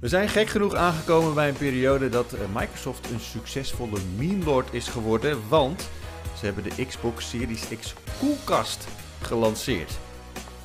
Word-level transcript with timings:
We 0.00 0.08
zijn 0.08 0.28
gek 0.28 0.48
genoeg 0.48 0.74
aangekomen 0.74 1.34
bij 1.34 1.48
een 1.48 1.56
periode 1.56 2.08
dat 2.08 2.32
eh, 2.32 2.40
Microsoft 2.54 3.10
een 3.10 3.20
succesvolle 3.20 3.98
meme 4.16 4.44
lord 4.44 4.68
is 4.72 4.88
geworden, 4.88 5.48
want 5.48 5.88
ze 6.38 6.44
hebben 6.44 6.64
de 6.64 6.86
Xbox 6.86 7.28
Series 7.28 7.62
X 7.80 7.94
koelkast 8.18 8.88
gelanceerd. 9.22 9.98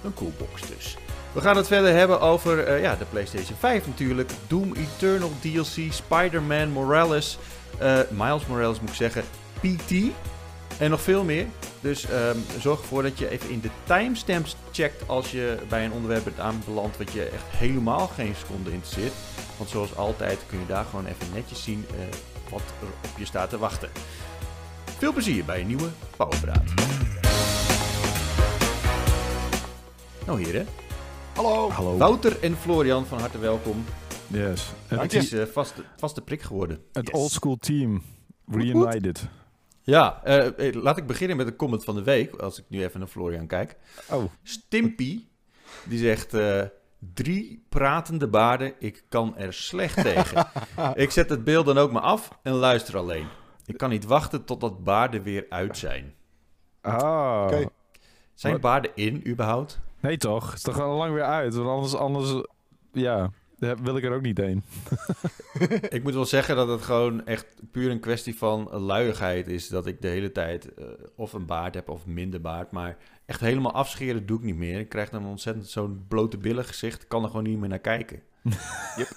Een 0.03 0.13
koelbox 0.13 0.61
dus. 0.61 0.97
We 1.31 1.41
gaan 1.41 1.57
het 1.57 1.67
verder 1.67 1.93
hebben 1.93 2.21
over 2.21 2.67
uh, 2.67 2.81
ja, 2.81 2.95
de 2.95 3.05
PlayStation 3.05 3.57
5 3.57 3.87
natuurlijk, 3.87 4.31
Doom 4.47 4.73
Eternal 4.73 5.31
DLC, 5.41 5.93
Spider-Man 5.93 6.69
Morales, 6.69 7.37
uh, 7.81 7.99
Miles 8.09 8.45
Morales 8.45 8.79
moet 8.79 8.89
ik 8.89 8.95
zeggen, 8.95 9.23
PT 9.59 9.93
en 10.79 10.89
nog 10.89 11.01
veel 11.01 11.23
meer. 11.23 11.45
Dus 11.81 12.09
um, 12.11 12.43
zorg 12.59 12.79
ervoor 12.79 13.03
dat 13.03 13.17
je 13.17 13.29
even 13.29 13.49
in 13.49 13.59
de 13.59 13.69
timestamps 13.83 14.55
checkt 14.71 15.07
als 15.07 15.31
je 15.31 15.57
bij 15.69 15.85
een 15.85 15.91
onderwerp 15.91 16.23
bent 16.23 16.39
aanbeland 16.39 16.97
wat 16.97 17.11
je 17.11 17.23
echt 17.23 17.45
helemaal 17.47 18.07
geen 18.07 18.35
seconde 18.35 18.71
interesseert. 18.71 19.13
Want 19.57 19.69
zoals 19.69 19.95
altijd 19.95 20.39
kun 20.47 20.59
je 20.59 20.65
daar 20.65 20.85
gewoon 20.85 21.05
even 21.05 21.27
netjes 21.33 21.63
zien 21.63 21.85
uh, 21.91 21.97
wat 22.49 22.61
er 22.61 23.09
op 23.11 23.17
je 23.17 23.25
staat 23.25 23.49
te 23.49 23.57
wachten. 23.57 23.89
Veel 24.97 25.13
plezier 25.13 25.45
bij 25.45 25.61
een 25.61 25.67
nieuwe 25.67 25.89
Powerpraat. 26.17 26.73
Nou 30.25 30.43
heren. 30.43 30.67
Hallo. 31.35 31.69
Hallo. 31.69 31.97
Wouter 31.97 32.39
en 32.41 32.57
Florian, 32.57 33.05
van 33.05 33.19
harte 33.19 33.39
welkom. 33.39 33.85
Yes. 34.27 34.71
Het 34.87 35.13
is 35.13 35.33
uh, 35.33 35.43
vaste, 35.45 35.83
vaste 35.97 36.21
prik 36.21 36.41
geworden. 36.41 36.79
Het 36.91 37.07
yes. 37.07 37.19
old 37.19 37.31
school 37.31 37.57
team. 37.59 38.03
Reunited. 38.47 39.27
Ja, 39.83 40.21
uh, 40.57 40.73
laat 40.73 40.97
ik 40.97 41.07
beginnen 41.07 41.37
met 41.37 41.47
een 41.47 41.55
comment 41.55 41.83
van 41.83 41.95
de 41.95 42.03
week. 42.03 42.35
Als 42.35 42.59
ik 42.59 42.65
nu 42.67 42.83
even 42.83 42.99
naar 42.99 43.07
Florian 43.07 43.47
kijk. 43.47 43.75
Oh. 44.11 44.23
Stimpy, 44.43 45.25
die 45.85 45.99
zegt... 45.99 46.33
Uh, 46.33 46.61
drie 47.13 47.65
pratende 47.69 48.27
baarden, 48.27 48.73
ik 48.79 49.03
kan 49.09 49.37
er 49.37 49.53
slecht 49.53 50.01
tegen. 50.13 50.47
ik 50.93 51.11
zet 51.11 51.29
het 51.29 51.43
beeld 51.43 51.65
dan 51.65 51.77
ook 51.77 51.91
maar 51.91 52.01
af 52.01 52.39
en 52.43 52.53
luister 52.53 52.97
alleen. 52.97 53.27
Ik 53.65 53.77
kan 53.77 53.89
niet 53.89 54.05
wachten 54.05 54.45
totdat 54.45 54.83
baarden 54.83 55.23
weer 55.23 55.45
uit 55.49 55.77
zijn. 55.77 56.13
Ah. 56.81 57.43
Okay. 57.45 57.69
Zijn 58.33 58.59
baarden 58.59 58.91
in, 58.95 59.27
überhaupt? 59.27 59.79
Nee 59.99 60.17
toch? 60.17 60.45
Het 60.45 60.53
is 60.53 60.61
toch 60.61 60.79
al 60.79 60.97
lang 60.97 61.13
weer 61.13 61.23
uit? 61.23 61.55
Want 61.55 61.69
anders, 61.69 61.95
anders 61.95 62.47
ja, 62.91 63.31
wil 63.83 63.97
ik 63.97 64.03
er 64.03 64.13
ook 64.13 64.21
niet 64.21 64.37
heen. 64.37 64.63
ik 65.89 66.03
moet 66.03 66.13
wel 66.13 66.25
zeggen 66.25 66.55
dat 66.55 66.67
het 66.67 66.81
gewoon 66.81 67.25
echt 67.25 67.45
puur 67.71 67.91
een 67.91 67.99
kwestie 67.99 68.37
van 68.37 68.69
luiigheid 68.71 69.47
is. 69.47 69.67
Dat 69.67 69.87
ik 69.87 70.01
de 70.01 70.07
hele 70.07 70.31
tijd 70.31 70.69
uh, 70.79 70.85
of 71.15 71.33
een 71.33 71.45
baard 71.45 71.75
heb 71.75 71.89
of 71.89 72.05
minder 72.05 72.41
baard. 72.41 72.71
Maar 72.71 72.97
echt 73.25 73.39
helemaal 73.39 73.73
afscheren 73.73 74.25
doe 74.25 74.37
ik 74.37 74.43
niet 74.43 74.55
meer. 74.55 74.79
Ik 74.79 74.89
krijg 74.89 75.09
dan 75.09 75.25
ontzettend 75.25 75.67
zo'n 75.67 76.05
blote 76.07 76.37
billen 76.37 76.65
gezicht. 76.65 77.01
Ik 77.01 77.09
kan 77.09 77.23
er 77.23 77.29
gewoon 77.29 77.43
niet 77.43 77.59
meer 77.59 77.69
naar 77.69 77.79
kijken. 77.79 78.21
yep. 78.97 79.09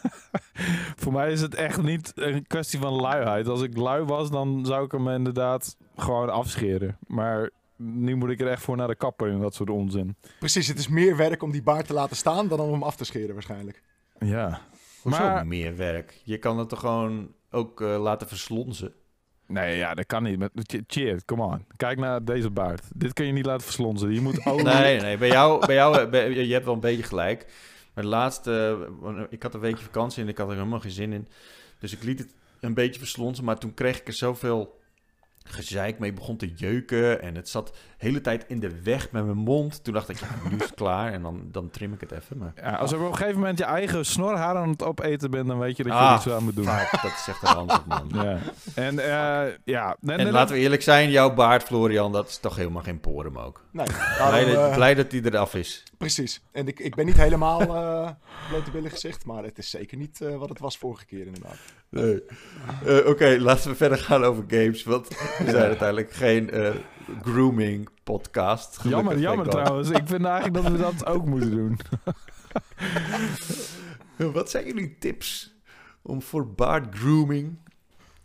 Voor 0.97 1.13
mij 1.13 1.33
is 1.33 1.41
het 1.41 1.55
echt 1.55 1.83
niet 1.83 2.13
een 2.15 2.47
kwestie 2.47 2.79
van 2.79 2.93
luiheid. 2.93 3.49
Als 3.49 3.63
ik 3.63 3.77
lui 3.77 4.05
was, 4.05 4.31
dan 4.31 4.67
zou 4.67 4.85
ik 4.85 4.93
hem 4.93 5.09
inderdaad 5.09 5.77
gewoon 5.97 6.31
afscheren. 6.31 6.97
Maar 7.07 7.51
nu 7.77 8.15
moet 8.15 8.31
ik 8.31 8.41
er 8.41 8.49
echt 8.49 8.63
voor 8.63 8.77
naar 8.77 8.89
de 8.89 8.95
kapper 8.95 9.31
en 9.31 9.41
dat 9.41 9.55
soort 9.55 9.71
onzin. 9.71 10.17
Precies, 10.39 10.67
het 10.67 10.79
is 10.79 10.89
meer 10.89 11.17
werk 11.17 11.43
om 11.43 11.51
die 11.51 11.63
baard 11.63 11.87
te 11.87 11.93
laten 11.93 12.17
staan 12.17 12.49
dan 12.49 12.61
om 12.61 12.73
hem 12.73 12.83
af 12.83 12.97
te 12.97 13.05
scheren 13.05 13.35
waarschijnlijk. 13.35 13.83
Ja. 14.19 14.61
Hoezo 15.03 15.19
maar... 15.19 15.47
meer 15.47 15.77
werk? 15.77 16.21
Je 16.25 16.39
kan 16.39 16.59
het 16.59 16.69
toch 16.69 16.81
gewoon 16.81 17.35
ook 17.51 17.81
uh, 17.81 18.03
laten 18.03 18.29
verslonzen? 18.29 18.95
Nee, 19.47 19.77
ja, 19.77 19.95
dat 19.95 20.07
kan 20.07 20.23
niet. 20.23 20.51
Cheer, 20.87 21.25
come 21.25 21.43
on. 21.43 21.67
Kijk 21.77 21.99
naar 21.99 22.25
deze 22.25 22.51
baard. 22.51 22.83
Dit 22.95 23.13
kun 23.13 23.27
je 23.27 23.33
niet 23.33 23.47
laten 23.47 23.65
verslonzen. 23.65 24.13
Je 24.13 24.21
moet. 24.21 24.45
Nee, 24.63 25.01
nee. 25.01 25.19
Bij 25.19 25.29
jou, 25.29 25.67
bij 25.67 25.75
jou 25.75 26.07
bij, 26.07 26.31
je 26.31 26.53
hebt 26.53 26.65
wel 26.65 26.75
een 26.75 26.81
beetje 26.81 27.03
gelijk. 27.03 27.47
Maar 27.95 28.05
de 28.05 28.11
laatste... 28.11 28.79
Ik 29.31 29.43
had 29.43 29.55
een 29.55 29.61
weekje 29.61 29.85
vakantie 29.85 30.23
en 30.23 30.29
ik 30.29 30.39
had 30.39 30.49
er 30.49 30.55
helemaal 30.55 30.81
geen 30.81 30.91
zin 30.91 31.13
in. 31.13 31.29
Dus 31.79 31.93
ik 31.93 32.03
liet 32.03 32.19
het 32.19 32.35
een 32.61 32.75
beetje 32.75 32.99
verslonzen. 33.01 33.45
Maar 33.45 33.59
toen 33.59 33.75
kreeg 33.75 34.01
ik 34.01 34.07
er 34.07 34.13
zoveel 34.13 34.81
gezeik 35.49 35.99
mee 35.99 36.13
begon 36.13 36.37
te 36.37 36.53
jeuken. 36.55 37.23
En 37.23 37.35
het 37.35 37.49
zat 37.49 37.67
de 37.67 37.73
hele 37.97 38.21
tijd 38.21 38.45
in 38.49 38.61
de 38.61 38.83
weg 38.83 39.11
met 39.11 39.25
mijn 39.25 39.37
mond. 39.37 39.85
Toen 39.85 39.95
dacht 39.95 40.09
ik, 40.09 40.19
ja, 40.19 40.27
nu 40.51 40.57
is 40.57 40.63
het 40.63 40.75
klaar. 40.75 41.13
En 41.13 41.23
dan, 41.23 41.49
dan 41.53 41.71
trim 41.71 41.93
ik 41.93 42.01
het 42.01 42.13
even. 42.13 42.39
Maar... 42.39 42.53
Ja, 42.57 42.77
als 42.77 42.91
je 42.91 42.97
op 42.97 43.03
een 43.03 43.17
gegeven 43.17 43.41
moment 43.41 43.59
je 43.59 43.65
eigen 43.65 44.07
snorhaar 44.07 44.57
aan 44.57 44.69
het 44.69 44.83
opeten 44.83 45.31
bent, 45.31 45.47
dan 45.47 45.59
weet 45.59 45.77
je 45.77 45.83
dat 45.83 45.93
je 45.93 45.99
ah, 45.99 46.15
iets 46.17 46.29
aan 46.29 46.45
moet 46.45 46.57
doen. 46.57 46.65
Fuck, 46.65 47.03
dat 47.03 47.13
is 47.13 47.27
echt 47.29 47.43
een 47.43 47.49
antwoord, 47.49 47.87
man. 47.87 48.11
ja. 48.25 48.39
En, 48.75 48.95
uh, 48.95 49.55
ja. 49.65 49.97
En, 50.03 50.19
en 50.19 50.31
laten 50.31 50.55
we 50.55 50.61
eerlijk 50.61 50.83
zijn, 50.83 51.11
jouw 51.11 51.35
baard, 51.35 51.63
Florian, 51.63 52.13
dat 52.13 52.29
is 52.29 52.39
toch 52.39 52.57
helemaal 52.57 52.83
geen 52.83 53.01
porum 53.01 53.39
ook. 53.39 53.65
Nee. 53.71 53.87
Blij, 53.87 54.17
Daarom, 54.19 54.55
dat, 54.55 54.69
uh, 54.69 54.75
blij 54.75 54.95
dat 54.95 55.13
hij 55.13 55.21
eraf 55.21 55.55
is. 55.55 55.83
Precies. 55.99 56.43
En 56.53 56.69
ik, 56.69 56.81
ik 56.81 56.95
ben 56.95 57.07
niet 57.07 57.17
helemaal 57.17 57.63
uh, 57.63 58.11
blote 58.49 58.71
billen 58.71 58.91
gezicht, 58.91 59.25
maar 59.25 59.45
het 59.45 59.59
is 59.59 59.71
zeker 59.71 59.97
niet 59.97 60.21
uh, 60.23 60.37
wat 60.37 60.49
het 60.49 60.59
was 60.59 60.79
vorige 60.79 61.05
keer 61.05 61.27
inderdaad. 61.27 61.57
Nee. 61.89 62.23
Uh, 62.85 62.97
Oké, 62.97 63.09
okay, 63.09 63.39
laten 63.39 63.71
we 63.71 63.77
verder 63.77 63.99
gaan 63.99 64.25
over 64.25 64.45
games. 64.49 64.85
Want 64.85 65.09
we 65.45 65.51
zijn 65.51 65.65
uiteindelijk 65.65 66.13
geen 66.13 66.57
uh, 66.57 66.75
grooming 67.23 67.89
podcast. 68.05 68.81
Jammer, 68.83 69.19
jammer 69.19 69.49
trouwens. 69.49 69.91
Ik 69.91 70.07
vind 70.07 70.25
eigenlijk 70.25 70.55
dat 70.55 70.73
we 70.73 70.79
dat 70.79 71.07
ook 71.07 71.27
moeten 71.27 71.51
doen. 71.51 71.79
Wat 74.33 74.51
zijn 74.51 74.65
jullie 74.67 74.97
tips 74.99 75.55
om 76.03 76.23
voor 76.23 76.49
baard 76.49 76.95
grooming? 76.95 77.59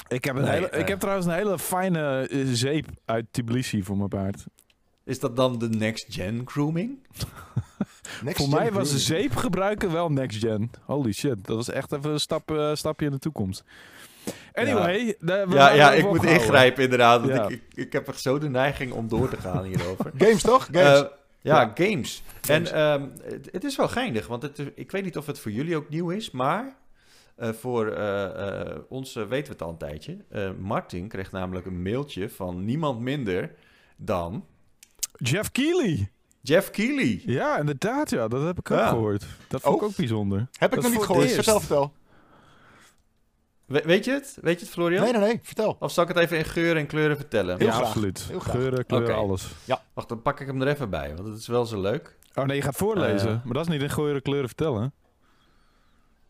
Ik 0.08 0.24
heb, 0.24 0.36
een 0.36 0.42
nee, 0.42 0.52
hele, 0.52 0.72
uh, 0.74 0.80
ik 0.80 0.88
heb 0.88 1.00
trouwens 1.00 1.28
een 1.28 1.34
hele 1.34 1.60
fijne 1.60 2.30
zeep 2.54 2.88
uit 3.06 3.26
Tbilisi 3.32 3.84
voor 3.84 3.98
mijn 3.98 4.10
baard. 4.10 4.46
Is 5.04 5.20
dat 5.20 5.36
dan 5.36 5.60
de 5.60 5.70
next 5.70 6.06
gen 6.10 6.42
grooming? 6.46 7.08
next 8.24 8.38
voor 8.38 8.50
mij 8.50 8.72
was 8.72 9.06
zeep 9.06 9.36
gebruiken 9.36 9.92
wel 9.92 10.10
next 10.10 10.40
gen. 10.40 10.72
Holy 10.82 11.12
shit, 11.12 11.46
dat 11.46 11.56
was 11.56 11.70
echt 11.70 11.92
even 11.92 12.12
een 12.12 12.20
stap, 12.20 12.52
uh, 12.52 12.76
stapje 12.76 13.06
in 13.06 13.12
de 13.12 13.20
toekomst. 13.20 13.64
Anyway, 14.54 15.18
ja, 15.20 15.46
ja, 15.50 15.72
ja 15.72 15.92
ik 15.92 16.06
moet 16.06 16.24
ingrijpen 16.24 16.84
inderdaad. 16.84 17.22
Want 17.22 17.34
ja. 17.34 17.44
ik, 17.44 17.52
ik, 17.52 17.86
ik, 17.86 17.94
heb 17.94 18.08
echt 18.08 18.22
zo 18.22 18.38
de 18.38 18.50
neiging 18.50 18.92
om 18.92 19.08
door 19.08 19.30
te 19.30 19.38
gaan 19.38 19.64
hierover. 19.64 20.12
games 20.18 20.42
toch? 20.42 20.68
Games. 20.72 21.02
Uh, 21.02 21.08
ja, 21.42 21.62
ja, 21.62 21.72
games. 21.74 22.24
games. 22.42 22.72
En 22.72 22.82
um, 22.82 23.12
het, 23.24 23.50
het, 23.52 23.64
is 23.64 23.76
wel 23.76 23.88
geinig, 23.88 24.28
want 24.28 24.42
het, 24.42 24.62
ik 24.76 24.92
weet 24.92 25.04
niet 25.04 25.18
of 25.18 25.26
het 25.26 25.40
voor 25.40 25.52
jullie 25.52 25.76
ook 25.76 25.90
nieuw 25.90 26.10
is, 26.10 26.32
maar 26.32 26.76
uh, 27.38 27.50
voor 27.50 27.98
uh, 27.98 28.76
ons 28.90 29.14
weten 29.14 29.30
we 29.30 29.52
het 29.52 29.62
al 29.62 29.70
een 29.70 29.78
tijdje. 29.78 30.18
Martin 30.60 31.08
kreeg 31.08 31.32
namelijk 31.32 31.66
een 31.66 31.82
mailtje 31.82 32.30
van 32.30 32.66
niemand 32.66 33.00
minder 33.00 33.52
dan... 33.96 34.46
Jeff 35.18 35.52
Keighley. 35.52 36.12
Jeff 36.42 36.70
Keighley. 36.70 37.22
Ja, 37.26 37.58
inderdaad. 37.58 38.10
Ja, 38.10 38.28
dat 38.28 38.44
heb 38.44 38.60
ik 38.60 38.72
ook 38.72 38.78
ja. 38.78 38.88
gehoord. 38.88 39.26
Dat 39.48 39.62
vond 39.62 39.76
ik 39.76 39.82
oh. 39.82 39.88
ook 39.88 39.96
bijzonder. 39.96 40.48
Heb 40.58 40.74
ik 40.74 40.82
nog 40.82 40.92
niet 40.92 41.02
gehoord. 41.02 41.32
Vertel, 41.32 41.60
vertel. 41.60 41.94
We, 43.72 43.82
weet 43.86 44.06
je 44.06 44.12
het? 44.12 44.38
Weet 44.42 44.60
je 44.60 44.66
het, 44.66 44.74
Florian? 44.74 45.04
Nee, 45.04 45.12
nee, 45.12 45.22
nee. 45.22 45.40
Vertel. 45.44 45.78
Of 45.80 45.92
zal 45.92 46.04
ik 46.04 46.10
het 46.10 46.18
even 46.18 46.38
in 46.38 46.46
geuren 46.46 46.78
en 46.78 46.88
kleuren 46.88 47.16
vertellen? 47.18 47.58
Heel 47.58 47.68
ja, 47.68 47.74
graag. 47.74 47.88
absoluut. 47.88 48.26
Heel 48.28 48.40
graag. 48.40 48.56
Geuren, 48.56 48.86
kleuren, 48.86 49.10
okay. 49.10 49.22
alles. 49.22 49.52
Ja. 49.66 49.84
Wacht, 49.94 50.10
dan 50.10 50.22
pak 50.22 50.40
ik 50.40 50.48
hem 50.48 50.62
er 50.62 50.68
even 50.68 50.90
bij, 50.90 51.16
want 51.16 51.28
het 51.28 51.38
is 51.38 51.48
wel 51.48 51.66
zo 51.66 51.82
leuk. 51.82 52.16
Oh 52.36 52.46
nee, 52.46 52.56
je 52.56 52.62
gaat 52.62 52.76
voorlezen. 52.76 53.30
Uh, 53.30 53.44
maar 53.44 53.54
dat 53.54 53.66
is 53.66 53.72
niet 53.72 53.82
in 53.82 53.90
geuren, 53.90 54.22
kleuren 54.22 54.48
vertellen. 54.48 54.94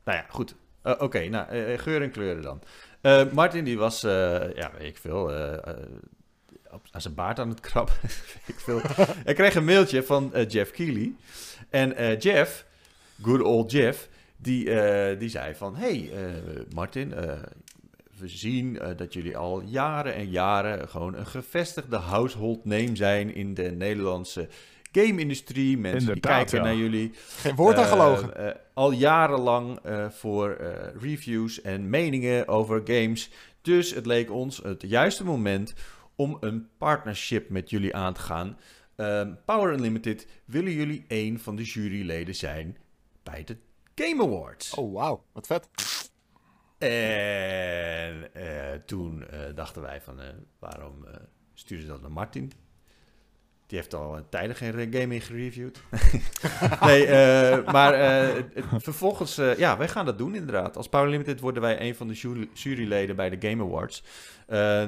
Nou 0.04 0.18
ja, 0.18 0.26
goed. 0.30 0.56
Uh, 0.84 0.92
Oké, 0.92 1.04
okay, 1.04 1.28
nou, 1.28 1.56
uh, 1.56 1.80
geuren 1.80 2.02
en 2.02 2.12
kleuren 2.12 2.44
dan. 2.44 2.62
Uh, 3.02 3.32
Martin, 3.32 3.64
die 3.64 3.78
was, 3.78 4.02
ja, 4.02 4.72
weet 4.78 4.88
ik 4.88 4.98
veel, 4.98 5.24
op, 6.72 6.82
aan 6.92 7.02
zijn 7.02 7.14
baard 7.14 7.40
aan 7.40 7.50
het 7.50 7.60
krabben. 7.60 7.96
ik 8.46 8.60
veel. 8.60 8.82
Hij 9.26 9.34
kreeg 9.34 9.56
een 9.56 9.66
mailtje 9.66 10.04
van 10.04 10.32
Jeff 10.48 10.72
Keighley. 10.72 11.14
En 11.70 12.18
Jeff, 12.18 12.66
good 13.22 13.42
old 13.42 13.72
Jeff, 13.72 14.08
die, 14.42 14.66
uh, 14.66 15.20
die 15.20 15.30
zei 15.30 15.56
van... 15.56 15.76
hey, 15.76 16.12
uh, 16.14 16.64
Martin, 16.74 17.10
uh, 17.10 17.34
we 18.18 18.28
zien 18.28 18.80
dat 18.96 19.14
jullie 19.14 19.38
al 19.38 19.62
jaren 19.62 20.16
en 20.16 20.30
jaren... 20.30 20.90
gewoon 20.90 21.16
een 21.16 21.28
gevestigde 21.28 21.98
household 21.98 22.66
name 22.66 22.96
zijn 22.96 23.36
in 23.36 23.54
de 23.54 23.72
Nederlandse 23.72 24.48
game-industrie. 24.92 25.78
Mensen 25.78 26.00
Inderdaad, 26.00 26.24
die 26.24 26.32
kijken 26.32 26.58
ja. 26.58 26.64
naar 26.64 26.76
jullie. 26.84 27.12
Geen 27.28 27.56
woord 27.56 27.78
aan 27.78 27.86
gelogen. 27.86 28.58
al 28.74 28.92
jarenlang 28.92 29.80
voor 30.10 30.58
reviews 31.00 31.62
en 31.62 31.90
meningen 31.90 32.48
over 32.48 32.82
games. 32.86 33.30
Dus 33.62 33.94
het 33.94 34.06
leek 34.06 34.32
ons 34.32 34.58
het 34.58 34.82
juiste 34.82 35.24
moment 35.24 35.74
om 36.16 36.38
een 36.40 36.68
partnership 36.78 37.50
met 37.50 37.70
jullie 37.70 37.96
aan 37.96 38.14
te 38.14 38.22
gaan... 38.22 38.58
Power 39.46 39.74
Unlimited 39.74 40.28
willen 40.46 40.72
jullie 40.72 41.06
een 41.08 41.40
van 41.40 41.56
de 41.56 41.64
juryleden 41.64 42.36
zijn 42.36 42.78
bij 43.24 43.44
de 43.44 43.58
Game 43.96 44.24
Awards. 44.24 44.74
Oh, 44.74 44.94
wauw. 44.94 45.24
Wat 45.34 45.48
vet. 45.48 45.70
En 46.82 48.28
uh, 48.38 48.74
toen 48.86 49.24
uh, 49.34 49.40
dachten 49.56 49.82
wij 49.82 50.02
van, 50.02 50.20
uh, 50.20 50.26
waarom 50.60 51.06
sturen 51.54 51.84
ze 51.84 51.90
dat 51.90 52.02
naar 52.02 52.12
Martin? 52.12 52.52
Die 53.68 53.80
heeft 53.80 53.94
al 53.94 54.20
tijden 54.30 54.56
geen 54.56 54.94
gaming 54.94 55.26
gereviewd. 55.26 55.82
nee, 56.82 57.08
maar 57.64 57.94
vervolgens, 58.62 59.36
ja, 59.36 59.78
wij 59.78 59.88
gaan 59.88 60.06
dat 60.06 60.18
doen 60.18 60.36
inderdaad. 60.36 60.78
Als 60.78 60.90
Power 60.90 61.10
Limited 61.10 61.40
worden 61.40 61.62
wij 61.62 61.82
een 61.82 61.96
van 61.96 62.08
de 62.08 62.14
jury 62.14 62.50
juryleden 62.54 63.16
bij 63.16 63.30
de 63.30 63.48
Game 63.50 63.64
Awards. 63.64 64.04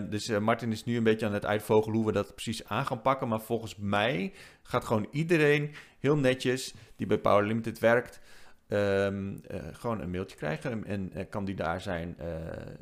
dus 0.10 0.40
Martin 0.40 0.72
is 0.72 0.84
nu 0.84 0.98
een 0.98 1.04
beetje 1.04 1.26
aan 1.26 1.34
het 1.34 1.46
uitvogelen 1.46 1.96
hoe 1.98 2.06
we 2.06 2.12
dat 2.12 2.34
precies 2.36 2.68
aan 2.68 2.86
gaan 2.86 3.02
pakken. 3.02 3.28
Maar 3.28 3.42
volgens 3.42 3.76
mij 3.76 4.34
gaat 4.64 4.86
gewoon 4.86 5.08
iedereen 5.12 5.76
heel 6.00 6.18
netjes 6.18 6.74
die 6.96 7.08
bij 7.08 7.18
Power 7.18 7.46
Limited 7.46 7.80
werkt... 7.80 8.20
ehm, 8.68 9.34
eh, 9.48 9.60
gewoon 9.72 10.02
een 10.02 10.12
mailtje 10.12 10.38
krijgen 10.38 10.72
en, 10.72 10.86
en 10.86 11.10
eh, 11.14 11.26
kan 11.30 11.46
die 11.46 11.56
daar 11.56 11.82
zijn, 11.82 12.16
eh, 12.18 12.26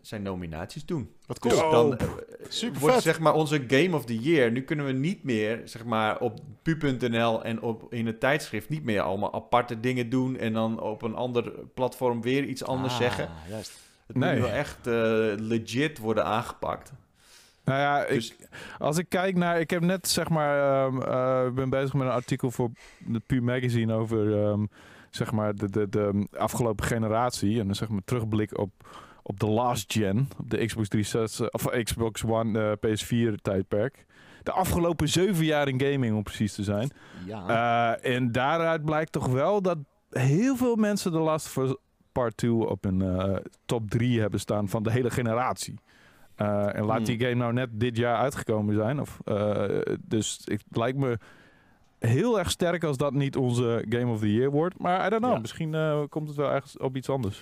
zijn 0.02 0.22
nominaties 0.22 0.86
doen. 0.86 1.10
Wat 1.26 1.42
Dus 1.42 1.54
cool. 1.60 1.72
dan 1.72 1.98
eh, 1.98 2.08
Super 2.48 2.80
wordt 2.80 2.96
vet. 2.96 3.04
zeg 3.04 3.20
maar 3.20 3.34
onze 3.34 3.64
Game 3.68 3.96
of 3.96 4.06
the 4.06 4.18
Year. 4.20 4.52
Nu 4.52 4.62
kunnen 4.62 4.86
we 4.86 4.92
niet 4.92 5.24
meer 5.24 5.62
zeg 5.66 5.86
maar 5.86 6.20
op 6.20 6.40
pu.nl 6.62 7.44
en 7.44 7.62
op, 7.62 7.94
in 7.94 8.06
het 8.06 8.20
tijdschrift 8.20 8.70
niet 8.70 8.84
meer 8.84 9.02
allemaal 9.02 9.34
aparte 9.34 9.80
dingen 9.80 10.10
doen 10.10 10.38
en 10.38 10.54
dan 10.54 10.80
op 10.82 11.02
een 11.02 11.16
ander 11.16 11.52
platform 11.74 12.22
weer 12.22 12.44
iets 12.44 12.64
anders 12.64 12.94
Ah, 12.94 13.00
zeggen. 13.00 13.30
Juist. 13.50 13.80
Het 14.08 14.16
moet 14.16 14.26
Nee. 14.26 14.40
wel 14.42 14.50
echt 14.50 14.88
eh, 14.88 14.94
legit 15.38 15.98
worden 15.98 16.26
aangepakt. 16.26 16.92
Nou 17.66 17.80
ja, 17.80 18.06
Dus 18.06 18.32
ik, 18.32 18.48
als 18.80 18.98
ik 18.98 19.06
kijk 19.10 19.36
naar... 19.36 19.60
Ik 19.60 19.70
heb 19.70 19.82
net, 19.82 20.08
zeg 20.08 20.30
maar... 20.30 20.86
ehm, 20.86 21.02
eh, 21.02 21.46
Ik 21.48 21.56
ben 21.56 21.70
bezig 21.70 21.94
met 21.94 22.08
een 22.08 22.14
artikel 22.14 22.52
voor 22.52 22.70
de 23.00 23.20
Pu 23.20 23.42
Magazine 23.42 23.94
over... 23.94 24.44
ehm, 24.44 24.66
zeg 25.12 25.32
maar 25.32 25.56
de, 25.56 25.70
de, 25.70 25.90
de 25.90 26.28
afgelopen 26.38 26.86
generatie. 26.86 27.60
En 27.60 27.66
dan 27.66 27.76
zeg 27.76 27.90
maar 27.90 28.02
terugblik 28.06 28.58
op, 28.58 28.72
op 29.24 29.40
de 29.40 29.48
last 29.48 29.94
gen. 29.94 30.30
Op 30.38 30.50
de 30.50 30.66
Xbox 30.66 30.88
360... 30.88 31.52
Of 31.52 31.84
Xbox 31.84 32.24
One 32.26 32.78
eh, 32.82 32.90
PS4 32.90 33.36
tijdperk. 33.42 34.06
De 34.44 34.52
afgelopen 34.52 35.10
zeven 35.10 35.46
jaar 35.46 35.68
in 35.68 35.82
gaming, 35.82 36.16
om 36.16 36.24
precies 36.24 36.54
te 36.54 36.64
zijn. 36.64 36.92
Ja. 37.26 37.96
Eh, 38.02 38.16
en 38.16 38.32
daaruit 38.32 38.86
blijkt 38.86 39.12
toch 39.12 39.28
wel 39.28 39.62
dat 39.62 39.78
heel 40.10 40.56
veel 40.56 40.76
mensen 40.76 41.12
de 41.12 41.20
Last 41.20 41.46
of 41.46 41.64
Us 41.64 41.76
Part 42.12 42.38
2 42.38 42.52
op 42.52 42.86
een 42.86 43.02
eh, 43.02 43.36
top 43.66 43.90
3 43.90 44.20
hebben 44.20 44.40
staan 44.40 44.70
van 44.70 44.84
de 44.84 44.92
hele 44.92 45.10
generatie. 45.10 45.80
En 46.36 46.84
laat 46.86 46.98
Hmm. 46.98 47.06
die 47.06 47.20
game 47.20 47.36
nou 47.36 47.54
net 47.54 47.70
dit 47.72 47.98
jaar 47.98 48.18
uitgekomen 48.18 48.76
zijn. 48.76 49.00
Of, 49.00 49.20
dus 50.00 50.42
het 50.46 50.64
lijkt 50.70 50.98
me 50.98 51.18
heel 52.08 52.40
erg 52.40 52.52
sterk 52.52 52.84
als 52.84 52.98
dat 52.98 53.14
niet 53.14 53.36
onze 53.36 53.86
Game 53.90 54.12
of 54.12 54.20
the 54.20 54.34
Year 54.34 54.52
wordt. 54.52 54.80
Maar 54.80 55.06
I 55.06 55.10
don't 55.10 55.22
know, 55.22 55.34
Ja. 55.34 55.40
misschien 55.40 55.76
eh, 55.76 56.02
komt 56.10 56.28
het 56.28 56.38
wel 56.38 56.52
ergens 56.52 56.78
op 56.78 56.96
iets 56.96 57.10
anders. 57.10 57.42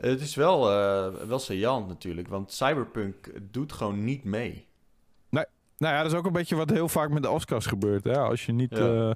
het 0.00 0.20
is 0.20 0.34
wel, 0.34 0.70
eh 0.70 1.26
wel 1.28 1.38
saillant 1.38 1.88
natuurlijk, 1.88 2.28
want 2.28 2.52
Cyberpunk 2.52 3.30
doet 3.50 3.72
gewoon 3.72 4.04
niet 4.04 4.24
mee. 4.24 4.66
Nou 5.78 5.94
ja, 5.94 6.02
dat 6.02 6.12
is 6.12 6.18
ook 6.18 6.26
een 6.26 6.32
beetje 6.32 6.56
wat 6.56 6.70
heel 6.70 6.88
vaak 6.88 7.10
met 7.10 7.22
de 7.22 7.30
Oscars 7.30 7.66
gebeurt. 7.66 8.04
Hè? 8.04 8.18
Als, 8.18 8.46
je 8.46 8.52
niet, 8.52 8.70
Ja. 8.70 8.78
eh, 8.78 9.10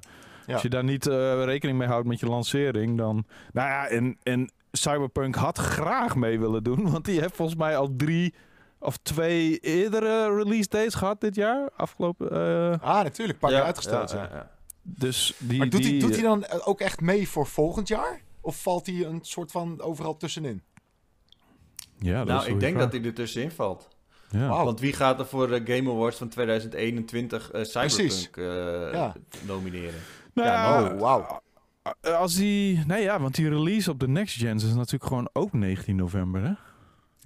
Ja. 0.45 0.53
als 0.53 0.61
je 0.61 0.69
daar 0.69 0.83
niet 0.83 1.07
eh, 1.07 1.43
rekening 1.43 1.77
mee 1.77 1.87
houdt 1.87 2.07
met 2.07 2.19
je 2.19 2.25
lancering, 2.25 2.97
dan... 2.97 3.25
Nou 3.53 3.67
ja, 3.69 3.87
en, 3.87 4.17
en 4.23 4.51
Cyberpunk 4.71 5.35
had 5.35 5.57
graag 5.57 6.15
mee 6.15 6.39
willen 6.39 6.63
doen, 6.63 6.91
want 6.91 7.05
die 7.05 7.19
heeft 7.19 7.35
volgens 7.35 7.57
mij 7.57 7.77
al 7.77 7.89
drie 7.97 8.33
of 8.79 8.97
twee 8.97 9.57
eerdere 9.57 10.35
release 10.35 10.69
dates 10.69 10.93
gehad 10.95 11.21
dit 11.21 11.35
jaar. 11.35 11.69
Afgelopen... 11.75 12.31
eh, 12.31 12.79
ah, 12.81 13.03
natuurlijk. 13.03 13.39
Pak 13.39 13.49
Ja, 13.51 13.63
uitgesteld. 13.63 14.11
ja, 14.11 14.17
Ja, 14.17 14.23
ja, 14.31 14.35
ja. 14.35 14.49
Dus 14.95 15.33
die... 15.39 15.57
Maar 15.57 15.69
doet, 15.69 15.81
die, 15.81 15.91
hij, 15.91 15.99
doet 15.99 16.13
hij 16.13 16.23
dan 16.23 16.43
eh, 16.43 16.67
ook 16.67 16.79
echt 16.79 17.01
mee 17.01 17.27
voor 17.29 17.47
volgend 17.47 17.87
jaar? 17.87 18.21
Of 18.41 18.61
valt 18.61 18.85
hij 18.85 19.05
een 19.05 19.19
soort 19.21 19.51
van 19.51 19.81
overal 19.81 20.17
tussenin? 20.17 20.61
Ja, 21.99 22.17
dat 22.25 22.27
is 22.27 22.33
Nou, 22.41 22.53
ik 22.53 22.59
denk 22.59 22.75
vraag. 22.75 22.89
dat 22.89 22.99
hij 23.01 23.09
er 23.09 23.13
tussenin 23.15 23.51
valt. 23.51 23.87
Ja. 24.29 24.47
Wauw. 24.47 24.65
Want 24.65 24.79
wie 24.79 24.93
gaat 24.93 25.19
er 25.19 25.25
voor 25.25 25.47
de 25.47 25.73
Game 25.75 25.89
Awards 25.91 26.17
van 26.17 26.27
2021 26.29 27.51
eh 27.51 27.71
Precies. 27.71 28.21
Cyberpunk 28.21 28.37
eh, 28.37 28.93
Ja. 28.93 29.13
nomineren? 29.45 29.99
Nou 30.33 30.47
Ja, 30.49 30.83
oh, 30.93 30.99
wauw. 30.99 31.41
eh, 32.01 32.13
Als 32.19 32.35
die... 32.35 32.83
Nee 32.85 33.01
ja, 33.03 33.19
want 33.19 33.35
die 33.35 33.49
release 33.49 33.91
op 33.91 33.99
de 33.99 34.07
Next 34.07 34.35
Gens 34.37 34.63
is 34.63 34.73
natuurlijk 34.73 35.05
gewoon 35.05 35.29
ook 35.33 35.53
19 35.53 35.95
november, 35.95 36.41
hè? 36.43 36.51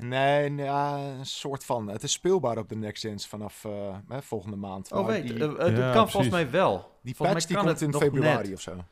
Nee, 0.07 0.49
nee, 0.49 0.65
ja, 0.65 0.97
een 0.97 1.25
soort 1.25 1.63
van. 1.63 1.87
Het 1.87 2.03
is 2.03 2.11
speelbaar 2.11 2.57
op 2.57 2.69
de 2.69 2.75
Next 2.75 3.03
Gens 3.03 3.27
vanaf 3.27 3.65
eh, 3.65 3.95
hè, 4.07 4.21
volgende 4.21 4.55
maand. 4.57 4.91
Oh, 4.91 5.05
weet, 5.07 5.23
die, 5.27 5.33
eh, 5.33 5.43
eh, 5.51 5.57
dat 5.57 5.77
Ja, 5.77 5.91
kan 5.93 6.09
volgens 6.09 6.31
mij 6.31 6.49
wel. 6.51 6.90
Die 7.01 7.15
volgens 7.15 7.45
patch 7.45 7.47
die 7.47 7.55
mij 7.55 7.65
kan 7.65 7.75
komt 7.75 7.93
het 7.93 8.03
in 8.03 8.11
februari 8.11 8.47
net. 8.47 8.53
of 8.53 8.61
zo. 8.61 8.83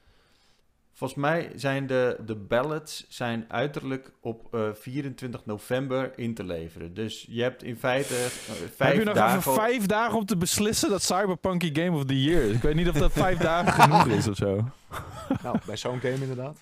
Volgens 1.00 1.20
mij 1.20 1.52
zijn 1.56 1.88
de, 1.88 2.18
de 2.26 2.36
ballots 2.36 3.06
zijn 3.10 3.46
uiterlijk 3.48 4.12
op 4.22 4.54
eh, 4.54 4.70
24 4.74 5.46
november 5.46 6.12
in 6.16 6.34
te 6.34 6.44
leveren. 6.44 6.94
Dus 6.94 7.26
je 7.30 7.42
hebt 7.42 7.64
in 7.64 7.78
feite 7.78 8.16
eh, 8.16 8.30
vijf 8.76 8.78
Heb 8.78 8.94
je 8.94 9.04
nog 9.04 9.16
dagen... 9.16 9.38
even 9.38 9.54
vijf 9.54 9.86
dagen 9.86 10.18
om 10.18 10.26
te 10.26 10.38
beslissen 10.38 10.90
dat 10.90 11.02
Cyberpunk 11.02 11.64
Game 11.74 11.98
of 11.98 12.06
the 12.06 12.22
Year 12.22 12.42
is? 12.42 12.56
Ik 12.56 12.62
weet 12.62 12.76
niet 12.76 12.90
of 12.90 12.96
dat 12.96 13.12
vijf 13.12 13.38
dagen 13.38 13.74
genoeg 13.74 14.08
is 14.08 14.28
of 14.28 14.36
zo. 14.36 14.58
Nou, 15.44 15.58
bij 15.66 15.78
zo'n 15.78 16.00
game 16.00 16.14
inderdaad. 16.14 16.58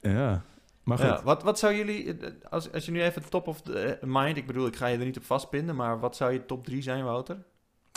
Ja, 0.00 0.42
maar 0.82 0.98
goed. 0.98 1.06
Ja, 1.06 1.22
wat, 1.22 1.42
wat 1.42 1.58
zou 1.58 1.74
jullie, 1.74 2.16
als, 2.50 2.72
als 2.72 2.84
je 2.84 2.92
nu 2.92 3.02
even 3.02 3.28
top 3.28 3.46
of 3.46 3.60
the 3.60 3.84
eh, 3.84 4.08
mind, 4.08 4.36
ik 4.36 4.46
bedoel, 4.46 4.66
ik 4.66 4.76
ga 4.76 4.86
je 4.86 4.98
er 4.98 5.04
niet 5.04 5.16
op 5.16 5.24
vastpinnen, 5.24 5.76
maar 5.76 6.00
wat 6.00 6.16
zou 6.16 6.32
je 6.32 6.46
top 6.46 6.64
3 6.64 6.82
zijn, 6.82 7.04
Wouter? 7.04 7.36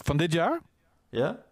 Van 0.04 0.18
dit 0.18 0.34
jaar? 0.34 0.60
Ja? 1.10 1.44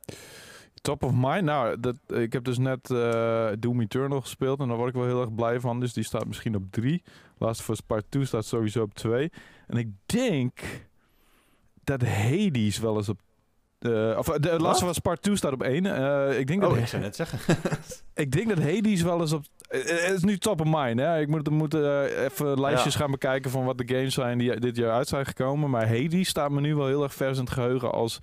Top 0.83 1.03
of 1.03 1.11
mind? 1.15 1.43
Nou, 1.43 1.79
dat, 1.79 1.95
ik 2.07 2.33
heb 2.33 2.43
dus 2.43 2.57
net 2.57 2.91
eh, 2.91 3.47
Doom 3.59 3.81
Eternal 3.81 4.21
gespeeld 4.21 4.59
en 4.59 4.67
daar 4.67 4.77
word 4.77 4.89
ik 4.89 4.95
wel 4.95 5.05
heel 5.05 5.21
erg 5.21 5.35
blij 5.35 5.59
van. 5.59 5.79
Dus 5.79 5.93
die 5.93 6.03
staat 6.03 6.25
misschien 6.27 6.55
op 6.55 6.63
3. 6.69 7.03
Last 7.37 7.59
of 7.59 7.69
Us 7.69 7.79
Part 7.81 8.05
2 8.09 8.25
staat 8.25 8.45
sowieso 8.45 8.81
op 8.81 8.93
2. 8.93 9.31
En 9.67 9.77
ik 9.77 9.87
denk 10.05 10.59
dat 11.83 12.01
Hades 12.01 12.79
wel 12.79 12.95
eens 12.97 13.09
op... 13.09 13.19
eh, 13.79 14.15
of 14.17 14.27
eh, 14.29 14.39
de 14.39 14.59
Last 14.59 14.83
of 14.83 14.89
Us 14.89 14.99
Part 14.99 15.21
2 15.21 15.35
staat 15.35 15.51
op 15.53 15.63
1. 15.63 15.85
Eh, 15.85 16.39
ik, 16.39 16.47
denk 16.47 16.61
dat, 16.61 16.71
Oh, 16.71 16.77
ik 16.77 16.87
zou 16.87 17.01
net 17.01 17.15
zeggen. 17.15 17.39
ik 18.13 18.31
denk 18.31 18.49
dat 18.49 18.57
Hades 18.59 19.01
wel 19.01 19.21
eens 19.21 19.33
op... 19.33 19.43
Het 19.67 20.11
is 20.15 20.23
nu 20.23 20.37
top 20.37 20.61
of 20.61 20.67
mind, 20.69 20.99
hè? 20.99 21.19
Ik 21.19 21.27
moet, 21.27 21.49
moet 21.49 21.73
even 21.73 22.59
lijstjes 22.59 22.93
Ja. 22.93 22.99
gaan 22.99 23.11
bekijken 23.11 23.51
van 23.51 23.65
wat 23.65 23.77
de 23.77 23.87
games 23.95 24.13
zijn 24.13 24.37
die 24.37 24.59
dit 24.59 24.75
jaar 24.75 24.91
uit 24.91 25.07
zijn 25.07 25.25
gekomen. 25.25 25.69
Maar 25.69 25.87
Hades 25.87 26.27
staat 26.27 26.51
me 26.51 26.61
nu 26.61 26.75
wel 26.75 26.87
heel 26.87 27.03
erg 27.03 27.13
vers 27.13 27.37
in 27.37 27.43
het 27.43 27.53
geheugen 27.53 27.91
als... 27.91 28.19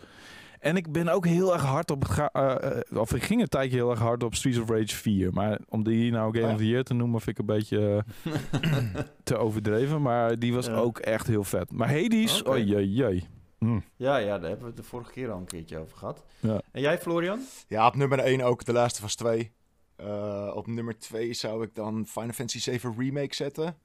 En 0.61 0.77
ik 0.77 0.93
ben 0.93 1.09
ook 1.09 1.27
heel 1.27 1.53
erg 1.53 1.63
hard 1.63 1.91
op... 1.91 2.05
ga- 2.05 2.33
eh, 2.33 2.71
eh, 2.91 2.99
of 2.99 3.15
ik 3.15 3.23
ging 3.23 3.41
een 3.41 3.49
tijdje 3.49 3.77
heel 3.77 3.91
erg 3.91 3.99
hard 3.99 4.23
op 4.23 4.35
Streets 4.35 4.59
of 4.59 4.69
Rage 4.69 4.97
4. 4.97 5.33
Maar 5.33 5.61
om 5.69 5.85
die 5.85 6.11
nou 6.11 6.33
Game 6.33 6.43
Oh 6.43 6.49
ja. 6.49 6.53
of 6.55 6.59
the 6.61 6.69
Year 6.69 6.83
te 6.85 6.95
noemen, 6.95 7.21
vind 7.21 7.39
ik 7.39 7.49
een 7.49 7.55
beetje 7.57 8.05
eh, 8.23 9.01
te 9.23 9.37
overdreven. 9.37 10.03
Maar 10.03 10.39
die 10.39 10.55
was 10.55 10.67
Ja. 10.67 10.75
ook 10.75 10.99
echt 10.99 11.27
heel 11.27 11.45
vet. 11.45 11.73
Maar 11.73 11.89
Hades, 11.93 12.41
Oké. 12.43 12.51
oh 12.51 12.67
jee, 12.67 12.93
jee. 12.93 13.27
Hm. 13.59 13.81
ja, 13.97 14.17
ja, 14.17 14.27
daar 14.39 14.49
hebben 14.49 14.61
we 14.61 14.67
het 14.67 14.77
de 14.77 14.83
vorige 14.83 15.13
keer 15.13 15.31
al 15.31 15.39
een 15.39 15.45
keertje 15.45 15.79
over 15.79 15.97
gehad. 15.97 16.25
Ja. 16.41 16.61
En 16.73 16.81
jij, 16.81 16.99
Florian? 16.99 17.41
Ja, 17.69 17.87
op 17.87 17.95
nummer 17.97 18.19
1 18.19 18.41
ook 18.41 18.67
Last 18.67 18.99
of 18.99 19.05
Us 19.05 19.15
2. 19.15 19.53
Eh, 19.97 20.53
op 20.55 20.67
nummer 20.67 20.99
2 20.99 21.33
zou 21.33 21.63
ik 21.63 21.75
dan 21.75 22.07
Final 22.07 22.33
Fantasy 22.33 22.61
7 22.61 22.95
Remake 22.99 23.35
zetten. 23.35 23.77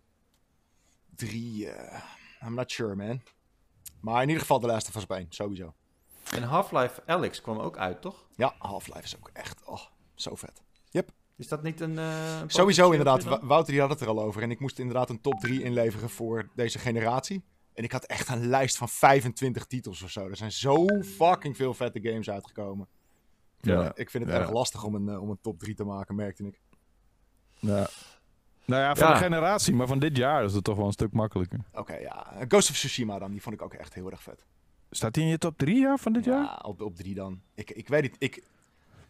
3, 1.16 1.70
eh 1.70 2.02
I'm 2.48 2.54
not 2.54 2.72
sure, 2.72 2.96
man. 2.96 3.22
Maar 4.02 4.22
in 4.22 4.28
ieder 4.28 4.42
geval 4.42 4.58
of 4.58 4.96
Us 4.96 5.04
op 5.04 5.12
1, 5.12 5.26
sowieso. 5.30 5.74
En 6.34 6.44
Half-Life 6.44 7.02
Alex 7.06 7.42
kwam 7.42 7.60
ook 7.60 7.78
uit, 7.78 8.02
toch? 8.02 8.26
Ja, 8.36 8.54
Half-Life 8.58 9.04
is 9.04 9.16
ook 9.18 9.30
echt, 9.34 9.64
oh, 9.66 9.82
zo 10.16 10.36
vet. 10.36 10.64
Is 11.38 11.48
dat 11.48 11.64
niet 11.64 11.80
een... 11.82 11.98
eh, 11.98 12.40
een 12.42 12.50
Sowieso 12.50 12.90
inderdaad, 12.92 13.24
Wouter 13.42 13.72
die 13.72 13.82
had 13.82 13.90
het 13.90 14.02
er 14.02 14.08
al 14.08 14.22
over. 14.22 14.42
En 14.42 14.52
ik 14.52 14.60
moest 14.60 14.80
inderdaad 14.80 15.10
een 15.10 15.22
top 15.22 15.40
3 15.40 15.64
inleveren 15.64 16.10
voor 16.10 16.50
deze 16.56 16.80
generatie. 16.80 17.44
En 17.74 17.84
ik 17.84 17.92
had 17.92 18.06
echt 18.06 18.30
een 18.30 18.48
lijst 18.48 18.78
van 18.78 18.90
25 18.90 19.66
titels 19.66 20.02
of 20.02 20.10
zo. 20.10 20.28
Er 20.30 20.36
zijn 20.36 20.52
zo 20.52 20.86
fucking 21.04 21.56
veel 21.56 21.74
vette 21.74 22.00
games 22.02 22.30
uitgekomen. 22.30 22.88
Ja. 23.62 23.92
Ik 23.96 24.10
vind 24.10 24.24
het 24.26 24.34
Ja. 24.34 24.40
erg 24.40 24.52
lastig 24.52 24.84
om 24.84 24.96
een, 24.96 25.10
eh, 25.10 25.22
om 25.22 25.30
een 25.30 25.40
top 25.42 25.60
3 25.60 25.76
te 25.76 25.84
maken, 25.84 26.16
merkte 26.16 26.44
ik. 26.48 26.60
Ja. 27.60 27.88
Nou 28.66 28.82
ja, 28.82 28.96
van 28.96 29.08
Ja. 29.08 29.14
de 29.14 29.20
generatie, 29.20 29.74
maar 29.74 29.88
van 29.88 30.00
dit 30.00 30.18
jaar 30.18 30.44
is 30.44 30.54
het 30.54 30.64
toch 30.64 30.78
wel 30.78 30.86
een 30.86 30.92
stuk 30.92 31.12
makkelijker. 31.12 31.60
Oké, 31.74 31.96
ja. 31.96 32.34
Ghost 32.48 32.70
of 32.70 32.76
Tsushima 32.76 33.20
dan, 33.20 33.32
die 33.32 33.42
vond 33.42 33.56
ik 33.56 33.62
ook 33.62 33.74
echt 33.74 33.94
heel 33.94 34.12
erg 34.12 34.24
vet. 34.24 34.46
Staat 34.96 35.14
die 35.14 35.24
in 35.24 35.30
je 35.30 35.38
top 35.38 35.58
3 35.58 35.80
jaar 35.80 35.98
van 36.00 36.14
dit 36.14 36.26
jaar? 36.26 36.44
Ja, 36.44 36.60
op, 36.66 36.82
op 36.82 36.96
3 36.96 37.14
dan. 37.14 37.40
Ik, 37.56 37.72
ik 37.72 37.88
weet 37.88 38.04
het, 38.04 38.16
ik... 38.18 38.44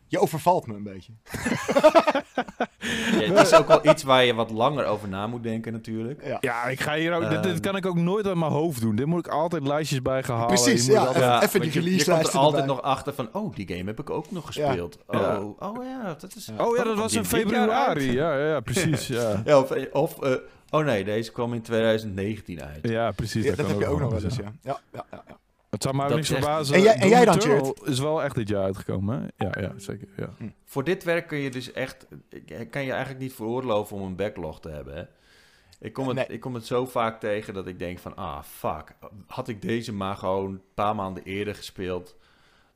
Je 0.08 0.20
overvalt 0.20 0.68
me 0.68 0.74
een 0.76 0.84
beetje. 0.84 1.12
Ja, 3.20 3.34
het 3.34 3.48
is 3.48 3.54
ook 3.54 3.68
wel 3.68 3.86
iets 3.88 4.04
waar 4.04 4.24
je 4.24 4.34
wat 4.34 4.50
langer 4.52 4.86
over 4.86 5.08
na 5.08 5.28
moet 5.28 5.44
denken 5.44 5.74
natuurlijk. 5.74 6.24
Ja. 6.26 6.38
Ja, 6.42 6.64
ik 6.66 6.80
ga 6.80 6.96
hier 6.96 7.14
ook. 7.14 7.30
dit, 7.30 7.44
dit 7.44 7.52
Ehm. 7.52 7.62
kan 7.62 7.76
ik 7.76 7.86
ook 7.86 7.96
nooit 7.96 8.26
uit 8.28 8.36
mijn 8.38 8.52
hoofd 8.52 8.82
doen. 8.82 8.96
Dit 8.96 9.06
moet 9.06 9.26
ik 9.26 9.32
altijd 9.32 9.68
lijstjes 9.68 10.02
bij 10.02 10.24
gehouden. 10.24 10.62
Precies, 10.62 10.86
ja. 10.86 11.00
altijd- 11.06 11.24
Ja. 11.24 11.44
even 11.44 11.62
die 11.62 11.72
want 11.72 11.86
je- 11.86 12.04
komt 12.12 12.28
er 12.28 12.38
altijd 12.40 12.62
erbij. 12.62 12.76
nog 12.76 12.82
achter 12.82 13.14
van, 13.14 13.30
oh, 13.32 13.56
die 13.56 13.68
game 13.68 13.84
heb 13.84 14.00
ik 14.00 14.10
ook 14.10 14.32
nog 14.32 14.54
Ja. 14.54 14.66
gespeeld. 14.68 14.98
Ja. 15.10 15.40
Oh, 15.42 15.62
oh 15.62 15.86
ja, 15.86 16.16
dat 16.20 16.36
is... 16.36 16.50
Oh 16.50 16.56
ja, 16.58 16.84
dat 16.84 16.84
kwam 16.84 16.96
was 16.96 17.12
in 17.14 17.18
jaar 17.22 17.26
februari. 17.30 18.12
Ja, 18.12 18.38
ja, 18.38 18.48
ja, 18.48 18.60
precies. 18.60 19.08
Ja, 19.18 19.42
Ja, 19.46 19.60
of, 19.60 19.72
of 19.92 20.22
eh, 20.22 20.36
oh 20.70 20.86
nee, 20.86 21.04
deze 21.04 21.32
kwam 21.32 21.54
in 21.54 21.62
2019 21.62 22.62
uit. 22.64 22.88
ja 22.88 23.12
precies. 23.12 23.44
Ja, 23.44 23.50
dat, 23.50 23.58
dat 23.58 23.68
heb 23.68 23.80
je 23.80 23.88
ook 23.88 24.00
nog 24.00 24.12
wel 24.12 24.24
eens, 24.24 24.38
eens, 24.38 24.46
ja. 24.46 24.52
Ja, 24.62 24.80
ja, 24.94 25.06
ja. 25.12 25.24
Het 25.76 25.84
zou 25.84 25.96
mij 25.96 26.06
ook 26.06 26.16
niks 26.16 26.30
echt- 26.30 26.40
verbazen. 26.44 26.76
En 26.76 26.82
jij- 26.82 26.96
en 26.96 27.08
jij 27.10 27.26
dan, 27.26 27.36
Eternal 27.36 27.76
is 27.84 28.00
wel 28.00 28.24
echt 28.24 28.36
dit 28.36 28.48
jaar 28.48 28.64
uitgekomen, 28.64 29.22
hè? 29.38 29.46
Ja, 29.46 29.62
ja, 29.62 29.74
zeker. 29.80 30.08
Ja. 30.18 30.30
Voor 30.66 30.84
dit 30.84 31.04
werk 31.04 31.28
kun 31.28 31.38
je 31.38 31.50
dus 31.52 31.72
echt, 31.72 32.08
kan 32.70 32.84
je 32.84 32.92
eigenlijk 32.92 33.20
niet 33.20 33.34
veroorloven 33.34 33.98
om 33.98 34.04
een 34.04 34.16
backlog 34.16 34.60
te 34.62 34.70
hebben. 34.70 34.96
Hè? 34.96 35.04
Ik, 35.80 35.94
kom 35.94 36.08
het, 36.08 36.16
Nee. 36.16 36.28
ik 36.28 36.40
kom 36.40 36.54
het 36.54 36.66
zo 36.66 36.86
vaak 36.86 37.20
tegen 37.20 37.54
dat 37.54 37.68
ik 37.68 37.80
denk 37.80 38.00
van, 38.00 38.16
ah 38.16 38.44
fuck, 38.44 38.96
had 39.28 39.48
ik 39.48 39.62
deze 39.62 39.94
maar 39.94 40.16
gewoon 40.18 40.52
een 40.52 40.62
paar 40.74 40.96
maanden 40.96 41.24
eerder 41.24 41.56
gespeeld, 41.56 42.16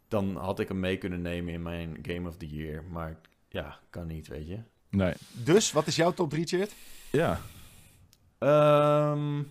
dan 0.07 0.35
had 0.35 0.59
ik 0.59 0.67
hem 0.67 0.79
mee 0.79 0.97
kunnen 0.97 1.21
nemen 1.21 1.53
in 1.53 1.61
mijn 1.61 1.97
Game 2.01 2.27
of 2.27 2.37
the 2.37 2.47
Year. 2.47 2.83
Maar 2.83 3.15
ja, 3.49 3.79
kan 3.89 4.07
niet, 4.07 4.27
weet 4.27 4.47
je. 4.47 4.57
Nee. 4.89 5.13
Dus, 5.31 5.71
wat 5.71 5.87
is 5.87 5.95
jouw 5.95 6.11
top 6.13 6.29
3, 6.29 6.45
Chert? 6.47 6.73
Ja. 7.11 7.39
Ehm, 8.37 9.41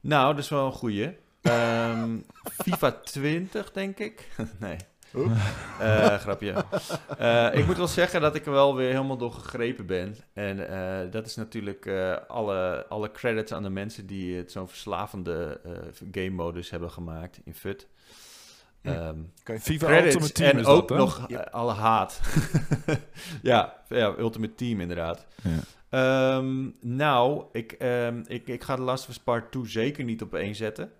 nou, 0.00 0.34
dat 0.34 0.38
is 0.44 0.48
wel 0.48 0.66
een 0.66 0.72
goeie. 0.72 1.08
Ehm, 1.48 2.18
FIFA 2.62 2.90
20, 2.90 3.72
denk 3.72 3.98
ik. 3.98 4.28
nee. 4.58 4.76
Eh, 5.80 6.14
grapje. 6.14 6.64
Eh, 7.18 7.48
ik 7.52 7.66
moet 7.66 7.76
wel 7.76 7.86
zeggen 7.86 8.20
dat 8.20 8.34
ik 8.34 8.46
er 8.46 8.52
wel 8.52 8.76
weer 8.76 8.90
helemaal 8.90 9.16
door 9.16 9.32
gegrepen 9.32 9.86
ben. 9.86 10.16
En 10.32 10.68
eh, 10.68 11.10
dat 11.10 11.26
is 11.26 11.36
natuurlijk 11.36 11.86
eh, 11.86 12.16
alle, 12.26 12.86
alle 12.88 13.10
credits 13.10 13.52
aan 13.52 13.62
de 13.62 13.70
mensen 13.70 14.06
die 14.06 14.36
het 14.36 14.52
zo'n 14.52 14.68
verslavende 14.68 15.60
eh, 15.64 15.72
game 16.10 16.30
modus 16.30 16.70
hebben 16.70 16.90
gemaakt 16.90 17.40
in 17.44 17.54
FUT. 17.54 17.88
Hm. 18.82 18.88
Ehm, 18.88 19.18
FIFA 19.60 19.86
credits 19.86 20.14
Ultimate 20.14 20.32
Team 20.32 20.50
en 20.50 20.58
is 20.58 20.66
ook 20.66 20.88
dat, 20.88 20.98
nog 20.98 21.28
alle 21.50 21.72
haat. 21.72 22.20
ja, 23.42 23.82
ja, 23.88 24.14
Ultimate 24.18 24.54
Team 24.54 24.80
inderdaad. 24.80 25.26
Ja. 25.42 25.58
Ehm, 25.90 26.70
nou, 26.80 27.44
ik, 27.52 27.72
ehm, 27.72 28.22
ik, 28.26 28.48
ik 28.48 28.62
ga 28.62 28.76
de 28.76 28.82
Last 28.82 29.04
of 29.04 29.10
Us 29.10 29.18
Part 29.18 29.52
2 29.52 29.66
zeker 29.66 30.04
niet 30.04 30.22
op 30.22 30.34
één 30.34 30.54
zetten. 30.54 30.92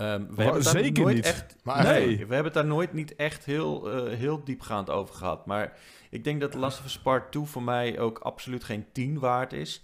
Ehm, 0.00 0.20
we 0.20 0.30
Oh, 0.30 0.36
hebben 0.36 0.54
het 0.54 0.64
daar 0.64 0.82
zeker 0.82 1.02
nooit 1.02 1.14
niet. 1.14 1.24
echt... 1.24 1.56
Maar 1.62 1.82
nee, 1.84 2.06
nee. 2.06 2.14
we 2.16 2.34
hebben 2.34 2.44
het 2.44 2.54
daar 2.54 2.66
nooit 2.66 2.92
niet 2.92 3.16
echt 3.16 3.44
heel, 3.44 3.90
eh, 3.90 4.16
heel 4.16 4.44
diepgaand 4.44 4.90
over 4.90 5.14
gehad. 5.14 5.46
Maar 5.46 5.78
ik 6.10 6.24
denk 6.24 6.40
dat 6.40 6.54
Last 6.54 6.78
of 6.78 6.84
Us 6.84 6.98
Part 6.98 7.32
2 7.32 7.44
voor 7.44 7.62
mij 7.62 7.98
ook 7.98 8.18
absoluut 8.18 8.64
geen 8.64 8.86
10 8.92 9.18
waard 9.18 9.52
is. 9.52 9.82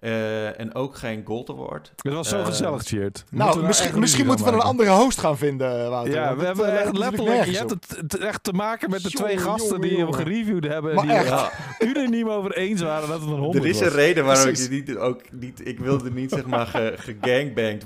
Eh, 0.00 0.60
en 0.60 0.74
ook 0.74 0.96
geen 0.96 1.22
Gold 1.24 1.50
Award. 1.50 1.92
Het 2.02 2.12
was 2.12 2.28
zo 2.28 2.38
Eh, 2.38 2.44
gezellig, 2.46 2.82
Cheert. 2.82 3.24
Nou, 3.30 3.62
misschien, 3.66 3.98
misschien 4.00 4.26
moeten 4.26 4.44
we 4.44 4.52
een 4.52 4.60
andere 4.60 4.90
host 4.90 5.18
gaan 5.18 5.38
vinden, 5.38 5.90
Wouter. 5.90 6.14
Ja, 6.14 6.36
we 6.36 6.44
hebben 6.44 6.78
eh, 6.80 6.92
letterlijk... 6.92 7.44
Je 7.44 7.56
hebt 7.56 7.70
het, 7.70 7.96
het 7.96 8.18
echt 8.18 8.44
te 8.44 8.52
maken 8.52 8.90
met 8.90 9.02
de 9.02 9.10
twee 9.10 9.38
gasten 9.38 9.66
jongen, 9.66 9.80
die 9.80 9.90
hem 9.90 9.98
jongen. 10.00 10.14
gereviewd 10.18 10.64
hebben. 10.64 10.94
Maar 10.94 11.04
die 11.06 11.12
echt. 11.14 11.28
Ja, 11.28 11.50
er 11.78 11.86
unaniem 11.86 12.28
over 12.30 12.56
eens 12.56 12.80
waren 12.82 13.08
dat 13.08 13.20
het 13.20 13.30
een 13.30 13.36
honderd 13.38 13.64
er 13.64 13.70
is 13.70 13.78
een 13.80 13.84
was. 13.84 13.94
reden 13.94 14.24
waarom 14.24 14.44
Precies. 14.44 14.64
ik 14.66 14.72
je 14.86 14.92
niet, 14.92 14.96
ook 14.96 15.20
niet... 15.32 15.66
Ik 15.68 15.78
wilde 15.78 16.10
niet, 16.10 16.30
zeg 16.30 16.46
maar, 16.46 16.66
ge- 16.66 16.94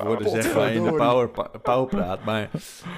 worden, 0.04 0.26
Oh, 0.26 0.32
zeg 0.32 0.54
maar, 0.54 0.72
in 0.72 0.82
de 0.84 0.92
power, 0.92 1.30
powerpraat. 1.62 2.24
Maar 2.24 2.50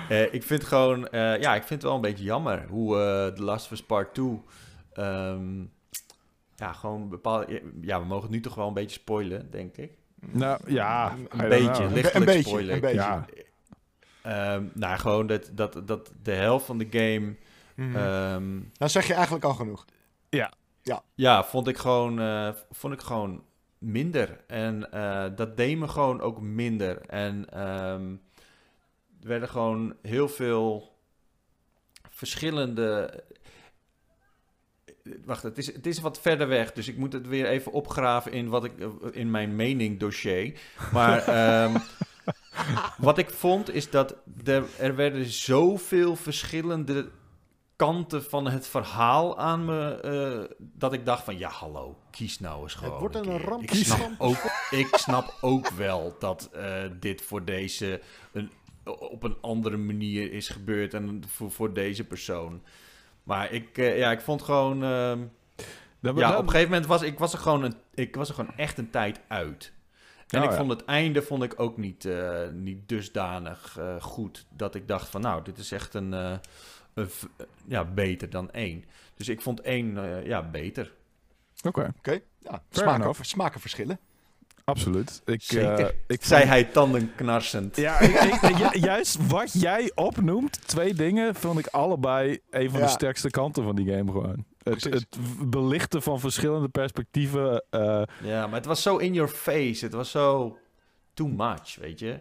eh, 0.08 0.34
ik 0.34 0.42
vind 0.42 0.64
gewoon... 0.64 1.08
eh, 1.08 1.40
ja, 1.40 1.54
ik 1.54 1.62
vind 1.64 1.70
het 1.70 1.82
wel 1.82 1.94
een 1.94 2.00
beetje 2.00 2.24
jammer 2.24 2.64
hoe 2.68 2.96
eh 2.98 3.26
The 3.34 3.42
Last 3.42 3.64
of 3.64 3.70
Us 3.72 3.82
Part 3.82 4.14
2... 4.14 4.40
ehm, 4.92 5.40
ja, 6.62 6.72
gewoon 6.72 7.08
bepaalde... 7.08 7.62
Ja, 7.80 8.00
we 8.00 8.06
mogen 8.06 8.22
het 8.22 8.32
nu 8.32 8.40
toch 8.40 8.54
wel 8.54 8.68
een 8.68 8.74
beetje 8.74 9.00
spoilen, 9.00 9.50
denk 9.50 9.76
ik. 9.76 9.92
Nou, 10.30 10.60
ja. 10.72 11.16
Een 11.28 11.48
beetje. 11.48 11.84
Een 11.84 11.92
lichtelijk 11.92 12.26
beetje, 12.26 12.72
een 12.72 12.80
beetje. 12.80 12.96
Ja. 12.96 13.26
Ehm, 14.22 14.64
nou, 14.74 14.98
gewoon 14.98 15.26
dat, 15.26 15.50
dat, 15.52 15.82
dat 15.86 16.12
de 16.22 16.32
helft 16.32 16.66
van 16.66 16.78
de 16.78 16.86
game... 16.90 17.34
Ehm, 17.76 18.60
Dan 18.72 18.90
zeg 18.90 19.06
je 19.06 19.14
eigenlijk 19.14 19.44
al 19.44 19.54
genoeg. 19.54 19.84
ja, 21.14 21.44
vond 21.44 21.68
ik 21.68 21.78
gewoon, 21.78 22.20
eh, 22.20 22.48
vond 22.70 22.94
ik 22.94 23.00
gewoon 23.00 23.44
minder. 23.78 24.44
En 24.46 24.92
eh, 24.92 25.26
dat 25.36 25.56
deed 25.56 25.78
me 25.78 25.88
gewoon 25.88 26.20
ook 26.20 26.40
minder. 26.40 27.00
En 27.00 27.50
ehm, 27.50 28.10
er 29.20 29.28
werden 29.28 29.48
gewoon 29.48 29.94
heel 30.02 30.28
veel 30.28 30.96
verschillende. 32.10 33.24
Wacht, 35.24 35.42
het 35.42 35.58
is, 35.58 35.66
het 35.66 35.86
is 35.86 36.00
wat 36.00 36.20
verder 36.20 36.48
weg, 36.48 36.72
dus 36.72 36.88
ik 36.88 36.96
moet 36.96 37.12
het 37.12 37.26
weer 37.26 37.46
even 37.46 37.72
opgraven 37.72 38.32
in, 38.32 38.48
wat 38.48 38.64
ik, 38.64 38.72
in 39.10 39.30
mijn 39.30 39.56
mening 39.56 40.00
dossier. 40.00 40.60
Maar 40.92 41.18
ehm, 41.28 41.78
wat 42.98 43.18
ik 43.18 43.30
vond 43.30 43.74
is 43.74 43.90
dat 43.90 44.16
er, 44.44 44.64
er 44.78 44.96
werden 44.96 45.24
zoveel 45.24 46.16
verschillende 46.16 47.10
kanten 47.76 48.24
van 48.24 48.48
het 48.48 48.66
verhaal 48.66 49.38
aan 49.38 49.64
me, 49.64 50.00
eh, 50.00 50.56
dat 50.58 50.92
ik 50.92 51.06
dacht 51.06 51.24
van, 51.24 51.38
ja 51.38 51.50
hallo, 51.50 51.98
kies 52.10 52.40
nou 52.40 52.62
eens 52.62 52.74
gewoon 52.74 52.98
wordt 52.98 53.14
een 53.14 53.38
ramp. 53.38 53.62
Ik 53.62 53.74
snap, 53.74 54.10
ook, 54.18 54.42
ik 54.70 54.88
snap 54.96 55.34
ook 55.40 55.68
wel 55.68 56.16
dat 56.18 56.48
eh, 56.52 56.82
dit 57.00 57.22
voor 57.22 57.44
deze 57.44 58.00
een, 58.32 58.50
op 58.84 59.22
een 59.22 59.36
andere 59.40 59.76
manier 59.76 60.32
is 60.32 60.48
gebeurd 60.48 60.94
en 60.94 61.22
voor, 61.26 61.50
voor 61.50 61.72
deze 61.72 62.04
persoon. 62.04 62.62
Maar 63.22 63.52
ik, 63.52 63.78
eh, 63.78 63.98
ja, 63.98 64.10
ik 64.10 64.20
vond 64.20 64.42
gewoon... 64.42 64.82
ehm, 64.84 65.18
Dat- 66.00 66.16
ja, 66.18 66.28
dat- 66.28 66.38
op 66.38 66.44
een 66.44 66.50
gegeven 66.50 66.70
moment 66.70 66.88
was 66.88 67.02
ik 67.02 67.18
was 67.18 67.32
er 67.32 67.38
gewoon, 67.38 67.62
een, 67.62 67.74
ik 67.94 68.14
was 68.16 68.28
er 68.28 68.34
gewoon 68.34 68.56
echt 68.56 68.78
een 68.78 68.90
tijd 68.90 69.20
uit. 69.28 69.72
En 70.28 70.38
Oh, 70.38 70.44
ik 70.44 70.50
ja. 70.50 70.56
vond 70.56 70.70
het 70.70 70.84
einde 70.84 71.22
vond 71.22 71.42
ik 71.42 71.60
ook 71.60 71.76
niet, 71.76 72.04
eh, 72.04 72.48
niet 72.52 72.88
dusdanig 72.88 73.76
eh, 73.78 74.00
goed. 74.00 74.46
Dat 74.56 74.74
ik 74.74 74.88
dacht 74.88 75.08
van 75.08 75.20
nou, 75.20 75.42
dit 75.44 75.58
is 75.58 75.72
echt 75.72 75.94
een, 75.94 76.14
eh, 76.14 76.32
een 76.94 77.08
ja, 77.66 77.84
beter 77.84 78.30
dan 78.30 78.50
één. 78.50 78.84
Dus 79.16 79.28
ik 79.28 79.40
vond 79.40 79.60
één 79.60 79.98
eh, 80.04 80.26
ja, 80.26 80.42
beter. 80.42 80.92
Oké, 81.62 81.92
Oké, 81.98 82.20
ja, 82.38 82.62
smaken 83.20 83.60
verschillen. 83.60 83.98
Absoluut. 84.64 85.22
Ik, 85.24 85.42
Zeker. 85.42 85.78
eh, 85.78 85.94
ik 86.06 86.24
Zei 86.24 86.44
hij 86.44 86.64
tandenknarsend. 86.64 87.76
Ja, 87.76 88.00
ik, 88.00 88.10
ik- 88.42 88.56
ju- 88.58 88.78
juist 88.80 89.26
wat 89.26 89.52
jij 89.52 89.92
opnoemt, 89.94 90.68
twee 90.68 90.94
dingen, 90.94 91.34
vond 91.34 91.58
ik 91.58 91.66
allebei 91.66 92.38
een 92.50 92.70
van 92.70 92.78
Ja. 92.80 92.86
de 92.86 92.90
sterkste 92.92 93.30
kanten 93.30 93.62
van 93.64 93.76
die 93.76 93.86
game 93.94 94.12
gewoon. 94.12 94.44
Het, 94.62 95.06
belichten 95.46 96.02
van 96.02 96.20
verschillende 96.20 96.68
perspectieven. 96.68 97.64
eh, 97.70 98.02
Ja, 98.22 98.46
maar 98.46 98.54
het 98.56 98.66
was 98.66 98.82
zo 98.82 98.96
in 98.96 99.12
your 99.14 99.28
face. 99.30 99.84
Het 99.84 99.92
was 99.94 100.10
zo 100.10 100.58
too 101.14 101.28
much, 101.28 101.76
weet 101.80 101.98
je. 101.98 102.18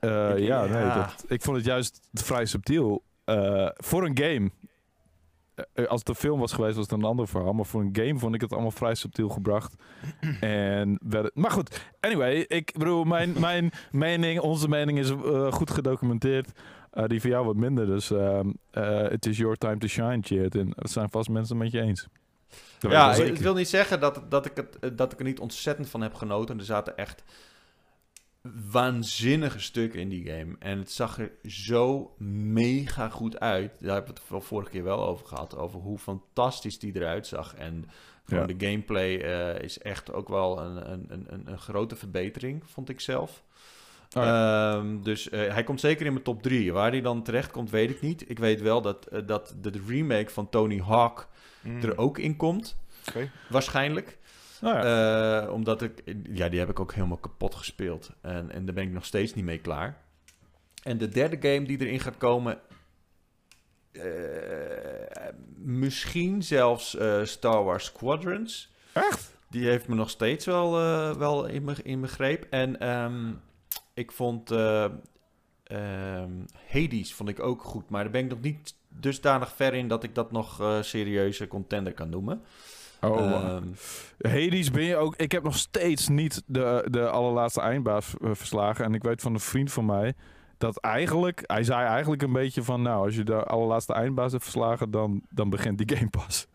eh, 0.00 0.30
Ik- 0.36 0.44
ja, 0.44 0.64
nee, 0.64 0.84
dat, 0.94 1.24
ik 1.28 1.42
vond 1.42 1.56
het 1.56 1.66
juist 1.66 2.00
vrij 2.12 2.44
subtiel. 2.46 3.02
Eh, 3.24 3.68
voor 3.74 4.04
een 4.04 4.18
game. 4.18 4.50
Eh, 5.54 5.86
als 5.86 5.98
het 5.98 6.08
een 6.08 6.14
film 6.14 6.40
was 6.40 6.52
geweest, 6.52 6.76
was 6.76 6.84
het 6.84 6.94
een 6.98 7.04
ander 7.04 7.28
verhaal. 7.28 7.52
Maar 7.52 7.64
voor 7.66 7.80
een 7.80 7.96
game 7.96 8.18
vond 8.18 8.34
ik 8.34 8.40
het 8.40 8.52
allemaal 8.52 8.70
vrij 8.70 8.94
subtiel 8.94 9.28
gebracht. 9.28 9.74
en 10.40 10.98
werd 11.02 11.24
het- 11.24 11.34
maar 11.34 11.50
goed, 11.50 11.84
anyway, 12.00 12.34
ik 12.48 12.72
bedoel, 12.78 13.04
mijn, 13.04 13.32
mijn 13.48 13.70
mening, 13.90 14.40
onze 14.40 14.68
mening 14.68 14.98
is 14.98 15.10
eh, 15.10 15.52
goed 15.52 15.70
gedocumenteerd. 15.70 16.48
Eh, 16.90 17.04
die 17.06 17.20
van 17.20 17.30
jou 17.30 17.46
wat 17.46 17.56
minder. 17.56 17.86
Dus 17.86 18.10
ehm, 18.10 18.50
eh, 18.70 19.02
het 19.02 19.26
is 19.26 19.36
your 19.38 19.56
time 19.56 19.78
to 19.78 19.86
shine, 19.86 20.18
Cheert. 20.20 20.54
En 20.54 20.70
dat 20.74 20.90
zijn 20.90 21.10
vast 21.10 21.28
mensen 21.28 21.56
met 21.56 21.70
je 21.72 21.80
eens. 21.80 22.08
Dat 22.78 22.90
Ja, 22.92 23.14
ik 23.14 23.36
wil 23.38 23.54
niet 23.54 23.68
zeggen 23.68 24.00
dat, 24.00 24.22
dat, 24.28 24.46
ik 24.46 24.56
het, 24.56 24.78
eh, 24.78 24.90
dat 24.94 25.12
ik 25.12 25.18
er 25.18 25.24
niet 25.24 25.40
ontzettend 25.40 25.88
van 25.88 26.00
heb 26.00 26.14
genoten. 26.14 26.58
Er 26.58 26.64
zaten 26.64 26.96
echt 26.96 27.22
waanzinnige 28.70 29.60
stukken 29.60 30.00
in 30.00 30.08
die 30.08 30.24
game. 30.30 30.56
En 30.58 30.78
het 30.78 30.90
zag 30.92 31.18
er 31.18 31.30
zo 31.46 32.14
mega 32.52 33.08
goed 33.08 33.40
uit. 33.40 33.70
Daar 33.80 33.94
hebben 33.94 34.14
we 34.14 34.20
het 34.20 34.30
wel 34.30 34.40
vorige 34.40 34.70
keer 34.70 34.82
wel 34.84 35.06
over 35.06 35.26
gehad. 35.26 35.56
Over 35.56 35.80
hoe 35.80 35.98
fantastisch 35.98 36.78
die 36.78 36.96
eruit 36.96 37.26
zag. 37.26 37.54
En 37.54 37.88
gewoon 38.24 38.48
Ja. 38.48 38.54
de 38.54 38.66
gameplay 38.66 39.16
eh, 39.20 39.62
is 39.62 39.78
echt 39.78 40.12
ook 40.12 40.28
wel 40.28 40.60
een, 40.60 40.90
een, 40.92 41.06
een, 41.08 41.42
een- 41.44 41.58
grote 41.58 41.96
verbetering, 41.96 42.62
vond 42.66 42.88
ik 42.88 43.00
zelf. 43.00 43.42
Oh 44.16 44.22
ja. 44.24 44.74
Ehm, 44.76 45.02
dus 45.02 45.28
eh, 45.28 45.52
hij 45.52 45.64
komt 45.64 45.80
zeker 45.80 46.06
in 46.06 46.12
mijn 46.12 46.24
top 46.24 46.42
3. 46.42 46.72
Waar 46.72 46.90
hij 46.90 47.00
dan 47.00 47.22
terecht 47.22 47.50
komt, 47.50 47.70
weet 47.70 47.90
ik 47.90 48.00
niet. 48.00 48.30
Ik 48.30 48.38
weet 48.38 48.60
wel 48.60 48.82
dat, 48.82 49.06
eh, 49.06 49.20
dat 49.26 49.54
de, 49.60 49.72
remake 49.86 50.30
van 50.30 50.48
Tony 50.48 50.78
Hawk 50.80 51.28
er 51.82 51.98
ook 51.98 52.18
in 52.18 52.36
komt. 52.36 52.76
Waarschijnlijk. 53.48 54.18
Nou 54.62 54.76
ja. 54.76 55.42
Eh, 55.42 55.52
omdat 55.52 55.82
ik... 55.82 56.02
Ja, 56.32 56.48
die 56.48 56.58
heb 56.58 56.70
ik 56.70 56.80
ook 56.80 56.94
helemaal 56.94 57.16
kapot 57.16 57.54
gespeeld. 57.54 58.10
En, 58.20 58.50
en 58.50 58.64
daar 58.64 58.74
ben 58.74 58.84
ik 58.84 58.92
nog 58.92 59.04
steeds 59.04 59.34
niet 59.34 59.44
mee 59.44 59.58
klaar. 59.58 60.02
En 60.82 60.98
de 60.98 61.08
derde 61.08 61.52
game 61.52 61.66
die 61.66 61.80
erin 61.80 62.00
gaat 62.00 62.16
komen... 62.16 62.60
eh, 63.92 64.02
misschien 65.56 66.42
zelfs 66.42 66.96
eh, 66.96 67.24
Star 67.24 67.64
Wars 67.64 67.84
Squadrons. 67.84 68.72
Echt? 68.92 69.36
Die 69.50 69.66
heeft 69.68 69.88
me 69.88 69.94
nog 69.94 70.10
steeds 70.10 70.46
wel, 70.46 70.72
wel 71.18 71.46
in, 71.46 71.64
mijn 71.64 71.84
in 71.84 72.00
mijn 72.00 72.12
greep. 72.12 72.46
En 72.50 72.80
ehm, 72.80 73.32
ik 73.94 74.12
vond 74.12 74.50
ehm, 74.50 74.90
Hades 76.68 77.14
vond 77.14 77.28
ik 77.28 77.40
ook 77.40 77.62
goed. 77.62 77.88
Maar 77.88 78.02
daar 78.02 78.12
ben 78.12 78.24
ik 78.24 78.30
nog 78.30 78.40
niet 78.40 78.74
dusdanig 78.88 79.52
ver 79.52 79.74
in 79.74 79.88
dat 79.88 80.04
ik 80.04 80.14
dat 80.14 80.32
nog 80.32 80.78
serieuze 80.80 81.46
contender 81.48 81.92
kan 81.92 82.08
noemen. 82.08 82.42
Oh, 83.04 83.20
Ehm, 83.20 83.64
Hades 84.18 84.70
ben 84.70 84.84
je 84.84 84.96
ook... 84.96 85.16
Ik 85.16 85.32
heb 85.32 85.42
nog 85.42 85.56
steeds 85.56 86.08
niet 86.08 86.42
de, 86.46 86.86
de 86.90 87.08
allerlaatste 87.08 87.60
eindbaas 87.60 88.14
eh, 88.20 88.30
verslagen. 88.32 88.84
En 88.84 88.94
ik 88.94 89.02
weet 89.02 89.20
van 89.20 89.34
een 89.34 89.40
vriend 89.40 89.72
van 89.72 89.86
mij 89.86 90.14
dat 90.58 90.76
eigenlijk... 90.80 91.42
Hij 91.46 91.64
zei 91.64 91.86
eigenlijk 91.86 92.22
een 92.22 92.32
beetje 92.32 92.62
van... 92.62 92.82
Nou, 92.82 93.04
als 93.04 93.14
je 93.14 93.24
de 93.24 93.42
allerlaatste 93.44 93.92
eindbaas 93.92 94.32
hebt 94.32 94.42
verslagen, 94.44 94.90
dan, 94.90 95.22
dan 95.30 95.50
begint 95.50 95.78
die 95.78 95.96
game 95.96 96.10
pas. 96.10 96.46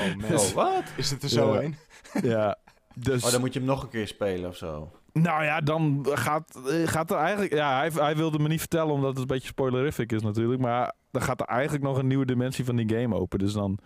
Oh 0.00 0.16
man, 0.16 0.38
oh, 0.38 0.48
wat? 0.48 0.84
is 0.96 1.10
het 1.10 1.22
er 1.22 1.28
zo 1.28 1.54
Ja. 1.54 1.62
een? 1.62 1.76
ja, 2.22 2.58
dus... 2.94 3.24
Oh, 3.24 3.30
dan 3.30 3.40
moet 3.40 3.52
je 3.52 3.58
hem 3.58 3.68
nog 3.68 3.82
een 3.82 3.88
keer 3.88 4.06
spelen 4.06 4.48
of 4.50 4.56
zo. 4.56 4.92
Nou 5.12 5.44
ja, 5.44 5.60
dan 5.60 6.06
gaat, 6.10 6.60
eh, 6.66 6.88
gaat 6.88 7.10
er 7.10 7.16
eigenlijk... 7.16 7.52
Ja, 7.52 7.78
hij, 7.78 7.90
hij 7.94 8.16
wilde 8.16 8.38
me 8.38 8.48
niet 8.48 8.60
vertellen 8.60 8.94
omdat 8.94 9.10
het 9.10 9.18
een 9.18 9.26
beetje 9.26 9.48
spoilerific 9.48 10.12
is 10.12 10.22
natuurlijk. 10.22 10.60
Maar 10.60 10.92
dan 11.10 11.22
gaat 11.22 11.40
er 11.40 11.46
eigenlijk 11.46 11.84
nog 11.84 11.98
een 11.98 12.06
nieuwe 12.06 12.26
dimensie 12.26 12.64
van 12.64 12.76
die 12.76 12.88
game 12.96 13.16
open. 13.16 13.38
Dus 13.38 13.52
dan... 13.52 13.78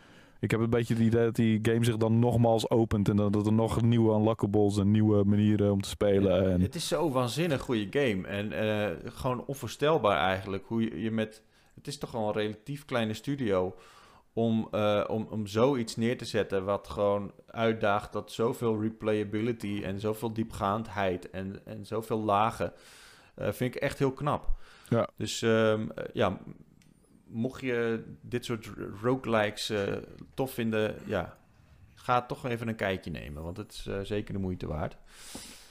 Ik 0.45 0.51
heb 0.51 0.61
een 0.61 0.71
beetje 0.71 0.95
het 0.95 1.03
idee 1.03 1.25
dat 1.25 1.37
die 1.37 1.59
game 1.63 1.85
zich 1.85 1.97
dan 1.97 2.19
nogmaals 2.19 2.71
opent. 2.71 3.09
En 3.09 3.17
dat 3.17 3.47
er 3.47 3.53
nog 3.53 3.83
nieuwe 3.83 4.15
unlockables 4.15 4.79
en 4.79 4.91
nieuwe 4.91 5.25
manieren 5.25 5.73
om 5.73 5.81
te 5.81 5.89
spelen. 5.89 6.53
En... 6.53 6.61
Het 6.61 6.75
is 6.75 6.89
zo 6.89 7.11
waanzinnig 7.11 7.61
goede 7.61 7.87
game. 7.91 8.27
En 8.27 8.53
eh, 8.53 8.97
gewoon 9.05 9.45
onvoorstelbaar 9.47 10.19
eigenlijk. 10.19 10.65
Hoe 10.67 10.83
je, 10.83 11.01
je 11.01 11.11
met... 11.11 11.43
Het 11.75 11.87
is 11.87 11.99
toch 11.99 12.11
wel 12.11 12.27
een 12.27 12.33
relatief 12.33 12.85
kleine 12.85 13.15
studio... 13.15 13.75
Om, 14.33 14.69
eh, 14.71 15.05
om, 15.07 15.27
om 15.31 15.47
zoiets 15.47 15.97
neer 15.97 16.19
te 16.19 16.25
zetten 16.25 16.65
wat 16.65 16.89
gewoon 16.89 17.33
uitdaagt 17.47 18.13
dat 18.13 18.33
zoveel 18.33 18.81
replayability 18.81 19.81
en 19.85 20.01
zoveel 20.01 20.33
diepgaandheid 20.33 21.31
en, 21.31 21.61
en 21.65 21.87
zoveel 21.87 22.21
lagen, 22.21 22.73
eh, 23.35 23.53
vind 23.53 23.75
ik 23.75 23.81
echt 23.81 23.99
heel 23.99 24.13
knap. 24.13 24.49
Ja. 24.89 25.09
Dus 25.17 25.43
ehm, 25.43 25.89
eh, 25.95 26.05
ja, 26.13 26.39
mocht 27.35 27.61
je 27.61 28.05
dit 28.21 28.45
soort 28.45 28.71
roguelikes 29.03 29.71
eh 29.71 29.93
tof 30.35 30.53
vinden, 30.53 30.95
ja, 31.05 31.37
ga 31.95 32.23
toch 32.23 32.47
even 32.47 32.69
een 32.69 32.75
kijkje 32.77 33.11
nemen. 33.11 33.43
Want 33.43 33.57
het 33.57 33.73
is 33.73 33.87
eh, 33.87 33.99
zeker 34.03 34.35
de 34.35 34.41
moeite 34.41 34.67
waard. 34.67 34.97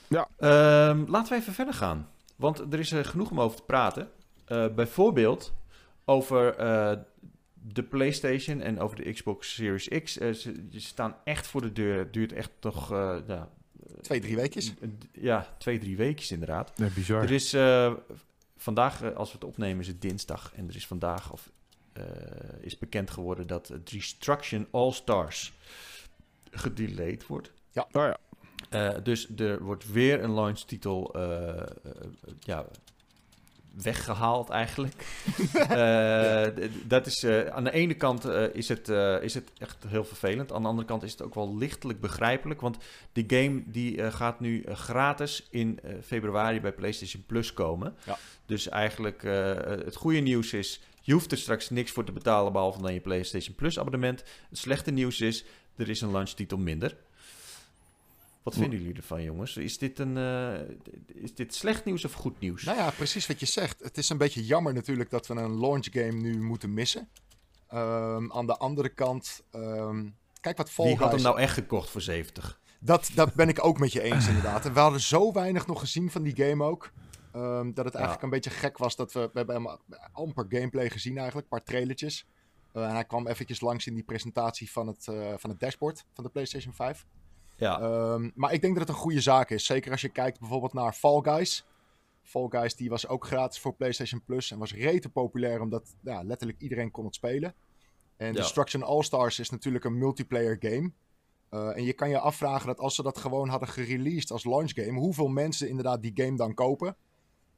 Ja. 0.08 0.28
Ehm, 0.38 1.04
laten 1.10 1.32
we 1.32 1.38
even 1.40 1.52
verder 1.52 1.74
gaan. 1.74 2.08
Want 2.36 2.58
er 2.72 2.78
is 2.78 2.92
er 2.92 3.04
genoeg 3.04 3.30
om 3.30 3.40
over 3.40 3.56
te 3.56 3.62
praten. 3.64 4.10
Eh, 4.44 4.66
bijvoorbeeld 4.74 5.54
over 6.04 6.56
eh, 6.56 6.92
de 7.52 7.82
PlayStation 7.82 8.60
en 8.60 8.80
over 8.80 8.96
de 8.96 9.12
Xbox 9.12 9.54
Series 9.54 9.88
X. 10.02 10.18
Eh, 10.18 10.32
ze, 10.32 10.66
ze 10.72 10.80
staan 10.80 11.16
echt 11.24 11.46
voor 11.46 11.62
de 11.62 11.72
deur. 11.72 11.98
Het 11.98 12.12
duurt 12.12 12.32
echt 12.32 12.50
nog 12.60 12.92
eh, 12.92 13.16
ja, 13.26 13.48
Twee, 14.00 14.20
drie 14.20 14.36
weekjes. 14.36 14.74
ja, 15.12 15.46
twee, 15.58 15.78
drie 15.78 15.96
weken 15.96 16.30
inderdaad. 16.30 16.72
Ja, 16.74 16.88
bizar. 16.94 17.22
Er 17.22 17.30
is 17.30 17.52
eh, 17.52 17.92
vandaag, 18.64 19.02
eh, 19.02 19.16
als 19.16 19.28
we 19.28 19.34
het 19.34 19.46
opnemen, 19.46 19.80
is 19.80 19.86
het 19.86 20.02
dinsdag. 20.02 20.52
En 20.54 20.68
er 20.68 20.76
is 20.76 20.86
vandaag 20.86 21.32
of, 21.32 21.50
eh, 21.92 22.04
is 22.60 22.78
bekend 22.78 23.10
geworden 23.10 23.46
dat 23.46 23.68
het 23.68 23.90
Destruction 23.90 24.66
All 24.70 24.92
Stars 24.92 25.52
gedelayed 26.50 27.26
wordt. 27.26 27.52
Oh 27.74 27.84
ja. 27.92 28.18
Eh, 28.74 28.94
dus 29.02 29.28
er 29.36 29.62
wordt 29.62 29.92
weer 29.92 30.22
een 30.22 30.30
launchtitel 30.30 31.14
eh, 31.14 31.60
eh, 31.60 31.66
ja, 32.40 32.66
weggehaald 33.82 34.48
eigenlijk. 34.48 34.94
Eh, 35.54 36.46
dat 36.86 37.06
is, 37.06 37.22
eh, 37.22 37.46
aan 37.46 37.64
de 37.64 37.72
ene 37.72 37.94
kant 37.94 38.24
eh, 38.24 38.54
is, 38.54 38.68
het, 38.68 38.88
is 39.22 39.34
het 39.34 39.50
echt 39.58 39.84
heel 39.86 40.04
vervelend. 40.04 40.52
Aan 40.52 40.62
de 40.62 40.68
andere 40.68 40.86
kant 40.86 41.02
is 41.02 41.12
het 41.12 41.22
ook 41.22 41.34
wel 41.34 41.56
lichtelijk 41.56 42.00
begrijpelijk. 42.00 42.60
Want 42.60 42.76
die 43.12 43.24
game 43.26 43.62
die, 43.66 44.10
gaat 44.10 44.40
nu 44.40 44.64
gratis 44.66 45.46
in 45.50 45.80
februari 46.02 46.60
bij 46.60 46.72
PlayStation 46.72 47.24
Plus 47.26 47.52
komen. 47.52 47.94
Ja. 48.06 48.18
Dus 48.46 48.68
eigenlijk 48.68 49.22
het 49.84 49.96
goede 49.96 50.18
nieuws 50.18 50.52
is... 50.52 50.80
je 51.00 51.12
hoeft 51.12 51.32
er 51.32 51.38
straks 51.38 51.70
niks 51.70 51.90
voor 51.90 52.04
te 52.04 52.12
betalen 52.12 52.52
behalve 52.52 52.82
dan 52.82 52.94
je 52.94 53.00
PlayStation 53.00 53.54
Plus 53.54 53.78
abonnement. 53.78 54.24
Het 54.48 54.58
slechte 54.58 54.90
nieuws 54.90 55.20
is, 55.20 55.44
er 55.76 55.88
is 55.88 56.00
een 56.00 56.10
launchtitel 56.10 56.58
minder. 56.58 56.96
Wat 58.44 58.54
vinden 58.54 58.78
jullie 58.78 58.94
ervan, 58.96 59.22
jongens? 59.22 59.56
Is 59.56 59.78
dit, 59.78 59.98
een, 59.98 60.16
eh, 60.16 60.76
is 61.06 61.34
dit 61.34 61.54
slecht 61.54 61.84
nieuws 61.84 62.04
of 62.04 62.12
goed 62.12 62.40
nieuws? 62.40 62.62
Nou 62.62 62.78
ja, 62.78 62.90
precies 62.90 63.26
wat 63.26 63.40
je 63.40 63.46
zegt. 63.46 63.80
Het 63.82 63.98
is 63.98 64.08
een 64.08 64.18
beetje 64.18 64.44
jammer 64.44 64.74
natuurlijk 64.74 65.10
dat 65.10 65.26
we 65.26 65.34
een 65.34 65.60
launch 65.60 65.86
game 65.90 66.12
nu 66.12 66.42
moeten 66.42 66.74
missen. 66.74 67.08
Ehm, 67.68 68.32
aan 68.32 68.46
de 68.46 68.56
andere 68.56 68.88
kant, 68.88 69.42
ehm, 69.50 70.08
kijk 70.40 70.56
wat 70.56 70.70
Fall 70.70 70.86
Wie 70.86 70.96
had 70.96 71.12
hem 71.12 71.22
nou 71.22 71.38
echt 71.38 71.54
gekocht 71.54 71.90
voor 71.90 72.00
70? 72.00 72.60
Dat, 72.80 73.10
dat 73.14 73.34
ben 73.34 73.48
ik 73.48 73.64
ook 73.64 73.78
met 73.78 73.92
je 73.92 74.02
eens 74.02 74.28
inderdaad. 74.28 74.64
En 74.66 74.72
we 74.72 74.80
hadden 74.80 75.00
zo 75.00 75.32
weinig 75.32 75.66
nog 75.66 75.80
gezien 75.80 76.10
van 76.10 76.22
die 76.22 76.36
game 76.36 76.64
ook. 76.64 76.92
ehm, 77.32 77.72
dat 77.72 77.84
het 77.84 77.94
eigenlijk 77.94 78.24
een 78.24 78.30
beetje 78.30 78.50
gek 78.50 78.78
was 78.78 78.96
dat 78.96 79.12
we... 79.12 79.20
We 79.32 79.38
hebben 79.38 79.78
amper 80.12 80.46
gameplay 80.48 80.90
gezien 80.90 81.16
eigenlijk. 81.16 81.46
Een 81.50 81.58
paar 81.58 81.66
trailertjes. 81.66 82.26
Eh, 82.72 82.84
en 82.84 82.94
hij 82.94 83.04
kwam 83.04 83.26
eventjes 83.26 83.60
langs 83.60 83.86
in 83.86 83.94
die 83.94 84.02
presentatie 84.02 84.70
van 84.70 84.86
het, 84.86 85.08
eh, 85.08 85.32
van 85.36 85.50
het 85.50 85.60
dashboard 85.60 86.04
van 86.12 86.24
de 86.24 86.30
PlayStation 86.30 86.74
5. 86.74 87.06
Ja, 87.56 87.80
Ehm, 87.80 88.30
maar 88.34 88.52
ik 88.52 88.60
denk 88.60 88.72
dat 88.76 88.88
het 88.88 88.96
een 88.96 89.02
goede 89.02 89.20
zaak 89.20 89.50
is. 89.50 89.64
Zeker 89.66 89.90
als 89.90 90.00
je 90.00 90.08
kijkt 90.08 90.38
bijvoorbeeld 90.38 90.72
naar 90.72 90.92
Fall 90.92 91.20
Guys. 91.22 91.66
Fall 92.22 92.46
Guys 92.48 92.76
die 92.76 92.88
was 92.88 93.08
ook 93.08 93.26
gratis 93.26 93.60
voor 93.60 93.74
PlayStation 93.74 94.22
Plus. 94.24 94.50
En 94.50 94.58
was 94.58 94.74
rete 94.74 95.08
populair 95.08 95.60
omdat 95.60 95.94
ja, 96.02 96.22
letterlijk 96.22 96.60
iedereen 96.60 96.90
kon 96.90 97.04
het 97.04 97.14
spelen. 97.14 97.54
En 98.16 98.26
Ja. 98.26 98.32
Destruction 98.32 98.82
All-Stars 98.82 99.38
is 99.38 99.50
natuurlijk 99.50 99.84
een 99.84 99.98
multiplayer 99.98 100.56
game. 100.60 100.92
Eh, 101.48 101.76
en 101.76 101.84
je 101.84 101.92
kan 101.92 102.08
je 102.08 102.18
afvragen 102.18 102.66
dat 102.66 102.78
als 102.78 102.94
ze 102.94 103.02
dat 103.02 103.18
gewoon 103.18 103.48
hadden 103.48 103.68
gereleased 103.68 104.30
als 104.30 104.44
launch 104.44 104.72
game, 104.74 104.98
hoeveel 104.98 105.28
mensen 105.28 105.68
inderdaad 105.68 106.02
die 106.02 106.12
game 106.14 106.36
dan 106.36 106.54
kopen. 106.54 106.96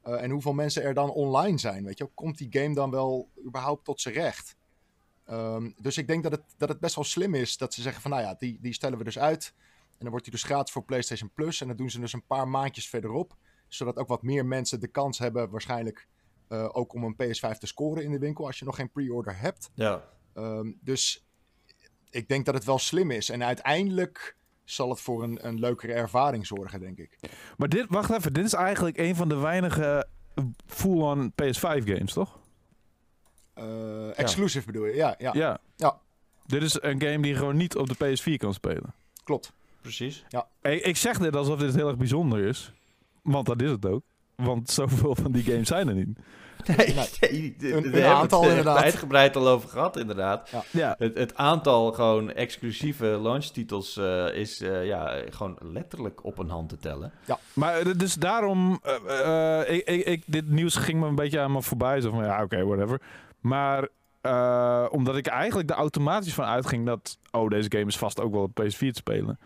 Eh, 0.01 0.23
en 0.23 0.29
hoeveel 0.31 0.53
mensen 0.53 0.83
er 0.83 0.93
dan 0.93 1.09
online 1.09 1.57
zijn. 1.57 1.83
Weet 1.83 1.97
je, 1.97 2.09
komt 2.13 2.37
die 2.37 2.47
game 2.51 2.73
dan 2.73 2.91
wel 2.91 3.29
überhaupt 3.45 3.85
tot 3.85 4.01
zijn 4.01 4.13
recht? 4.13 4.55
Ehm, 5.25 5.71
dus 5.77 5.97
ik 5.97 6.07
denk 6.07 6.23
dat 6.23 6.31
het, 6.31 6.43
dat 6.57 6.69
het 6.69 6.79
best 6.79 6.95
wel 6.95 7.03
slim 7.03 7.33
is 7.33 7.57
dat 7.57 7.73
ze 7.73 7.81
zeggen 7.81 8.01
van 8.01 8.11
nou 8.11 8.23
ja, 8.23 8.35
die, 8.39 8.57
die 8.61 8.73
stellen 8.73 8.97
we 8.97 9.03
dus 9.03 9.19
uit. 9.19 9.53
En 9.97 10.03
dan 10.03 10.09
wordt 10.09 10.25
hij 10.25 10.33
dus 10.33 10.43
gratis 10.43 10.73
voor 10.73 10.83
PlayStation 10.83 11.31
Plus. 11.33 11.61
En 11.61 11.67
dat 11.67 11.77
doen 11.77 11.89
ze 11.89 11.99
dus 11.99 12.13
een 12.13 12.25
paar 12.25 12.47
maandjes 12.47 12.89
verderop. 12.89 13.35
Zodat 13.67 13.97
ook 13.97 14.07
wat 14.07 14.23
meer 14.23 14.45
mensen 14.45 14.79
de 14.79 14.87
kans 14.87 15.19
hebben 15.19 15.49
waarschijnlijk 15.49 16.07
eh, 16.47 16.69
ook 16.71 16.93
om 16.93 17.03
een 17.03 17.15
PS5 17.15 17.57
te 17.57 17.67
scoren 17.67 18.03
in 18.03 18.11
de 18.11 18.19
winkel 18.19 18.45
als 18.45 18.59
je 18.59 18.65
nog 18.65 18.75
geen 18.75 18.91
pre-order 18.91 19.39
hebt. 19.39 19.69
ja. 19.73 20.03
Ehm, 20.33 20.71
dus 20.81 21.27
ik 22.09 22.27
denk 22.27 22.45
dat 22.45 22.53
het 22.53 22.63
wel 22.63 22.79
slim 22.79 23.11
is. 23.11 23.29
En 23.29 23.43
uiteindelijk 23.43 24.37
zal 24.63 24.89
het 24.89 25.01
voor 25.01 25.23
een, 25.23 25.47
een 25.47 25.59
leukere 25.59 25.93
ervaring 25.93 26.47
zorgen, 26.47 26.79
denk 26.79 26.97
ik. 26.97 27.19
Maar 27.57 27.69
dit, 27.69 27.85
wacht 27.89 28.09
even, 28.09 28.33
dit 28.33 28.45
is 28.45 28.53
eigenlijk 28.53 28.97
een 28.97 29.15
van 29.15 29.29
de 29.29 29.35
weinige 29.35 30.07
full-on 30.65 31.31
PS5 31.31 31.83
games, 31.83 32.13
toch? 32.13 32.39
Eh, 33.53 34.19
exclusive 34.19 34.65
bedoel 34.65 34.85
je? 34.85 34.95
Ja, 34.95 35.15
ja, 35.17 35.31
Ja. 35.33 35.59
Ja. 35.75 35.99
Dit 36.45 36.61
is 36.61 36.81
een 36.81 37.01
game 37.01 37.19
die 37.21 37.31
je 37.31 37.37
gewoon 37.37 37.57
niet 37.57 37.75
op 37.75 37.87
de 37.87 37.95
PS4 37.95 38.37
kan 38.37 38.53
spelen. 38.53 38.93
klopt. 39.23 39.53
Precies. 39.81 40.25
Ik, 40.61 40.85
ik 40.85 40.97
zeg 40.97 41.17
dit 41.17 41.35
alsof 41.35 41.59
dit 41.59 41.75
heel 41.75 41.87
erg 41.87 41.97
bijzonder 41.97 42.39
is. 42.45 42.71
Want 43.21 43.45
dat 43.45 43.61
is 43.61 43.69
het 43.71 43.85
ook. 43.85 44.01
Want 44.35 44.69
zoveel 44.69 45.15
van 45.15 45.31
die 45.31 45.43
games 45.43 45.67
zijn 45.67 45.87
er 45.87 45.93
niet. 45.93 46.17
Nee, 46.77 46.77
Nee. 46.77 47.55
nee, 47.59 47.73
Een- 47.73 47.81
we 47.81 47.87
een 47.87 47.91
hebben 47.93 48.11
aantal 48.15 48.41
het 48.41 48.51
er 48.51 48.57
inderdaad. 48.57 48.83
uitgebreid 48.83 49.35
al 49.35 49.47
over 49.47 49.69
gehad, 49.69 49.97
inderdaad. 49.97 50.49
Ja. 50.71 50.95
Het, 50.97 51.17
het 51.17 51.35
aantal 51.35 51.91
gewoon 51.93 52.31
exclusieve 52.31 53.05
launchtitels 53.05 53.97
eh, 53.97 54.33
is 54.33 54.61
eh, 54.61 54.85
ja, 54.85 55.21
gewoon 55.29 55.57
letterlijk 55.61 56.23
op 56.25 56.37
een 56.37 56.49
hand 56.49 56.69
te 56.69 56.77
tellen. 56.77 57.11
Maar 57.53 57.77
eh, 57.79 57.93
dus 57.97 58.13
daarom... 58.15 58.79
eh, 58.83 59.59
eh, 59.61 59.75
ik, 59.75 59.87
ik, 59.89 60.05
ik, 60.05 60.23
dit 60.25 60.49
nieuws 60.49 60.75
ging 60.75 60.99
me 60.99 61.07
een 61.07 61.15
beetje 61.15 61.39
aan 61.39 61.51
me 61.51 61.61
voorbij. 61.61 62.01
Zo 62.01 62.11
van, 62.11 62.23
ja, 62.23 62.43
oké, 62.43 62.65
whatever. 62.65 63.01
Maar 63.39 63.87
eh, 64.21 64.85
omdat 64.89 65.15
ik 65.15 65.27
eigenlijk 65.27 65.69
er 65.69 65.75
automatisch 65.75 66.33
van 66.33 66.45
uitging 66.45 66.85
dat... 66.85 67.17
Oh, 67.31 67.49
deze 67.49 67.71
game 67.71 67.85
is 67.87 67.97
vast 67.97 68.19
ook 68.21 68.31
wel 68.31 68.41
op 68.41 68.61
PS4 68.61 68.77
te 68.77 68.87
spelen. 68.93 69.39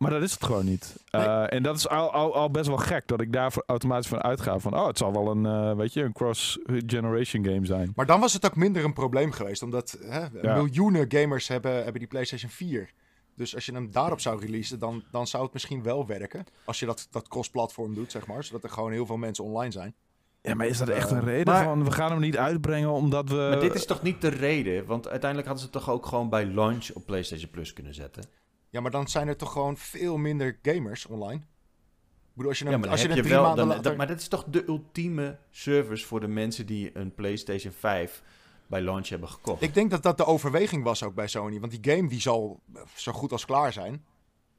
Maar 0.00 0.10
dat 0.10 0.22
is 0.22 0.32
het 0.32 0.44
gewoon 0.44 0.64
niet. 0.64 0.96
Nee. 1.10 1.22
Eh, 1.22 1.52
en 1.52 1.62
dat 1.62 1.76
is 1.76 1.88
al, 1.88 2.12
al, 2.12 2.34
al 2.34 2.50
best 2.50 2.66
wel 2.66 2.76
gek 2.76 3.06
dat 3.06 3.20
ik 3.20 3.32
daar 3.32 3.52
voor- 3.52 3.62
automatisch 3.66 4.08
van 4.08 4.22
uitga 4.22 4.58
van... 4.58 4.74
Oh, 4.74 4.86
het 4.86 4.98
zal 4.98 5.12
wel 5.12 5.30
een, 5.30 5.46
eh, 5.46 5.76
weet 5.76 5.92
je, 5.92 6.02
een 6.02 6.12
cross-generation 6.12 7.44
game 7.44 7.66
zijn. 7.66 7.92
Maar 7.94 8.06
dan 8.06 8.20
was 8.20 8.32
het 8.32 8.46
ook 8.46 8.56
minder 8.56 8.84
een 8.84 8.92
probleem 8.92 9.32
geweest. 9.32 9.62
Omdat 9.62 9.98
hè, 10.02 10.20
Ja. 10.42 10.54
miljoenen 10.54 11.04
gamers 11.08 11.48
hebben, 11.48 11.74
hebben 11.74 11.98
die 11.98 12.06
PlayStation 12.06 12.50
4. 12.50 12.90
Dus 13.36 13.54
als 13.54 13.66
je 13.66 13.72
hem 13.72 13.90
daarop 13.92 14.20
zou 14.20 14.40
releasen, 14.40 14.78
dan, 14.78 15.02
dan 15.10 15.26
zou 15.26 15.42
het 15.44 15.52
misschien 15.52 15.82
wel 15.82 16.06
werken. 16.06 16.44
Als 16.64 16.80
je 16.80 16.86
dat, 16.86 17.08
dat 17.10 17.28
cross-platform 17.28 17.94
doet, 17.94 18.10
zeg 18.10 18.26
maar. 18.26 18.44
Zodat 18.44 18.62
er 18.64 18.70
gewoon 18.70 18.92
heel 18.92 19.06
veel 19.06 19.16
mensen 19.16 19.44
online 19.44 19.72
zijn. 19.72 19.94
Ja, 20.42 20.54
maar 20.54 20.66
is 20.66 20.78
dat 20.78 20.88
echt 20.88 21.10
een 21.10 21.18
Eh, 21.18 21.24
reden 21.24 21.54
maar- 21.54 21.64
van... 21.64 21.84
We 21.84 21.90
gaan 21.92 22.10
hem 22.10 22.20
niet 22.20 22.36
uitbrengen 22.36 22.90
omdat 22.90 23.28
we... 23.28 23.34
Maar 23.34 23.60
dit 23.60 23.74
is 23.74 23.86
toch 23.86 24.02
niet 24.02 24.20
de 24.20 24.28
reden? 24.28 24.86
Want 24.86 25.08
uiteindelijk 25.08 25.48
hadden 25.50 25.66
ze 25.68 25.76
het 25.76 25.84
toch 25.84 25.94
ook 25.94 26.06
gewoon 26.06 26.28
bij 26.28 26.46
launch 26.46 26.90
op 26.94 27.06
PlayStation 27.06 27.50
Plus 27.50 27.72
kunnen 27.72 27.94
zetten. 27.94 28.24
Ja, 28.70 28.80
maar 28.80 28.90
dan 28.90 29.08
zijn 29.08 29.28
er 29.28 29.36
toch 29.36 29.52
gewoon 29.52 29.76
veel 29.76 30.16
minder 30.16 30.58
gamers 30.62 31.06
online. 31.06 31.34
Ik 31.40 32.36
bedoel, 32.36 32.48
als 32.50 32.58
je 32.58 32.64
hem, 32.64 32.72
Ja, 32.72 32.78
maar 32.78 32.88
dan 32.88 32.98
als 32.98 33.06
je 33.14 33.20
drie 33.20 33.30
wel. 33.32 33.42
maanden 33.42 33.58
Dan, 33.58 33.68
later... 33.68 33.82
dat, 33.82 33.96
maar 33.96 34.06
dat 34.06 34.20
is 34.20 34.28
toch 34.28 34.44
de 34.44 34.64
ultieme 34.68 35.38
service 35.50 36.06
voor 36.06 36.20
de 36.20 36.28
mensen 36.28 36.66
die 36.66 36.90
een 36.96 37.14
PlayStation 37.14 37.72
5 37.72 38.22
bij 38.66 38.80
launch 38.80 39.08
hebben 39.08 39.28
gekocht. 39.28 39.62
Ik 39.62 39.74
denk 39.74 39.90
dat 39.90 40.02
dat 40.02 40.16
de 40.16 40.24
overweging 40.24 40.84
was 40.84 41.02
ook 41.02 41.14
bij 41.14 41.26
Sony. 41.28 41.60
Want 41.60 41.82
die 41.82 41.94
game 41.94 42.08
die 42.08 42.20
zal 42.20 42.60
zo 42.94 43.12
goed 43.12 43.32
als 43.32 43.44
klaar 43.44 43.72
zijn. 43.72 44.04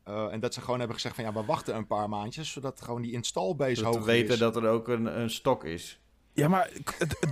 Eh, 0.03 0.33
en 0.33 0.39
dat 0.39 0.53
ze 0.53 0.61
gewoon 0.61 0.77
hebben 0.77 0.95
gezegd 0.95 1.15
van 1.15 1.23
ja, 1.23 1.33
we 1.33 1.45
wachten 1.45 1.75
een 1.75 1.87
paar 1.87 2.09
maandjes. 2.09 2.51
Zodat 2.51 2.81
gewoon 2.81 3.01
die 3.01 3.11
installbase 3.11 3.81
we 3.81 3.87
hoger 3.87 4.03
weten 4.03 4.33
is. 4.33 4.39
dat 4.39 4.55
er 4.55 4.67
ook 4.67 4.87
een, 4.87 5.19
een 5.19 5.29
stok 5.29 5.63
is. 5.63 5.99
Ja, 6.33 6.47
maar 6.47 6.69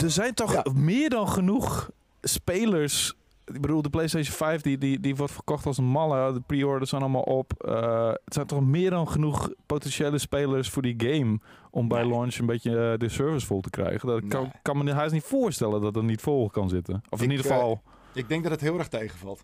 er 0.04 0.12
zijn 0.12 0.34
toch 0.34 0.54
Ja. 0.54 0.65
meer 0.74 1.10
dan 1.10 1.28
genoeg 1.30 1.89
spelers. 2.22 3.13
Ik 3.53 3.62
bedoel, 3.62 3.81
de 3.81 3.89
PlayStation 3.89 4.35
5 4.35 4.62
die, 4.62 4.77
die, 4.77 4.99
die 4.99 5.15
wordt 5.15 5.33
verkocht 5.33 5.65
als 5.65 5.77
een 5.77 5.85
malle. 5.85 6.33
De 6.33 6.41
pre-orders 6.41 6.89
zijn 6.89 7.01
allemaal 7.01 7.21
op. 7.21 7.53
Eh, 7.63 8.07
het 8.25 8.33
zijn 8.33 8.45
toch 8.47 8.62
meer 8.65 8.89
dan 8.89 9.07
genoeg 9.09 9.49
potentiële 9.65 10.17
spelers 10.17 10.69
voor 10.69 10.81
die 10.81 10.95
game. 10.97 11.39
Om 11.71 11.88
bij 11.88 12.01
Nee. 12.03 12.12
launch 12.12 12.35
een 12.35 12.45
beetje 12.45 12.91
eh, 12.91 12.97
de 12.97 13.09
service 13.09 13.45
vol 13.45 13.62
te 13.62 13.69
krijgen. 13.69 14.07
Dat 14.07 14.27
kan, 14.27 14.41
Nee. 14.43 14.51
kan 14.62 14.83
me 14.83 14.93
haast 14.93 15.13
niet 15.13 15.23
voorstellen 15.23 15.81
dat 15.81 15.95
het 15.95 16.03
niet 16.03 16.21
vol 16.21 16.49
kan 16.49 16.69
zitten. 16.69 17.01
Of 17.09 17.21
in 17.21 17.31
ieder 17.31 17.45
eh, 17.45 17.51
geval. 17.51 17.81
Ik 18.13 18.29
denk 18.29 18.43
dat 18.43 18.51
het 18.51 18.62
heel 18.62 18.77
erg 18.77 18.88
tegenvalt. 18.88 19.43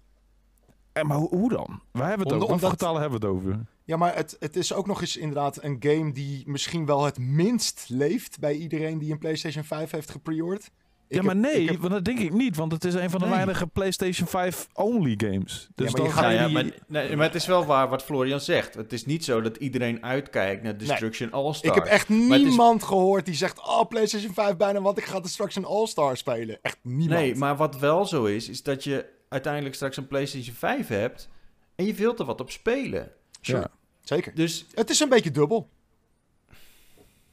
Eh, 0.93 1.03
maar 1.03 1.17
hoe, 1.17 1.29
hoe 1.29 1.49
dan? 1.49 1.81
Wij 1.91 2.07
hebben 2.07 2.27
het 2.27 2.35
Om- 2.35 2.41
over. 2.41 2.53
Omdat- 2.53 2.69
getallen 2.69 3.01
hebben 3.01 3.19
we 3.19 3.27
het 3.27 3.35
over? 3.35 3.59
Ja, 3.83 3.97
maar 3.97 4.15
het, 4.15 4.35
het 4.39 4.55
is 4.55 4.73
ook 4.73 4.87
nog 4.87 5.01
eens 5.01 5.17
inderdaad 5.17 5.63
een 5.63 5.77
game 5.79 6.11
die 6.11 6.43
misschien 6.49 6.85
wel 6.85 7.03
het 7.03 7.17
minst 7.19 7.85
leeft 7.89 8.39
bij 8.39 8.53
iedereen 8.55 8.97
die 8.99 9.11
een 9.11 9.17
PlayStation 9.19 9.63
5 9.63 9.91
heeft 9.91 10.11
gepreord. 10.11 10.71
Ja, 11.07 11.21
maar 11.21 11.35
nee, 11.35 11.67
heb- 11.67 11.77
want 11.79 11.91
dat 11.93 12.05
denk 12.05 12.19
ik 12.19 12.33
niet. 12.33 12.55
Want 12.55 12.71
het 12.71 12.83
is 12.83 12.93
een 12.93 13.09
van 13.09 13.19
de 13.19 13.25
Nee. 13.25 13.35
weinige 13.35 13.67
PlayStation 13.67 14.27
5 14.27 14.67
only 14.73 15.13
games. 15.17 15.69
Dus 15.75 15.91
maar 15.91 16.01
je 16.01 16.07
dan 16.07 16.15
gaat- 16.15 16.23
ga 16.23 16.29
je 16.29 16.35
Ja, 16.35 16.41
ja, 16.41 16.45
die... 16.47 16.53
maar, 16.53 16.71
nee, 16.87 17.15
maar 17.15 17.25
het 17.25 17.35
is 17.35 17.45
wel 17.45 17.65
waar 17.65 17.89
wat 17.89 18.03
Florian 18.03 18.39
zegt. 18.39 18.73
Het 18.73 18.93
is 18.93 19.05
niet 19.05 19.23
zo 19.25 19.41
dat 19.41 19.57
iedereen 19.57 20.03
uitkijkt 20.03 20.63
naar 20.63 20.77
Destruction 20.77 21.31
All-Star. 21.31 21.69
ik 21.75 21.83
heb 21.83 21.91
echt 21.91 22.09
Maar 22.09 22.37
is- 22.39 22.43
niemand 22.43 22.83
gehoord 22.83 23.25
die 23.25 23.35
zegt: 23.35 23.59
Oh, 23.59 23.87
PlayStation 23.89 24.33
5 24.33 24.57
bijna, 24.57 24.81
want 24.81 24.97
ik 24.97 25.03
ga 25.05 25.19
Destruction 25.19 25.65
All-Star 25.65 26.17
spelen. 26.17 26.59
Echt 26.61 26.77
niemand. 26.81 27.09
Nee, 27.19 27.35
maar 27.35 27.55
wat 27.57 27.77
wel 27.79 28.05
zo 28.05 28.23
is, 28.25 28.49
is 28.49 28.63
dat 28.63 28.83
je 28.83 29.05
uiteindelijk 29.29 29.75
straks 29.75 29.97
een 29.97 30.07
PlayStation 30.07 30.55
5 30.55 30.87
hebt 30.87 31.29
en 31.75 31.85
je 31.85 31.93
wilt 31.93 32.19
er 32.19 32.25
wat 32.25 32.41
op 32.41 32.51
spelen. 32.51 33.11
Sure. 33.41 33.59
Ja. 33.59 33.67
Zeker. 34.01 34.35
Dus 34.35 34.65
Het 34.73 34.89
is 34.89 34.99
een 34.99 35.09
beetje 35.09 35.31
dubbel. 35.31 35.69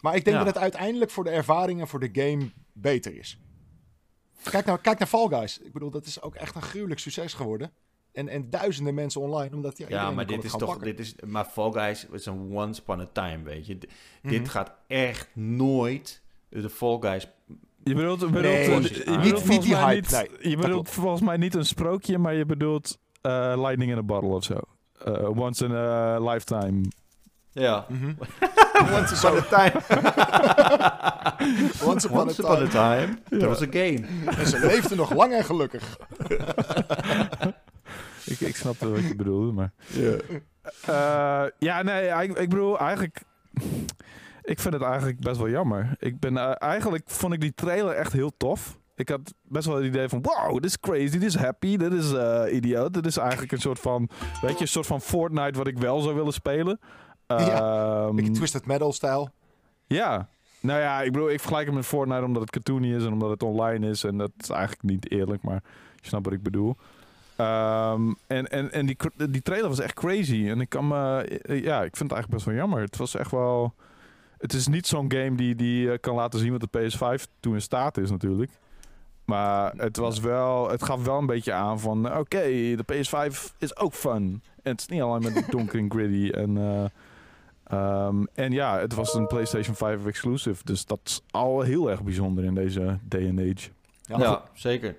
Maar 0.00 0.14
ik 0.16 0.24
denk 0.24 0.36
Ja. 0.36 0.44
dat 0.44 0.54
het 0.54 0.62
uiteindelijk 0.62 1.10
voor 1.10 1.24
de 1.24 1.30
ervaring 1.30 1.80
en 1.80 1.88
voor 1.88 2.00
de 2.00 2.10
game 2.12 2.50
beter 2.72 3.16
is. 3.18 3.38
Kijk, 4.50 4.64
nou, 4.66 4.78
kijk 4.78 4.98
naar 4.98 5.08
Fall 5.08 5.28
Guys. 5.28 5.58
Ik 5.58 5.72
bedoel, 5.72 5.90
dat 5.90 6.06
is 6.06 6.22
ook 6.22 6.34
echt 6.34 6.54
een 6.54 6.62
gruwelijk 6.62 7.00
succes 7.00 7.34
geworden. 7.34 7.70
En, 8.12 8.28
en 8.28 8.50
duizenden 8.50 8.94
mensen 8.94 9.20
online, 9.20 9.54
omdat 9.54 9.78
ja, 9.78 9.86
Ja, 9.88 10.10
maar 10.10 10.26
dit 10.26 10.44
is 10.44 10.50
toch. 10.50 10.64
pakken. 10.68 10.84
Dit 10.86 10.98
is, 10.98 11.14
maar 11.26 11.44
Fall 11.44 11.72
Guys 11.72 12.06
is 12.12 12.26
een 12.26 12.50
once 12.56 12.80
upon 12.80 13.00
a 13.00 13.08
time, 13.12 13.42
weet 13.42 13.66
je. 13.66 13.74
D- 13.78 13.86
Mhm. 14.22 14.32
Dit 14.34 14.48
gaat 14.48 14.72
echt 14.86 15.28
nooit 15.34 16.22
de 16.48 16.70
Fall 16.70 16.96
Guys. 17.00 17.28
Je 17.84 17.94
bedoelt, 17.94 18.20
je 18.20 18.26
bedoelt, 18.26 18.42
Nee, 18.44 18.78
niet- 18.78 18.88
je 18.88 18.94
niet- 18.96 19.04
bedoelt 19.04 19.22
niet 19.24 19.38
volgens 19.38 19.66
die 19.66 19.74
mij 19.74 19.94
hype, 19.94 20.16
niet, 20.20 20.30
nee, 20.40 20.50
je 20.50 20.56
bedoelt 20.56 20.88
volgens 20.90 21.20
mij 21.22 21.36
niet 21.36 21.54
een 21.54 21.64
sprookje, 21.66 22.18
maar 22.18 22.34
je 22.34 22.46
bedoelt 22.46 22.98
eh, 23.20 23.52
lightning 23.56 23.90
in 23.90 23.96
a 23.98 24.02
bottle 24.02 24.30
of 24.30 24.44
zo. 24.44 24.60
Eh, 25.04 25.28
once 25.38 25.64
in 25.64 25.72
a 25.72 26.18
lifetime. 26.30 26.80
Ja. 27.52 27.86
Mhm. 27.88 28.12
once 28.98 29.26
upon 29.26 29.38
a 29.38 29.42
time. 29.42 29.72
Once 31.84 32.06
upon 32.06 32.26
once 32.26 32.44
a 32.44 32.44
upon 32.44 32.62
a 32.62 32.66
time. 32.68 33.18
There 33.28 33.48
was 33.48 33.62
a 33.62 33.66
game. 33.70 34.00
En 34.38 34.46
ze 34.46 34.58
leefden 34.66 34.96
nog 34.96 35.14
lang 35.14 35.32
en 35.32 35.44
gelukkig. 35.44 35.96
Ik, 38.24 38.40
ik 38.40 38.56
snap 38.56 38.78
wel 38.78 38.90
wat 38.90 39.02
je 39.02 39.16
bedoelt, 39.16 39.54
maar... 39.54 39.72
Eh, 40.86 41.44
ja, 41.58 41.82
nee, 41.82 42.08
ik, 42.08 42.38
ik 42.38 42.48
bedoel, 42.48 42.78
eigenlijk... 42.78 43.22
Ik 44.42 44.60
vind 44.60 44.74
het 44.74 44.82
eigenlijk 44.82 45.20
best 45.20 45.36
wel 45.36 45.48
jammer. 45.48 45.94
Ik 45.98 46.20
ben, 46.20 46.36
eh, 46.36 46.52
eigenlijk 46.58 47.02
vond 47.06 47.32
ik 47.32 47.40
die 47.40 47.54
trailer 47.54 47.94
echt 47.94 48.12
heel 48.12 48.32
tof. 48.36 48.78
Ik 48.94 49.08
had 49.08 49.34
best 49.42 49.66
wel 49.66 49.76
het 49.76 49.84
idee 49.84 50.08
van, 50.08 50.22
wow, 50.22 50.54
dit 50.54 50.64
is 50.64 50.80
crazy, 50.80 51.10
dit 51.10 51.22
is 51.22 51.36
happy, 51.36 51.76
dit 51.76 51.92
is 51.92 52.12
eh 52.12 52.42
idioot. 52.50 52.94
Dit 52.94 53.06
is 53.06 53.16
eigenlijk 53.16 53.52
een 53.52 53.60
soort 53.60 53.78
van, 53.78 54.08
weet 54.40 54.54
je, 54.54 54.60
een 54.60 54.68
soort 54.68 54.86
van 54.86 55.00
Fortnite 55.00 55.58
wat 55.58 55.66
ik 55.66 55.78
wel 55.78 56.00
zou 56.00 56.14
willen 56.14 56.32
spelen. 56.32 56.80
Ehm, 57.38 58.14
Beetje 58.14 58.30
Twisted 58.32 58.66
Metal-stijl. 58.66 59.30
ja. 59.86 60.28
Nou 60.60 60.80
ja, 60.80 61.02
ik 61.02 61.12
bedoel, 61.12 61.30
ik 61.30 61.38
vergelijk 61.40 61.66
het 61.66 61.74
met 61.74 61.86
Fortnite 61.86 62.24
omdat 62.24 62.42
het 62.42 62.50
cartoony 62.50 62.94
is 62.94 63.04
en 63.04 63.12
omdat 63.12 63.30
het 63.30 63.42
online 63.42 63.88
is. 63.88 64.04
En 64.04 64.18
dat 64.18 64.30
is 64.38 64.50
eigenlijk 64.50 64.82
niet 64.82 65.10
eerlijk, 65.10 65.42
maar 65.42 65.62
je 66.00 66.08
snapt 66.08 66.24
wat 66.24 66.34
ik 66.34 66.42
bedoel. 66.42 66.76
Ehm, 67.36 68.12
en 68.26 68.48
en, 68.48 68.72
en 68.72 68.86
die, 68.86 68.96
die 69.30 69.42
trailer 69.42 69.68
was 69.68 69.80
echt 69.80 69.94
crazy. 69.94 70.48
En 70.48 70.60
ik 70.60 70.68
kan 70.68 70.88
me, 70.88 70.94
ja, 71.46 71.82
ik 71.82 71.96
vind 71.96 72.10
het 72.10 72.12
eigenlijk 72.12 72.28
best 72.28 72.44
wel 72.44 72.54
jammer. 72.54 72.80
Het 72.80 72.96
was 72.96 73.14
echt 73.14 73.30
wel. 73.30 73.74
Het 74.38 74.52
is 74.52 74.66
niet 74.66 74.86
zo'n 74.86 75.12
game 75.12 75.34
die, 75.34 75.54
die 75.54 75.98
kan 75.98 76.14
laten 76.14 76.38
zien 76.38 76.58
wat 76.58 76.68
de 76.72 76.78
PS5 76.90 77.24
toen 77.40 77.54
in 77.54 77.62
staat 77.62 77.96
is, 77.98 78.10
natuurlijk. 78.10 78.50
Maar 79.24 79.72
het 79.76 79.96
was 79.96 80.20
wel, 80.20 80.70
het 80.70 80.82
gaf 80.82 81.04
wel 81.04 81.18
een 81.18 81.26
beetje 81.26 81.52
aan 81.52 81.80
van, 81.80 82.16
oké, 82.18 82.42
de 82.42 82.84
PS5 82.92 83.56
is 83.58 83.76
ook 83.76 83.94
fun. 83.94 84.42
En 84.62 84.70
het 84.72 84.80
is 84.80 84.86
niet 84.86 85.02
alleen 85.02 85.22
maar 85.22 85.44
donker 85.50 85.78
en 85.78 85.90
gritty. 85.90 86.30
En, 86.30 86.56
eh, 86.56 86.84
ehm, 87.72 88.24
en 88.34 88.52
ja, 88.52 88.78
het 88.78 88.94
was 88.94 89.14
een 89.14 89.26
PlayStation 89.26 89.74
5 89.74 90.06
exclusive. 90.06 90.64
Dus 90.64 90.86
dat 90.86 91.00
is 91.04 91.20
al 91.30 91.60
heel 91.60 91.90
erg 91.90 92.02
bijzonder 92.02 92.44
in 92.44 92.54
deze 92.54 92.98
day 93.02 93.28
and 93.28 93.38
age. 93.38 93.70
Ja, 94.02 94.18
Ja, 94.18 94.42
zeker. 94.54 94.96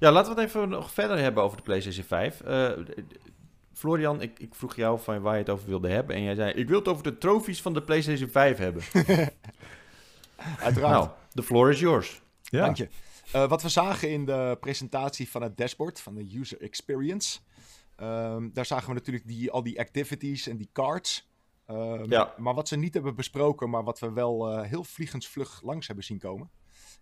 Ja, 0.00 0.12
laten 0.12 0.34
we 0.34 0.40
het 0.40 0.48
even 0.48 0.68
nog 0.68 0.90
verder 0.92 1.18
hebben 1.18 1.42
over 1.42 1.56
de 1.56 1.62
PlayStation 1.62 2.04
5. 2.04 2.40
Eh, 2.40 2.70
Florian, 3.72 4.20
ik, 4.22 4.38
ik 4.38 4.54
vroeg 4.54 4.76
jou 4.76 5.00
van 5.00 5.20
waar 5.20 5.32
je 5.32 5.38
het 5.40 5.50
over 5.50 5.68
wilde 5.68 5.88
hebben. 5.88 6.16
En 6.16 6.22
jij 6.22 6.34
zei, 6.34 6.52
ik 6.52 6.68
wil 6.68 6.78
het 6.78 6.88
over 6.88 7.02
de 7.02 7.18
trofies 7.18 7.62
van 7.62 7.74
de 7.74 7.82
PlayStation 7.82 8.28
5 8.28 8.58
hebben. 8.58 8.82
Uiteraard. 10.60 10.92
Nou, 10.94 11.08
the 11.34 11.42
floor 11.42 11.70
is 11.70 11.80
yours. 11.80 12.22
Ja, 12.42 12.64
Dank 12.64 12.76
je. 12.76 12.88
Eh, 13.32 13.48
wat 13.48 13.62
we 13.62 13.68
zagen 13.68 14.10
in 14.10 14.24
de 14.24 14.56
presentatie 14.60 15.30
van 15.30 15.42
het 15.42 15.56
dashboard, 15.56 16.00
van 16.00 16.14
de 16.14 16.38
user 16.38 16.60
experience. 16.60 17.38
ehm, 17.96 18.48
daar 18.52 18.66
zagen 18.66 18.88
we 18.88 18.94
natuurlijk 18.94 19.26
die, 19.26 19.50
al 19.50 19.62
die 19.62 19.80
activities 19.80 20.46
en 20.48 20.56
die 20.56 20.68
cards. 20.72 21.28
Ehm, 21.66 22.10
Ja. 22.10 22.34
Maar 22.38 22.54
wat 22.54 22.68
ze 22.68 22.76
niet 22.76 22.94
hebben 22.94 23.14
besproken, 23.14 23.70
maar 23.70 23.84
wat 23.84 23.98
we 23.98 24.12
wel 24.12 24.50
eh, 24.50 24.68
heel 24.68 24.84
vliegensvlug 24.84 25.62
langs 25.62 25.86
hebben 25.86 26.04
zien 26.04 26.18
komen. 26.18 26.50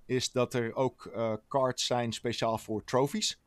Is 0.07 0.33
dat 0.33 0.55
er 0.55 0.75
ook 0.75 1.07
eh, 1.07 1.33
cards 1.49 1.87
zijn 1.87 2.13
speciaal 2.13 2.59
voor 2.59 2.85
trophies. 2.85 3.41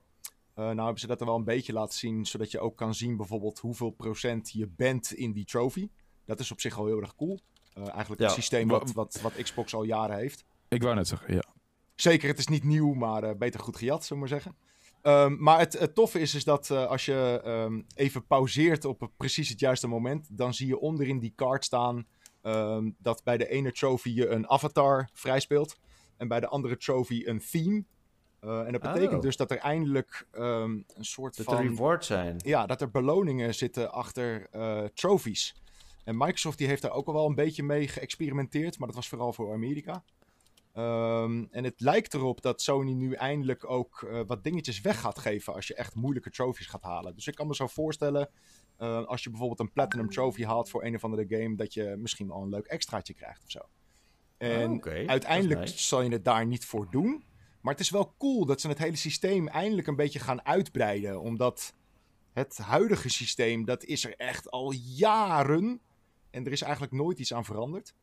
Eh, 0.54 0.64
nou 0.66 0.82
hebben 0.82 1.00
ze 1.00 1.08
dat 1.08 1.20
er 1.20 1.26
wel 1.26 1.36
een 1.36 1.44
beetje 1.44 1.74
laten 1.74 1.98
zien, 1.98 2.26
zodat 2.26 2.52
je 2.52 2.60
ook 2.60 2.78
kan 2.78 2.94
zien 2.94 3.18
bijvoorbeeld 3.18 3.60
hoeveel 3.60 3.90
procent 3.90 4.52
je 4.52 4.68
bent 4.68 5.14
in 5.14 5.32
die 5.32 5.46
trophy. 5.46 5.90
Dat 6.26 6.40
is 6.40 6.52
op 6.52 6.60
zich 6.62 6.78
al 6.78 6.86
heel 6.86 7.02
erg 7.02 7.16
cool. 7.16 7.40
Eh, 7.74 7.88
eigenlijk 7.90 8.22
Ja. 8.22 8.28
een 8.28 8.34
systeem 8.34 8.68
Wa- 8.68 8.78
wat, 8.80 8.92
wat, 8.92 9.22
wat 9.22 9.34
Xbox 9.34 9.74
al 9.74 9.84
jaren 9.84 10.18
heeft. 10.18 10.46
ik 10.68 10.82
wou 10.84 10.96
net 10.96 11.08
zeggen, 11.08 11.34
ja. 11.34 11.44
Zeker, 11.96 12.28
het 12.30 12.38
is 12.40 12.48
niet 12.48 12.64
nieuw, 12.64 12.94
maar 12.94 13.24
eh, 13.24 13.36
beter 13.36 13.60
goed 13.60 13.78
gejat, 13.78 14.06
zullen 14.06 14.24
we 14.24 14.30
maar 14.30 14.42
zeggen. 14.42 14.58
Ehm, 15.06 15.36
maar 15.40 15.60
het, 15.60 15.80
het 15.80 15.96
toffe 15.96 16.20
is, 16.20 16.36
is 16.36 16.44
dat 16.44 16.70
eh, 16.70 16.86
als 16.86 17.06
je 17.06 17.42
ehm, 17.44 17.82
even 17.96 18.26
pauzeert 18.26 18.86
op 18.86 19.10
precies 19.18 19.50
het 19.50 19.60
juiste 19.60 19.88
moment, 19.88 20.38
dan 20.38 20.54
zie 20.54 20.68
je 20.68 20.80
onderin 20.80 21.20
die 21.20 21.34
card 21.36 21.66
staan 21.66 22.08
ehm, 22.42 22.90
dat 22.98 23.24
bij 23.24 23.38
de 23.38 23.50
ene 23.50 23.72
trophy 23.72 24.10
je 24.10 24.28
een 24.28 24.50
avatar 24.50 25.10
vrijspeelt 25.14 25.80
en 26.18 26.28
bij 26.28 26.40
de 26.40 26.48
andere 26.48 26.78
trophy 26.78 27.22
een 27.26 27.42
theme. 27.52 27.84
Eh, 28.40 28.60
en 28.60 28.72
dat 28.72 28.82
betekent 28.82 29.14
Oh. 29.14 29.22
dus 29.22 29.38
dat 29.38 29.52
er 29.52 29.58
eindelijk 29.58 30.28
een 30.32 30.86
soort 31.00 31.38
Dat 31.38 31.46
van... 31.46 31.58
er 31.58 31.64
rewards 31.64 32.08
zijn. 32.08 32.40
Ja, 32.44 32.66
dat 32.66 32.82
er 32.82 32.92
beloningen 32.92 33.56
zitten 33.56 33.92
achter 33.92 34.48
eh 34.52 34.84
trophies. 34.94 35.56
En 36.04 36.18
Microsoft 36.18 36.58
die 36.58 36.68
heeft 36.68 36.82
daar 36.82 36.92
ook 36.92 37.08
al 37.08 37.14
wel 37.14 37.26
een 37.26 37.36
beetje 37.36 37.64
mee 37.64 37.88
geëxperimenteerd, 37.88 38.78
maar 38.78 38.88
dat 38.88 38.96
was 38.96 39.08
vooral 39.08 39.34
voor 39.34 39.54
Amerika. 39.54 40.04
Ehm, 40.76 41.46
en 41.52 41.64
het 41.64 41.82
lijkt 41.82 42.14
erop 42.14 42.42
dat 42.42 42.62
Sony 42.62 42.92
nu 42.92 43.14
eindelijk 43.14 43.70
ook 43.70 44.04
eh, 44.04 44.22
wat 44.28 44.44
dingetjes 44.44 44.82
weg 44.82 45.00
gaat 45.00 45.20
geven 45.20 45.54
als 45.54 45.68
je 45.68 45.76
echt 45.76 45.96
moeilijke 45.96 46.30
trophies 46.30 46.68
gaat 46.68 46.84
halen. 46.84 47.16
Dus 47.16 47.28
ik 47.28 47.36
kan 47.36 47.48
me 47.48 47.56
zo 47.56 47.68
voorstellen, 47.68 48.30
eh, 48.78 49.06
als 49.06 49.24
je 49.24 49.30
bijvoorbeeld 49.30 49.60
een 49.60 49.72
Platinum 49.72 50.10
Trophy 50.10 50.44
haalt 50.44 50.70
voor 50.70 50.84
een 50.84 50.96
of 50.96 51.04
andere 51.04 51.26
game, 51.28 51.56
dat 51.56 51.74
je 51.74 51.96
misschien 51.98 52.32
al 52.32 52.42
een 52.42 52.50
leuk 52.50 52.66
extraatje 52.66 53.14
krijgt 53.14 53.44
of 53.44 53.52
zo. 53.52 53.60
En 54.38 54.72
Oh. 54.72 54.84
Dat 54.84 54.94
is 54.94 55.08
uiteindelijk 55.08 55.60
nice. 55.60 55.78
zal 55.78 56.02
je 56.02 56.10
het 56.10 56.26
daar 56.26 56.46
niet 56.46 56.66
voor 56.66 56.88
doen. 56.92 57.24
Maar 57.62 57.74
het 57.74 57.84
is 57.84 57.90
wel 57.90 58.16
cool 58.18 58.46
dat 58.46 58.62
ze 58.62 58.68
het 58.68 58.78
hele 58.78 58.96
systeem 58.96 59.48
eindelijk 59.48 59.88
een 59.88 59.96
beetje 59.96 60.20
gaan 60.20 60.46
uitbreiden. 60.46 61.22
Omdat 61.22 61.74
het 62.34 62.58
huidige 62.58 63.10
systeem, 63.10 63.66
dat 63.66 63.84
is 63.84 64.06
er 64.06 64.16
echt 64.16 64.52
al 64.52 64.72
jaren. 64.72 65.82
En 66.30 66.46
er 66.46 66.52
is 66.52 66.62
eigenlijk 66.62 66.94
nooit 66.94 67.20
iets 67.20 67.34
aan 67.34 67.46
veranderd. 67.46 67.96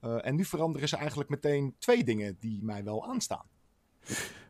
Eh, 0.00 0.26
en 0.26 0.34
nu 0.36 0.44
veranderen 0.44 0.88
ze 0.88 0.96
eigenlijk 0.96 1.28
meteen 1.30 1.74
twee 1.78 2.04
dingen 2.04 2.36
die 2.40 2.62
mij 2.62 2.84
wel 2.84 3.06
aanstaan. 3.06 3.44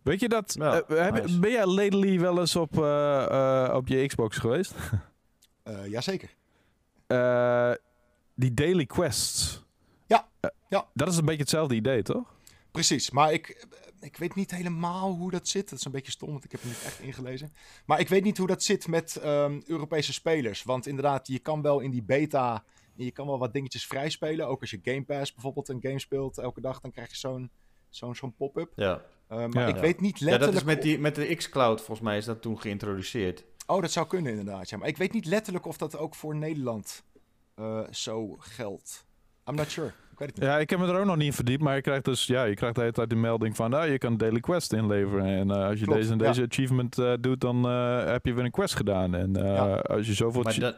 Weet 0.03 0.21
je 0.21 0.29
dat, 0.29 0.55
Ja, 0.59 0.81
eh, 0.83 1.05
heb- 1.05 1.23
nice. 1.23 1.39
ben 1.39 1.51
jij 1.51 1.67
lately 1.67 2.21
wel 2.21 2.39
eens 2.41 2.57
op, 2.57 2.79
eh, 2.83 3.65
eh, 3.67 3.75
op 3.75 3.89
je 3.89 4.07
Xbox 4.07 4.37
geweest? 4.39 4.75
Eh 5.63 5.87
jazeker. 5.87 6.35
Eh, 7.07 7.73
die 8.35 8.55
daily 8.55 8.87
quests. 8.87 9.65
Ja, 10.07 10.29
ja. 10.69 10.87
Dat 10.95 11.09
is 11.09 11.17
een 11.17 11.25
beetje 11.25 11.41
hetzelfde 11.41 11.75
idee, 11.75 12.03
toch? 12.03 12.35
Precies, 12.71 13.11
maar 13.11 13.33
ik, 13.33 13.67
ik 14.01 14.17
weet 14.17 14.35
niet 14.35 14.51
helemaal 14.51 15.13
hoe 15.15 15.31
dat 15.31 15.49
zit. 15.49 15.71
Dat 15.71 15.79
is 15.79 15.85
een 15.85 15.93
beetje 15.93 16.13
stom, 16.13 16.31
want 16.31 16.45
ik 16.45 16.53
heb 16.53 16.61
er 16.61 16.67
niet 16.67 16.83
echt 16.85 17.01
ingelezen. 17.01 17.53
Maar 17.87 18.01
ik 18.01 18.09
weet 18.09 18.25
niet 18.25 18.39
hoe 18.39 18.47
dat 18.47 18.63
zit 18.63 18.87
met 18.89 19.17
ehm, 19.17 19.61
Europese 19.67 20.13
spelers. 20.13 20.63
Want 20.63 20.87
inderdaad, 20.87 21.27
je 21.29 21.39
kan 21.39 21.63
wel 21.63 21.81
in 21.81 21.91
die 21.91 22.03
beta... 22.03 22.65
Je 23.05 23.13
kan 23.13 23.27
wel 23.27 23.39
wat 23.39 23.53
dingetjes 23.53 23.87
vrijspelen. 23.87 24.47
Ook 24.49 24.61
als 24.61 24.71
je 24.71 24.79
Game 24.83 25.05
Pass 25.05 25.33
bijvoorbeeld 25.33 25.69
een 25.69 25.79
game 25.83 25.99
speelt 25.99 26.39
elke 26.39 26.61
dag... 26.61 26.81
dan 26.81 26.91
krijg 26.91 27.11
je 27.11 27.17
zo'n 27.17 27.51
zo'n 27.89 28.15
zo'n 28.15 28.35
pop-up. 28.35 28.73
Ja. 28.77 29.03
Eh, 29.29 29.37
maar 29.47 29.69
Ja. 29.69 29.75
ik 29.75 29.77
weet 29.81 30.01
niet 30.01 30.19
ja, 30.19 30.25
letterlijk... 30.25 30.53
dat 30.59 30.69
is 30.69 30.75
met, 30.75 30.83
die, 30.83 30.99
met 30.99 31.15
de 31.15 31.35
xCloud 31.35 31.79
volgens 31.81 32.01
mij 32.09 32.17
is 32.17 32.25
dat 32.25 32.43
toen 32.43 32.61
geïntroduceerd. 32.61 33.45
Oh, 33.67 33.81
dat 33.81 33.91
zou 33.91 34.07
kunnen 34.07 34.31
inderdaad. 34.33 34.69
Ja. 34.71 34.77
Maar 34.77 34.89
ik 34.89 34.97
weet 34.97 35.13
niet 35.13 35.27
letterlijk 35.27 35.67
of 35.67 35.77
dat 35.77 35.97
ook 35.99 36.15
voor 36.15 36.37
Nederland 36.37 37.05
eh, 37.55 37.81
zo 37.91 38.37
geldt. 38.39 39.07
I'm 39.49 39.55
not 39.55 39.71
sure. 39.71 39.87
Ik 39.89 40.19
weet 40.19 40.29
het 40.29 40.39
niet. 40.39 40.49
Ja, 40.49 40.59
ik 40.59 40.71
heb 40.71 40.79
me 40.79 40.87
er 40.87 40.99
ook 40.99 41.05
nog 41.07 41.17
niet 41.17 41.27
in 41.27 41.33
verdiept, 41.33 41.63
maar 41.63 41.75
je 41.75 41.81
krijgt 41.81 42.05
dus, 42.05 42.27
ja, 42.27 42.45
je 42.45 42.55
krijgt 42.55 42.75
de 42.75 42.81
hele 42.81 42.93
tijd 42.93 43.11
de 43.11 43.17
melding 43.17 43.57
van, 43.57 43.71
nou, 43.71 43.91
je 43.91 43.99
kan 43.99 44.13
een 44.13 44.19
daily 44.19 44.41
quest 44.41 44.73
inleveren. 44.73 45.25
En 45.25 45.51
eh, 45.51 45.65
als 45.65 45.79
je 45.79 45.85
Klopt, 45.85 46.01
deze 46.01 46.13
en 46.13 46.19
ja. 46.19 46.27
deze 46.27 46.47
achievement 46.51 46.99
eh, 46.99 47.13
doet, 47.21 47.41
dan 47.41 47.69
eh, 47.69 48.05
heb 48.05 48.27
je 48.27 48.33
weer 48.35 48.45
een 48.45 48.51
quest 48.51 48.75
gedaan. 48.75 49.15
En 49.15 49.37
eh, 49.37 49.45
Ja. 49.55 49.75
als 49.77 50.07
je 50.07 50.15
zoveel... 50.15 50.43
Maar 50.43 50.59
dat, 50.59 50.77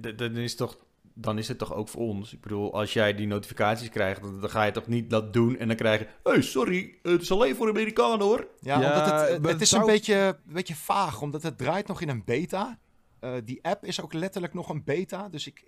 d- 0.00 0.02
d- 0.02 0.18
dan, 0.18 0.36
is 0.36 0.56
toch, 0.56 0.76
dan 1.14 1.38
is 1.38 1.48
het 1.48 1.58
toch 1.58 1.74
ook 1.74 1.88
voor 1.88 2.00
ons. 2.00 2.32
Ik 2.32 2.40
bedoel, 2.40 2.74
als 2.74 2.92
jij 2.92 3.14
die 3.14 3.26
notificaties 3.26 3.88
krijgt, 3.88 4.22
dan, 4.22 4.40
dan 4.40 4.50
ga 4.50 4.64
je 4.64 4.72
toch 4.72 4.86
niet 4.86 5.10
dat 5.10 5.32
doen 5.32 5.56
en 5.58 5.66
dan 5.66 5.76
krijg 5.76 6.00
je... 6.00 6.06
hey, 6.22 6.42
sorry, 6.42 6.98
het 7.02 7.22
is 7.22 7.30
alleen 7.32 7.56
voor 7.56 7.68
Amerikanen 7.68 8.20
hoor. 8.26 8.46
Ja, 8.60 8.80
Ja, 8.80 8.88
omdat 8.88 9.28
het, 9.30 9.42
maar 9.42 9.50
het, 9.50 9.60
is 9.60 9.68
zou- 9.68 9.82
een, 9.82 9.88
beetje, 9.90 10.14
een 10.46 10.52
beetje 10.54 10.74
vaag, 10.74 11.22
omdat 11.22 11.42
het 11.42 11.58
draait 11.58 11.86
nog 11.86 12.00
in 12.00 12.08
een 12.08 12.22
beta. 12.24 12.78
Eh, 13.20 13.32
die 13.44 13.58
app 13.62 13.84
is 13.84 14.02
ook 14.02 14.12
letterlijk 14.12 14.54
nog 14.54 14.68
een 14.68 14.84
beta, 14.84 15.28
dus 15.28 15.46
ik... 15.46 15.64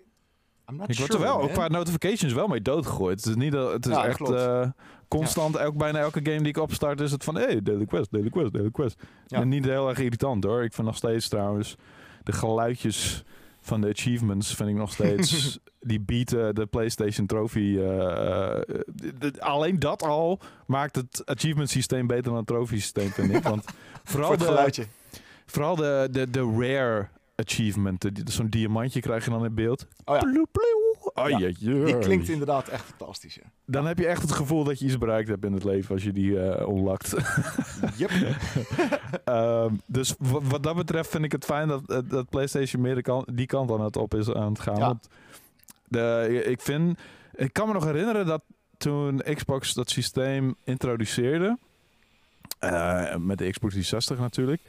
I'm 0.70 0.76
not 0.76 0.88
ik 0.90 0.96
word 0.98 1.11
sure, 1.12 1.22
er 1.24 1.28
wel 1.28 1.38
man. 1.38 1.46
ook 1.48 1.52
qua 1.52 1.68
notifications 1.68 2.33
wel 2.33 2.46
mee 2.46 2.62
doodgegooid. 2.62 3.18
Het 3.20 3.28
is 3.28 3.35
niet 3.35 3.52
dat 3.52 3.72
het 3.72 3.87
is 3.87 3.92
Ja, 3.92 4.05
echt 4.05 4.31
eh, 4.31 4.68
constant. 5.09 5.57
Elk, 5.57 5.76
bijna 5.76 5.98
elke 5.98 6.20
game 6.22 6.38
die 6.38 6.46
ik 6.48 6.57
opstart 6.57 7.00
is 7.00 7.11
het 7.12 7.24
van 7.24 7.35
hey, 7.35 7.62
daily 7.62 7.85
quest, 7.87 8.12
daily 8.12 8.31
quest, 8.31 8.52
daily 8.52 8.70
quest. 8.70 9.02
Ja. 9.26 9.40
En 9.40 9.48
niet 9.48 9.64
heel 9.64 9.88
erg 9.88 9.98
irritant 9.98 10.44
hoor. 10.44 10.62
Ik 10.62 10.72
vind 10.72 10.87
nog 10.87 10.96
steeds 10.96 11.28
trouwens 11.28 11.76
de 12.22 12.33
geluidjes 12.33 13.24
van 13.64 13.81
de 13.81 13.88
achievements 13.88 14.55
vind 14.55 14.68
ik 14.68 14.75
nog 14.75 14.92
steeds 14.98 15.59
die 15.81 16.01
beaten 16.01 16.55
de 16.55 16.66
PlayStation 16.66 17.27
Trophy. 17.27 17.77
eh, 17.79 18.57
eh, 18.57 18.62
de- 19.18 19.33
alleen 19.38 19.79
dat 19.79 20.03
al 20.03 20.40
maakt 20.66 20.96
het 20.96 21.22
achievement 21.25 21.70
systeem 21.70 22.07
beter 22.07 22.22
dan 22.25 22.37
het 22.37 22.46
trophy 22.46 22.75
systeem 22.75 23.11
vind 23.11 23.33
ik. 23.35 23.42
Want 23.42 23.64
Voor 23.64 23.75
vooral 24.05 24.31
het 24.31 24.40
de, 24.40 24.46
geluidje. 24.46 24.87
vooral 25.46 25.77
de, 25.77 26.09
de, 26.11 26.31
de 26.31 26.40
rare 26.59 27.09
achievement, 27.37 28.09
zo'n 28.25 28.48
diamantje 28.48 29.01
krijg 29.01 29.25
je 29.25 29.31
dan 29.31 29.44
in 29.44 29.55
beeld. 29.55 29.87
Oh 30.05 30.14
ja. 30.14 30.20
Ploe, 30.20 30.46
ploe. 30.53 30.91
Oh, 31.14 31.29
Ja, 31.29 31.38
jeetje. 31.38 31.85
Die 31.85 31.98
klinkt 31.98 32.29
inderdaad 32.29 32.68
echt 32.68 32.85
fantastisch. 32.85 33.35
Ja. 33.35 33.42
Dan 33.66 33.87
heb 33.87 33.98
je 33.98 34.07
echt 34.07 34.22
het 34.22 34.33
gevoel 34.33 34.64
dat 34.64 34.79
je 34.79 34.85
iets 34.85 34.98
bereikt 34.98 35.29
hebt 35.29 35.44
in 35.44 35.53
het 35.53 35.64
leven 35.64 35.94
als 35.94 36.05
je 36.05 36.12
die 36.12 36.40
eh 36.40 36.68
onlakt. 36.68 37.14
Yep. 37.96 38.11
Ehm, 39.25 39.75
dus 39.87 40.14
wa- 40.18 40.40
wat 40.42 40.62
dat 40.62 40.77
betreft 40.77 41.11
vind 41.11 41.25
ik 41.25 41.33
het 41.33 41.44
fijn 41.44 41.68
dat, 41.68 41.90
eh, 41.90 41.98
dat 42.09 42.29
PlayStation 42.31 42.83
meer 42.83 43.03
kant, 43.03 43.37
die 43.37 43.46
kant 43.46 43.70
aan 43.70 43.81
het 43.81 43.96
op 43.96 44.14
is 44.14 44.33
aan 44.33 44.48
het 44.53 44.61
gaan. 44.61 44.77
Ja. 44.79 44.87
Want 44.87 45.09
de, 45.88 46.42
ik 46.46 46.61
vind, 46.61 46.98
ik 47.35 47.53
kan 47.53 47.66
me 47.66 47.72
nog 47.72 47.85
herinneren 47.85 48.27
dat 48.27 48.42
toen 48.77 49.22
Xbox 49.35 49.75
dat 49.75 49.90
systeem 49.90 50.55
introduceerde, 50.64 51.59
eh, 52.59 53.16
met 53.16 53.38
de 53.38 53.51
Xbox 53.51 53.72
360 53.72 54.18
natuurlijk, 54.18 54.61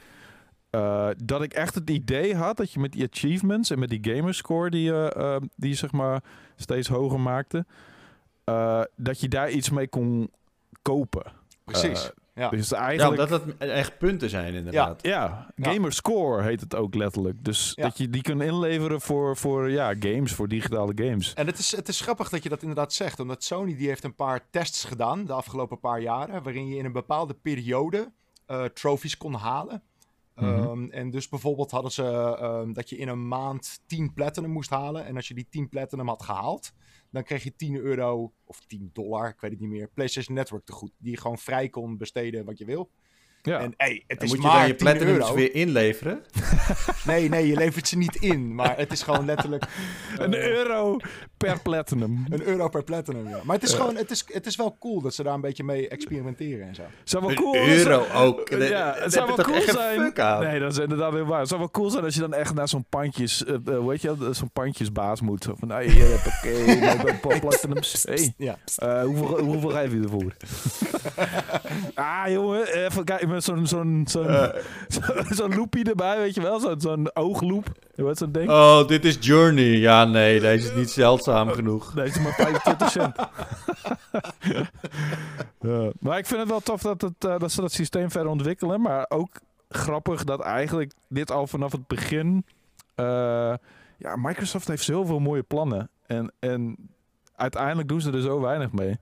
eh, 0.74 1.08
dat 1.24 1.42
ik 1.42 1.52
echt 1.52 1.74
het 1.74 1.90
idee 1.90 2.34
had 2.36 2.56
dat 2.56 2.72
je 2.72 2.80
met 2.80 2.92
die 2.92 3.08
achievements 3.12 3.70
en 3.70 3.78
met 3.78 3.88
die 3.88 4.14
gamerscore 4.14 4.70
die 4.70 4.82
je, 4.82 5.12
eh, 5.16 5.36
die 5.56 5.70
je 5.70 5.76
zeg 5.76 5.92
maar 5.92 6.22
steeds 6.56 6.88
hoger 6.88 7.20
maakte, 7.20 7.66
eh, 8.44 8.82
dat 8.96 9.20
je 9.20 9.28
daar 9.28 9.50
iets 9.50 9.70
mee 9.70 9.88
kon 9.88 10.30
kopen. 10.82 11.32
Precies. 11.64 12.04
Eh, 12.04 12.10
ja. 12.34 12.48
Dus 12.48 12.68
Ja, 12.68 12.76
eigenlijk... 12.76 13.20
omdat 13.22 13.42
het 13.58 13.58
echt 13.58 13.98
punten 13.98 14.30
zijn 14.30 14.54
inderdaad. 14.54 15.02
Ja, 15.02 15.46
Ja. 15.56 15.70
Gamerscore 15.72 16.42
heet 16.42 16.60
het 16.60 16.74
ook 16.74 16.94
letterlijk. 16.94 17.44
Dus 17.44 17.72
Ja. 17.74 17.82
dat 17.82 17.98
je 17.98 18.10
die 18.10 18.22
kunt 18.22 18.42
inleveren 18.42 19.00
voor, 19.00 19.36
voor 19.36 19.70
ja, 19.70 19.94
games, 19.98 20.32
voor 20.32 20.48
digitale 20.48 20.92
games. 20.94 21.34
En 21.34 21.46
het 21.46 21.58
is, 21.58 21.76
het 21.76 21.88
is 21.88 22.00
grappig 22.00 22.28
dat 22.28 22.42
je 22.42 22.48
dat 22.48 22.60
inderdaad 22.60 22.92
zegt, 22.92 23.20
omdat 23.20 23.44
Sony 23.44 23.76
die 23.76 23.88
heeft 23.88 24.04
een 24.04 24.14
paar 24.14 24.40
tests 24.50 24.84
gedaan 24.84 25.24
de 25.24 25.32
afgelopen 25.32 25.80
paar 25.80 26.00
jaren, 26.00 26.42
waarin 26.42 26.66
je 26.68 26.76
in 26.76 26.84
een 26.84 26.92
bepaalde 26.92 27.34
periode 27.34 28.12
eh 28.46 28.64
trophies 28.64 29.16
kon 29.16 29.34
halen. 29.34 29.82
Mhm. 30.34 30.44
Ehm, 30.44 30.90
en 30.90 31.10
dus 31.10 31.28
bijvoorbeeld 31.28 31.70
hadden 31.70 31.90
ze 31.90 32.02
ehm, 32.38 32.72
dat 32.72 32.88
je 32.88 32.96
in 32.96 33.08
een 33.08 33.28
maand 33.28 33.80
10 33.86 34.12
platinum 34.12 34.50
moest 34.50 34.70
halen. 34.70 35.04
En 35.04 35.16
als 35.16 35.28
je 35.28 35.34
die 35.34 35.46
10 35.50 35.68
platinum 35.68 36.08
had 36.08 36.22
gehaald, 36.22 36.72
dan 37.10 37.22
kreeg 37.22 37.42
je 37.42 37.56
10 37.56 37.74
euro 37.76 38.32
of 38.44 38.60
10 38.66 38.90
dollar, 38.92 39.28
ik 39.28 39.40
weet 39.40 39.50
het 39.50 39.60
niet 39.60 39.68
meer, 39.68 39.90
PlayStation 39.94 40.36
Network 40.36 40.64
te 40.64 40.72
goed. 40.72 40.92
Die 40.98 41.10
je 41.10 41.20
gewoon 41.20 41.38
vrij 41.38 41.68
kon 41.68 41.96
besteden 41.96 42.44
wat 42.44 42.58
je 42.58 42.64
wil. 42.64 42.90
Ja. 43.46 43.58
En 43.60 43.74
hey, 43.76 44.04
het 44.06 44.18
En 44.18 44.24
is 44.24 44.30
moet 44.32 44.42
je 44.42 44.46
maar 44.48 44.58
dan 44.58 44.66
je 44.66 44.74
10 44.74 44.86
platinums 44.86 45.32
weer 45.32 45.54
inleveren? 45.54 46.22
Nee, 47.04 47.28
nee, 47.28 47.46
je 47.46 47.56
levert 47.56 47.88
ze 47.88 47.96
niet 47.96 48.16
in. 48.16 48.54
Maar 48.54 48.76
het 48.76 48.92
is 48.92 49.02
gewoon 49.02 49.24
letterlijk 49.24 49.64
een 50.18 50.34
eh, 50.34 50.46
euro 50.48 50.96
per 51.36 51.60
platinum. 51.60 52.24
Een 52.28 52.42
euro 52.42 52.68
per 52.68 52.84
platinum, 52.84 53.28
ja. 53.28 53.40
Maar 53.44 53.54
het 53.54 53.64
is 53.64 53.72
gewoon, 53.74 53.96
het 53.96 54.10
is, 54.10 54.24
het 54.26 54.46
is 54.46 54.56
wel 54.56 54.76
cool 54.80 55.00
dat 55.00 55.14
ze 55.14 55.22
daar 55.22 55.34
een 55.34 55.40
beetje 55.40 55.64
mee 55.64 55.88
experimenteren 55.88 56.68
en 56.68 56.74
zo. 56.74 56.82
Zou 57.04 57.22
wel 57.22 57.30
Een 57.30 57.36
cool 57.36 57.56
euro 57.56 58.06
ook. 58.14 58.48
Ja, 58.48 58.94
het 58.98 59.12
zou 59.12 59.26
wel 59.26 59.44
cool 59.44 59.60
zijn. 59.60 60.12
Nee, 60.40 60.60
dat 60.60 60.72
is 60.72 60.78
inderdaad 60.78 61.12
heel 61.12 61.24
waar. 61.24 61.38
Het 61.38 61.48
zou 61.48 61.60
wel 61.60 61.70
cool 61.70 61.90
zijn 61.90 62.04
als 62.04 62.14
je 62.14 62.20
dan 62.20 62.34
echt 62.34 62.54
naar 62.54 62.68
zo'n 62.68 62.86
pandjes, 62.88 63.44
eh, 63.44 63.54
eh, 63.54 63.78
hoe 63.78 63.90
heet 63.90 64.02
je, 64.02 64.28
zo'n 64.30 64.50
pandjesbaas 64.52 65.20
moet. 65.20 65.44
Van, 65.58 65.68
nou, 65.68 65.82
hier 65.90 66.08
heb 66.10 66.24
ik 66.24 66.50
eh, 66.52 66.92
ik 66.94 67.22
ben 67.22 67.40
platinums. 67.40 68.02
Hey, 68.02 68.34
Ja. 68.36 68.56
eh, 68.76 69.02
hoeveel, 69.02 69.38
hoeveel 69.40 69.70
geef 69.70 69.92
je 69.92 70.00
ervoor? 70.02 70.32
ah, 71.94 72.28
jongen, 72.28 72.66
even 72.84 73.04
kijken 73.04 73.28
met 73.34 73.44
zo'n 73.44 73.66
zo'n 73.66 74.04
zo'n 74.08 74.26
Eh, 74.28 74.48
zo- 74.88 75.00
zo'n 75.34 75.54
loopie 75.54 75.84
erbij, 75.88 76.16
weet 76.18 76.34
je 76.34 76.40
wel? 76.40 76.60
Zo'n 76.60 76.80
zo'n 76.80 77.16
oogloop. 77.16 77.66
Heet 77.94 78.18
zo'n 78.18 78.32
ding? 78.32 78.50
oh, 78.50 78.86
dit 78.88 79.04
is 79.04 79.16
Journey. 79.20 79.64
Ja, 79.78 80.04
nee, 80.04 80.40
deze 80.40 80.68
is 80.70 80.74
niet 80.76 80.90
zeldzaam 80.90 81.48
genoeg. 81.48 81.92
Deze 81.92 82.20
maar 82.20 82.32
25 82.34 82.90
cent. 82.90 83.16
Ja, 85.60 85.90
maar 86.00 86.18
ik 86.18 86.26
vind 86.26 86.40
het 86.40 86.48
wel 86.48 86.60
tof 86.60 86.82
dat, 86.82 87.00
het, 87.00 87.24
eh, 87.24 87.38
dat 87.38 87.52
ze 87.52 87.60
dat 87.60 87.72
systeem 87.72 88.10
verder 88.10 88.30
ontwikkelen. 88.30 88.80
Maar 88.80 89.06
ook 89.08 89.40
grappig 89.68 90.24
dat 90.24 90.40
eigenlijk 90.40 90.92
dit 91.08 91.30
al 91.30 91.46
vanaf 91.46 91.72
het 91.72 91.86
begin... 91.86 92.44
eh, 92.94 93.54
ja, 93.98 94.16
Microsoft 94.16 94.68
heeft 94.68 94.82
zoveel 94.84 95.18
mooie 95.18 95.42
plannen. 95.42 95.90
En, 96.06 96.32
en 96.38 96.76
uiteindelijk 97.36 97.88
doen 97.88 98.00
ze 98.00 98.12
er 98.12 98.20
zo 98.20 98.40
weinig 98.40 98.72
mee. 98.72 98.98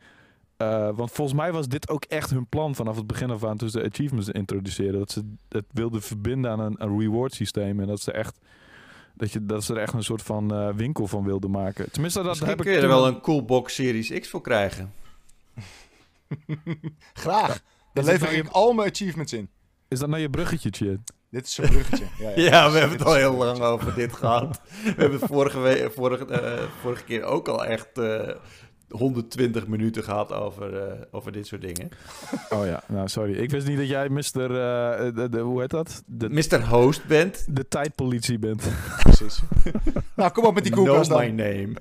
Eh, 0.63 0.91
want 0.97 1.11
volgens 1.13 1.37
mij 1.37 1.53
was 1.53 1.69
dit 1.69 1.89
ook 1.89 2.05
echt 2.05 2.31
hun 2.31 2.47
plan 2.49 2.75
vanaf 2.75 2.97
het 2.97 3.07
begin 3.07 3.31
af 3.31 3.45
aan... 3.45 3.57
toen 3.57 3.71
ze 3.71 3.79
de 3.79 3.89
achievements 3.89 4.29
introduceerden. 4.29 4.99
Dat 5.01 5.11
ze 5.11 5.35
het 5.49 5.65
wilden 5.73 6.03
verbinden 6.03 6.51
aan 6.51 6.61
een, 6.61 6.75
een 6.79 6.99
reward 7.01 7.35
systeem. 7.35 7.81
En 7.81 7.87
dat 7.87 8.01
ze 8.01 8.13
echt... 8.13 8.39
Dat, 9.15 9.33
je, 9.33 9.47
dat 9.47 9.65
ze 9.65 9.75
er 9.75 9.81
echt 9.81 9.93
een 9.93 10.03
soort 10.05 10.23
van 10.23 10.55
eh, 10.55 10.69
winkel 10.75 11.07
van 11.07 11.25
wilden 11.25 11.51
maken. 11.51 11.91
Tenminste, 11.91 12.19
dat 12.19 12.29
Misschien 12.29 12.49
heb 12.49 12.59
ik 12.59 12.65
kun 12.65 12.73
je 12.75 12.79
er 12.81 12.85
toen- 12.89 12.95
wel 12.95 13.07
een 13.07 13.21
cool 13.21 13.45
box 13.45 13.75
Series 13.75 14.11
X 14.21 14.29
voor 14.29 14.41
krijgen. 14.41 14.93
Graag. 17.13 17.61
Dan 17.93 18.05
lever 18.05 18.27
nou 18.27 18.37
ik 18.39 18.45
je- 18.45 18.51
al 18.51 18.73
mijn 18.73 18.91
achievements 18.91 19.33
in. 19.33 19.49
Is 19.89 19.99
dat 19.99 20.09
nou 20.09 20.21
je 20.23 20.31
bruggetje, 20.31 20.71
shit? 20.75 20.99
Dit 21.31 21.47
is 21.47 21.55
zo'n 21.55 21.67
bruggetje. 21.69 22.05
Ja, 22.19 22.29
ja. 22.31 22.37
Ja, 22.51 22.71
we 22.71 22.79
hebben 22.79 22.99
het 22.99 23.07
al 23.07 23.15
heel 23.15 23.35
lang 23.35 23.59
over 23.61 23.95
dit 23.95 24.13
gehad. 24.13 24.61
We 24.83 24.89
hebben 24.97 25.21
het 25.21 25.29
vorige, 25.31 25.59
we- 25.61 25.91
vorige, 25.95 26.25
eh, 26.25 26.63
vorige 26.81 27.05
keer 27.05 27.23
ook 27.25 27.49
al 27.49 27.65
echt 27.65 27.99
eh 27.99 28.29
120 28.93 29.67
minuten 29.67 30.03
gehad 30.05 30.33
over, 30.33 30.77
eh, 30.77 31.01
over 31.11 31.33
dit 31.33 31.47
soort 31.47 31.61
dingen. 31.61 31.89
Oh 32.51 32.67
ja, 32.67 32.83
nou 32.89 33.09
sorry. 33.09 33.33
Ik 33.35 33.51
wist 33.51 33.67
niet 33.67 33.79
dat 33.79 33.89
jij 33.89 34.09
Mr. 34.09 34.21
eh, 34.25 35.15
de, 35.15 35.29
de- 35.31 35.39
hoe 35.39 35.61
heet 35.61 35.71
dat? 35.71 36.03
De, 36.07 36.29
Mr. 36.31 36.67
Host 36.69 37.07
bent. 37.07 37.47
de 37.57 37.69
tijdpolitie 37.69 38.39
bent. 38.39 38.63
Precies. 39.03 39.41
nou, 40.17 40.31
kom 40.33 40.45
op 40.45 40.55
met 40.55 40.63
die 40.65 40.73
koelkast 40.73 41.11
Know 41.11 41.21
dan. 41.27 41.35
my 41.35 41.43
name. 41.43 41.73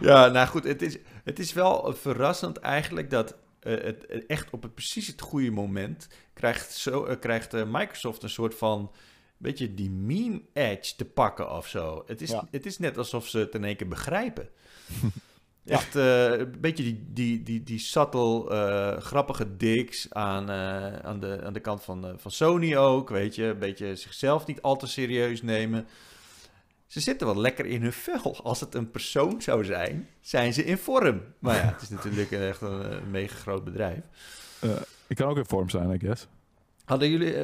ja, 0.00 0.26
nou 0.28 0.46
goed, 0.48 0.64
het 0.64 0.82
is, 0.82 0.98
het 1.24 1.38
is 1.38 1.52
wel 1.52 1.92
verrassend 1.94 2.56
eigenlijk 2.58 3.10
dat 3.10 3.34
eh, 3.60 3.74
het 3.84 4.26
echt 4.26 4.50
op 4.50 4.62
het 4.62 4.74
precies 4.74 5.06
het 5.06 5.20
goede 5.20 5.50
moment 5.50 6.08
krijgt, 6.34 6.72
zo, 6.72 7.16
krijgt 7.20 7.52
Microsoft 7.66 8.22
een 8.22 8.30
soort 8.30 8.54
van 8.54 8.90
beetje 9.38 9.74
die 9.74 9.90
meme 9.90 10.40
edge 10.52 10.94
te 10.96 11.04
pakken 11.04 11.50
of 11.56 11.66
zo. 11.68 12.02
Het 12.06 12.20
is, 12.20 12.30
Ja. 12.30 12.48
het 12.50 12.66
is 12.66 12.78
net 12.78 12.98
alsof 12.98 13.26
ze 13.28 13.38
het 13.38 13.54
in 13.54 13.64
één 13.64 13.76
keer 13.76 13.88
begrijpen. 13.88 14.48
Ja. 15.62 15.74
Echt 15.76 15.96
eh, 15.96 16.38
een 16.38 16.60
beetje 16.60 16.82
die, 16.82 17.04
die, 17.12 17.42
die, 17.42 17.62
die 17.62 17.78
subtle, 17.78 18.50
eh, 18.50 19.00
grappige 19.02 19.56
digs 19.56 20.12
aan, 20.12 20.50
eh, 20.50 20.96
aan, 20.96 21.20
de, 21.20 21.40
aan 21.44 21.52
de 21.52 21.60
kant 21.60 21.82
van, 21.82 22.14
van 22.16 22.30
Sony 22.30 22.76
ook, 22.76 23.08
weet 23.08 23.34
je. 23.34 23.44
Een 23.44 23.58
beetje 23.58 23.96
zichzelf 23.96 24.46
niet 24.46 24.62
al 24.62 24.76
te 24.76 24.86
serieus 24.86 25.42
nemen. 25.42 25.86
Ze 26.86 27.00
zitten 27.00 27.26
wel 27.26 27.40
lekker 27.40 27.66
in 27.66 27.82
hun 27.82 27.92
vel. 27.92 28.36
Als 28.42 28.60
het 28.60 28.74
een 28.74 28.90
persoon 28.90 29.42
zou 29.42 29.64
zijn, 29.64 30.08
zijn 30.20 30.52
ze 30.52 30.64
in 30.64 30.78
vorm. 30.78 31.22
Maar 31.38 31.56
ja, 31.56 31.72
het 31.72 31.82
is 31.82 31.88
natuurlijk 31.88 32.30
echt 32.30 32.60
een, 32.60 32.82
eh, 32.82 32.96
mega 33.10 33.36
groot 33.36 33.64
bedrijf. 33.64 34.04
Ik 35.06 35.16
kan 35.16 35.28
ook 35.28 35.36
in 35.36 35.46
vorm 35.46 35.68
zijn, 35.68 35.90
I 35.90 35.98
guess. 35.98 36.26
Hadden 36.84 37.10
jullie, 37.10 37.34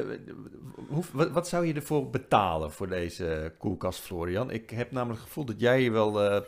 hoe, 0.87 1.03
wat, 1.11 1.31
wat 1.31 1.47
zou 1.47 1.65
je 1.65 1.73
ervoor 1.73 2.09
betalen 2.09 2.71
voor 2.71 2.87
deze 2.87 3.53
koelkast, 3.57 3.99
Florian? 3.99 4.51
Ik 4.51 4.69
heb 4.69 4.91
namelijk 4.91 5.19
het 5.19 5.27
gevoel 5.27 5.45
dat 5.45 5.59
jij 5.59 5.79
hier 5.79 5.91
wel 5.91 6.43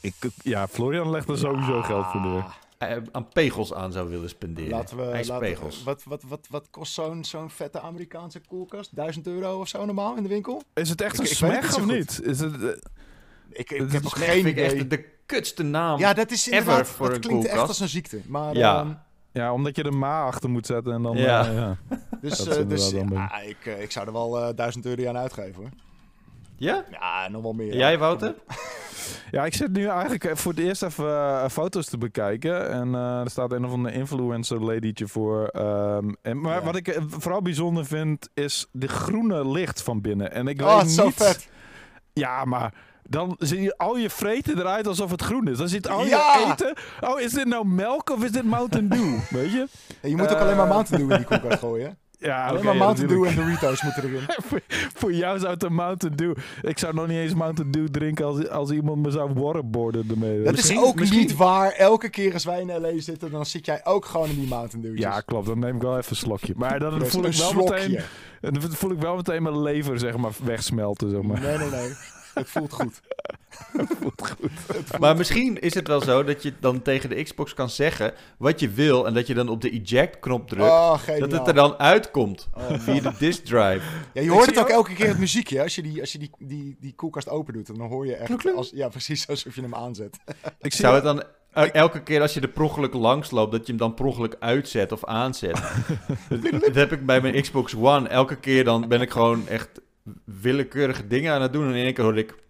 Ik, 0.00 0.14
ja, 0.42 0.68
Florian 0.68 1.10
legt 1.10 1.28
er 1.28 1.38
sowieso 1.38 1.82
geld 1.82 2.06
voor 2.06 2.20
neer. 2.20 2.44
eh, 2.78 2.96
aan 3.12 3.28
pegels 3.28 3.74
aan 3.74 3.92
zou 3.92 4.08
willen 4.08 4.28
spenderen. 4.28 4.70
Laten 4.70 4.96
we, 4.96 5.02
laten 5.02 5.14
IJspegels. 5.16 5.78
we, 5.78 5.84
wat, 5.84 6.02
wat, 6.04 6.22
wat, 6.28 6.46
wat 6.50 6.66
kost 6.70 6.92
zo'n 6.92 7.24
zo'n 7.24 7.50
vette 7.50 7.80
Amerikaanse 7.80 8.40
koelkast? 8.48 8.96
1000 8.96 9.26
euro 9.26 9.60
of 9.60 9.68
zo 9.68 9.84
normaal 9.84 10.16
in 10.16 10.22
de 10.22 10.28
winkel? 10.28 10.62
Is 10.74 10.88
het 10.88 11.00
echt 11.00 11.30
Ik- 11.30 11.40
een 11.40 11.50
het 11.50 11.74
of 11.76 11.86
niet? 11.86 12.20
Is 12.24 12.40
het, 12.40 12.62
eh, 12.62 12.68
Ik, 13.48 13.70
ik 13.70 13.92
heb 13.92 14.04
Smeg 14.06 14.24
geen 14.30 14.46
idee. 14.46 14.64
echt 14.64 14.90
de 14.90 15.04
kutste 15.26 15.62
naam. 15.62 15.98
Ja, 15.98 16.12
dat 16.14 16.30
is 16.30 16.46
ever 16.46 16.58
inderdaad, 16.58 16.88
voor 16.88 17.06
dat 17.06 17.14
een 17.14 17.20
klinkt 17.20 17.46
echt 17.46 17.68
als 17.68 17.80
een 17.80 17.88
ziekte. 17.88 18.20
Maar, 18.26 18.54
Ja. 18.56 18.80
ehm, 18.80 18.90
ja, 19.32 19.52
omdat 19.52 19.76
je 19.76 19.82
de 19.82 19.90
ma 19.90 20.22
achter 20.24 20.50
moet 20.50 20.66
zetten 20.66 20.92
en 20.92 21.02
dan... 21.02 21.16
Ja. 21.16 21.46
eh, 21.48 21.54
ja. 21.54 21.76
dus, 22.20 22.38
Dat 22.38 22.46
is 22.48 22.56
eh, 22.56 22.68
dus 22.68 22.90
ja, 22.90 23.40
ik, 23.40 23.64
ik 23.64 23.90
zou 23.90 24.06
er 24.06 24.12
wel 24.12 24.38
eh 24.48 24.54
1000 24.56 24.86
euro 24.86 25.08
aan 25.08 25.16
uitgeven 25.16 25.54
hoor. 25.62 25.70
Ja? 26.56 26.84
Ja, 26.90 27.28
nog 27.28 27.42
wel 27.42 27.52
meer. 27.52 27.70
En 27.72 27.78
Jij, 27.78 27.98
Wouter? 27.98 28.34
Ja, 29.30 29.44
ik 29.44 29.54
zit 29.54 29.72
nu 29.72 29.86
eigenlijk 29.86 30.24
eh, 30.24 30.34
voor 30.36 30.52
het 30.52 30.60
eerst 30.60 30.82
even 30.82 31.06
eh, 31.08 31.48
foto's 31.48 31.86
te 31.86 31.98
bekijken. 31.98 32.70
En 32.70 32.94
eh, 32.94 33.20
er 33.20 33.30
staat 33.30 33.52
een 33.52 33.64
of 33.64 33.72
ander 33.72 33.92
influencer 33.92 34.64
ladytje 34.64 35.06
voor. 35.08 35.46
ehm, 35.46 36.12
en, 36.22 36.40
maar 36.40 36.58
Ja. 36.58 36.64
wat 36.64 36.76
ik 36.76 36.98
vooral 37.08 37.42
bijzonder 37.42 37.86
vind, 37.86 38.28
is 38.34 38.66
de 38.72 38.88
groene 38.88 39.48
licht 39.48 39.82
van 39.82 40.00
binnen. 40.00 40.32
En 40.32 40.48
ik 40.48 40.62
Oh, 40.62 40.80
weet 40.80 40.90
zo 40.90 41.04
niet... 41.04 41.14
vet. 41.14 41.48
Ja, 42.12 42.44
maar 42.44 42.74
dan 43.08 43.36
zie 43.38 43.60
je 43.60 43.78
al 43.78 43.96
je 43.96 44.10
vreten 44.10 44.58
eruit 44.58 44.86
alsof 44.86 45.10
het 45.10 45.22
groen 45.22 45.48
is. 45.48 45.58
Dan 45.58 45.68
ziet 45.68 45.88
al 45.88 46.02
je 46.02 46.08
Ja! 46.08 46.50
eten... 46.50 46.74
Oh, 47.00 47.20
is 47.20 47.32
dit 47.32 47.46
nou 47.46 47.66
melk 47.66 48.10
of 48.10 48.24
is 48.24 48.32
dit 48.32 48.44
Mountain 48.44 48.88
Dew? 48.88 49.18
Weet 49.40 49.52
je? 49.52 49.66
En 50.00 50.10
je 50.10 50.16
moet 50.16 50.32
ook 50.32 50.38
alleen 50.40 50.56
maar 50.56 50.66
Mountain 50.68 51.00
Dew 51.02 51.10
in 51.10 51.16
die 51.16 51.26
koelkast 51.26 51.58
gooien. 51.68 51.98
Ja, 52.18 52.46
Alleen 52.46 52.64
maar 52.64 52.72
ja, 52.74 52.78
Mountain 52.78 53.08
Dew 53.08 53.24
en 53.24 53.34
Doritos 53.34 53.82
moeten 53.82 54.02
erin. 54.04 54.20
voor, 54.48 54.60
voor 54.94 55.12
jou 55.12 55.38
zou 55.38 55.52
het 55.52 55.62
een 55.62 55.74
Mountain 55.74 56.16
Dew... 56.16 56.34
Ik 56.62 56.78
zou 56.78 56.94
nog 56.94 57.06
niet 57.06 57.16
eens 57.16 57.34
Mountain 57.34 57.70
Dew 57.70 57.86
drinken 57.88 58.24
als, 58.24 58.48
als 58.48 58.70
iemand 58.70 59.02
me 59.02 59.10
zou 59.10 59.32
waterboarden 59.34 60.06
ermee. 60.10 60.42
Dat 60.42 60.52
Misschien- 60.52 60.76
is 60.80 60.82
ook 60.84 60.94
misschien- 60.94 61.18
niet 61.20 61.36
waar. 61.36 61.70
Elke 61.72 62.08
keer 62.08 62.32
als 62.32 62.44
wij 62.44 62.60
in 62.60 62.80
LA 62.80 63.00
zitten, 63.00 63.30
dan 63.30 63.46
zit 63.46 63.66
jij 63.66 63.80
ook 63.84 64.04
gewoon 64.04 64.28
in 64.28 64.34
die 64.38 64.48
Mountain 64.48 64.82
Dew's. 64.84 64.98
Ja, 65.00 65.20
klopt. 65.20 65.46
Dan 65.46 65.58
neem 65.58 65.76
ik 65.76 65.82
wel 65.82 65.96
even 65.98 66.10
een 66.10 66.16
slokje. 66.16 66.52
Maar 66.56 66.78
dan 66.78 66.92
voel 67.06 67.24
ik 67.24 67.32
wel 67.34 67.48
slokje. 67.48 67.88
meteen... 67.88 68.00
Dan 68.40 68.62
voel 68.72 68.90
ik 68.90 69.00
wel 69.00 69.16
meteen 69.16 69.42
mijn 69.42 69.62
lever, 69.62 69.98
zeg 69.98 70.16
maar, 70.16 70.32
wegsmelten, 70.44 71.10
zeg 71.10 71.22
maar. 71.22 71.40
Nee, 71.40 71.58
nee, 71.58 71.70
nee. 71.70 71.92
Het 72.38 72.48
voelt 72.48 72.72
goed. 72.72 73.00
Voelt 74.00 74.28
goed. 74.30 74.50
Maar 75.00 75.16
misschien 75.16 75.60
is 75.60 75.74
het 75.74 75.88
wel 75.88 76.00
zo 76.00 76.24
dat 76.24 76.42
je 76.42 76.52
dan 76.60 76.82
tegen 76.82 77.08
de 77.08 77.22
Xbox 77.22 77.54
kan 77.54 77.70
zeggen 77.70 78.14
wat 78.38 78.60
je 78.60 78.68
wil. 78.68 79.06
En 79.06 79.14
dat 79.14 79.26
je 79.26 79.34
dan 79.34 79.48
op 79.48 79.60
de 79.60 79.70
eject-knop 79.70 80.48
drukt. 80.48 80.62
Oh, 80.70 80.98
dat 81.18 81.32
het 81.32 81.46
er 81.48 81.54
dan 81.54 81.78
uitkomt. 81.78 82.48
Oh. 82.54 82.78
Via 82.78 83.00
de 83.00 83.12
disk 83.18 83.44
drive. 83.44 83.80
Ja, 84.12 84.22
je 84.22 84.30
hoort 84.30 84.46
het 84.46 84.58
ook 84.58 84.64
ook- 84.64 84.70
elke 84.70 84.94
keer 84.94 85.08
het 85.08 85.18
muziekje. 85.18 85.56
hè, 85.56 85.62
Als 85.62 85.74
je 85.74 85.82
die, 85.82 86.00
als 86.00 86.12
je 86.12 86.18
die, 86.18 86.30
die, 86.38 86.76
die 86.80 86.94
koelkast 86.94 87.28
open 87.28 87.52
doet, 87.52 87.66
dan 87.66 87.80
hoor 87.88 88.06
je 88.06 88.14
echt... 88.14 88.26
Kluk, 88.26 88.38
kluk. 88.38 88.56
Als, 88.56 88.70
ja, 88.74 88.88
precies 88.88 89.28
alsof 89.28 89.54
je 89.54 89.60
hem 89.62 89.74
aanzet. 89.74 90.16
Ik 90.60 90.72
zie 90.72 90.80
Zou 90.80 90.94
het 90.94 91.04
dan 91.04 91.22
eh, 91.52 91.74
elke 91.74 92.02
keer 92.02 92.20
als 92.20 92.34
je 92.34 92.40
er 92.40 92.48
per 92.48 92.62
ongeluk 92.62 92.94
langs 92.94 93.30
loopt, 93.30 93.52
dat 93.52 93.60
je 93.60 93.66
hem 93.66 93.76
dan 93.80 93.94
per 93.94 94.04
ongeluk 94.04 94.36
uitzet 94.38 94.92
of 94.92 95.04
aanzet? 95.04 95.60
dat 96.60 96.74
heb 96.74 96.92
ik 96.92 97.06
bij 97.06 97.20
mijn 97.20 97.42
Xbox 97.42 97.74
One. 97.76 98.08
Elke 98.08 98.36
keer 98.36 98.64
dan 98.64 98.88
ben 98.88 99.00
ik 99.00 99.10
gewoon 99.10 99.48
echt 99.48 99.68
willekeurige 100.24 101.06
dingen 101.06 101.32
aan 101.32 101.42
het 101.42 101.52
doen. 101.52 101.64
En 101.68 101.74
in 101.74 101.84
één 101.84 101.94
keer 101.94 102.04
hoor 102.04 102.18
ik... 102.18 102.44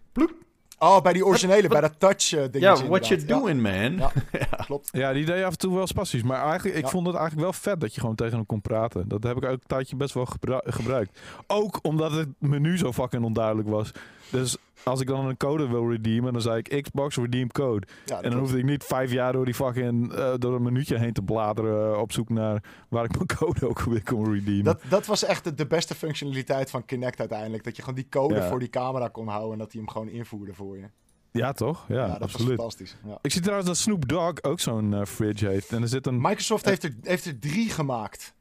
Oh, 0.79 1.01
bij 1.01 1.13
die 1.13 1.25
originele, 1.25 1.67
bij 1.67 1.81
dat 1.81 1.93
touch 1.99 2.33
eh 2.33 2.39
dingetje 2.51 2.59
Ja, 2.59 2.87
what 2.89 3.07
you 3.07 3.25
doing, 3.25 3.61
man? 3.61 3.97
Ja. 3.97 4.11
Ja, 4.39 4.63
klopt. 4.65 4.89
Ja, 4.91 5.13
die 5.13 5.25
deed 5.25 5.43
af 5.43 5.51
en 5.51 5.57
toe 5.57 5.75
wel 5.75 5.87
spastisch. 5.87 6.23
Maar 6.23 6.43
eigenlijk, 6.45 6.75
ik 6.77 6.83
Ja. 6.83 6.89
vond 6.89 7.07
het 7.07 7.15
eigenlijk 7.15 7.43
wel 7.49 7.53
vet 7.61 7.79
dat 7.81 7.93
je 7.95 7.99
gewoon 7.99 8.15
tegen 8.15 8.35
hem 8.35 8.45
kon 8.45 8.61
praten. 8.61 9.07
Dat 9.07 9.23
heb 9.23 9.37
ik 9.37 9.43
ook 9.45 9.51
een 9.51 9.59
tijdje 9.67 9.95
best 9.95 10.13
wel 10.13 10.25
gebru- 10.25 10.59
gebruikt. 10.63 11.19
Ook 11.47 11.79
omdat 11.81 12.11
het 12.11 12.27
menu 12.39 12.77
zo 12.77 12.93
fucking 12.93 13.23
onduidelijk 13.23 13.67
was. 13.67 13.91
Dus 14.29 14.57
als 14.83 15.01
ik 15.01 15.07
dan 15.07 15.25
een 15.25 15.37
code 15.37 15.67
wil 15.67 15.89
redeemen, 15.91 16.33
dan 16.33 16.41
zei 16.41 16.61
ik 16.63 16.83
Xbox 16.83 17.15
redeem 17.15 17.51
code. 17.51 17.87
Ja, 18.05 18.21
En 18.21 18.29
dan 18.31 18.39
hoefde 18.39 18.57
ik 18.57 18.63
niet 18.63 18.83
vijf 18.83 19.11
jaar 19.11 19.33
door 19.33 19.45
die 19.45 19.53
fucking 19.53 20.13
eh, 20.13 20.33
door 20.37 20.55
een 20.55 20.61
minuutje 20.63 20.97
heen 20.99 21.13
te 21.13 21.21
bladeren 21.21 21.93
eh, 21.93 21.99
op 22.01 22.11
zoek 22.11 22.29
naar 22.29 22.63
waar 22.89 23.03
ik 23.03 23.15
mijn 23.15 23.27
code 23.39 23.67
ook 23.67 23.79
weer 23.81 24.03
kon 24.03 24.33
redeemen. 24.33 24.63
Dat, 24.63 24.81
dat 24.89 25.05
was 25.05 25.23
echt 25.23 25.43
de, 25.43 25.53
de 25.53 25.67
beste 25.67 25.95
functionaliteit 25.95 26.69
van 26.69 26.85
Kinect 26.85 27.19
uiteindelijk. 27.19 27.63
Dat 27.63 27.75
je 27.75 27.81
gewoon 27.81 27.97
die 27.99 28.09
code 28.09 28.35
Ja. 28.35 28.47
voor 28.47 28.59
die 28.59 28.69
camera 28.69 29.07
kon 29.07 29.27
houden 29.27 29.51
en 29.51 29.57
dat 29.57 29.71
hij 29.71 29.81
hem 29.81 29.89
gewoon 29.89 30.09
invoerde 30.09 30.53
voor 30.53 30.77
je. 30.77 30.85
Ja, 31.31 31.51
toch? 31.51 31.85
Ja, 31.87 31.95
Ja, 31.95 32.07
dat 32.07 32.19
was 32.19 32.33
absoluut. 32.33 32.55
fantastisch. 32.55 32.97
Ja. 33.05 33.17
Ik 33.21 33.31
zie 33.31 33.41
trouwens 33.41 33.67
dat 33.67 33.77
Snoop 33.77 34.07
Dogg 34.07 34.43
ook 34.43 34.59
zo'n 34.59 34.93
eh, 34.93 35.05
fridge 35.05 35.47
heeft. 35.47 35.71
En 35.71 35.81
er 35.81 35.87
zit 35.87 36.07
een 36.07 36.21
Microsoft 36.21 36.65
heeft 36.65 36.83
er, 36.83 36.95
heeft 37.01 37.25
er 37.25 37.39
drie 37.39 37.69
gemaakt. 37.69 38.33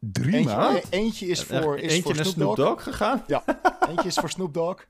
drie 0.00 0.34
Eentje, 0.34 0.82
e- 0.90 0.96
eentje 0.96 1.26
is 1.26 1.42
voor, 1.42 1.78
is 1.78 1.92
Eentje 1.92 2.02
voor 2.02 2.14
Snoop 2.14 2.32
Snoop 2.32 2.56
Dogg. 2.56 2.68
Dogg 2.68 2.82
gegaan? 2.82 3.22
Eentje 3.88 4.08
is 4.08 4.14
voor 4.14 4.30
Snoop 4.30 4.54
Dogg. 4.54 4.86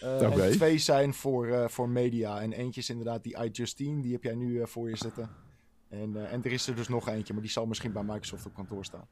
En 0.00 0.50
twee 0.50 0.78
zijn 0.78 1.14
voor, 1.14 1.46
eh, 1.46 1.68
voor 1.68 1.88
media. 1.88 2.40
En 2.40 2.52
eentje 2.52 2.80
is 2.80 2.90
inderdaad 2.90 3.22
die 3.22 3.36
iJustine. 3.36 4.02
Die 4.02 4.12
heb 4.12 4.22
jij 4.22 4.34
nu 4.34 4.60
eh, 4.60 4.66
voor 4.66 4.88
je 4.88 4.96
zitten. 4.96 5.30
En, 5.88 6.30
en 6.30 6.44
er 6.44 6.52
is 6.52 6.66
er 6.66 6.74
dus 6.74 6.88
nog 6.88 7.08
eentje. 7.08 7.32
Maar 7.32 7.42
die 7.42 7.50
zal 7.50 7.66
misschien 7.66 7.92
bij 7.92 8.02
Microsoft 8.02 8.46
op 8.46 8.54
kantoor 8.54 8.84
staan. 8.84 9.06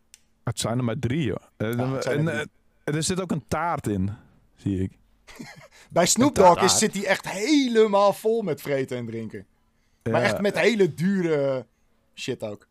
Het 0.45 0.59
zijn 0.61 0.79
er 0.79 0.85
maar 0.85 0.99
drie, 0.99 1.23
joh. 1.25 1.37
En, 1.57 1.77
Ja, 1.77 1.95
er 1.95 2.49
drie. 2.85 3.03
zit 3.03 3.21
ook 3.21 3.31
een 3.31 3.45
taart 3.49 3.87
in, 3.87 4.11
zie 4.57 4.83
ik. 4.83 4.99
Bij 5.91 6.07
Snoop 6.07 6.35
Dogg 6.35 6.63
is, 6.63 6.79
zit 6.79 6.95
hij 6.95 7.07
echt 7.07 7.29
helemaal 7.29 8.13
vol 8.13 8.43
met 8.43 8.61
vreten 8.61 8.97
en 8.97 9.07
drinken. 9.07 9.47
Maar 10.11 10.23
echt 10.23 10.41
met 10.41 10.59
hele 10.59 10.95
dure 10.95 11.67
shit 12.15 12.43
ook. 12.43 12.69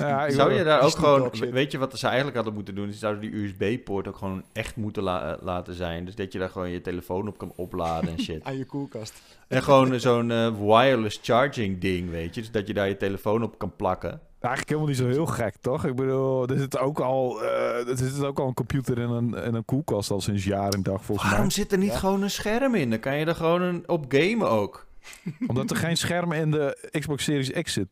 Echt 0.00 0.10
Ja, 0.10 0.30
Zou 0.30 0.52
je 0.52 0.64
daar 0.64 0.82
ook 0.82 0.90
gewoon... 0.90 1.30
Weet 1.50 1.72
je 1.72 1.78
wat 1.78 1.98
ze 1.98 2.06
eigenlijk 2.06 2.36
hadden 2.36 2.54
moeten 2.54 2.74
doen? 2.74 2.92
Ze 2.92 2.98
zouden 2.98 3.22
die 3.22 3.44
USB-poort 3.44 4.08
ook 4.08 4.16
gewoon 4.16 4.42
echt 4.52 4.76
moeten 4.76 5.02
la- 5.02 5.32
eh, 5.34 5.42
laten 5.42 5.74
zijn. 5.74 6.04
Dus 6.04 6.14
dat 6.14 6.32
je 6.32 6.38
daar 6.38 6.48
gewoon 6.48 6.70
je 6.70 6.80
telefoon 6.80 7.28
op 7.28 7.38
kan 7.38 7.52
opladen 7.56 8.10
en 8.10 8.20
shit. 8.20 8.44
aan 8.46 8.56
je 8.58 8.64
koelkast. 8.64 9.14
En 9.48 9.62
gewoon 9.62 10.00
zo'n 10.00 10.30
eh, 10.30 10.48
wireless 10.58 11.18
charging 11.22 11.80
ding, 11.80 12.10
weet 12.10 12.34
je. 12.34 12.40
Dus 12.40 12.50
dat 12.50 12.66
je 12.66 12.74
daar 12.74 12.88
je 12.88 12.96
telefoon 12.96 13.42
op 13.42 13.58
kan 13.58 13.72
plakken. 13.76 14.10
eigenlijk 14.40 14.68
helemaal 14.68 14.88
niet 14.88 14.98
zo 14.98 15.06
heel 15.08 15.26
gek, 15.26 15.54
toch? 15.60 15.84
Ik 15.84 15.96
bedoel, 15.96 16.46
er 16.48 16.58
zit 16.58 16.78
ook 16.78 17.00
al, 17.00 17.42
eh, 17.42 17.88
er 17.88 17.96
zit 17.96 18.24
ook 18.24 18.38
al 18.38 18.46
een 18.46 18.54
computer 18.54 18.98
in 18.98 19.08
een, 19.10 19.34
in 19.34 19.54
een 19.54 19.64
koelkast 19.64 20.10
al 20.10 20.20
sinds 20.20 20.44
jaar 20.44 20.72
en 20.72 20.82
dag, 20.82 21.04
volgens 21.04 21.26
Waarom 21.28 21.46
mij. 21.46 21.54
zit 21.56 21.72
er 21.72 21.78
niet 21.78 21.92
Ja. 21.92 21.98
gewoon 21.98 22.22
een 22.22 22.30
scherm 22.30 22.74
in? 22.74 22.90
Dan 22.90 22.98
kan 23.00 23.16
je 23.16 23.24
er 23.26 23.34
gewoon 23.34 23.62
een, 23.62 23.82
op 23.86 24.04
gamen 24.08 24.50
ook. 24.50 24.86
Omdat 25.46 25.70
er 25.70 25.76
geen 25.76 25.96
scherm 25.96 26.32
in 26.32 26.50
de 26.50 26.88
Xbox 26.98 27.24
Series 27.24 27.50
X 27.62 27.72
zit. 27.72 27.88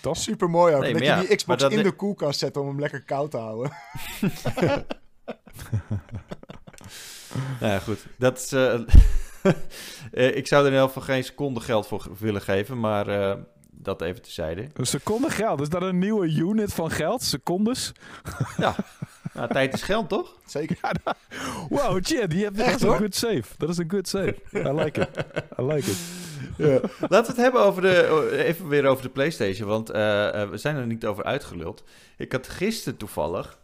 Toch? 0.00 0.16
Super 0.16 0.50
mooi 0.50 0.74
ook. 0.74 0.80
Nee, 0.82 0.92
dat 0.92 1.00
je 1.02 1.06
ja, 1.06 1.20
die 1.20 1.36
Xbox 1.36 1.62
dat- 1.62 1.72
in 1.72 1.82
de 1.82 1.92
koelkast 1.92 2.38
zet 2.38 2.56
om 2.56 2.66
hem 2.66 2.80
lekker 2.80 3.02
koud 3.04 3.30
te 3.30 3.36
houden. 3.36 3.72
Nou 7.60 7.72
ja, 7.72 7.78
goed. 7.78 8.06
Dat 8.18 8.38
is... 8.38 8.52
eh, 8.52 8.74
eh, 10.12 10.36
ik 10.36 10.46
zou 10.46 10.60
er 10.62 10.66
in 10.68 10.72
ieder 10.74 10.86
geval 10.86 11.02
geen 11.02 11.24
seconde 11.24 11.60
geld 11.60 11.86
voor 11.86 12.08
willen 12.18 12.40
geven, 12.42 12.80
maar 12.80 13.08
eh, 13.08 13.36
dat 13.70 14.02
even 14.02 14.22
tezijde. 14.22 14.68
Een 14.74 14.86
seconde 14.86 15.30
geld. 15.30 15.60
Is 15.60 15.68
dat 15.68 15.82
een 15.82 15.98
nieuwe 15.98 16.26
unit 16.34 16.74
van 16.74 16.90
geld? 16.90 17.22
Secondes? 17.22 17.92
Nou, 18.56 18.74
tijd 19.52 19.74
is 19.74 19.82
geld, 19.82 20.08
toch? 20.08 20.36
Zeker. 20.46 20.78
Wow, 21.68 22.04
shit, 22.04 22.30
die 22.30 22.44
hebt 22.44 22.58
Echt, 22.58 22.68
echt 22.68 22.82
een 22.82 22.96
good 22.96 23.14
save. 23.14 23.42
Dat 23.56 23.68
is 23.68 23.78
een 23.78 23.90
good 23.90 24.08
save. 24.08 24.36
I 24.52 24.72
like 24.72 25.00
it. 25.00 25.24
I 25.58 25.62
like 25.62 25.90
it. 25.90 25.98
Laten 26.58 26.90
we 27.08 27.26
het 27.26 27.36
hebben 27.36 27.60
over 27.60 27.82
de, 27.82 28.30
even 28.44 28.68
weer 28.68 28.86
over 28.86 29.02
de 29.02 29.08
PlayStation, 29.10 29.68
want 29.68 29.90
eh, 29.90 30.42
eh, 30.42 30.50
we 30.50 30.56
zijn 30.56 30.76
er 30.76 30.86
niet 30.86 31.06
over 31.06 31.24
uitgeluld. 31.24 31.84
Ik 32.16 32.32
had 32.32 32.48
gisteren 32.48 32.98
toevallig, 32.98 33.58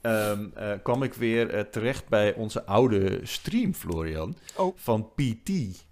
ehm, 0.00 0.46
eh, 0.54 0.70
kwam 0.82 1.02
ik 1.02 1.14
weer 1.14 1.70
terecht 1.70 2.08
bij 2.08 2.34
onze 2.34 2.64
oude 2.64 3.20
stream, 3.22 3.74
Florian, 3.74 4.36
Oh. 4.56 4.76
van 4.76 5.10
PT. 5.14 5.50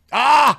Ah! 0.09 0.55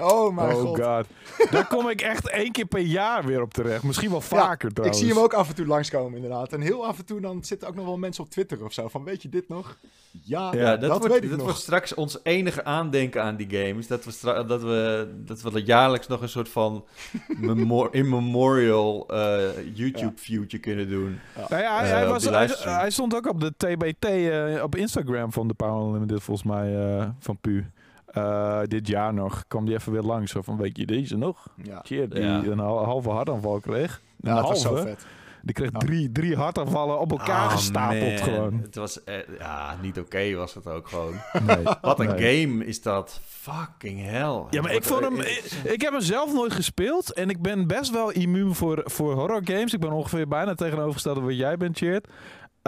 Oh 0.00 0.34
mijn 0.34 0.54
oh 0.54 0.62
god. 0.62 0.80
god. 0.80 1.06
Daar 1.50 1.66
kom 1.66 1.88
ik 1.88 2.00
echt 2.00 2.28
één 2.28 2.52
keer 2.52 2.66
per 2.66 2.80
jaar 2.80 3.24
weer 3.24 3.42
op 3.42 3.54
terecht. 3.54 3.82
Misschien 3.82 4.10
wel 4.10 4.20
vaker 4.20 4.68
Ik 4.68 4.74
trouwens. 4.74 5.00
zie 5.02 5.12
hem 5.14 5.22
ook 5.22 5.32
af 5.34 5.48
en 5.48 5.54
toe 5.54 5.66
langskomen 5.66 6.14
inderdaad. 6.14 6.52
En 6.52 6.60
heel 6.60 6.86
af 6.86 6.98
en 6.98 7.04
toe 7.04 7.20
dan 7.20 7.44
zitten 7.44 7.68
ook 7.68 7.74
nog 7.74 7.84
wel 7.84 7.96
mensen 7.98 8.24
op 8.24 8.30
Twitter 8.30 8.64
of 8.64 8.72
zo. 8.72 8.88
Van 8.88 9.04
weet 9.04 9.22
je 9.22 9.28
dit 9.28 9.48
nog? 9.48 9.78
Ja, 10.10 10.52
Ja, 10.54 10.70
dat, 10.76 10.80
dat, 10.80 10.90
wordt, 10.98 11.06
weet 11.14 11.22
ik 11.22 11.28
dat 11.28 11.38
nog. 11.38 11.46
wordt 11.46 11.62
straks 11.62 11.94
ons 11.94 12.18
enige 12.22 12.64
aandenken 12.64 13.22
aan 13.22 13.36
die 13.36 13.46
games. 13.50 13.86
Dat 13.86 14.04
we, 14.04 14.44
dat 14.46 14.62
we, 14.62 15.08
dat 15.16 15.40
we 15.42 15.62
jaarlijks 15.62 16.06
nog 16.06 16.20
een 16.22 16.28
soort 16.28 16.48
van 16.48 16.84
memor- 17.40 17.88
in 17.94 18.08
memorial 18.08 19.06
eh, 19.08 19.40
YouTube-viewtje 19.74 20.58
kunnen 20.58 20.88
doen. 20.88 21.18
Nou 21.50 21.62
ja, 21.62 21.76
hij, 21.78 21.84
Eh, 21.88 21.90
hij 21.94 22.04
op 22.04 22.10
was, 22.10 22.24
hij, 22.24 22.48
hij 22.74 22.90
stond 22.90 23.14
ook 23.14 23.26
op 23.28 23.40
de 23.40 23.52
TBT 23.56 24.04
eh, 24.04 24.62
op 24.62 24.76
Instagram 24.76 25.32
van 25.32 25.48
de 25.48 25.54
Power 25.54 25.86
Unlimited 25.86 26.22
volgens 26.22 26.46
mij 26.46 26.98
eh, 26.98 27.08
van 27.18 27.38
Pu. 27.40 27.66
Eh, 28.08 28.60
dit 28.64 28.86
jaar 28.88 29.14
nog 29.14 29.44
kwam 29.48 29.64
die 29.64 29.74
even 29.74 29.92
weer 29.92 30.02
langs. 30.02 30.32
Zo 30.32 30.42
van, 30.42 30.56
weet 30.56 30.76
je 30.76 30.86
deze 30.86 31.16
nog? 31.16 31.48
Ja, 31.62 31.82
die 31.84 32.20
Ja. 32.20 32.42
een 32.44 32.58
hal- 32.58 32.84
halve 32.84 33.10
hartaanval 33.10 33.60
kreeg. 33.60 34.00
Een 34.20 34.28
ja 34.30 34.34
dat 34.36 34.48
was 34.48 34.62
zo 34.62 34.76
vet. 34.76 35.06
Die 35.42 35.54
kreeg 35.54 35.70
drie, 35.70 36.12
drie 36.12 36.36
hartaanvallen 36.36 36.98
op 37.00 37.10
elkaar 37.10 37.44
Ah, 37.46 37.50
gestapeld 37.52 38.14
man. 38.14 38.18
gewoon. 38.28 38.58
Het 38.62 38.74
was, 38.74 39.04
eh, 39.04 39.14
ja, 39.38 39.76
niet 39.82 39.98
oké 39.98 40.34
was 40.34 40.54
het 40.54 40.66
ook 40.66 40.88
gewoon. 40.88 41.14
Nee. 41.46 41.62
Wat 41.80 42.00
een 42.00 42.14
Nee. 42.14 42.46
game 42.48 42.64
is 42.64 42.82
dat. 42.82 43.20
Fucking 43.26 44.04
hell. 44.04 44.42
Ja, 44.50 44.62
maar 44.62 44.72
ik 44.74 44.84
vond 44.84 45.00
hem. 45.04 45.20
Ik, 45.20 45.50
ik 45.64 45.80
heb 45.82 45.92
hem 45.92 46.00
zelf 46.00 46.32
nooit 46.32 46.52
gespeeld. 46.52 47.12
En 47.12 47.30
ik 47.30 47.42
ben 47.42 47.66
best 47.66 47.90
wel 47.92 48.10
immuun 48.10 48.54
voor, 48.54 48.80
voor 48.84 49.14
horror 49.14 49.40
games. 49.44 49.72
Ik 49.74 49.80
ben 49.80 49.92
ongeveer 49.92 50.28
bijna 50.28 50.54
tegenovergestelde 50.54 51.20
wat 51.20 51.36
jij 51.36 51.56
bent, 51.56 51.76
Cheert. 51.78 52.08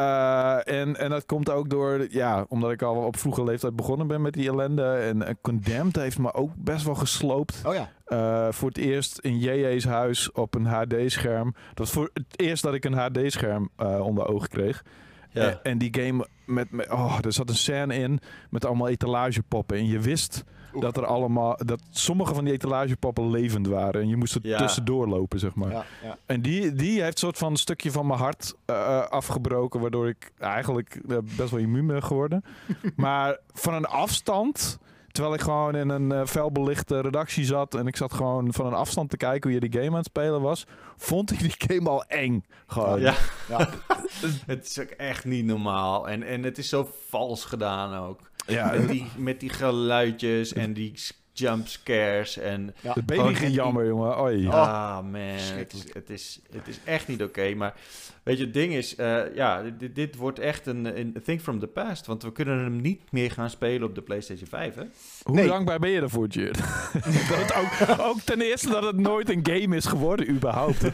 Eh, 0.00 0.80
en, 0.80 0.96
en 0.96 1.10
dat 1.10 1.26
komt 1.26 1.50
ook 1.50 1.70
door, 1.70 2.06
ja, 2.10 2.44
omdat 2.48 2.70
ik 2.70 2.82
al 2.82 2.96
op 2.96 3.16
vroege 3.16 3.44
leeftijd 3.44 3.76
begonnen 3.76 4.06
ben 4.06 4.22
met 4.22 4.32
die 4.32 4.48
ellende. 4.48 4.84
En 4.84 5.38
Condemned 5.40 5.96
heeft 5.96 6.18
me 6.18 6.34
ook 6.34 6.50
best 6.56 6.84
wel 6.84 6.94
gesloopt. 6.94 7.62
Oh 7.66 7.74
ja. 7.74 7.90
Eh, 8.04 8.52
voor 8.52 8.68
het 8.68 8.78
eerst 8.78 9.18
in 9.18 9.38
JJ's 9.38 9.84
huis 9.84 10.32
op 10.32 10.54
een 10.54 10.66
HD-scherm. 10.66 11.54
Dat 11.68 11.78
was 11.78 11.90
voor 11.90 12.10
het 12.12 12.40
eerst 12.40 12.62
dat 12.62 12.74
ik 12.74 12.84
een 12.84 12.94
HD-scherm 12.94 13.70
eh 13.76 14.00
onder 14.00 14.28
ogen 14.28 14.48
kreeg. 14.48 14.84
Ja. 15.30 15.48
En, 15.48 15.60
en 15.62 15.78
die 15.78 15.94
game 16.00 16.26
met, 16.44 16.70
met 16.70 16.90
oh, 16.90 17.18
er 17.22 17.32
zat 17.32 17.48
een 17.48 17.54
scène 17.54 17.94
in 17.94 18.20
met 18.50 18.64
allemaal 18.64 18.88
etalagepoppen. 18.88 19.76
En 19.76 19.86
je 19.86 20.00
wist 20.00 20.44
Oeh. 20.74 20.82
dat 20.82 20.96
er 20.96 21.06
allemaal, 21.06 21.56
dat 21.64 21.80
sommige 21.90 22.34
van 22.34 22.44
die 22.44 22.52
etalagepoppen 22.52 23.30
levend 23.30 23.66
waren. 23.66 24.00
En 24.00 24.08
je 24.08 24.16
moest 24.16 24.34
er 24.34 24.40
Ja. 24.42 24.58
tussendoor 24.58 25.08
lopen, 25.08 25.38
zeg 25.38 25.54
maar. 25.54 25.70
ja, 25.70 25.84
ja. 26.02 26.16
En 26.26 26.42
die, 26.42 26.72
die 26.72 27.00
heeft 27.00 27.12
een 27.12 27.18
soort 27.18 27.38
van 27.38 27.50
een 27.50 27.56
stukje 27.56 27.90
van 27.90 28.06
mijn 28.06 28.18
hart 28.18 28.54
eh, 28.64 29.00
afgebroken. 29.06 29.80
Waardoor 29.80 30.08
ik 30.08 30.32
eigenlijk 30.38 31.00
eh, 31.08 31.16
best 31.36 31.50
wel 31.50 31.60
immuun 31.60 31.86
ben 31.86 32.02
geworden. 32.02 32.44
maar 32.96 33.38
van 33.52 33.74
een 33.74 33.86
afstand. 33.86 34.78
Terwijl 35.12 35.34
ik 35.34 35.40
gewoon 35.40 35.74
in 35.76 35.88
een 35.88 36.12
eh 36.12 36.26
felbelichte 36.26 37.00
redactie 37.00 37.44
zat. 37.44 37.74
En 37.74 37.86
ik 37.86 37.96
zat 37.96 38.12
gewoon 38.14 38.52
van 38.52 38.66
een 38.66 38.72
afstand 38.74 39.10
te 39.10 39.16
kijken 39.16 39.50
hoe 39.50 39.60
je 39.60 39.68
die 39.68 39.80
game 39.80 39.90
aan 39.90 39.96
het 39.96 40.06
spelen 40.06 40.40
was. 40.40 40.66
Vond 40.96 41.30
ik 41.32 41.38
die 41.38 41.54
game 41.76 41.88
al 41.88 42.04
eng. 42.04 42.44
Gewoon. 42.66 43.00
Ja, 43.00 43.14
ja. 43.48 43.68
het 44.46 44.66
is 44.66 44.80
ook 44.80 44.88
echt 44.88 45.24
niet 45.24 45.44
normaal. 45.44 46.08
En, 46.08 46.22
en 46.22 46.42
het 46.42 46.58
is 46.58 46.68
zo 46.68 46.88
vals 47.08 47.44
gedaan 47.44 48.06
ook. 48.08 48.29
Ja, 48.50 48.72
Met 48.72 48.88
die, 48.88 49.06
met 49.16 49.40
die 49.40 49.48
geluidjes 49.48 50.52
en 50.52 50.72
die 50.72 50.92
jumpscares 51.40 52.38
en... 52.38 52.74
Ja. 52.80 52.92
De 52.92 53.02
baby 53.02 53.34
ging 53.34 53.54
jammer, 53.54 53.86
jongen. 53.86 54.20
Oei. 54.20 54.48
Ah 54.48 55.00
man, 55.02 55.20
het 55.22 55.72
is, 55.72 55.84
het, 55.92 56.10
is, 56.10 56.40
het 56.52 56.68
is 56.68 56.80
echt 56.84 57.08
niet 57.08 57.22
oké. 57.22 57.54
Maar 57.54 57.74
weet 58.22 58.38
je, 58.38 58.44
het 58.44 58.54
ding 58.54 58.72
is, 58.72 58.94
eh, 58.94 59.34
ja, 59.34 59.62
dit, 59.78 59.94
dit 59.94 60.16
wordt 60.16 60.38
echt 60.38 60.66
een, 60.66 60.98
een 60.98 61.16
thing 61.24 61.40
from 61.40 61.58
the 61.58 61.66
past. 61.66 62.06
Want 62.06 62.22
we 62.22 62.32
kunnen 62.32 62.58
hem 62.58 62.80
niet 62.80 63.12
meer 63.12 63.30
gaan 63.30 63.50
spelen 63.50 63.88
op 63.88 63.94
de 63.94 64.02
PlayStation 64.02 64.48
5, 64.48 64.74
hè? 64.74 64.82
Hoe 65.22 65.34
Nee. 65.34 65.46
dankbaar 65.46 65.78
ben 65.78 65.90
je 65.90 66.00
ervoor, 66.00 66.28
het 66.30 67.54
ook, 67.54 67.98
ook 68.00 68.20
ten 68.20 68.40
eerste 68.40 68.68
dat 68.68 68.82
het 68.82 68.96
nooit 68.96 69.30
een 69.30 69.40
game 69.42 69.76
is 69.76 69.86
geworden, 69.86 70.30
überhaupt. 70.30 70.82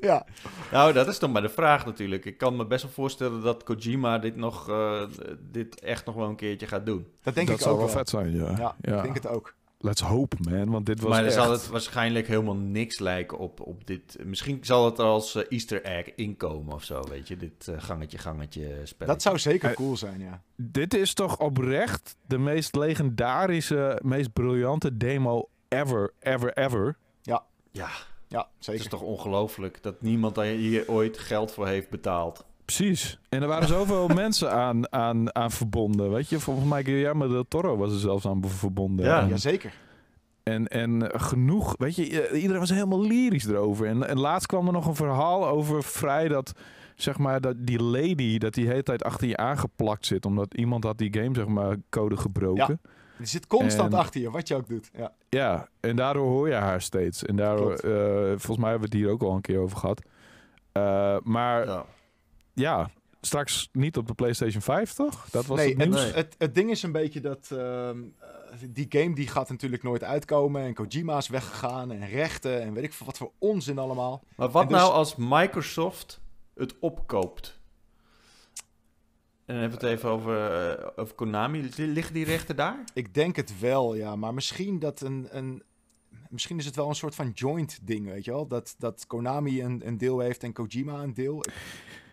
Ja, 0.00 0.26
Nou, 0.72 0.92
dat 0.92 1.08
is 1.08 1.18
dan 1.18 1.32
maar 1.32 1.42
de 1.42 1.48
vraag 1.48 1.86
natuurlijk. 1.86 2.24
Ik 2.24 2.38
kan 2.38 2.56
me 2.56 2.66
best 2.66 2.82
wel 2.82 2.92
voorstellen 2.92 3.42
dat 3.42 3.62
Kojima 3.62 4.18
dit, 4.18 4.36
nog, 4.36 4.68
eh, 4.68 5.02
dit 5.50 5.80
echt 5.80 6.04
nog 6.06 6.14
wel 6.14 6.28
een 6.28 6.36
keertje 6.36 6.66
gaat 6.66 6.86
doen. 6.86 7.06
dat 7.22 7.34
denk 7.34 7.46
dat 7.46 7.56
ik 7.56 7.62
zou 7.62 7.74
ook 7.74 7.80
wel 7.80 7.88
wel. 7.88 7.96
vet 7.98 8.08
zijn, 8.08 8.34
ja. 8.34 8.74
Ja, 8.80 8.96
ik 8.96 9.02
denk 9.02 9.14
het 9.14 9.26
ook. 9.26 9.54
Let's 9.82 10.00
hope, 10.00 10.36
man. 10.50 10.70
Want 10.70 10.86
dit 10.86 11.00
was 11.00 11.08
maar 11.10 11.18
dan 11.18 11.26
echt... 11.26 11.34
zal 11.42 11.50
het 11.52 11.68
waarschijnlijk 11.68 12.26
helemaal 12.26 12.54
niks 12.56 12.98
lijken 12.98 13.38
op, 13.38 13.60
op 13.60 13.86
dit. 13.86 14.16
Misschien 14.24 14.58
zal 14.62 14.84
het 14.84 14.98
als 14.98 15.34
eh, 15.34 15.42
Easter 15.48 15.82
egg 15.82 16.14
inkomen 16.14 16.74
of 16.74 16.84
zo, 16.84 17.02
weet 17.08 17.28
je. 17.28 17.36
Dit 17.36 17.68
eh, 17.68 17.74
gangetje, 17.82 18.18
gangetje 18.18 18.80
spel. 18.84 19.06
Dat 19.06 19.22
zou 19.22 19.38
zeker 19.38 19.74
cool 19.74 19.96
zijn, 19.96 20.20
ja. 20.20 20.42
Dit 20.56 20.94
is 20.94 21.14
toch 21.14 21.38
oprecht 21.38 22.16
de 22.26 22.38
meest 22.38 22.74
legendarische, 22.76 24.00
meest 24.04 24.32
briljante 24.32 24.96
demo 24.96 25.48
ever, 25.68 26.12
ever, 26.20 26.52
ever. 26.56 26.96
Ja, 27.22 27.44
Ja, 27.72 27.88
het 28.38 28.46
zeker. 28.58 28.80
is 28.80 28.88
toch 28.88 29.02
ongelooflijk 29.02 29.82
dat 29.82 30.02
niemand 30.02 30.34
daar 30.34 30.44
hier 30.44 30.88
ooit 30.88 31.18
geld 31.18 31.52
voor 31.52 31.66
heeft 31.66 31.88
betaald. 31.90 32.44
Precies. 32.76 33.18
En 33.28 33.42
er 33.42 33.48
waren 33.48 33.68
zoveel 33.78 34.08
mensen 34.08 34.52
aan, 34.52 34.92
aan, 34.92 35.34
aan 35.34 35.50
verbonden. 35.50 36.10
Weet 36.10 36.28
je, 36.28 36.40
volgens 36.40 36.68
mij 36.68 36.84
Guillermo 36.84 37.28
del 37.28 37.48
Toro 37.48 37.76
was 37.76 37.92
er 37.92 37.98
zelfs 37.98 38.26
aan 38.26 38.44
verbonden. 38.48 39.06
Ja. 39.06 39.20
En- 39.20 39.28
Ja, 39.28 39.36
zeker. 39.36 39.72
En, 40.42 40.68
en 40.68 41.10
genoeg, 41.20 41.74
weet 41.78 41.96
je, 41.96 42.30
iedereen 42.32 42.60
was 42.60 42.70
helemaal 42.70 43.06
lyrisch 43.06 43.46
erover. 43.46 43.86
En, 43.86 44.08
en 44.08 44.18
laatst 44.18 44.46
kwam 44.46 44.66
er 44.66 44.72
nog 44.72 44.86
een 44.86 44.94
verhaal 44.94 45.48
over 45.48 45.82
vrij 45.82 46.28
dat, 46.28 46.52
zeg 46.96 47.18
maar, 47.18 47.40
dat 47.40 47.54
die 47.58 47.82
lady, 47.82 48.38
dat 48.38 48.54
die 48.54 48.66
hele 48.66 48.82
tijd 48.82 49.04
achter 49.04 49.28
je 49.28 49.36
aangeplakt 49.36 50.06
zit. 50.06 50.26
Omdat 50.26 50.54
iemand 50.54 50.84
had 50.84 50.98
die 50.98 51.14
game, 51.14 51.34
zeg 51.34 51.46
maar, 51.46 51.76
code 51.88 52.16
gebroken. 52.16 52.80
Die 53.16 53.26
zit 53.26 53.46
constant 53.46 53.92
En- 53.92 53.98
achter 53.98 54.20
je, 54.20 54.30
wat 54.30 54.48
je 54.48 54.54
ook 54.54 54.68
doet. 54.68 54.90
Ja, 54.96 55.12
Ja, 55.28 55.68
en 55.80 55.96
daardoor 55.96 56.26
hoor 56.26 56.48
je 56.48 56.54
haar 56.54 56.82
steeds. 56.82 57.24
En 57.24 57.36
daardoor, 57.36 57.72
eh, 57.72 58.28
volgens 58.28 58.58
mij 58.58 58.70
hebben 58.70 58.90
we 58.90 58.96
het 58.96 59.04
hier 59.04 59.10
ook 59.12 59.22
al 59.22 59.34
een 59.34 59.40
keer 59.40 59.58
over 59.58 59.76
gehad. 59.76 60.02
Eh, 60.72 61.16
maar 61.22 61.66
ja. 61.66 61.84
Ja. 62.54 62.90
straks 63.20 63.68
niet 63.72 63.96
op 63.96 64.06
de 64.06 64.14
PlayStation 64.14 64.62
5, 64.62 64.92
toch? 64.92 65.30
Dat 65.30 65.46
was 65.46 65.58
nee, 65.58 65.76
het 65.76 65.94
het, 65.94 66.14
het, 66.14 66.34
het 66.38 66.54
ding 66.54 66.70
is 66.70 66.82
een 66.82 66.92
beetje 66.92 67.20
dat 67.20 67.48
ehm, 67.50 68.02
eh, 68.18 68.28
die 68.68 68.86
game 68.88 69.14
die 69.14 69.26
gaat 69.26 69.48
natuurlijk 69.48 69.82
nooit 69.82 70.04
uitkomen. 70.04 70.62
En 70.62 70.74
Kojima 70.74 71.16
is 71.16 71.28
weggegaan 71.28 71.90
en 71.90 72.08
rechten 72.08 72.62
en 72.62 72.72
weet 72.72 72.84
ik 72.84 72.92
veel 72.92 73.06
wat 73.06 73.18
voor 73.18 73.32
onzin 73.38 73.78
allemaal. 73.78 74.24
Maar 74.36 74.50
wat 74.50 74.68
dus- 74.68 74.78
nou 74.78 74.92
als 74.92 75.14
Microsoft 75.16 76.20
het 76.54 76.78
opkoopt? 76.78 77.58
En 79.44 79.56
dan 79.56 79.64
hebben 79.64 79.80
we 79.80 79.86
het 79.86 79.96
even 79.96 80.10
over, 80.10 80.70
eh, 80.70 80.86
over 80.96 81.14
Konami. 81.14 81.70
Liggen 81.76 82.14
die 82.14 82.24
rechten 82.24 82.56
daar? 82.56 82.84
Ik 82.94 83.14
denk 83.14 83.36
het 83.36 83.60
wel, 83.60 83.94
ja. 83.94 84.16
Maar 84.16 84.34
misschien 84.34 84.78
dat 84.78 85.00
een, 85.00 85.28
een 85.30 85.62
misschien 86.28 86.58
is 86.58 86.64
het 86.64 86.76
wel 86.76 86.88
een 86.88 86.94
soort 86.94 87.14
van 87.14 87.30
joint 87.30 87.78
ding, 87.82 88.06
weet 88.06 88.24
je 88.24 88.30
wel? 88.30 88.46
Dat, 88.46 88.74
dat 88.78 89.06
Konami 89.06 89.62
een, 89.62 89.86
een 89.86 89.98
deel 89.98 90.18
heeft 90.18 90.42
en 90.42 90.52
Kojima 90.52 91.02
een 91.02 91.14
deel. 91.14 91.44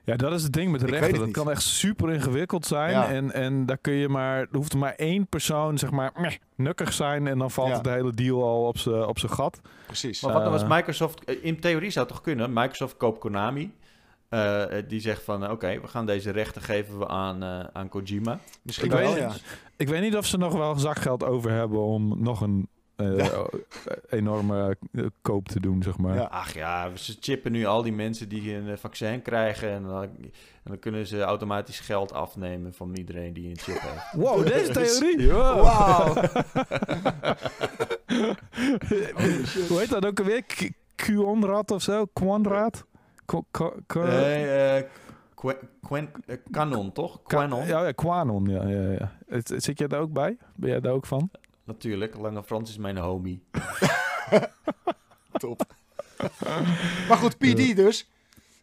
Ja, 0.08 0.16
dat 0.16 0.34
is 0.34 0.44
het 0.44 0.54
ding 0.54 0.72
met 0.72 0.82
rechten. 0.82 1.08
het 1.08 1.16
Dat 1.16 1.26
niet. 1.26 1.36
kan 1.36 1.52
echt 1.52 1.62
super 1.62 2.14
ingewikkeld 2.14 2.66
zijn. 2.66 2.92
Ja. 2.92 3.08
En, 3.10 3.32
en 3.32 3.66
daar 3.66 3.78
kun 3.78 3.94
je 3.94 4.10
maar, 4.10 4.40
er 4.40 4.48
hoeft 4.52 4.76
maar 4.76 4.94
één 4.96 5.28
persoon, 5.28 5.78
zeg 5.78 5.92
maar, 5.92 6.12
meh, 6.16 6.32
nukkig 6.56 6.94
zijn. 6.94 7.28
En 7.28 7.38
dan 7.38 7.52
valt 7.52 7.68
Ja. 7.70 7.78
het 7.78 7.86
hele 7.86 8.14
deal 8.14 8.44
al 8.44 8.68
op 8.68 8.78
zijn 8.78 9.06
op 9.06 9.18
gat. 9.18 9.60
Precies. 9.86 10.22
Maar 10.22 10.34
wat 10.34 10.42
nou 10.44 10.56
Eh. 10.56 10.62
als 10.62 10.70
Microsoft... 10.76 11.24
eh, 11.24 11.36
In 11.42 11.60
theorie 11.60 11.90
zou 11.92 12.06
het 12.06 12.14
toch 12.14 12.24
kunnen? 12.24 12.54
Microsoft 12.54 12.98
koopt 12.98 13.20
Konami. 13.20 13.74
Eh, 14.30 14.64
die 14.88 15.00
zegt 15.00 15.24
van, 15.24 15.52
oké, 15.52 15.80
we 15.82 15.88
gaan 15.88 16.06
deze 16.06 16.32
rechten 16.32 16.62
geven 16.62 17.00
we 17.00 17.08
aan, 17.08 17.44
eh, 17.44 17.60
aan 17.74 17.90
Kojima. 17.90 18.40
Misschien 18.62 18.92
ik 18.92 18.98
wel, 18.98 19.14
weet 19.14 19.22
ja. 19.22 19.32
Ik 19.78 19.88
weet 19.90 20.02
niet 20.02 20.16
of 20.18 20.26
ze 20.26 20.38
nog 20.38 20.54
wel 20.54 20.76
zakgeld 20.76 21.24
over 21.24 21.52
hebben 21.52 21.80
om 21.80 22.14
nog 22.24 22.42
een 22.42 22.68
Ja. 22.98 23.08
eh, 23.16 23.48
enorme 24.10 24.78
eh, 24.92 25.06
koop 25.22 25.48
te 25.48 25.60
doen, 25.60 25.84
zeg 25.84 25.98
maar. 25.98 26.16
Ja. 26.16 26.24
Ach 26.24 26.54
ja, 26.54 26.96
ze 26.96 27.18
chippen 27.20 27.52
nu 27.52 27.66
al 27.66 27.82
die 27.84 27.92
mensen 27.92 28.30
die 28.30 28.54
een 28.56 28.78
vaccin 28.78 29.22
krijgen. 29.22 29.70
En 29.70 29.84
dan, 29.84 30.02
en 30.04 30.12
dan 30.64 30.80
kunnen 30.80 31.08
ze 31.08 31.22
automatisch 31.22 31.80
geld 31.80 32.14
afnemen 32.14 32.74
van 32.74 32.96
iedereen 32.96 33.34
die 33.34 33.50
een 33.50 33.58
chip 33.58 33.80
heeft. 33.82 34.14
Wow, 34.24 34.48
deze 34.48 34.72
theorie! 35.00 35.22
Ja. 35.22 35.56
Wauw. 35.62 36.14
Hoe 39.68 39.80
heet 39.80 39.90
dat 39.90 40.06
ook 40.06 40.20
alweer? 40.20 40.44
Q- 40.44 40.72
Quonrad 40.96 41.72
of 41.72 41.82
zo? 41.82 42.06
Quonrad? 42.14 42.86
Qu- 43.26 43.42
qu- 43.52 43.72
qu- 43.88 44.86
Qu- 45.36 45.58
Quen- 45.82 46.10
eh, 46.26 46.36
Canon, 46.52 46.92
toch? 46.92 47.20
Canon, 47.28 47.66
Ja, 47.66 47.84
ja, 47.86 47.92
Quanon, 47.92 48.46
ja. 48.46 48.68
ja, 48.68 48.92
ja. 48.92 49.12
Zit 49.44 49.80
jij 49.80 49.88
daar 49.88 50.00
ook 50.00 50.14
bij? 50.14 50.38
Ben 50.56 50.70
jij 50.70 50.80
daar 50.80 50.94
ook 50.94 51.06
van? 51.06 51.30
Natuurlijk. 51.68 52.16
Lange 52.18 52.44
Frans 52.44 52.70
is 52.70 52.78
mijn 52.78 52.98
homie. 52.98 53.44
Top. 55.32 55.62
maar 57.08 57.18
goed, 57.18 57.38
PD 57.38 57.76
dus. 57.76 58.10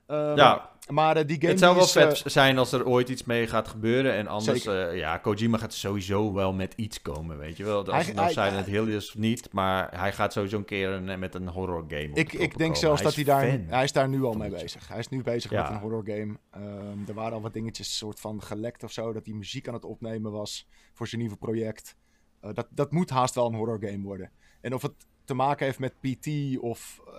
Ehm, 0.06 0.36
ja, 0.36 0.70
Maar 0.88 1.16
eh, 1.16 1.26
die 1.26 1.36
game 1.36 1.48
het 1.50 1.58
zou 1.58 1.74
wel 1.74 1.84
is, 1.84 1.92
vet 1.92 2.22
eh, 2.22 2.30
zijn 2.30 2.58
als 2.58 2.72
er 2.72 2.86
ooit 2.86 3.08
iets 3.08 3.24
mee 3.24 3.46
gaat 3.46 3.68
gebeuren. 3.68 4.14
En 4.14 4.26
anders, 4.26 4.66
eh, 4.66 4.96
ja, 4.96 5.18
Kojima 5.18 5.58
gaat 5.58 5.74
sowieso 5.74 6.32
wel 6.32 6.52
met 6.52 6.72
iets 6.76 7.02
komen, 7.02 7.38
weet 7.38 7.56
je 7.56 7.64
wel. 7.64 7.78
Als 7.78 7.88
Hij- 7.88 8.04
het 8.04 8.14
nou 8.14 8.30
Silent 8.30 8.66
Hill 8.66 8.86
is 8.96 9.08
of 9.08 9.16
niet, 9.16 9.52
maar 9.52 9.98
hij 10.00 10.12
gaat 10.12 10.32
sowieso 10.32 10.56
een 10.56 10.64
keer 10.64 10.88
een, 10.90 11.18
met 11.18 11.34
een 11.34 11.48
horror 11.48 11.84
game 11.88 12.08
ik, 12.14 12.32
ik 12.32 12.38
denk 12.38 12.58
komen. 12.58 12.76
zelfs 12.76 13.02
dat 13.02 13.14
hij 13.14 13.24
daar... 13.24 13.48
fan. 13.48 13.64
Hij 13.68 13.84
is 13.84 13.92
daar 13.92 14.08
nu 14.08 14.22
al 14.24 14.32
mee 14.34 14.50
bezig. 14.50 14.88
Hij 14.88 14.98
is 14.98 15.08
nu 15.08 15.22
bezig 15.22 15.50
Ja. 15.50 15.62
met 15.62 15.70
een 15.70 15.78
horror 15.78 16.04
game. 16.06 16.36
Ehm, 16.50 16.98
er 17.08 17.14
waren 17.14 17.32
al 17.32 17.40
wat 17.40 17.52
dingetjes 17.52 17.96
soort 17.96 18.20
van 18.20 18.42
gelekt 18.42 18.82
of 18.84 18.92
zo. 18.92 19.12
Dat 19.12 19.26
hij 19.26 19.34
muziek 19.34 19.68
aan 19.68 19.74
het 19.74 19.84
opnemen 19.84 20.32
was 20.32 20.68
voor 20.92 21.08
zijn 21.08 21.20
nieuwe 21.20 21.36
project. 21.36 21.96
Eh, 22.44 22.54
dat, 22.54 22.66
dat 22.70 22.92
moet 22.92 23.10
haast 23.10 23.34
wel 23.34 23.46
een 23.46 23.54
horror 23.54 23.78
game 23.80 24.02
worden. 24.02 24.30
En 24.60 24.74
of 24.74 24.82
het 24.82 25.06
te 25.24 25.34
maken 25.34 25.66
heeft 25.66 25.78
met 25.78 25.94
PT 26.00 26.58
of 26.58 27.00
eh, 27.06 27.12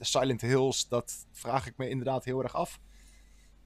Silent 0.00 0.40
Hills... 0.40 0.88
dat 0.88 1.26
vraag 1.32 1.66
ik 1.66 1.76
me 1.76 1.88
inderdaad 1.88 2.24
heel 2.24 2.42
erg 2.42 2.54
af. 2.54 2.80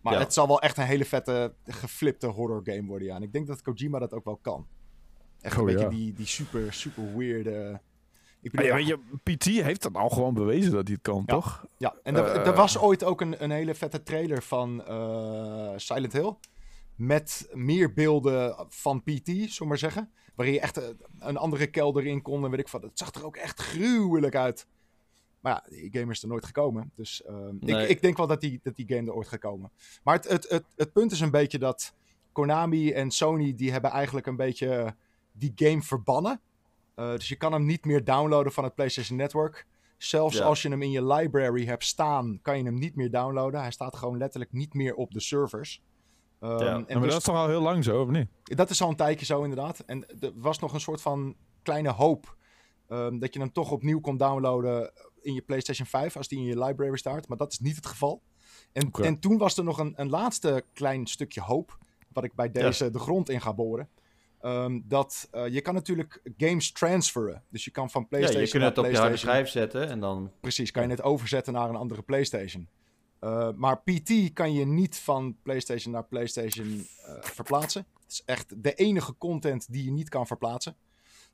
Maar 0.01 0.13
Ja. 0.13 0.19
het 0.19 0.33
zal 0.33 0.47
wel 0.47 0.61
echt 0.61 0.77
een 0.79 0.85
hele 0.85 1.05
vette, 1.05 1.55
geflipte 1.65 2.27
horror 2.27 2.61
game 2.65 2.87
worden, 2.87 3.09
ja. 3.09 3.15
En 3.17 3.23
ik 3.23 3.33
denk 3.33 3.47
dat 3.47 3.63
Kojima 3.63 3.99
dat 3.99 4.13
ook 4.13 4.25
wel 4.25 4.37
kan. 4.37 4.67
Echt 5.41 5.55
een 5.55 5.61
Oh, 5.61 5.67
beetje 5.67 5.83
ja. 5.85 5.89
die, 5.91 6.13
die 6.13 6.27
super, 6.27 6.73
super 6.73 7.17
weirde... 7.17 7.81
Ik 8.41 8.53
Maar 8.53 8.65
bedoel, 8.65 8.79
ja, 8.79 8.87
weet 8.97 8.99
je, 9.25 9.37
PT 9.37 9.45
heeft 9.45 9.83
dat 9.83 9.95
al 9.95 10.09
gewoon 10.11 10.35
bewezen 10.35 10.73
dat 10.73 10.87
hij 10.87 10.93
het 10.95 11.03
kan, 11.03 11.23
Ja. 11.27 11.35
toch? 11.35 11.67
Ja, 11.79 11.95
en 12.03 12.17
er, 12.17 12.25
Eh, 12.25 12.47
er 12.47 12.55
was 12.55 12.79
ooit 12.79 13.05
ook 13.05 13.21
een, 13.21 13.43
een 13.43 13.51
hele 13.51 13.75
vette 13.75 14.03
trailer 14.03 14.43
van 14.43 14.85
eh, 14.87 15.73
Silent 15.77 16.13
Hill. 16.13 16.35
Met 16.95 17.49
meer 17.53 17.93
beelden 17.93 18.67
van 18.69 19.03
PT, 19.03 19.27
zullen 19.27 19.49
we 19.59 19.65
maar 19.65 19.79
zeggen. 19.79 20.13
Waarin 20.35 20.55
je 20.55 20.61
echt 20.61 20.77
eh, 20.77 20.89
een 21.19 21.37
andere 21.37 21.67
kelder 21.67 22.07
in 22.07 22.23
kon 22.23 22.45
en 22.45 22.51
weet 22.51 22.61
ik 22.61 22.69
wat. 22.69 22.83
Het 22.83 22.99
zag 22.99 23.15
er 23.15 23.25
ook 23.25 23.37
echt 23.37 23.61
gruwelijk 23.61 24.35
uit. 24.37 24.67
Maar 25.41 25.53
ja, 25.53 25.77
die 25.77 26.01
game 26.01 26.13
is 26.13 26.23
er 26.23 26.29
nooit 26.29 26.45
gekomen. 26.45 26.91
Dus 26.95 27.23
ehm, 27.25 27.57
Nee. 27.61 27.83
ik, 27.83 27.89
ik 27.89 28.03
denk 28.03 28.17
wel 28.17 28.27
dat 28.27 28.41
die, 28.41 28.61
dat 28.63 28.77
die 28.77 28.87
game 28.89 29.07
er 29.09 29.15
ooit 29.15 29.29
gaat 29.29 29.41
komen. 29.41 29.71
Maar 30.05 30.15
het, 30.15 30.29
het, 30.29 30.49
het, 30.49 30.65
het 30.77 30.93
punt 30.93 31.13
is 31.13 31.21
een 31.21 31.31
beetje 31.31 31.59
dat 31.59 31.95
Konami 32.33 32.93
en 32.93 33.11
Sony... 33.11 33.55
die 33.55 33.73
hebben 33.73 33.91
eigenlijk 33.91 34.27
een 34.27 34.37
beetje 34.37 34.95
die 35.33 35.53
game 35.55 35.83
verbannen. 35.83 36.41
Eh, 36.95 37.11
dus 37.11 37.29
je 37.29 37.37
kan 37.37 37.53
hem 37.53 37.65
niet 37.65 37.85
meer 37.85 38.05
downloaden 38.05 38.53
van 38.53 38.65
het 38.65 38.75
PlayStation 38.75 39.19
Network. 39.19 39.67
Zelfs 39.97 40.37
Ja. 40.37 40.45
als 40.45 40.63
je 40.63 40.69
hem 40.69 40.83
in 40.83 40.91
je 40.91 41.05
library 41.07 41.65
hebt 41.65 41.85
staan, 41.85 42.39
kan 42.43 42.59
je 42.59 42.65
hem 42.65 42.79
niet 42.79 42.97
meer 42.97 43.11
downloaden. 43.11 43.61
Hij 43.61 43.71
staat 43.71 43.97
gewoon 43.97 44.19
letterlijk 44.19 44.53
niet 44.53 44.75
meer 44.75 44.95
op 44.95 45.13
de 45.13 45.21
servers. 45.21 45.83
Ehm, 46.45 46.65
Ja. 46.65 46.75
en 46.75 46.85
Ja, 46.89 46.95
maar 46.95 47.03
dus- 47.03 47.11
dat 47.11 47.19
is 47.19 47.25
toch 47.25 47.37
al 47.37 47.49
heel 47.49 47.61
lang 47.61 47.85
zo, 47.85 48.03
of 48.03 48.09
niet? 48.09 48.29
dat 48.45 48.71
is 48.71 48.83
al 48.83 48.89
een 48.89 48.97
tijdje 48.97 49.27
zo 49.27 49.43
inderdaad. 49.43 49.81
En 49.81 50.07
er 50.21 50.33
was 50.35 50.59
nog 50.59 50.73
een 50.73 50.81
soort 50.81 51.01
van 51.01 51.37
kleine 51.63 51.91
hoop 51.91 52.37
ehm, 52.89 53.19
dat 53.19 53.35
je 53.35 53.41
hem 53.41 53.53
toch 53.53 53.71
opnieuw 53.71 54.01
kon 54.01 54.17
downloaden 54.17 54.93
in 55.23 55.35
je 55.35 55.43
PlayStation 55.43 55.87
5 55.87 56.17
als 56.17 56.29
die 56.29 56.39
in 56.39 56.45
je 56.45 56.65
library 56.65 56.97
staat. 56.97 57.29
Maar 57.29 57.37
dat 57.37 57.53
is 57.53 57.59
niet 57.59 57.77
het 57.77 57.87
geval. 57.87 58.23
En, 58.73 58.91
en 58.91 59.19
toen 59.21 59.39
was 59.39 59.57
er 59.57 59.65
nog 59.65 59.79
een, 59.79 59.93
een 59.97 60.11
laatste 60.11 60.65
klein 60.73 61.07
stukje 61.07 61.41
hoop, 61.41 61.79
wat 62.13 62.25
ik 62.25 62.35
bij 62.35 62.51
deze 62.51 62.91
de 62.91 62.99
grond 62.99 63.29
in 63.29 63.41
ga 63.41 63.55
boren. 63.55 63.89
Ehm, 64.41 64.81
dat 64.85 65.29
eh, 65.31 65.49
je 65.49 65.61
kan 65.61 65.75
natuurlijk 65.75 66.21
games 66.37 66.73
transferen. 66.73 67.43
Dus 67.49 67.65
je 67.65 67.71
kan 67.71 67.91
van 67.91 68.01
Ja, 68.01 68.07
PlayStation 68.09 68.45
je 68.45 68.51
kunt 68.51 68.63
naar 68.63 68.71
het 68.71 68.79
op 68.79 68.91
je 68.91 68.99
harde 68.99 69.17
schijf 69.17 69.49
zetten 69.49 69.89
en 69.89 70.01
dan... 70.01 70.33
Precies, 70.41 70.71
kan 70.71 70.83
je 70.83 70.89
het 70.89 71.03
overzetten 71.03 71.53
naar 71.53 71.69
een 71.69 71.77
andere 71.77 72.03
PlayStation. 72.03 72.69
Eh, 73.25 73.49
maar 73.57 73.83
PT 73.83 74.33
kan 74.33 74.53
je 74.53 74.67
niet 74.67 74.99
van 74.99 75.37
PlayStation 75.43 75.93
naar 75.93 76.05
PlayStation 76.05 76.87
eh, 77.07 77.15
verplaatsen. 77.21 77.87
Het 78.03 78.13
is 78.13 78.23
echt 78.25 78.63
de 78.63 78.75
enige 78.75 79.17
content 79.19 79.73
die 79.73 79.85
je 79.85 79.91
niet 79.91 80.09
kan 80.09 80.27
verplaatsen. 80.27 80.77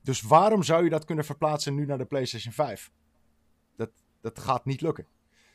Dus 0.03 0.23
waarom 0.23 0.63
zou 0.63 0.85
je 0.85 0.91
dat 0.91 1.05
kunnen 1.05 1.25
verplaatsen 1.25 1.75
nu 1.75 1.87
naar 1.87 1.99
de 1.99 2.05
PlayStation 2.05 2.53
5? 2.53 2.91
Dat, 3.77 3.91
dat 4.21 4.39
gaat 4.39 4.65
niet 4.65 4.81
lukken. 4.81 5.07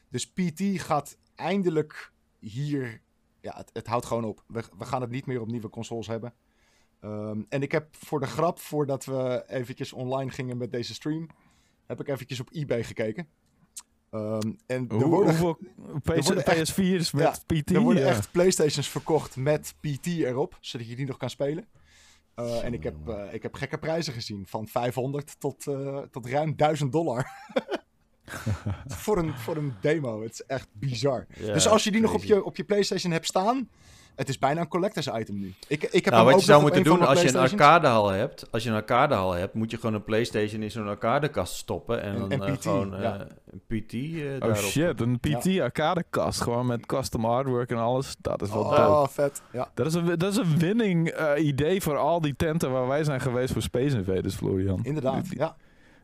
Dus 0.10 0.32
PT 0.32 0.62
gaat 0.62 1.18
eindelijk 1.36 2.12
hier. 2.40 3.02
Ja, 3.42 3.56
het, 3.58 3.70
het 3.74 3.88
houdt 3.88 4.06
gewoon 4.06 4.26
op. 4.26 4.44
We, 4.48 4.64
we 4.78 4.86
gaan 4.86 5.02
het 5.02 5.12
niet 5.12 5.26
meer 5.26 5.42
op 5.42 5.48
nieuwe 5.48 5.70
consoles 5.70 6.08
hebben. 6.08 6.34
Ehm, 7.00 7.42
en 7.50 7.62
ik 7.62 7.72
heb 7.72 7.96
voor 7.96 8.20
de 8.20 8.28
grap, 8.28 8.60
voordat 8.60 9.06
we 9.06 9.44
eventjes 9.48 9.94
online 9.94 10.32
gingen 10.32 10.58
met 10.58 10.72
deze 10.72 10.94
stream, 10.94 11.28
heb 11.86 12.00
ik 12.00 12.08
eventjes 12.08 12.40
op 12.40 12.50
eBay 12.52 12.84
gekeken. 12.84 13.28
Ehm, 14.12 14.52
en 14.68 14.88
er 14.90 15.06
worden, 15.08 15.30
hoeveel 15.30 15.58
worden 16.04 16.46
echt- 16.46 16.72
PS4's 16.72 17.12
met 17.12 17.44
PT? 17.46 17.72
er 17.72 17.80
worden 17.80 18.04
Ja. 18.04 18.10
echt 18.10 18.32
Playstations 18.32 18.90
verkocht 18.90 19.36
met 19.36 19.76
PT 19.80 20.06
erop, 20.08 20.58
zodat 20.60 20.88
je 20.90 20.96
die 20.96 21.06
nog 21.06 21.18
kan 21.18 21.30
spelen. 21.30 21.66
Eh, 22.36 22.64
en 22.64 22.74
ik 22.74 22.84
heb, 22.84 22.96
eh, 23.08 23.34
ik 23.34 23.44
heb 23.44 23.54
gekke 23.54 23.78
prijzen 23.78 24.14
gezien, 24.14 24.46
van 24.48 24.68
500 24.68 25.40
tot, 25.40 25.68
eh, 25.68 25.98
tot 25.98 26.26
ruim 26.26 26.56
1000 26.56 26.92
dollar. 26.92 27.28
voor, 28.88 29.18
een, 29.18 29.38
voor 29.38 29.56
een 29.58 29.74
demo, 29.82 30.22
het 30.22 30.32
is 30.32 30.42
echt 30.46 30.68
bizar. 30.74 31.26
Ja, 31.40 31.54
dus 31.54 31.68
als 31.68 31.84
je 31.84 31.92
die 31.92 32.02
nog 32.02 32.14
op 32.14 32.24
je, 32.24 32.44
op 32.44 32.56
je 32.58 32.64
PlayStation 32.64 33.12
hebt 33.12 33.26
staan, 33.26 33.70
het 34.16 34.30
is 34.30 34.40
bijna 34.40 34.62
een 34.62 34.68
collectors 34.68 35.08
item 35.08 35.40
nu. 35.40 35.54
Ik, 35.68 35.84
ik 35.84 36.06
heb 36.06 36.14
Nou, 36.14 36.16
hem 36.16 36.26
wat 36.26 36.34
ook 36.34 36.40
je 36.40 36.46
zou 36.46 36.62
moeten 36.62 36.84
doen 36.84 37.02
als 37.08 37.22
je 37.22 37.28
een 37.30 37.36
arcadehal 37.36 38.10
hebt, 38.10 38.48
als 38.52 38.64
je 38.64 38.70
een 38.70 38.76
arcadehal 38.76 39.32
hebt, 39.34 39.54
moet 39.54 39.72
je 39.72 39.78
gewoon 39.78 39.96
een 39.96 40.04
PlayStation 40.04 40.62
in 40.62 40.72
zo'n 40.72 40.88
arcadekast 40.88 41.54
stoppen 41.56 42.02
en, 42.02 42.14
En- 42.16 42.30
dan 42.30 42.48
eh, 42.48 42.54
PT, 42.54 42.62
gewoon 42.62 42.96
eh, 42.96 43.02
ja. 43.02 43.28
een 43.52 43.62
PT 43.84 43.94
eh, 43.94 44.34
Oh 44.34 44.40
daarop. 44.40 44.58
shit, 44.58 45.02
een 45.02 45.20
PT 45.20 45.60
arcadekast. 45.60 46.42
Gewoon 46.42 46.66
met 46.66 46.86
custom 46.86 47.26
artwork 47.26 47.70
en 47.70 47.78
alles. 47.78 48.16
Dat 48.22 48.42
is 48.42 48.50
wel 48.50 48.64
dope. 48.64 48.76
Oh, 48.76 49.08
vet. 49.08 49.42
Ja. 49.52 49.72
Dat 49.74 49.86
is 49.86 49.94
een, 49.94 50.06
dat 50.18 50.32
is 50.32 50.38
een 50.38 50.58
winning 50.60 51.14
idee 51.38 51.82
voor 51.82 51.98
al 51.98 52.22
die 52.22 52.36
tenten 52.36 52.72
waar 52.72 52.88
wij 52.88 53.04
zijn 53.04 53.22
geweest 53.22 53.54
voor 53.54 53.62
Space 53.62 53.98
Invaders, 53.98 54.36
Florian. 54.36 54.80
Inderdaad, 54.84 55.30
Die, 55.30 55.38
ja. 55.38 55.56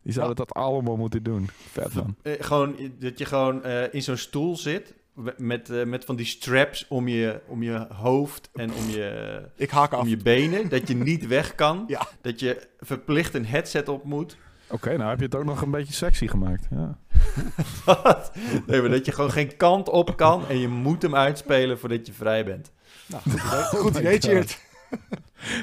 die 0.04 0.14
zouden 0.14 0.36
dat 0.36 0.54
allemaal 0.54 0.96
moeten 0.98 1.24
doen. 1.24 1.50
Vet 1.72 1.94
man. 1.94 2.16
Eh, 2.22 2.34
gewoon 2.40 2.76
dat 3.00 3.20
je 3.20 3.26
gewoon 3.26 3.64
eh, 3.64 3.94
in 3.94 4.02
zo'n 4.02 4.18
stoel 4.18 4.58
zit 4.58 4.94
met, 5.38 5.70
eh, 5.70 5.84
met 5.84 6.06
van 6.06 6.16
die 6.16 6.26
straps 6.26 6.86
om 6.90 7.08
je, 7.08 7.40
om 7.48 7.64
je 7.64 7.88
hoofd 7.94 8.50
en 8.54 8.74
om 8.74 8.90
je, 8.90 9.42
Ik 9.56 9.70
haak 9.70 9.92
af. 9.94 10.02
om 10.02 10.08
je 10.08 10.18
benen, 10.18 10.70
dat 10.70 10.88
je 10.88 10.96
niet 10.96 11.28
weg 11.28 11.56
kan, 11.56 11.84
Ja. 11.88 12.08
dat 12.22 12.40
je 12.40 12.68
verplicht 12.80 13.34
een 13.34 13.46
headset 13.46 13.88
op 13.90 14.04
moet. 14.04 14.38
Oké, 14.70 14.98
nou 14.98 15.10
heb 15.10 15.20
je 15.20 15.26
het 15.26 15.36
ook 15.36 15.46
nog 15.46 15.62
een 15.62 15.72
beetje 15.72 15.94
sexy 15.94 16.28
gemaakt. 16.28 16.68
Ja. 16.70 16.98
Wat? 17.86 18.32
nee, 18.68 18.82
maar 18.82 18.90
dat 18.90 19.06
je 19.06 19.12
gewoon 19.12 19.32
geen 19.32 19.58
kant 19.58 19.90
op 19.90 20.18
kan 20.18 20.48
en 20.48 20.58
je 20.58 20.68
moet 20.68 21.02
hem 21.02 21.16
uitspelen 21.16 21.80
voordat 21.80 22.08
je 22.08 22.14
vrij 22.14 22.46
bent. 22.46 22.72
Nou, 23.08 23.22
goed 23.64 23.98
idee. 23.98 24.18
Tjeerd. 24.20 24.60
Een 24.90 25.00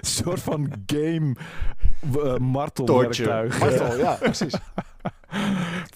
soort 0.01 0.41
van 0.41 0.73
game 0.87 1.37
uh, 2.17 2.37
martel 2.37 2.85
Torture. 2.85 3.49
Martel, 3.59 3.97
ja, 3.99 4.15
precies. 4.15 4.55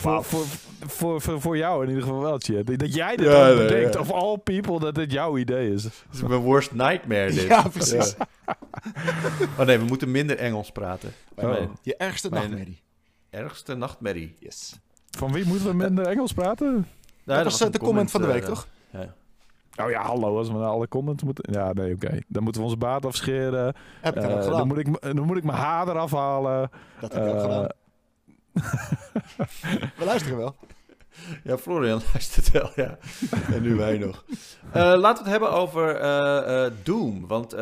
Voor, 0.02 0.24
voor, 0.24 0.44
voor, 0.86 1.20
voor, 1.20 1.40
voor 1.40 1.56
jou 1.56 1.82
in 1.82 1.88
ieder 1.88 2.02
geval 2.04 2.20
wel, 2.20 2.38
Chad. 2.38 2.66
Dat 2.78 2.94
jij 2.94 3.16
dit 3.16 3.26
Ja, 3.26 3.48
ook 3.50 3.56
nee, 3.56 3.66
bedenkt, 3.66 3.94
ja. 3.94 4.00
of 4.00 4.10
all 4.10 4.36
people, 4.38 4.78
dat 4.80 4.94
dit 4.94 5.12
jouw 5.12 5.36
idee 5.36 5.72
is. 5.72 5.84
Het 5.84 5.92
is 6.12 6.22
mijn 6.22 6.40
worst 6.40 6.72
nightmare 6.72 7.26
dit. 7.32 7.42
Ja, 7.42 7.62
precies. 7.68 8.14
Oh 9.58 9.66
nee, 9.66 9.78
we 9.78 9.84
moeten 9.84 10.10
minder 10.10 10.36
Engels 10.36 10.70
praten. 10.70 11.12
Oh. 11.36 11.44
Mijn 11.44 11.70
Je 11.82 11.96
ergste 11.96 12.28
Mijn- 12.28 12.42
nachtmerrie. 12.42 12.80
ergste 13.30 13.74
nachtmerrie. 13.74 14.34
Yes. 14.38 14.78
Van 15.10 15.32
wie 15.32 15.46
moeten 15.46 15.66
we 15.66 15.74
minder 15.74 16.06
Engels 16.06 16.32
praten? 16.32 16.66
Nou, 17.24 17.42
dat 17.42 17.44
was 17.52 17.60
eh, 17.60 17.70
de 17.70 17.78
comment 17.78 18.10
van 18.10 18.20
de 18.20 18.26
week, 18.26 18.42
eh, 18.42 18.48
toch? 18.48 18.66
Ja. 18.90 19.14
Oh 19.84 19.90
ja, 19.90 20.02
hallo, 20.02 20.38
als 20.38 20.48
we 20.48 20.54
naar 20.54 20.66
alle 20.68 20.88
comments 20.88 21.22
moeten... 21.22 21.52
Ja, 21.54 21.72
nee, 21.72 21.94
oké. 21.94 22.18
Dan 22.28 22.42
moeten 22.42 22.60
we 22.60 22.66
onze 22.66 22.78
baard 22.78 23.06
afscheren. 23.06 23.74
Heb 24.00 24.16
ik 24.16 24.22
Eh, 24.22 24.28
dan 24.28 24.38
ook 24.38 24.42
dan, 24.44 24.50
gedaan. 24.52 24.66
moet 24.66 24.78
ik, 24.78 25.00
dan 25.16 25.24
moet 25.26 25.36
ik 25.36 25.44
mijn 25.44 25.58
haar 25.58 25.88
eraf 25.88 26.10
halen. 26.12 26.70
Dat 27.00 27.12
heb 27.12 27.22
ik 27.22 27.28
ook 27.28 27.34
Eh, 27.36 27.42
gedaan. 27.42 27.68
We 29.98 30.04
luisteren 30.04 30.38
wel. 30.38 30.56
Ja, 31.44 31.58
Florian 31.58 32.00
luistert 32.12 32.50
wel, 32.50 32.70
ja. 32.74 32.98
En 33.52 33.62
nu 33.62 33.74
wij 33.74 33.98
nog. 33.98 34.24
Eh, 34.72 34.82
laten 34.82 35.24
we 35.24 35.30
het 35.30 35.40
hebben 35.40 35.52
over 35.52 35.96
eh, 35.96 36.64
eh, 36.66 36.72
Doom. 36.82 37.26
Want 37.26 37.52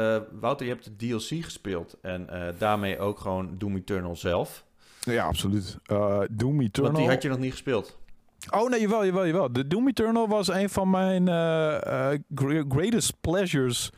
Wouter, 0.40 0.66
je 0.66 0.72
hebt 0.72 0.84
de 0.84 0.96
DLC 0.96 1.44
gespeeld. 1.44 1.96
En 2.02 2.28
daarmee 2.58 2.98
ook 2.98 3.18
gewoon 3.20 3.54
Doom 3.58 3.76
Eternal 3.76 4.16
zelf. 4.16 4.64
Ja, 5.00 5.24
absoluut. 5.24 5.76
Doom 6.30 6.60
Eternal. 6.60 6.90
Want 6.92 6.96
die 6.96 7.08
had 7.08 7.22
je 7.22 7.28
nog 7.28 7.38
niet 7.38 7.50
gespeeld. 7.50 7.98
Oh 8.50 8.68
nee, 8.70 8.80
jawel, 8.80 9.04
jawel, 9.04 9.26
jawel. 9.26 9.52
De 9.52 9.66
Doom 9.66 9.88
Eternal 9.88 10.28
was 10.28 10.48
een 10.48 10.70
van 10.70 10.90
mijn 10.90 11.26
gre- 12.34 12.64
greatest 12.68 13.20
pleasures. 13.20 13.90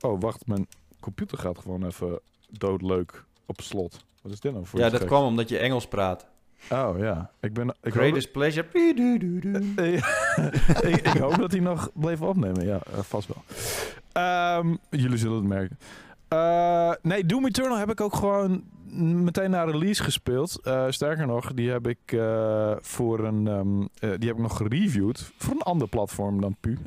Oh, 0.00 0.20
wacht, 0.20 0.46
mijn 0.46 0.66
computer 1.00 1.38
gaat 1.38 1.58
gewoon 1.58 1.86
even 1.86 2.20
doodleuk 2.50 3.24
op 3.46 3.60
slot. 3.60 4.04
Wat 4.26 4.34
is 4.34 4.40
dit 4.40 4.52
nou 4.52 4.66
voor 4.66 4.80
Ja, 4.80 4.88
dat 4.88 5.04
kwam 5.04 5.24
omdat 5.24 5.48
je 5.48 5.58
Engels 5.58 5.86
praat. 5.86 6.26
Oh 6.70 6.98
ja, 6.98 7.30
ik 7.40 7.52
ben... 7.52 7.74
Ik 7.82 7.92
Greatest 7.92 8.32
pleasure. 8.32 8.66
Hoop, 8.72 8.82
ik, 10.92 10.96
ik 10.96 11.20
hoop 11.20 11.36
dat 11.36 11.50
hij 11.50 11.60
nog 11.60 11.90
bleef 11.94 12.20
opnemen. 12.20 12.66
Ja, 12.66 12.80
eh, 12.92 12.98
vast 12.98 13.28
wel. 13.28 13.42
Ehm, 14.12 14.74
jullie 14.90 15.18
zullen 15.18 15.36
het 15.36 15.46
merken. 15.46 15.78
Eh, 16.28 16.92
nee, 17.02 17.26
Doom 17.26 17.46
Eternal 17.46 17.78
heb 17.78 17.90
ik 17.90 18.00
ook 18.00 18.14
gewoon 18.14 18.64
meteen 19.22 19.50
na 19.50 19.64
release 19.64 20.02
gespeeld. 20.02 20.60
Eh, 20.62 20.84
sterker 20.88 21.26
nog, 21.26 21.54
die 21.54 21.70
heb 21.70 21.86
ik 21.86 22.16
voor 22.80 23.24
een, 23.24 23.48
ehm, 23.48 23.80
eh, 23.80 24.18
die 24.18 24.28
heb 24.28 24.36
ik 24.36 24.42
nog 24.42 24.56
gereviewd 24.56 25.32
voor 25.38 25.54
een 25.54 25.62
ander 25.62 25.88
platform 25.88 26.40
dan 26.40 26.56
Pu. 26.60 26.78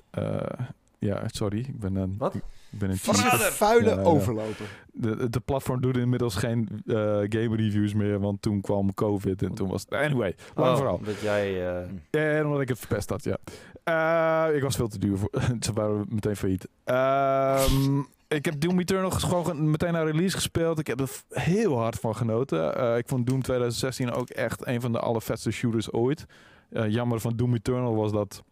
Ja, 0.99 1.23
sorry, 1.27 1.59
ik 1.59 1.79
ben 1.79 1.95
een. 1.95 2.15
Wat? 2.17 2.35
Ik 2.71 2.79
ben 2.79 2.89
een 2.89 2.97
Verrader! 2.97 3.51
vuile 3.51 3.89
Ja, 3.89 3.95
ja. 3.95 4.01
overloper. 4.01 4.65
de, 4.93 5.29
de 5.29 5.39
platform 5.39 5.81
doet 5.81 5.97
inmiddels 5.97 6.35
geen 6.35 6.69
eh, 6.85 6.95
game 7.29 7.55
reviews 7.55 7.93
meer, 7.93 8.19
want 8.19 8.41
toen 8.41 8.61
kwam 8.61 8.93
COVID 8.93 9.41
en 9.43 9.53
toen 9.53 9.69
was 9.69 9.81
het. 9.81 9.93
Anyway, 9.93 10.35
lang 10.55 10.69
Oh, 10.71 10.75
verhaal. 10.77 10.99
Dat 11.03 11.19
jij... 11.21 11.47
eh, 11.77 11.89
Ja, 12.11 12.19
en 12.37 12.45
omdat 12.45 12.61
ik 12.61 12.67
het 12.69 12.79
verpest 12.79 13.09
had, 13.09 13.23
ja. 13.23 13.37
Eh, 13.83 14.55
ik 14.55 14.61
was 14.61 14.75
veel 14.75 14.87
te 14.87 14.99
duur 14.99 15.17
voor. 15.17 15.29
Ze 15.59 15.73
waren 15.73 16.05
meteen 16.09 16.35
failliet. 16.35 16.67
Ehm, 16.83 17.99
ik 18.27 18.45
heb 18.45 18.59
Doom 18.61 18.79
Eternal 18.79 19.11
gewoon 19.11 19.45
ge- 19.45 19.53
meteen 19.55 19.93
naar 19.93 20.05
release 20.05 20.35
gespeeld. 20.35 20.79
Ik 20.79 20.87
heb 20.87 20.99
er 20.99 21.09
heel 21.29 21.77
hard 21.77 21.95
van 21.99 22.15
genoten. 22.15 22.75
Eh, 22.75 22.97
ik 22.97 23.07
vond 23.07 23.27
Doom 23.27 23.41
2016 23.41 24.11
ook 24.11 24.29
echt 24.29 24.67
een 24.67 24.81
van 24.81 24.91
de 24.91 24.99
allervetste 24.99 25.51
shooters 25.51 25.91
ooit. 25.91 26.25
Eh, 26.69 26.89
jammer 26.89 27.19
van 27.19 27.35
Doom 27.35 27.53
Eternal 27.53 27.95
was 27.95 28.11
dat 28.11 28.43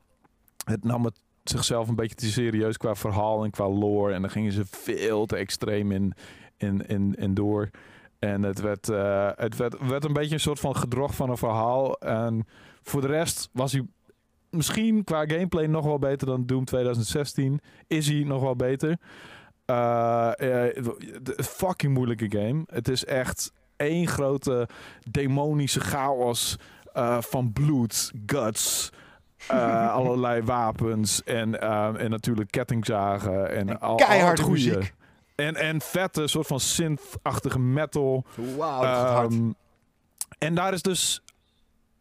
het 0.66 0.84
nam 0.84 1.06
het 1.06 1.20
zichzelf 1.50 1.88
een 1.88 1.96
beetje 1.96 2.16
te 2.16 2.32
serieus 2.32 2.78
qua 2.78 2.96
verhaal 2.96 3.44
en 3.44 3.52
qua 3.52 3.70
lore. 3.70 4.14
En 4.14 4.22
dan 4.22 4.30
gingen 4.30 4.52
ze 4.52 4.66
veel 4.66 5.26
te 5.26 5.36
extreem 5.36 5.92
in, 5.92 6.14
in, 6.58 6.88
in, 6.88 7.16
in 7.16 7.34
door. 7.34 7.70
En 8.20 8.44
het 8.44 8.62
werd, 8.62 8.90
eh, 8.90 9.30
het 9.36 9.58
werd, 9.58 9.88
werd 9.88 10.06
een 10.06 10.14
beetje 10.14 10.34
een 10.34 10.40
soort 10.40 10.60
van 10.60 10.76
gedrocht 10.76 11.16
van 11.16 11.30
een 11.30 11.38
verhaal. 11.38 11.98
En 11.98 12.48
voor 12.82 13.02
de 13.02 13.08
rest 13.08 13.50
was 13.52 13.72
hij 13.72 13.86
misschien 14.50 15.04
qua 15.04 15.26
gameplay 15.26 15.66
nog 15.66 15.86
wel 15.86 16.00
beter 16.00 16.28
dan 16.28 16.46
Doom 16.46 16.66
2016. 16.66 17.60
Is 17.88 18.08
hij 18.08 18.24
nog 18.24 18.42
wel 18.42 18.56
beter. 18.56 18.98
De- 19.66 21.44
fucking 21.44 21.94
moeilijke 21.94 22.32
game. 22.38 22.64
Het 22.66 22.88
is 22.88 23.06
echt 23.06 23.54
één 23.76 24.08
grote 24.08 24.68
demonische 25.10 25.80
chaos 25.80 26.58
van 27.20 27.54
bloed, 27.54 28.12
guts, 28.26 28.92
eh, 29.48 29.94
allerlei 29.94 30.42
wapens 30.42 31.24
en, 31.24 31.62
eh, 31.62 32.04
en 32.04 32.10
natuurlijk 32.10 32.52
kettingzagen 32.52 33.52
en, 33.56 33.70
En 33.70 33.80
al, 33.80 33.98
goede. 34.40 34.52
muziek. 34.52 34.94
En, 35.36 35.56
en 35.56 35.82
vette 35.82 36.28
soort 36.28 36.48
van 36.48 36.60
synth-achtige 36.60 37.60
metal. 37.60 38.26
Wauw. 38.58 38.84
Ehm, 38.84 39.52
en 40.38 40.56
daar 40.56 40.74
is 40.74 40.82
dus 40.82 41.22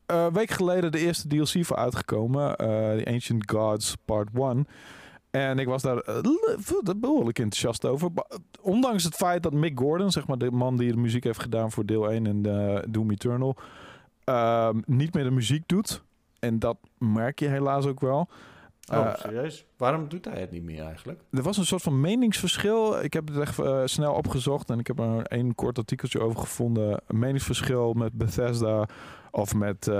eh, 0.07 0.25
een 0.25 0.33
week 0.33 0.51
geleden 0.51 0.93
de 0.93 0.99
eerste 0.99 1.29
DLC 1.29 1.65
voor 1.65 1.77
uitgekomen. 1.77 2.57
eh 2.57 2.67
The 2.67 3.03
Ancient 3.07 3.51
Gods 3.51 3.95
Part 4.05 4.29
1. 4.35 4.67
En 5.31 5.59
ik 5.59 5.67
was 5.67 5.83
daar 5.83 5.99
eh, 5.99 6.21
behoorlijk 6.97 7.39
enthousiast 7.39 7.85
over. 7.85 8.11
Ondanks 8.61 9.05
het 9.05 9.15
feit 9.15 9.43
dat 9.43 9.53
Mick 9.53 9.79
Gordon, 9.79 10.11
zeg 10.11 10.27
maar 10.27 10.39
de 10.39 10.51
man 10.51 10.77
die 10.77 10.91
de 10.93 10.97
muziek 10.99 11.25
heeft 11.25 11.41
gedaan 11.41 11.73
voor 11.73 11.87
deel 11.87 12.11
1 12.11 12.27
en 12.27 12.47
eh, 12.47 12.83
Doom 12.89 13.11
Eternal, 13.11 13.57
ehm, 14.25 14.81
niet 14.87 15.15
meer 15.15 15.25
de 15.25 15.31
muziek 15.31 15.63
doet. 15.69 16.03
En 16.39 16.59
dat 16.59 16.77
merk 16.99 17.39
je 17.39 17.49
helaas 17.49 17.87
ook 17.87 18.01
wel. 18.01 18.29
oh, 18.93 18.97
Eh, 18.99 19.15
serieus? 19.15 19.67
Waarom 19.77 20.09
doet 20.09 20.25
hij 20.25 20.41
het 20.41 20.51
niet 20.51 20.63
meer 20.63 20.85
eigenlijk? 20.85 21.21
er 21.31 21.43
was 21.43 21.57
een 21.57 21.67
soort 21.67 21.83
van 21.83 22.01
meningsverschil. 22.01 23.03
Ik 23.03 23.13
heb 23.13 23.29
het 23.29 23.39
echt 23.39 23.59
eh, 23.59 23.83
snel 23.85 24.13
opgezocht 24.13 24.71
en 24.71 24.79
ik 24.79 24.87
heb 24.87 24.99
er 24.99 25.23
één 25.27 25.55
kort 25.55 25.79
artikeltje 25.79 26.21
over 26.21 26.41
gevonden. 26.41 27.01
Een 27.07 27.19
meningsverschil 27.19 27.93
met 27.93 28.13
Bethesda 28.13 28.89
of 29.31 29.55
met 29.55 29.91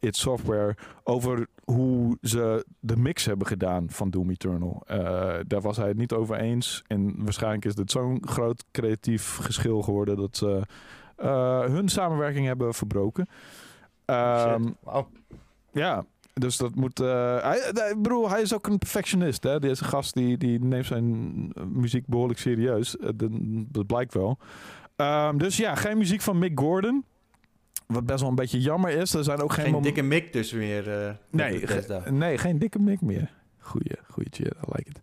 It 0.00 0.16
Software 0.16 0.76
over 1.04 1.46
hoe 1.64 2.18
ze 2.22 2.66
de 2.80 2.96
mix 2.96 3.24
hebben 3.24 3.46
gedaan 3.46 3.90
van 3.90 4.10
Doom 4.10 4.30
Eternal. 4.30 4.82
Daar 5.46 5.60
was 5.60 5.76
hij 5.76 5.88
het 5.88 5.96
niet 5.96 6.12
over 6.12 6.36
eens. 6.36 6.82
En 6.86 7.14
waarschijnlijk 7.24 7.64
is 7.64 7.74
dit 7.74 7.90
zo'n 7.90 8.22
groot 8.26 8.64
creatief 8.72 9.36
geschil 9.36 9.82
geworden 9.82 10.16
dat 10.16 10.36
ze 10.36 10.62
hun 11.70 11.88
samenwerking 11.88 12.46
hebben 12.46 12.74
verbroken. 12.74 13.28
Ehm, 14.06 14.62
Shit. 14.64 14.72
Wauw. 14.82 15.08
ja, 15.72 16.04
dus 16.34 16.56
dat 16.56 16.74
moet. 16.74 17.00
eh, 17.00 17.42
hij, 17.42 17.58
ik 17.90 18.02
bedoel, 18.02 18.30
hij 18.30 18.40
is 18.40 18.54
ook 18.54 18.66
een 18.66 18.78
perfectionist. 18.78 19.42
Hè? 19.42 19.58
Deze 19.58 19.84
gast 19.84 20.14
die, 20.14 20.36
die 20.38 20.64
neemt 20.64 20.86
zijn 20.86 21.50
eh, 21.54 21.62
muziek 21.64 22.06
behoorlijk 22.06 22.38
serieus. 22.38 22.96
Eh, 22.98 23.08
dat, 23.14 23.30
dat 23.72 23.86
blijkt 23.86 24.14
wel. 24.14 24.38
Ehm, 24.96 25.36
dus 25.36 25.56
ja, 25.56 25.74
geen 25.74 25.98
muziek 25.98 26.20
van 26.20 26.38
Mick 26.38 26.58
Gordon. 26.60 27.04
Wat 27.86 28.06
best 28.06 28.20
wel 28.20 28.28
een 28.28 28.34
beetje 28.34 28.60
jammer 28.60 28.90
is. 28.90 29.14
Er 29.14 29.24
zijn 29.24 29.40
ook 29.40 29.52
geen, 29.52 29.82
dikke 29.82 30.02
mik 30.02 30.32
dus 30.32 30.52
weer. 30.52 31.06
eh, 31.06 31.10
Nee, 31.30 31.66
ge- 31.66 32.02
nee, 32.12 32.38
geen 32.38 32.58
dikke 32.58 32.78
Mick 32.78 33.00
meer. 33.00 33.30
Goeie, 33.58 33.96
goeie 34.10 34.28
cheer, 34.30 34.52
I 34.56 34.66
like 34.76 34.90
it. 34.90 35.00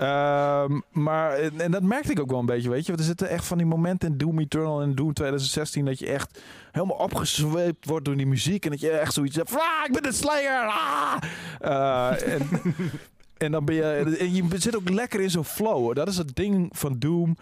Ehm, 0.00 0.80
maar, 0.92 1.32
en, 1.32 1.60
en 1.60 1.70
dat 1.70 1.82
merkte 1.82 2.10
ik 2.12 2.20
ook 2.20 2.30
wel 2.30 2.38
een 2.38 2.46
beetje, 2.46 2.70
weet 2.70 2.80
je. 2.80 2.86
Want 2.86 2.98
er 2.98 3.06
zitten 3.06 3.28
echt 3.28 3.44
van 3.44 3.58
die 3.58 3.66
momenten 3.66 4.08
in 4.10 4.18
Doom 4.18 4.38
Eternal 4.38 4.82
en 4.82 4.94
Doom 4.94 5.12
2016... 5.12 5.84
dat 5.84 5.98
je 5.98 6.06
echt 6.06 6.42
helemaal 6.72 6.96
opgezweept 6.96 7.86
wordt 7.86 8.04
door 8.04 8.16
die 8.16 8.26
muziek... 8.26 8.64
en 8.64 8.70
dat 8.70 8.80
je 8.80 8.90
echt 8.90 9.14
zoiets 9.14 9.36
hebt 9.36 9.52
ah, 9.54 9.60
ik 9.86 9.92
ben 9.92 10.02
de 10.02 10.12
Slayer! 10.12 10.66
Ah! 10.66 11.16
Eh, 11.60 12.32
en, 12.32 12.48
en 13.44 13.52
dan 13.52 13.64
ben 13.64 13.74
je... 13.74 14.16
En 14.18 14.34
je 14.34 14.44
zit 14.54 14.76
ook 14.76 14.88
lekker 14.88 15.20
in 15.20 15.30
zo'n 15.30 15.44
flow. 15.44 15.94
Dat 15.94 16.08
is 16.08 16.16
het 16.16 16.36
ding 16.36 16.68
van 16.72 16.98
Doom. 16.98 17.36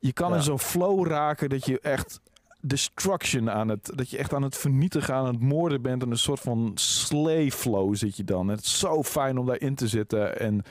Je 0.00 0.12
kan 0.12 0.30
Ja. 0.30 0.36
in 0.36 0.42
zo'n 0.42 0.58
flow 0.58 1.06
raken 1.06 1.48
dat 1.48 1.66
je 1.66 1.80
echt 1.80 2.20
destruction 2.60 3.50
aan 3.50 3.68
het... 3.68 3.92
dat 3.94 4.10
je 4.10 4.18
echt 4.18 4.34
aan 4.34 4.42
het 4.42 4.56
vernietigen, 4.56 5.14
aan 5.14 5.26
het 5.26 5.40
moorden 5.40 5.82
bent... 5.82 6.02
en 6.02 6.10
een 6.10 6.18
soort 6.18 6.40
van 6.40 6.72
slay 6.74 7.50
flow 7.50 7.94
zit 7.96 8.16
je 8.16 8.24
dan. 8.24 8.50
En 8.50 8.56
het 8.56 8.64
is 8.64 8.78
zo 8.78 9.02
fijn 9.02 9.38
om 9.38 9.46
daarin 9.46 9.74
te 9.74 9.88
zitten. 9.88 10.38
En, 10.38 10.62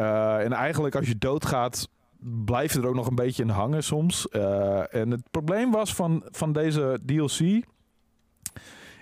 eh, 0.00 0.44
en 0.44 0.52
eigenlijk 0.52 0.94
als 0.94 1.06
je 1.08 1.18
doodgaat... 1.18 1.88
blijft 2.44 2.74
er 2.74 2.86
ook 2.86 2.94
nog 2.94 3.06
een 3.06 3.14
beetje 3.14 3.42
in 3.42 3.48
hangen 3.48 3.82
soms. 3.82 4.28
Eh, 4.28 4.94
en 4.94 5.10
het 5.10 5.22
probleem 5.30 5.70
was 5.70 5.94
van, 5.94 6.22
van 6.30 6.52
deze 6.52 6.98
DLC... 7.06 7.64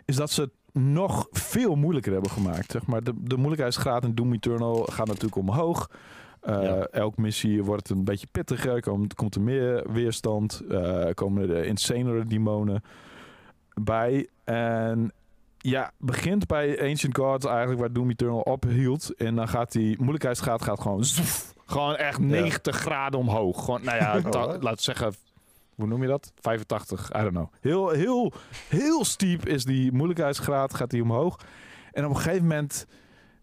is 0.04 0.16
dat 0.16 0.30
ze 0.30 0.40
het 0.40 0.50
nog 0.82 1.26
veel 1.30 1.74
moeilijker 1.74 2.12
hebben 2.12 2.30
gemaakt. 2.30 2.70
Zeg 2.70 2.86
maar. 2.86 3.02
de, 3.02 3.12
de 3.16 3.36
moeilijkheidsgraad 3.36 4.04
in 4.04 4.14
Doom 4.14 4.32
Eternal 4.32 4.84
gaat 4.90 5.06
natuurlijk 5.06 5.36
omhoog. 5.36 5.90
Eh, 6.40 6.62
Ja. 6.62 6.82
Elke 6.84 7.20
missie 7.20 7.64
wordt 7.64 7.90
een 7.90 8.04
beetje 8.04 8.26
pittiger. 8.32 8.80
Komt, 8.80 9.14
komt 9.14 9.34
er 9.34 9.40
meer 9.40 9.92
weerstand. 9.92 10.60
eh, 10.68 11.06
komen 11.14 11.50
er 11.50 11.64
insanere 11.64 12.24
demonen 12.24 12.82
bij. 13.82 14.28
En 14.44 15.12
ja, 15.58 15.92
begint 15.98 16.46
bij 16.46 16.88
Ancient 16.88 17.16
Gods 17.16 17.46
eigenlijk 17.46 17.80
waar 17.80 17.92
Doom 17.92 18.10
Eternal 18.10 18.40
ophield. 18.40 19.14
En 19.14 19.34
dan 19.34 19.48
gaat 19.48 19.72
die 19.72 19.96
moeilijkheidsgraad 19.98 20.62
gaat 20.62 20.80
gewoon 20.80 21.04
zoef, 21.04 21.54
gewoon 21.66 21.96
echt 21.96 22.18
90 22.18 22.76
graden 22.76 23.20
omhoog. 23.20 23.64
Gewoon, 23.64 23.84
nou 23.84 23.96
ja, 23.96 24.14
laten 24.22 24.60
we 24.60 24.76
zeggen, 24.76 25.14
hoe 25.74 25.86
noem 25.86 26.02
je 26.02 26.08
dat? 26.08 26.32
85, 26.40 27.10
I 27.10 27.18
don't 27.18 27.30
know. 27.30 27.52
Heel, 27.60 27.88
heel, 27.88 28.32
heel 28.68 29.04
steep 29.04 29.46
is 29.46 29.64
die 29.64 29.92
moeilijkheidsgraad, 29.92 30.74
gaat 30.74 30.90
die 30.90 31.02
omhoog. 31.02 31.40
En 31.92 32.04
op 32.04 32.10
een 32.10 32.16
gegeven 32.16 32.46
moment 32.46 32.86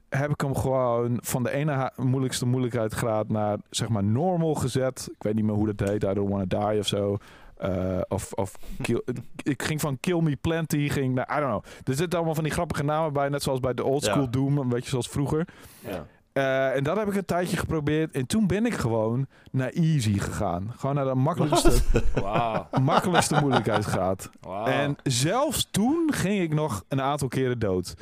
heb 0.09 0.29
ik 0.29 0.41
hem 0.41 0.55
gewoon 0.55 1.17
van 1.21 1.43
de 1.43 1.51
ene 1.51 1.91
moeilijkste 1.95 2.45
moeilijkheidsgraad 2.45 3.29
naar 3.29 3.57
zeg 3.69 3.89
maar 3.89 4.03
normal 4.03 4.53
gezet. 4.53 5.09
Ik 5.11 5.23
weet 5.23 5.35
niet 5.35 5.45
meer 5.45 5.55
hoe 5.55 5.73
dat 5.73 5.89
heet, 5.89 6.03
I 6.03 6.13
don't 6.13 6.29
wanna 6.29 6.69
die 6.69 6.79
of 6.79 6.87
zo. 6.87 7.17
Eh, 7.57 8.01
of 8.07 8.31
of 8.33 8.55
kill, 8.81 9.01
ik 9.43 9.63
ging 9.63 9.81
van 9.81 9.99
Kill 9.99 10.21
Me 10.21 10.35
Plenty, 10.35 10.89
ging 10.89 11.15
naar, 11.15 11.37
I 11.37 11.39
don't 11.39 11.49
know. 11.51 11.63
Er 11.83 11.93
zitten 11.95 12.15
allemaal 12.17 12.35
van 12.35 12.43
die 12.43 12.53
grappige 12.53 12.83
namen 12.83 13.13
bij, 13.13 13.29
net 13.29 13.43
zoals 13.43 13.59
bij 13.59 13.73
de 13.73 13.83
old 13.83 14.03
school 14.03 14.21
Ja. 14.21 14.27
Doom, 14.29 14.57
een 14.57 14.67
beetje 14.69 14.89
zoals 14.89 15.07
vroeger. 15.09 15.47
Ja. 15.79 16.05
Eh, 16.33 16.75
en 16.75 16.83
dat 16.83 16.97
heb 16.97 17.07
ik 17.07 17.15
een 17.15 17.25
tijdje 17.25 17.57
geprobeerd. 17.57 18.11
En 18.11 18.25
toen 18.27 18.47
ben 18.47 18.65
ik 18.65 18.73
gewoon 18.73 19.27
naar 19.51 19.69
easy 19.69 20.19
gegaan. 20.19 20.73
Gewoon 20.77 20.95
naar 20.95 21.05
de 21.05 21.15
makkelijkste, 21.15 21.81
Wauw. 22.21 22.67
makkelijkste 22.81 23.39
moeilijkheidsgraad. 23.41 24.29
En 24.65 24.95
zelfs 25.03 25.67
toen 25.71 26.13
ging 26.13 26.41
ik 26.41 26.53
nog 26.53 26.83
een 26.87 27.01
aantal 27.01 27.27
keren 27.27 27.59
dood. 27.59 27.93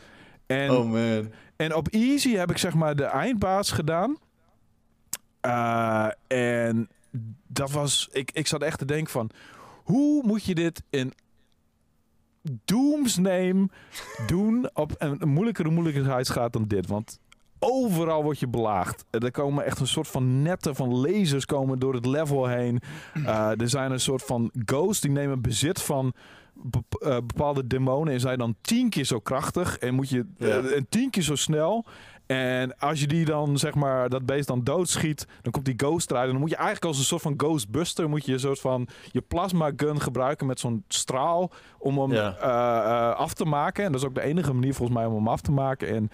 En, 0.46 0.72
Oh 0.72 0.86
man. 0.92 1.32
en 1.56 1.76
op 1.76 1.88
easy 1.88 2.36
heb 2.36 2.52
ik 2.52 2.58
zeg 2.58 2.74
maar 2.74 2.96
de 2.96 3.04
eindbaas 3.04 3.72
gedaan. 3.72 4.18
Eh, 5.42 6.08
en 6.28 6.90
dat 7.48 7.72
was... 7.72 8.10
Ik, 8.12 8.32
ik 8.32 8.48
zat 8.48 8.62
echt 8.62 8.78
te 8.78 8.86
denken 8.86 9.12
van... 9.12 9.30
Hoe 9.84 10.24
moet 10.26 10.44
je 10.44 10.56
dit 10.56 10.84
in 10.90 11.14
Doomsname 12.66 13.70
doen 14.28 14.70
op 14.74 14.96
een, 14.98 15.30
moeilijkere 15.30 15.70
moeilijkheidsgraad 15.70 16.54
dan 16.54 16.68
dit? 16.68 16.88
Want 16.88 17.20
overal 17.60 18.24
word 18.24 18.40
je 18.40 18.48
belaagd. 18.48 19.06
Er 19.10 19.32
komen 19.32 19.66
echt 19.66 19.80
een 19.80 19.88
soort 19.88 20.08
van 20.08 20.42
netten 20.42 20.76
van 20.76 20.94
lasers 20.94 21.46
komen 21.46 21.80
door 21.80 21.94
het 21.94 22.06
level 22.06 22.48
heen. 22.48 22.80
Eh, 23.14 23.60
er 23.62 23.70
zijn 23.70 23.92
een 23.92 24.00
soort 24.00 24.24
van 24.24 24.52
ghosts 24.66 25.02
die 25.02 25.12
nemen 25.12 25.42
bezit 25.42 25.82
van 25.82 26.14
eh, 27.00 27.16
bepaalde 27.16 27.68
demonen 27.68 28.14
en 28.14 28.20
zijn 28.20 28.38
dan 28.38 28.56
tien 28.62 28.90
keer 28.90 29.06
zo 29.06 29.20
krachtig 29.20 29.78
en 29.78 29.94
moet 29.94 30.10
je 30.10 30.26
Ja. 30.38 30.48
eh, 30.48 30.76
en 30.76 30.86
tien 30.90 31.10
keer 31.10 31.24
zo 31.24 31.36
snel. 31.36 31.86
En 32.26 32.78
als 32.78 33.00
je 33.00 33.08
die 33.08 33.26
dan, 33.26 33.58
zeg 33.58 33.76
maar, 33.76 34.10
dat 34.10 34.26
beest 34.26 34.48
dan 34.48 34.64
doodschiet, 34.64 35.28
dan 35.42 35.52
komt 35.52 35.66
die 35.66 35.74
ghost 35.78 36.10
eruit. 36.12 36.26
En 36.26 36.32
dan 36.32 36.42
moet 36.42 36.50
je 36.50 36.56
eigenlijk 36.56 36.86
als 36.86 36.98
een 36.98 37.04
soort 37.04 37.22
van 37.22 37.34
ghostbuster, 37.38 38.10
moet 38.10 38.26
je 38.26 38.34
een 38.34 38.40
soort 38.40 38.60
van 38.60 38.88
je 39.12 39.22
plasma 39.22 39.72
gun 39.76 40.02
gebruiken 40.02 40.48
met 40.48 40.60
zo'n 40.60 40.84
straal 40.88 41.52
om 41.78 41.98
hem 42.00 42.12
Ja. 42.12 42.36
eh, 42.38 43.10
eh, 43.10 43.16
af 43.20 43.34
te 43.34 43.46
maken. 43.46 43.86
En 43.86 43.92
dat 43.92 44.02
is 44.02 44.08
ook 44.08 44.16
de 44.16 44.22
enige 44.22 44.54
manier 44.54 44.74
volgens 44.74 44.98
mij 44.98 45.08
om 45.08 45.14
hem 45.16 45.28
af 45.28 45.42
te 45.42 45.52
maken. 45.52 45.88
En 45.88 46.10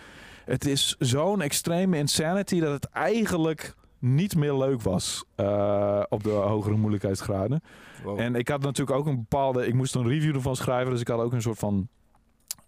het 0.45 0.65
is 0.65 0.95
zo'n 0.99 1.41
extreme 1.41 1.97
insanity 1.97 2.59
dat 2.59 2.71
het 2.71 2.85
eigenlijk 2.89 3.75
niet 3.99 4.35
meer 4.35 4.53
leuk 4.53 4.81
was 4.81 5.23
eh, 5.35 6.01
op 6.09 6.23
de 6.23 6.29
hogere 6.29 6.75
moeilijkheidsgraden. 6.75 7.61
Wow. 8.03 8.19
En 8.19 8.35
ik 8.35 8.47
had 8.47 8.61
natuurlijk 8.61 8.97
ook 8.97 9.05
een 9.05 9.15
bepaalde. 9.15 9.67
Ik 9.67 9.73
moest 9.73 9.95
een 9.95 10.07
review 10.07 10.35
ervan 10.35 10.55
schrijven. 10.55 10.91
Dus 10.91 11.01
ik 11.01 11.07
had 11.07 11.19
ook 11.19 11.33
een 11.33 11.41
soort 11.41 11.59
van. 11.59 11.87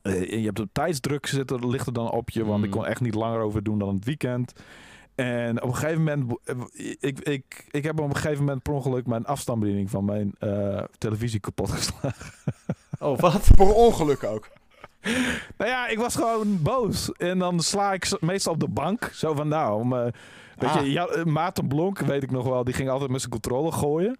Eh, 0.02 0.30
je 0.32 0.46
hebt 0.46 0.60
een 0.60 0.70
tijdsdruk 0.72 1.26
zitten, 1.26 1.70
ligt 1.70 1.88
er 1.88 1.94
dan 1.94 2.12
op 2.12 2.30
je. 2.30 2.46
Want 2.46 2.58
Mm. 2.58 2.64
ik 2.64 2.72
kon 2.72 2.86
echt 2.86 3.02
niet 3.02 3.16
langer 3.16 3.40
over 3.40 3.64
doen 3.64 3.80
dan 3.80 3.96
het 3.96 4.06
weekend. 4.06 4.54
En 5.16 5.62
op 5.62 5.68
een 5.70 5.76
gegeven 5.76 6.04
moment. 6.04 6.40
eh, 6.44 6.56
Ik, 7.00 7.20
ik, 7.20 7.68
ik 7.72 7.84
heb 7.84 8.00
op 8.00 8.10
een 8.10 8.16
gegeven 8.16 8.44
moment 8.44 8.64
per 8.64 8.74
ongeluk 8.74 9.08
mijn 9.08 9.26
afstandsbediening 9.26 9.90
van 9.90 10.06
mijn 10.06 10.36
eh, 10.40 10.84
televisie 10.98 11.40
kapot 11.40 11.72
geslagen. 11.78 12.34
Oh, 13.00 13.20
wat? 13.20 13.48
Per 13.56 13.74
ongeluk 13.74 14.24
ook. 14.24 14.48
Nou 15.58 15.70
ja, 15.72 15.88
ik 15.88 15.98
was 15.98 16.16
gewoon 16.16 16.62
boos. 16.62 17.12
En 17.12 17.40
dan 17.40 17.60
sla 17.60 17.94
ik 17.94 18.18
meestal 18.20 18.54
op 18.54 18.60
de 18.60 18.68
bank. 18.68 19.10
Zo 19.14 19.34
van 19.34 19.48
nou. 19.48 19.82
Om, 19.82 19.94
eh, 19.94 20.04
weet 20.58 20.70
Ah. 20.70 20.82
je, 20.86 20.92
ja, 20.92 21.08
Maarten 21.26 21.68
Blonk, 21.68 22.00
weet 22.00 22.24
ik 22.24 22.32
nog 22.32 22.48
wel. 22.48 22.64
Die 22.64 22.74
ging 22.74 22.90
altijd 22.90 23.10
met 23.10 23.20
zijn 23.20 23.32
controle 23.32 23.72
gooien. 23.72 24.18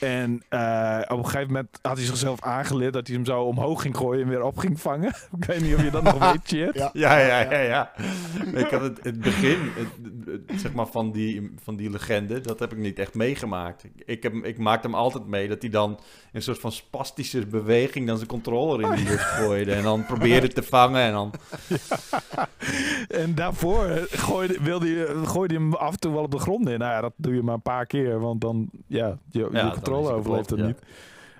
En 0.00 0.42
eh, 0.48 0.98
op 1.08 1.18
een 1.18 1.24
gegeven 1.24 1.46
moment 1.46 1.78
had 1.82 1.96
hij 1.96 2.06
zichzelf 2.06 2.40
aangeleerd 2.42 2.92
dat 2.92 3.06
hij 3.06 3.16
hem 3.16 3.24
zo 3.24 3.42
omhoog 3.42 3.82
ging 3.82 3.96
gooien 3.96 4.22
en 4.22 4.28
weer 4.28 4.42
op 4.42 4.58
ging 4.58 4.80
vangen. 4.80 5.08
ik 5.40 5.44
weet 5.44 5.60
niet 5.60 5.74
of 5.74 5.82
je 5.82 5.90
dat 5.90 6.02
nog 6.02 6.18
weet, 6.32 6.40
Chip. 6.44 6.74
Ja. 6.74 6.90
Ja, 6.92 7.18
ja, 7.18 7.40
ja, 7.40 7.58
ja. 7.58 7.92
Ik 8.54 8.70
had 8.70 8.80
het, 8.80 8.98
het 9.02 9.20
begin, 9.20 9.58
het, 9.74 9.88
het- 10.26 10.60
zeg 10.60 10.72
maar, 10.72 10.86
van 10.86 11.12
die, 11.12 11.54
van 11.62 11.76
die 11.76 11.90
legende, 11.90 12.40
dat 12.40 12.58
heb 12.58 12.72
ik 12.72 12.78
niet 12.78 12.98
echt 12.98 13.14
meegemaakt. 13.14 13.84
Ik, 14.04 14.22
heb, 14.22 14.34
ik 14.34 14.58
maakte 14.58 14.86
hem 14.86 14.96
altijd 14.96 15.26
mee 15.26 15.48
dat 15.48 15.60
hij 15.62 15.70
dan 15.70 15.98
een 16.32 16.42
soort 16.42 16.58
van 16.58 16.72
spastische 16.72 17.46
beweging 17.46 18.06
dan 18.06 18.16
zijn 18.16 18.28
controller 18.28 18.80
in 18.80 19.04
de 19.04 19.10
lucht 19.10 19.24
gooide. 19.24 19.72
En 19.72 19.82
dan 19.82 20.06
probeerde 20.06 20.48
te 20.48 20.62
vangen 20.62 21.00
en 21.02 21.12
dan... 21.12 21.30
En 23.08 23.34
daarvoor 23.34 23.84
eh, 23.84 24.02
gooide, 24.10 24.58
wilde 24.62 24.86
je, 24.88 25.22
gooide 25.24 25.54
hij 25.54 25.62
hem 25.62 25.74
af 25.74 25.92
en 25.92 25.98
toe 26.00 26.12
wel 26.12 26.22
op 26.22 26.30
de 26.30 26.38
grond 26.38 26.68
in. 26.68 26.78
Nou 26.78 26.92
ja, 26.92 27.00
dat 27.00 27.12
doe 27.16 27.34
je 27.34 27.42
maar 27.42 27.54
een 27.54 27.62
paar 27.62 27.86
keer, 27.86 28.20
want 28.20 28.40
dan, 28.40 28.68
ja, 28.86 29.18
je, 29.30 29.48
dan 29.52 29.64
je 29.66 29.70
controle 29.94 30.18
overleeft 30.18 30.50
het 30.50 30.58
niet. 30.66 30.78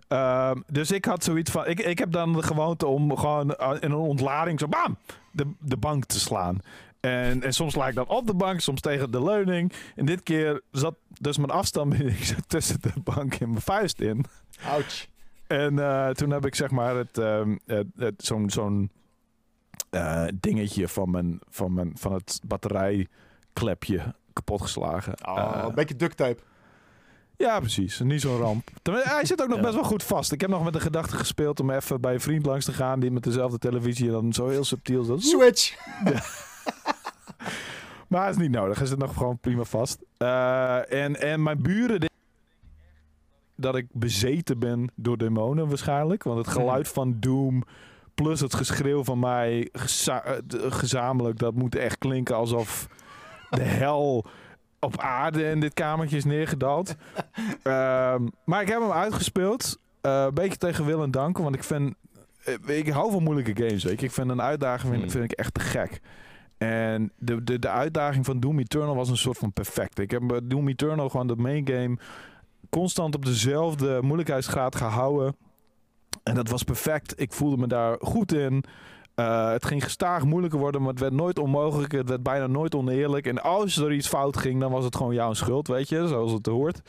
Ehm, 0.09 0.61
dus 0.67 0.91
ik 0.91 1.05
had 1.05 1.25
zoiets 1.25 1.51
van, 1.51 1.67
ik, 1.67 1.81
ik 1.81 1.99
heb 1.99 2.13
dan 2.13 2.33
de 2.33 2.43
gewoonte 2.43 2.87
om 2.87 3.17
gewoon 3.17 3.55
eh, 3.55 3.71
in 3.81 3.91
een 3.91 3.97
ontlading 3.99 4.61
zo 4.61 4.67
bam, 4.69 4.97
de, 5.33 5.51
de 5.59 5.77
bank 5.77 6.05
te 6.05 6.21
slaan. 6.21 6.59
En, 7.01 7.43
en 7.43 7.53
soms 7.53 7.73
sla 7.73 7.89
ik 7.89 7.95
dan 7.95 8.09
op 8.09 8.27
de 8.27 8.35
bank, 8.35 8.61
soms 8.61 8.81
tegen 8.81 9.11
de 9.11 9.23
leuning. 9.23 9.73
En 9.97 10.05
dit 10.07 10.23
keer 10.23 10.61
zat 10.71 10.95
dus 11.21 11.37
mijn 11.37 11.51
afstandsbediening 11.51 12.25
zo 12.35 12.35
tussen 12.47 12.81
de 12.81 12.93
bank 13.05 13.35
en 13.35 13.49
mijn 13.51 13.61
vuist 13.63 14.01
in. 14.01 14.25
Ouch. 14.67 15.07
En 15.47 15.79
eh, 15.79 16.09
toen 16.09 16.31
heb 16.31 16.47
ik 16.47 16.55
zeg 16.55 16.71
maar 16.71 16.97
het, 16.97 17.19
ehm, 17.19 17.57
het, 17.67 17.87
het- 17.97 18.25
zo'n 18.25 18.51
zo'n 18.51 18.91
eh, 19.91 20.25
dingetje 20.35 20.89
van, 20.89 21.11
mijn, 21.11 21.39
van, 21.49 21.73
mijn, 21.75 21.93
van 21.95 22.13
het 22.13 22.41
batterijklepje 22.47 24.15
kapot 24.33 24.63
geslagen. 24.63 25.15
Oh, 25.29 25.63
een 25.69 25.75
beetje 25.75 25.97
duct 25.97 26.17
tape. 26.17 26.41
Ja, 27.41 27.61
precies. 27.61 28.01
Niet 28.01 28.21
zo'n 28.21 28.39
ramp. 28.39 28.71
Hij 28.83 29.25
zit 29.25 29.43
ook 29.43 29.49
nog 29.49 29.57
Ja. 29.57 29.63
best 29.63 29.75
wel 29.75 29.85
goed 29.85 30.03
vast. 30.03 30.33
Ik 30.33 30.41
heb 30.41 30.51
nog 30.51 30.65
met 30.65 30.73
de 30.73 30.81
gedachte 30.81 31.17
gespeeld 31.17 31.61
om 31.61 31.71
even 31.71 32.01
bij 32.01 32.15
een 32.15 32.21
vriend 32.21 32.47
langs 32.47 32.65
te 32.65 32.73
gaan 32.73 33.01
die 33.01 33.11
met 33.11 33.23
dezelfde 33.23 33.59
televisie 33.59 34.07
en 34.07 34.13
dan 34.13 34.33
zo 34.33 34.49
heel 34.49 34.65
subtiel 34.65 35.05
zo. 35.05 35.17
Switch. 35.19 35.75
Maar 38.09 38.27
het 38.27 38.35
is 38.37 38.41
niet 38.43 38.51
nodig. 38.51 38.79
Hij 38.79 38.87
zit 38.87 38.99
nog 38.99 39.15
gewoon 39.17 39.39
prima 39.39 39.65
vast. 39.65 39.99
Eh, 40.17 40.93
en, 41.05 41.21
en 41.21 41.43
mijn 41.43 41.63
buren 41.63 42.11
dat 43.57 43.77
ik 43.77 43.87
bezeten 43.93 44.59
ben 44.59 44.91
door 44.95 45.17
demonen 45.19 45.69
waarschijnlijk. 45.69 46.23
Want 46.23 46.39
het 46.39 46.49
geluid 46.49 46.89
van 46.89 47.17
Doom 47.21 47.63
plus 48.15 48.41
het 48.41 48.55
geschreeuw 48.55 49.05
van 49.05 49.19
mij 49.19 49.69
geza- 49.73 50.25
eh, 50.25 50.37
gezamenlijk... 50.69 51.39
dat 51.39 51.55
moet 51.55 51.75
echt 51.75 51.99
klinken 51.99 52.37
alsof 52.37 52.89
de 53.51 53.63
hel 53.63 54.25
op 54.81 54.99
aarde 54.99 55.45
in 55.45 55.61
dit 55.61 55.75
kamertje 55.75 56.17
is 56.17 56.25
neergedaald. 56.25 56.95
Ehm, 57.63 58.27
maar 58.45 58.63
ik 58.63 58.69
heb 58.69 58.81
hem 58.81 58.91
uitgespeeld. 58.93 59.79
eh, 60.01 60.23
een 60.27 60.35
beetje 60.35 60.57
tegen 60.59 60.85
wil 60.85 61.03
en 61.03 61.11
dank. 61.11 61.39
Want 61.39 61.55
ik 61.55 61.65
vind... 61.65 61.95
eh, 62.45 62.77
Ik 62.79 62.89
hou 62.89 63.13
van 63.13 63.23
moeilijke 63.23 63.65
games, 63.67 63.85
weet 63.85 64.01
je. 64.01 64.07
Ik 64.07 64.13
vind 64.13 64.31
een 64.31 64.43
uitdaging 64.43 64.89
vind, 64.93 65.03
Hmm. 65.03 65.11
vind 65.11 65.25
ik 65.33 65.39
echt 65.39 65.55
te 65.55 65.61
gek. 65.61 66.01
En 66.59 67.13
de, 67.19 67.45
de, 67.45 67.59
de 67.59 67.69
uitdaging 67.69 68.25
van 68.25 68.41
Doom 68.41 68.59
Eternal 68.59 68.95
was 68.97 69.09
een 69.09 69.17
soort 69.17 69.39
van 69.39 69.53
perfect. 69.53 69.99
Ik 69.99 70.11
heb 70.11 70.23
bij 70.27 70.41
Doom 70.45 70.69
Eternal 70.69 71.09
gewoon 71.09 71.27
de 71.27 71.37
main 71.37 71.69
game 71.69 71.99
constant 72.71 73.15
op 73.15 73.25
dezelfde 73.25 73.99
moeilijkheidsgraad 74.03 74.77
gehouden. 74.77 75.37
En 76.23 76.35
dat 76.35 76.49
was 76.49 76.63
perfect. 76.63 77.21
Ik 77.21 77.33
voelde 77.33 77.57
me 77.57 77.67
daar 77.67 77.97
goed 78.01 78.33
in. 78.33 78.65
Eh, 79.21 79.51
het 79.51 79.65
ging 79.65 79.85
gestaag 79.85 80.25
moeilijker 80.25 80.59
worden, 80.59 80.81
maar 80.81 80.91
het 80.91 81.01
werd 81.01 81.13
nooit 81.13 81.39
onmogelijk. 81.39 81.93
Het 81.93 82.09
werd 82.09 82.23
bijna 82.23 82.47
nooit 82.47 82.75
oneerlijk. 82.75 83.27
En 83.27 83.43
als 83.43 83.77
er 83.77 83.93
iets 83.93 84.09
fout 84.09 84.37
ging, 84.37 84.61
dan 84.61 84.71
was 84.71 84.85
het 84.85 84.97
gewoon 84.97 85.15
jouw 85.15 85.33
schuld, 85.33 85.69
weet 85.69 85.89
je, 85.89 86.09
zoals 86.09 86.33
het 86.33 86.47
hoort. 86.47 86.81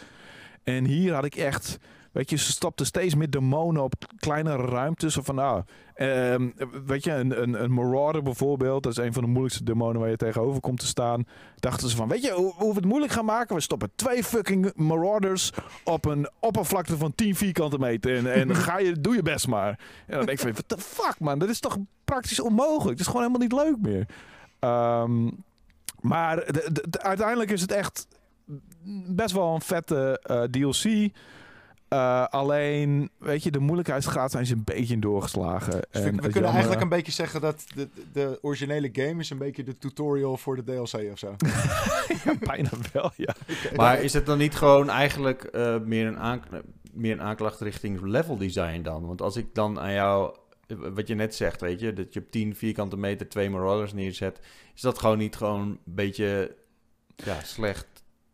En 0.63 0.85
hier 0.85 1.13
had 1.13 1.25
ik 1.25 1.35
echt, 1.35 1.79
weet 2.11 2.29
je, 2.29 2.37
ze 2.37 2.51
stapten 2.51 2.85
steeds 2.85 3.15
meer 3.15 3.29
demonen 3.29 3.83
op 3.83 3.93
kleinere 4.19 4.65
ruimtes. 4.65 5.17
Of 5.17 5.25
van, 5.25 5.35
nou, 5.35 5.63
ehm, 5.93 6.49
weet 6.85 7.03
je, 7.03 7.11
een, 7.11 7.41
een, 7.41 7.63
een 7.63 7.73
Marauder 7.73 8.21
bijvoorbeeld, 8.23 8.83
dat 8.83 8.91
is 8.91 8.97
een 9.05 9.13
van 9.13 9.21
de 9.23 9.29
moeilijkste 9.29 9.63
demonen 9.63 10.01
waar 10.01 10.09
je 10.09 10.15
tegenover 10.17 10.61
komt 10.61 10.79
te 10.79 10.85
staan. 10.85 11.25
Dachten 11.55 11.89
ze 11.89 11.95
van, 11.95 12.07
weet 12.07 12.23
je, 12.23 12.31
hoe, 12.31 12.53
hoe 12.55 12.69
we 12.69 12.75
het 12.75 12.85
moeilijk 12.85 13.11
gaan 13.13 13.25
maken? 13.25 13.55
We 13.55 13.61
stoppen 13.61 13.91
twee 13.95 14.23
fucking 14.23 14.71
Marauders 14.75 15.51
op 15.83 16.05
een 16.05 16.29
oppervlakte 16.39 16.97
van 16.97 17.15
10 17.15 17.35
vierkante 17.35 17.77
meter. 17.79 18.15
En, 18.17 18.33
en 18.33 18.55
ga 18.65 18.79
je, 18.79 19.01
doe 19.01 19.15
je 19.15 19.21
best 19.21 19.47
maar. 19.47 19.79
En 20.07 20.17
dan 20.17 20.25
denk 20.25 20.29
ik 20.29 20.39
van, 20.39 20.51
what 20.51 20.67
the 20.67 20.77
fuck 20.77 21.19
man, 21.19 21.39
dat 21.39 21.49
is 21.49 21.59
toch 21.59 21.77
praktisch 22.05 22.39
onmogelijk. 22.39 22.89
Het 22.89 22.99
is 22.99 23.05
gewoon 23.07 23.21
helemaal 23.21 23.47
niet 23.47 23.53
leuk 23.81 23.91
meer. 23.91 24.05
Ehm, 24.59 25.29
maar 25.99 26.35
de- 26.35 26.69
de- 26.73 26.89
de- 26.89 27.01
uiteindelijk 27.01 27.51
is 27.51 27.61
het 27.61 27.71
echt 27.71 28.07
best 29.07 29.31
wel 29.31 29.53
een 29.55 29.61
vette 29.61 30.19
eh, 30.23 30.41
DLC. 30.43 31.11
Eh, 31.91 32.25
alleen, 32.25 33.09
weet 33.17 33.43
je, 33.43 33.51
de 33.51 33.59
moeilijkheidsgraad 33.59 34.31
zijn 34.31 34.45
ze 34.45 34.53
een 34.53 34.63
beetje 34.63 34.99
doorgeslagen. 34.99 35.71
Dus 35.71 35.81
we, 35.91 35.99
En 35.99 36.03
we 36.03 36.09
kunnen 36.21 36.31
jammer- 36.33 36.49
eigenlijk 36.51 36.81
een 36.81 36.89
beetje 36.89 37.11
zeggen 37.11 37.41
dat 37.41 37.63
de, 37.75 37.89
de 38.13 38.39
originele 38.41 38.89
game 38.91 39.19
is 39.19 39.29
een 39.29 39.37
beetje 39.37 39.63
de 39.63 39.77
tutorial 39.77 40.37
voor 40.37 40.55
de 40.55 40.63
DLC 40.63 41.11
of 41.11 41.19
zo. 41.19 41.35
bijna 42.39 42.69
wel, 42.93 43.11
ja. 43.15 43.35
Maar 43.75 44.01
is 44.03 44.13
het 44.13 44.25
dan 44.25 44.37
niet 44.37 44.55
gewoon 44.55 44.89
eigenlijk 44.89 45.43
eh, 45.43 45.79
meer, 45.79 46.07
een 46.07 46.19
aank- 46.19 46.45
meer 46.93 47.11
een 47.11 47.21
aanklacht 47.21 47.59
richting 47.61 48.01
level 48.01 48.37
design 48.37 48.81
dan? 48.81 49.05
Want 49.05 49.21
als 49.21 49.35
ik 49.35 49.45
dan 49.53 49.79
aan 49.79 49.93
jou, 49.93 50.35
wat 50.77 51.07
je 51.07 51.15
net 51.15 51.35
zegt, 51.35 51.61
weet 51.61 51.79
je, 51.79 51.93
dat 51.93 52.13
je 52.13 52.19
op 52.19 52.31
10 52.31 52.55
vierkante 52.55 52.97
meter 52.97 53.29
twee 53.29 53.49
Marauders 53.49 53.93
neerzet, 53.93 54.39
is 54.75 54.81
dat 54.81 54.99
gewoon 54.99 55.17
niet 55.17 55.35
gewoon 55.35 55.61
een 55.61 55.79
beetje 55.83 56.55
ja, 57.15 57.41
slecht? 57.43 57.87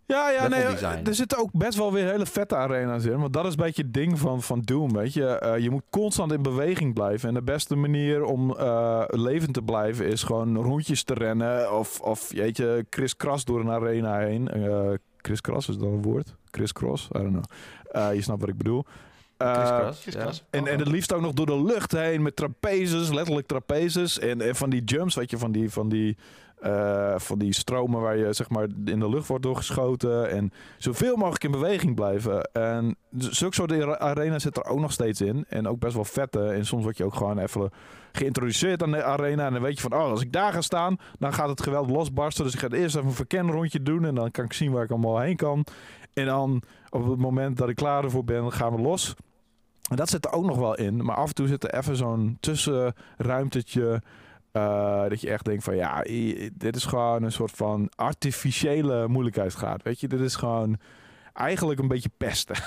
Ja, 0.08 0.30
ja, 0.30 0.48
nee, 0.48 0.64
er 1.04 1.16
zitten 1.16 1.38
ook 1.38 1.50
best 1.52 1.78
wel 1.78 1.94
weer 1.94 2.12
hele 2.12 2.26
vette 2.26 2.56
arena's 2.56 3.06
in. 3.06 3.20
Want 3.20 3.34
dat 3.34 3.46
is 3.46 3.52
een 3.52 3.64
beetje 3.64 3.84
het 3.84 3.94
ding 3.94 4.20
van, 4.20 4.42
van 4.42 4.62
Doom, 4.62 4.94
weet 4.94 5.14
je. 5.14 5.26
Eh, 5.26 5.58
je 5.58 5.70
moet 5.70 5.84
constant 5.90 6.32
in 6.32 6.42
beweging 6.42 6.94
blijven. 6.94 7.30
En 7.30 7.34
de 7.34 7.42
beste 7.42 7.76
manier 7.76 8.24
om 8.24 8.56
eh, 8.58 9.04
levend 9.08 9.54
te 9.54 9.62
blijven 9.62 10.08
is 10.08 10.24
gewoon 10.24 10.56
rondjes 10.58 11.04
te 11.04 11.14
rennen. 11.14 11.74
Of, 11.74 12.00
of 12.00 12.34
jeetje, 12.34 12.86
kriskras 12.90 13.46
door 13.46 13.60
een 13.60 13.70
arena 13.70 14.18
heen. 14.18 14.48
Eh 14.48 14.94
kriskras 15.28 15.70
is 15.70 15.78
dat 15.78 15.88
een 15.88 16.02
woord? 16.02 16.36
Crisscross? 16.52 17.08
I 17.16 17.18
don't 17.18 17.30
know. 17.30 17.44
Eh, 17.92 18.14
je 18.14 18.22
snapt 18.22 18.40
wat 18.40 18.50
ik 18.50 18.58
bedoel. 18.58 18.86
Eh, 19.38 19.90
ja. 20.06 20.32
en, 20.50 20.68
en 20.68 20.80
het 20.80 20.88
liefst 20.88 21.14
ook 21.14 21.22
nog 21.22 21.34
door 21.34 21.46
de 21.46 21.64
lucht 21.64 21.92
heen 21.92 22.22
met 22.22 22.36
trapezes, 22.36 23.10
letterlijk 23.12 23.48
trapezes. 23.48 24.20
En, 24.20 24.42
en 24.42 24.56
van 24.56 24.70
die 24.70 24.84
jumps, 24.84 25.16
weet 25.16 25.30
je, 25.30 25.38
van 25.38 25.52
die, 25.52 25.72
van 25.72 25.90
die, 25.90 26.18
eh, 26.60 27.14
van 27.18 27.40
die 27.40 27.54
stromen 27.54 28.02
waar 28.02 28.18
je 28.18 28.34
zeg 28.34 28.50
maar 28.50 28.68
in 28.86 29.00
de 29.00 29.10
lucht 29.10 29.28
wordt 29.28 29.44
doorgeschoten. 29.44 30.30
En 30.30 30.52
zoveel 30.78 31.16
mogelijk 31.16 31.44
in 31.44 31.52
beweging 31.52 31.96
blijven. 31.96 32.42
En 32.52 32.96
zulke 33.18 33.56
soort 33.56 33.72
are- 33.72 34.00
arena 34.00 34.40
zit 34.40 34.58
er 34.58 34.66
ook 34.66 34.80
nog 34.80 34.92
steeds 34.92 35.22
in. 35.22 35.46
En 35.50 35.68
ook 35.68 35.80
best 35.80 35.94
wel 35.96 36.06
vette. 36.06 36.46
En 36.46 36.66
soms 36.66 36.84
word 36.84 36.98
je 36.98 37.04
ook 37.06 37.16
gewoon 37.16 37.40
even 37.40 37.70
geïntroduceerd 38.12 38.84
aan 38.84 38.92
de 38.92 39.04
arena. 39.04 39.46
En 39.46 39.54
dan 39.54 39.62
weet 39.62 39.76
je 39.76 39.82
van, 39.90 39.94
oh, 39.94 40.10
als 40.10 40.22
ik 40.22 40.32
daar 40.34 40.54
ga 40.54 40.62
staan, 40.62 40.98
dan 41.20 41.34
gaat 41.34 41.50
het 41.50 41.62
geweld 41.62 41.90
losbarsten. 41.90 42.44
Dus 42.44 42.54
ik 42.54 42.60
ga 42.60 42.70
eerst 42.70 42.96
even 42.96 43.08
een 43.08 43.14
verkenrondje 43.14 43.82
doen. 43.82 44.06
En 44.06 44.16
dan 44.16 44.32
kan 44.32 44.46
ik 44.46 44.54
zien 44.54 44.72
waar 44.72 44.84
ik 44.84 44.92
allemaal 44.92 45.20
heen 45.20 45.36
kan. 45.36 45.66
En 46.14 46.26
dan 46.26 46.62
op 46.90 47.08
het 47.10 47.20
moment 47.20 47.58
dat 47.58 47.70
ik 47.70 47.76
klaar 47.76 48.04
ervoor 48.04 48.24
ben, 48.24 48.52
gaan 48.52 48.76
we 48.76 48.82
los. 48.82 49.16
En 49.90 49.96
dat 49.96 50.10
zit 50.10 50.26
er 50.26 50.32
ook 50.32 50.46
nog 50.46 50.58
wel 50.58 50.76
in. 50.76 51.06
Maar 51.06 51.16
af 51.16 51.28
en 51.28 51.36
toe 51.36 51.48
zit 51.48 51.64
er 51.64 51.74
even 51.74 51.96
zo'n 51.96 52.38
tussenruimtetje. 52.40 54.02
Eh, 54.58 55.10
dat 55.10 55.22
je 55.22 55.30
echt 55.30 55.46
denkt 55.46 55.64
van 55.64 55.76
ja, 55.76 56.02
dit 56.54 56.76
is 56.76 56.86
gewoon 56.86 57.24
een 57.24 57.32
soort 57.32 57.52
van 57.52 57.90
artificiële 57.96 59.08
moeilijkheidsgraad. 59.08 59.84
Weet 59.84 60.00
je, 60.00 60.08
dit 60.08 60.20
is 60.20 60.36
gewoon 60.36 60.78
eigenlijk 61.34 61.80
een 61.80 61.88
beetje 61.88 62.10
pesten. 62.18 62.56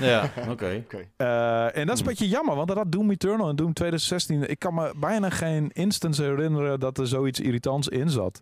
Ja, 0.00 0.30
oké. 0.48 0.82
Oké. 0.84 1.04
Eh, 1.16 1.64
en 1.64 1.70
dat 1.72 1.74
is 1.74 1.80
een 1.86 1.96
Hmm. 1.96 2.04
beetje 2.06 2.28
jammer, 2.28 2.54
want 2.54 2.68
dat 2.68 2.76
had 2.76 2.92
Doom 2.92 3.10
Eternal 3.10 3.48
en 3.48 3.56
Doom 3.56 3.72
2016. 3.72 4.50
Ik 4.50 4.58
kan 4.58 4.74
me 4.74 4.92
bijna 4.96 5.30
geen 5.30 5.70
instance 5.72 6.22
herinneren 6.22 6.80
dat 6.80 6.98
er 6.98 7.06
zoiets 7.06 7.40
irritants 7.40 7.88
in 7.88 8.10
zat. 8.10 8.40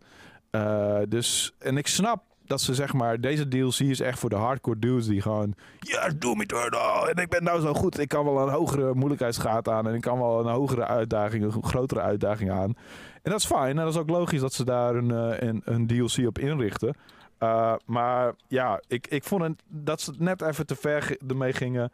Eh, 0.50 0.96
dus, 1.08 1.54
en 1.58 1.76
ik 1.76 1.86
snap 1.86 2.22
dat 2.46 2.60
ze 2.60 2.74
zeg 2.74 2.92
maar, 2.92 3.20
deze 3.20 3.48
DLC 3.48 3.78
is 3.78 4.00
echt 4.00 4.18
voor 4.18 4.30
de 4.30 4.36
hardcore 4.36 4.78
dudes 4.78 5.06
die 5.06 5.20
gewoon, 5.20 5.54
ja, 5.78 6.08
Doom 6.18 6.40
Eternal 6.40 7.08
en 7.08 7.22
ik 7.22 7.28
ben 7.28 7.44
nou 7.44 7.60
zo 7.60 7.74
goed. 7.74 7.98
Ik 7.98 8.08
kan 8.08 8.24
wel 8.24 8.40
een 8.40 8.52
hogere 8.52 8.94
moeilijkheidsgraad 8.94 9.68
aan 9.68 9.88
en 9.88 9.94
ik 9.94 10.00
kan 10.00 10.18
wel 10.18 10.40
een 10.40 10.52
hogere 10.52 10.86
uitdaging, 10.86 11.44
een 11.44 11.64
grotere 11.64 12.00
uitdaging 12.00 12.50
aan. 12.50 12.76
En 13.22 13.30
dat 13.30 13.40
is 13.40 13.46
fijn. 13.46 13.78
En 13.78 13.84
dat 13.84 13.94
is 13.94 14.00
ook 14.00 14.10
logisch 14.10 14.40
dat 14.40 14.52
ze 14.52 14.64
daar 14.64 14.94
een, 14.94 15.10
eh, 15.10 15.52
een, 15.64 15.86
DLC 15.86 16.26
op 16.26 16.38
inrichten. 16.38 16.96
Uh, 17.40 17.74
maar 17.86 18.34
ja, 18.48 18.80
ik, 18.88 19.06
ik 19.06 19.24
vond 19.24 19.42
het, 19.42 19.62
dat 19.66 20.00
ze 20.00 20.12
net 20.18 20.42
even 20.42 20.66
te 20.66 20.76
ver 20.76 21.16
ermee 21.28 21.52
gingen. 21.52 21.92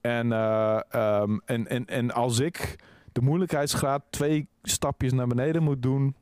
En, 0.00 0.26
uh, 0.26 0.80
um, 0.94 1.40
en, 1.44 1.68
en, 1.68 1.86
en 1.86 2.10
als 2.10 2.38
ik 2.38 2.76
de 3.12 3.20
moeilijkheidsgraad 3.20 4.02
twee 4.10 4.48
stapjes 4.62 5.12
naar 5.12 5.26
beneden 5.26 5.62
moet 5.62 5.82
doen. 5.82 6.14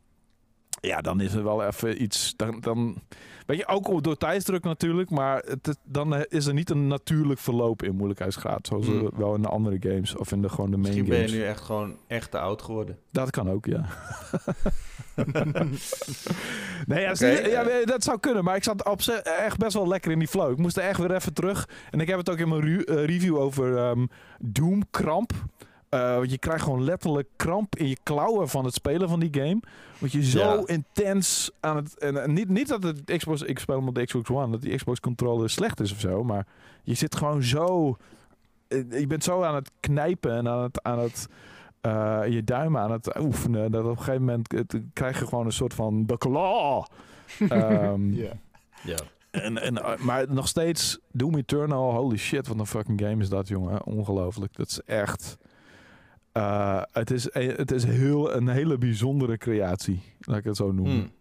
Ja, 0.89 1.01
dan 1.01 1.21
is 1.21 1.35
er 1.35 1.45
wel 1.45 1.65
even 1.65 2.03
iets. 2.03 2.35
Dan, 2.37 2.61
dan, 2.61 3.03
weet 3.47 3.59
je, 3.59 3.67
ook 3.67 4.03
door 4.03 4.17
tijdsdruk 4.17 4.65
natuurlijk. 4.65 5.11
Maar 5.11 5.43
het, 5.47 5.79
dan 5.85 6.25
is 6.29 6.47
er 6.47 6.55
niet 6.55 6.71
een 6.71 6.87
natuurlijk 6.87 7.41
verloop 7.41 7.83
in 7.83 7.95
moeilijkheidsgraad. 7.95 8.67
Zoals 8.67 8.87
er 8.87 9.11
wel 9.17 9.35
in 9.35 9.43
de 9.43 9.49
andere 9.49 9.77
games. 9.81 10.17
Of 10.17 10.33
in 10.33 10.43
de, 10.43 10.49
gewoon 10.49 10.71
de 10.71 10.77
main 10.77 10.89
Misschien 10.89 11.09
ben 11.09 11.19
je 11.19 11.27
games. 11.27 11.41
nu 11.41 11.47
echt 11.47 11.61
gewoon 11.61 11.97
echt 12.07 12.31
te 12.31 12.39
oud 12.39 12.63
geworden. 12.63 12.99
Dat 13.11 13.31
kan 13.31 13.51
ook, 13.51 13.67
ja. 13.67 13.87
nee, 16.87 17.01
ja, 17.01 17.13
je, 17.19 17.47
ja, 17.51 17.63
eh. 17.63 17.87
dat 17.87 18.05
zou 18.05 18.19
kunnen. 18.21 18.45
Maar 18.45 18.57
ik 18.57 18.65
zat 18.65 18.85
op 18.85 19.03
zich 19.03 19.19
echt 19.19 19.57
best 19.59 19.75
wel 19.75 19.89
lekker 19.89 20.11
in 20.11 20.19
die 20.19 20.29
flow. 20.29 20.51
Ik 20.51 20.59
moest 20.59 20.77
er 20.77 20.83
echt 20.83 20.99
weer 20.99 21.15
even 21.15 21.33
terug. 21.33 21.69
En 21.91 22.01
ik 22.01 22.09
heb 22.09 22.19
het 22.19 22.31
ook 22.31 22.39
in 22.39 22.49
mijn 22.49 22.85
eh, 22.85 23.05
review 23.05 23.37
over 23.37 23.77
ehm 23.77 24.07
Doom-kramp. 24.39 25.33
Eh, 25.33 25.39
want 25.99 26.31
je 26.31 26.39
krijgt 26.39 26.65
gewoon 26.65 26.85
letterlijk 26.85 27.29
kramp 27.37 27.77
in 27.77 27.89
je 27.89 27.97
klauwen 28.03 28.49
van 28.49 28.65
het 28.65 28.75
spelen 28.75 29.09
van 29.09 29.21
die 29.21 29.29
game. 29.33 29.61
Want 29.99 30.13
je 30.13 30.25
zo 30.25 30.39
Ja. 30.39 30.63
intens 30.67 31.51
aan 31.61 31.77
het... 31.77 31.99
En, 31.99 32.23
en 32.23 32.33
niet, 32.33 32.49
niet 32.49 32.69
dat 32.69 32.83
het 32.83 33.03
Xbox... 33.17 33.43
Ik 33.43 33.59
speel 33.59 33.77
hem 33.77 33.89
op 33.89 33.95
de 33.95 34.05
Xbox 34.05 34.31
One. 34.31 34.51
Dat 34.51 34.61
die 34.63 34.75
Xbox 34.77 35.01
controller 35.01 35.51
slecht 35.51 35.81
is 35.81 35.93
of 35.93 36.01
zo. 36.01 36.25
Maar 36.25 36.47
je 36.83 36.95
zit 36.95 37.17
gewoon 37.17 37.43
zo... 37.43 37.97
eh, 38.69 39.01
Je 39.01 39.07
bent 39.07 39.25
zo 39.25 39.43
aan 39.43 39.55
het 39.55 39.71
knijpen 39.81 40.37
en 40.37 40.49
aan 40.49 40.63
het... 40.63 40.83
Aan 40.83 40.99
het 40.99 41.27
eh, 41.81 42.21
je 42.29 42.45
duimen 42.45 42.81
aan 42.81 42.91
het 42.93 43.19
oefenen. 43.21 43.71
Dat 43.71 43.85
op 43.85 43.91
een 43.91 43.97
gegeven 43.99 44.21
moment 44.25 44.53
het, 44.53 44.77
krijg 44.93 45.19
je 45.19 45.27
gewoon 45.27 45.47
een 45.47 45.53
soort 45.53 45.75
van 45.75 46.07
de 46.07 46.19
claw. 46.19 46.85
Ehm, 47.49 48.13
Ja. 48.13 48.33
Ja. 48.83 48.97
en, 49.31 49.59
en, 49.59 49.83
eh, 49.83 49.97
maar 49.99 50.25
nog 50.33 50.49
steeds 50.49 50.99
Doom 51.11 51.35
Eternal. 51.37 51.95
Holy 51.95 52.17
shit, 52.17 52.47
wat 52.49 52.59
een 52.59 52.67
fucking 52.67 53.01
game 53.01 53.23
is 53.23 53.29
dat, 53.29 53.49
jongen. 53.49 53.85
Ongelooflijk. 53.87 54.57
Dat 54.57 54.67
is 54.69 54.81
echt... 54.83 55.37
eh, 56.33 56.83
het, 56.93 57.11
is, 57.11 57.31
eh, 57.31 57.57
het 57.57 57.71
is 57.71 57.85
heel, 57.85 58.33
een 58.35 58.49
hele 58.49 58.79
bijzondere 58.79 59.39
creatie. 59.39 60.03
Laat 60.21 60.39
ik 60.39 60.45
het 60.45 60.57
zo 60.57 60.73
noemen. 60.73 60.93
Hmm. 60.93 61.13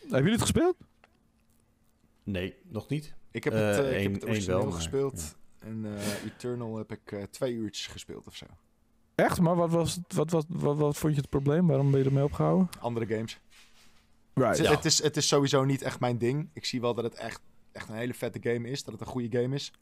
Hebben 0.00 0.18
jullie 0.18 0.32
het 0.32 0.40
gespeeld? 0.40 0.76
Nee, 2.24 2.54
nog 2.68 2.88
niet. 2.88 3.14
Ik 3.30 3.44
heb 3.44 3.52
het, 3.52 3.78
eh, 3.78 3.96
ik 3.96 4.02
heb 4.02 4.12
het 4.12 4.24
origineel 4.24 4.56
wel, 4.56 4.66
maar, 4.66 4.74
gespeeld. 4.74 5.36
En 5.58 5.84
eh, 5.96 6.24
Eternal 6.24 6.76
heb 6.76 6.92
ik 6.92 7.12
eh, 7.12 7.22
twee 7.22 7.52
uurtjes 7.52 7.86
gespeeld 7.86 8.26
of 8.26 8.36
zo. 8.36 8.46
Echt? 9.14 9.40
Maar 9.40 9.56
wat, 9.56 9.70
was 9.70 9.94
het, 9.94 10.14
wat, 10.14 10.30
wat, 10.30 10.44
wat, 10.48 10.76
wat 10.76 10.96
vond 10.96 11.14
je 11.14 11.20
het 11.20 11.30
probleem? 11.30 11.66
Waarom 11.66 11.90
ben 11.90 12.00
je 12.00 12.06
ermee 12.06 12.24
opgehouden? 12.24 12.68
Andere 12.80 13.06
games. 13.06 13.40
Right. 14.34 14.58
Het, 14.58 14.66
Ja. 14.66 14.74
het, 14.74 14.84
is, 14.84 15.02
het 15.02 15.16
is 15.16 15.28
sowieso 15.28 15.64
niet 15.64 15.82
echt 15.82 16.00
mijn 16.00 16.18
ding. 16.18 16.50
Ik 16.52 16.64
zie 16.64 16.80
wel 16.80 16.94
dat 16.94 17.04
het 17.04 17.14
echt, 17.14 17.40
echt 17.72 17.88
een 17.88 17.94
hele 17.94 18.14
vette 18.14 18.50
game 18.50 18.68
is. 18.68 18.84
Dat 18.84 18.92
het 18.92 19.00
een 19.02 19.06
goede 19.06 19.40
game 19.40 19.54
is. 19.54 19.72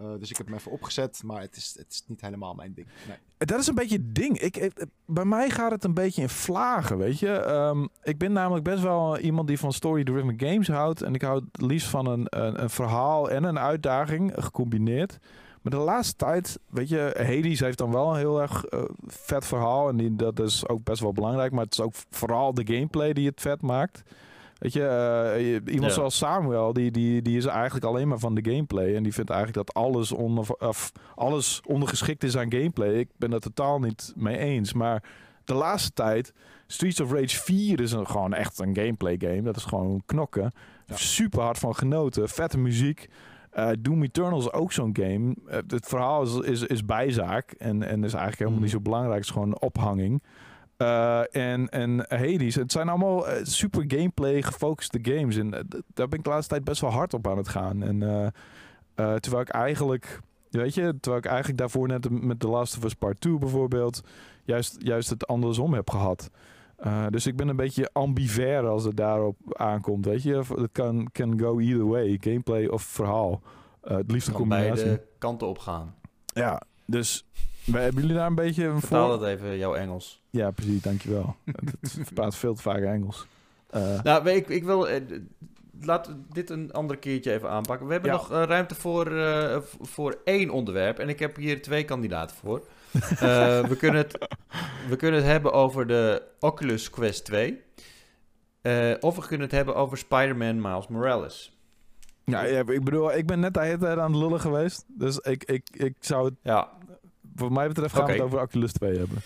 Eh, 0.00 0.06
dus 0.18 0.30
ik 0.30 0.36
heb 0.36 0.46
hem 0.46 0.54
even 0.56 0.70
opgezet. 0.72 1.22
Maar 1.24 1.40
het 1.40 1.56
is, 1.56 1.74
het 1.78 1.92
is 1.92 2.04
niet 2.06 2.20
helemaal 2.20 2.54
mijn 2.54 2.72
ding. 2.74 2.86
Nee. 3.08 3.16
Dat 3.38 3.58
is 3.60 3.66
een 3.66 3.74
beetje 3.74 3.96
het 3.96 4.14
ding. 4.14 4.38
Ik, 4.38 4.56
ik- 4.56 4.86
bij 5.06 5.24
mij 5.24 5.50
gaat 5.50 5.70
het 5.70 5.84
een 5.84 5.94
beetje 5.94 6.22
in 6.22 6.28
vlagen, 6.28 6.98
weet 6.98 7.18
je. 7.18 7.30
Ehm, 7.32 7.86
ik 8.02 8.18
ben 8.18 8.32
namelijk 8.32 8.64
best 8.64 8.82
wel 8.82 9.18
iemand 9.18 9.48
die 9.48 9.58
van 9.58 9.72
story-driven 9.72 10.34
games 10.40 10.68
houdt. 10.68 11.02
En 11.02 11.14
ik 11.14 11.22
hou 11.22 11.44
het 11.52 11.62
liefst 11.62 11.88
van 11.88 12.06
een, 12.06 12.26
een, 12.28 12.62
een 12.62 12.70
verhaal 12.70 13.30
en 13.30 13.44
een 13.44 13.58
uitdaging 13.58 14.32
gecombineerd. 14.36 15.18
Maar 15.62 15.72
de 15.72 15.78
laatste 15.78 16.16
tijd, 16.16 16.58
weet 16.68 16.88
je, 16.88 17.14
Hades 17.16 17.60
heeft 17.60 17.78
dan 17.78 17.92
wel 17.92 18.10
een 18.10 18.16
heel 18.18 18.40
erg 18.40 18.64
eh, 18.64 18.82
vet 19.06 19.46
verhaal. 19.46 19.88
En 19.88 19.96
die, 19.96 20.16
dat 20.16 20.40
is 20.40 20.68
ook 20.68 20.84
best 20.84 21.00
wel 21.00 21.12
belangrijk. 21.12 21.52
Maar 21.52 21.64
het 21.64 21.72
is 21.72 21.80
ook 21.80 21.94
vooral 22.10 22.54
de 22.54 22.66
gameplay 22.74 23.12
die 23.12 23.28
het 23.28 23.40
vet 23.40 23.62
maakt. 23.62 24.02
Weet 24.60 24.72
je, 24.72 24.86
eh, 24.86 25.74
iemand 25.74 25.90
Ja. 25.90 25.96
zoals 25.98 26.16
Samuel, 26.16 26.72
die, 26.72 26.90
die, 26.90 27.22
die 27.22 27.36
is 27.36 27.44
eigenlijk 27.46 27.84
alleen 27.84 28.08
maar 28.08 28.18
van 28.18 28.34
de 28.34 28.50
gameplay. 28.50 28.94
En 28.94 29.02
die 29.02 29.14
vindt 29.14 29.30
eigenlijk 29.30 29.66
dat 29.66 29.76
alles, 29.76 30.12
onder, 30.12 30.54
of 30.58 30.92
alles 31.14 31.60
ondergeschikt 31.66 32.24
is 32.24 32.36
aan 32.36 32.52
gameplay. 32.52 32.94
Ik 32.94 33.08
ben 33.16 33.30
het 33.32 33.42
totaal 33.42 33.78
niet 33.78 34.12
mee 34.16 34.36
eens. 34.38 34.72
Maar 34.72 35.02
de 35.44 35.54
laatste 35.54 35.92
tijd, 35.92 36.32
Streets 36.66 37.00
of 37.00 37.12
Rage 37.12 37.36
4 37.40 37.80
is 37.80 37.92
een, 37.92 38.06
gewoon 38.06 38.34
echt 38.34 38.58
een 38.58 38.74
gameplay 38.76 39.16
game. 39.18 39.42
Dat 39.42 39.56
is 39.56 39.64
gewoon 39.64 40.02
knokken. 40.06 40.52
Ja. 40.86 40.96
Super 40.96 41.40
hard 41.40 41.58
van 41.58 41.74
genoten. 41.74 42.28
Vette 42.28 42.58
muziek. 42.58 43.08
Eh, 43.50 43.68
Doom 43.78 44.02
Eternal 44.02 44.38
is 44.38 44.52
ook 44.52 44.72
zo'n 44.72 44.96
game. 45.00 45.34
Eh, 45.46 45.58
het 45.66 45.86
verhaal 45.86 46.22
is, 46.22 46.34
is, 46.34 46.62
is 46.62 46.84
bijzaak. 46.84 47.50
En, 47.52 47.82
en 47.82 48.04
is 48.04 48.12
eigenlijk 48.12 48.38
helemaal 48.38 48.60
niet 48.60 48.70
zo 48.70 48.80
belangrijk. 48.80 49.16
Het 49.16 49.24
is 49.24 49.30
gewoon 49.30 49.48
een 49.48 49.60
ophanging. 49.60 50.22
Eh, 50.80 51.36
en, 51.36 51.68
en 51.68 52.06
Hades. 52.08 52.54
Het 52.54 52.72
zijn 52.72 52.88
allemaal 52.88 53.28
eh, 53.28 53.44
super 53.44 53.84
gameplay 53.86 54.42
gefocuste 54.42 54.98
games. 55.02 55.36
En 55.36 55.54
eh, 55.54 55.60
daar 55.94 56.08
ben 56.08 56.18
ik 56.18 56.24
de 56.24 56.30
laatste 56.30 56.52
tijd 56.52 56.64
best 56.64 56.80
wel 56.80 56.90
hard 56.90 57.14
op 57.14 57.28
aan 57.28 57.36
het 57.36 57.48
gaan. 57.48 57.82
En 57.82 58.32
terwijl 58.94 59.42
ik 59.42 59.48
eigenlijk, 59.48 60.20
weet 60.50 60.74
je, 60.74 60.94
terwijl 61.00 61.22
ik 61.22 61.28
eigenlijk 61.28 61.58
daarvoor 61.58 61.88
net 61.88 62.10
met 62.22 62.40
The 62.40 62.48
Last 62.48 62.76
of 62.76 62.84
Us 62.84 62.94
Part 62.94 63.20
2 63.20 63.38
bijvoorbeeld, 63.38 64.00
juist, 64.44 64.76
juist 64.78 65.10
het 65.10 65.26
andersom 65.26 65.74
heb 65.74 65.90
gehad. 65.90 66.30
Eh, 66.80 67.06
dus 67.10 67.26
ik 67.26 67.36
ben 67.36 67.48
een 67.48 67.56
beetje 67.56 67.90
ambiver 67.92 68.66
als 68.66 68.84
het 68.84 68.96
daarop 68.96 69.36
aankomt, 69.48 70.04
weet 70.04 70.22
je. 70.22 70.36
Het 70.36 70.72
kan 70.72 71.08
can 71.12 71.40
go 71.40 71.58
either 71.58 71.86
way, 71.86 72.18
gameplay 72.20 72.66
of 72.66 72.82
verhaal. 72.82 73.42
Het 73.82 74.10
liefst 74.10 74.28
een 74.28 74.34
combinatie. 74.34 74.84
beide 74.84 75.06
kanten 75.18 75.48
op 75.48 75.58
gaan. 75.58 75.94
Ja, 76.24 76.62
dus 76.86 77.24
wij- 77.72 77.82
hebben 77.82 78.00
jullie 78.02 78.16
daar 78.16 78.26
een 78.26 78.34
beetje 78.34 78.64
een 78.64 78.80
Vertaal 78.80 79.08
voor... 79.10 79.18
dat 79.18 79.28
even, 79.28 79.58
jouw 79.58 79.74
Engels. 79.74 80.22
Ja, 80.30 80.50
precies, 80.50 80.82
dankjewel. 80.82 81.36
Het 81.80 82.14
praat 82.14 82.36
veel 82.36 82.54
te 82.54 82.62
vaak 82.62 82.82
Engels. 82.82 83.26
Eh, 83.70 84.02
Nou, 84.02 84.28
ik, 84.30 84.48
ik 84.48 84.64
wil... 84.64 84.88
eh, 84.88 85.00
Laat 85.82 86.10
dit 86.32 86.50
een 86.50 86.72
andere 86.72 86.98
keertje 86.98 87.32
even 87.32 87.50
aanpakken. 87.50 87.86
We 87.86 87.92
hebben 87.92 88.10
Ja. 88.10 88.16
nog 88.16 88.30
eh, 88.32 88.42
ruimte 88.42 88.74
voor, 88.74 89.12
voor 89.80 90.18
één 90.24 90.50
onderwerp. 90.50 90.98
En 90.98 91.08
ik 91.08 91.18
heb 91.18 91.36
hier 91.36 91.62
twee 91.62 91.84
kandidaten 91.84 92.36
voor. 92.36 92.62
We, 93.70 93.76
kunnen 93.78 94.00
het, 94.00 94.18
we 94.88 94.96
kunnen 94.96 95.20
het 95.20 95.28
hebben 95.30 95.52
over 95.52 95.86
de 95.86 96.22
Oculus 96.40 96.90
Quest 96.90 97.24
2. 97.24 97.60
Eh, 98.62 98.90
of 99.00 99.16
we 99.16 99.20
kunnen 99.26 99.46
het 99.46 99.56
hebben 99.56 99.74
over 99.74 99.98
Spider-Man 99.98 100.60
Miles 100.60 100.88
Morales. 100.88 101.58
ja, 102.24 102.42
ja, 102.44 102.58
ik 102.66 102.84
bedoel, 102.84 103.14
ik 103.14 103.26
ben 103.26 103.40
net 103.40 103.54
de 103.54 103.60
hele 103.60 103.78
tijd 103.78 103.98
aan 103.98 104.12
het 104.12 104.20
lullen 104.22 104.40
geweest. 104.40 104.84
Dus 104.88 105.16
ik, 105.18 105.44
ik, 105.44 105.68
ik 105.72 105.94
zou 106.00 106.24
het, 106.24 106.34
Ja, 106.42 106.68
voor 107.34 107.52
mij 107.52 107.68
betreft, 107.68 107.94
gaan 107.94 108.06
we 108.06 108.12
het 108.12 108.20
over 108.20 108.40
Oculus 108.40 108.72
2 108.72 108.98
hebben. 108.98 109.18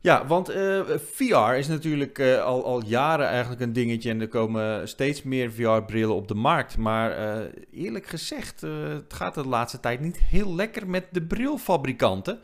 Ja, 0.00 0.26
want 0.26 0.48
eh, 0.48 0.80
VR 1.12 1.52
is 1.52 1.68
natuurlijk 1.68 2.18
eh, 2.18 2.42
al, 2.44 2.64
al 2.64 2.84
jaren 2.84 3.26
eigenlijk 3.26 3.60
een 3.60 3.72
dingetje 3.72 4.10
en 4.10 4.20
er 4.20 4.28
komen 4.28 4.88
steeds 4.88 5.22
meer 5.22 5.52
VR-brillen 5.52 6.14
op 6.14 6.28
de 6.28 6.34
markt. 6.34 6.76
Maar 6.76 7.10
eh, 7.10 7.40
eerlijk 7.72 8.06
gezegd, 8.06 8.62
eh, 8.62 8.70
het 8.88 9.12
gaat 9.12 9.34
de 9.34 9.46
laatste 9.46 9.80
tijd 9.80 10.00
niet 10.00 10.18
heel 10.18 10.54
lekker 10.54 10.88
met 10.88 11.06
de 11.10 11.22
brilfabrikanten. 11.22 12.40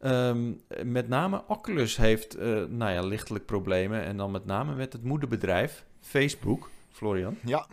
Ehm, 0.00 0.52
met 0.82 1.08
name 1.08 1.42
Oculus 1.48 1.96
heeft 1.96 2.34
eh, 2.34 2.46
nou 2.68 2.92
ja, 2.92 3.00
lichtelijk 3.02 3.46
problemen 3.46 4.04
en 4.04 4.16
dan 4.16 4.30
met 4.30 4.44
name 4.46 4.74
met 4.74 4.92
het 4.92 5.04
moederbedrijf 5.04 5.84
Facebook. 6.00 6.70
Florian, 6.90 7.36
Ja. 7.44 7.66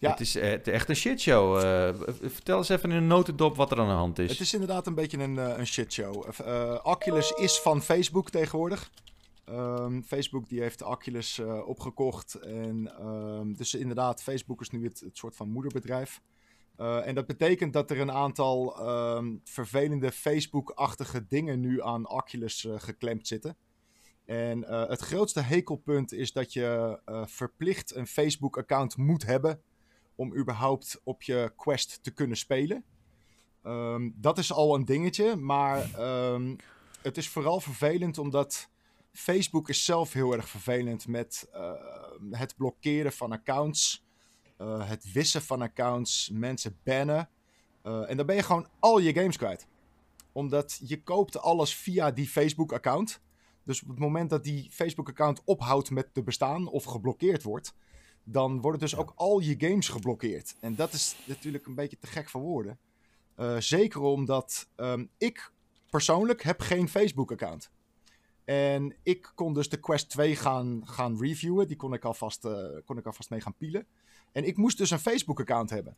Ja. 0.00 0.10
het 0.10 0.20
is 0.20 0.36
eh, 0.36 0.50
het 0.50 0.66
is 0.66 0.72
echt 0.72 0.88
een 0.88 0.96
shitshow. 0.96 1.60
V- 1.60 2.32
vertel 2.32 2.56
eens 2.58 2.68
even 2.68 2.90
in 2.90 2.96
een 2.96 3.06
notendop 3.06 3.56
wat 3.56 3.70
er 3.70 3.78
aan 3.78 3.86
de 3.86 3.92
hand 3.92 4.18
is. 4.18 4.30
Het 4.30 4.40
is 4.40 4.52
inderdaad 4.52 4.86
een 4.86 4.94
beetje 4.94 5.18
een, 5.18 5.38
eh, 5.38 5.58
een 5.58 5.66
shitshow. 5.66 6.24
Oculus 6.82 7.30
is 7.30 7.58
van 7.60 7.82
Facebook 7.82 8.30
tegenwoordig. 8.30 8.90
Ehm, 9.44 10.02
Facebook 10.02 10.48
die 10.48 10.60
heeft 10.60 10.82
Oculus 10.82 11.40
opgekocht. 11.66 12.34
En, 12.34 12.92
ehm, 12.98 13.52
dus 13.52 13.74
inderdaad, 13.74 14.22
Facebook 14.22 14.60
is 14.60 14.70
nu 14.70 14.84
het, 14.84 15.00
het 15.00 15.16
soort 15.16 15.36
van 15.36 15.48
moederbedrijf. 15.50 16.20
En 16.76 17.14
dat 17.14 17.26
betekent 17.26 17.72
dat 17.72 17.90
er 17.90 18.00
een 18.00 18.12
aantal 18.12 18.76
ehm, 18.78 19.36
vervelende 19.44 20.12
Facebook-achtige 20.12 21.26
dingen 21.28 21.60
nu 21.60 21.82
aan 21.82 22.08
Oculus 22.08 22.66
geklemd 22.76 23.26
zitten. 23.26 23.56
En 24.24 24.64
het 24.88 25.00
grootste 25.00 25.40
hekelpunt 25.40 26.12
is 26.12 26.32
dat 26.32 26.52
je 26.52 26.98
verplicht 27.26 27.94
een 27.94 28.06
Facebook-account 28.06 28.96
moet 28.96 29.26
hebben 29.26 29.60
om 30.20 30.36
überhaupt 30.36 31.00
op 31.04 31.22
je 31.22 31.52
Quest 31.56 32.02
te 32.02 32.10
kunnen 32.10 32.36
spelen. 32.36 32.84
Ehm, 33.62 34.10
dat 34.14 34.38
is 34.38 34.52
al 34.52 34.74
een 34.74 34.84
dingetje, 34.84 35.36
maar 35.36 35.94
ehm, 35.94 36.56
het 37.02 37.16
is 37.16 37.28
vooral 37.28 37.60
vervelend 37.60 38.18
omdat 38.18 38.68
Facebook 39.12 39.68
is 39.68 39.84
zelf 39.84 40.12
heel 40.12 40.32
erg 40.32 40.48
vervelend 40.48 41.06
met 41.06 41.48
eh, 41.52 41.72
het 42.30 42.56
blokkeren 42.56 43.12
van 43.12 43.32
accounts, 43.32 44.06
eh, 44.56 44.88
het 44.88 45.12
wissen 45.12 45.42
van 45.42 45.62
accounts, 45.62 46.30
mensen 46.32 46.78
bannen. 46.82 47.28
Eh, 47.82 48.10
en 48.10 48.16
dan 48.16 48.26
ben 48.26 48.36
je 48.36 48.42
gewoon 48.42 48.68
al 48.78 48.98
je 48.98 49.12
games 49.12 49.36
kwijt. 49.36 49.66
Omdat 50.32 50.80
je 50.84 51.02
koopt 51.02 51.38
alles 51.38 51.74
via 51.74 52.10
die 52.10 52.28
Facebook-account. 52.28 53.20
Dus 53.62 53.82
op 53.82 53.88
het 53.88 53.98
moment 53.98 54.30
dat 54.30 54.44
die 54.44 54.70
Facebook-account 54.70 55.42
ophoudt 55.44 55.90
met 55.90 56.14
te 56.14 56.22
bestaan 56.22 56.68
of 56.68 56.84
geblokkeerd 56.84 57.42
wordt, 57.42 57.74
dan 58.32 58.60
worden 58.60 58.80
dus 58.80 58.96
ook 58.96 59.12
al 59.16 59.40
je 59.40 59.54
games 59.58 59.88
geblokkeerd. 59.88 60.56
En 60.60 60.74
dat 60.74 60.92
is 60.92 61.16
natuurlijk 61.24 61.66
een 61.66 61.74
beetje 61.74 61.98
te 61.98 62.06
gek 62.06 62.28
voor 62.28 62.40
woorden. 62.40 62.78
Eh, 63.34 63.56
zeker 63.56 64.00
omdat 64.00 64.68
ehm, 64.76 65.06
ik 65.18 65.52
persoonlijk 65.90 66.42
heb 66.42 66.60
geen 66.60 66.88
Facebook-account. 66.88 67.70
En 68.44 68.96
ik 69.02 69.32
kon 69.34 69.54
dus 69.54 69.68
de 69.68 69.80
Quest 69.80 70.10
2 70.10 70.36
gaan, 70.36 70.82
gaan 70.84 71.18
reviewen. 71.20 71.66
Die 71.66 71.76
kon 71.76 71.92
ik, 71.92 72.04
alvast, 72.04 72.44
eh, 72.44 72.66
kon 72.84 72.98
ik 72.98 73.06
alvast 73.06 73.30
mee 73.30 73.40
gaan 73.40 73.54
pielen. 73.56 73.86
En 74.32 74.44
ik 74.44 74.56
moest 74.56 74.78
dus 74.78 74.90
een 74.90 74.98
Facebook-account 74.98 75.70
hebben. 75.70 75.96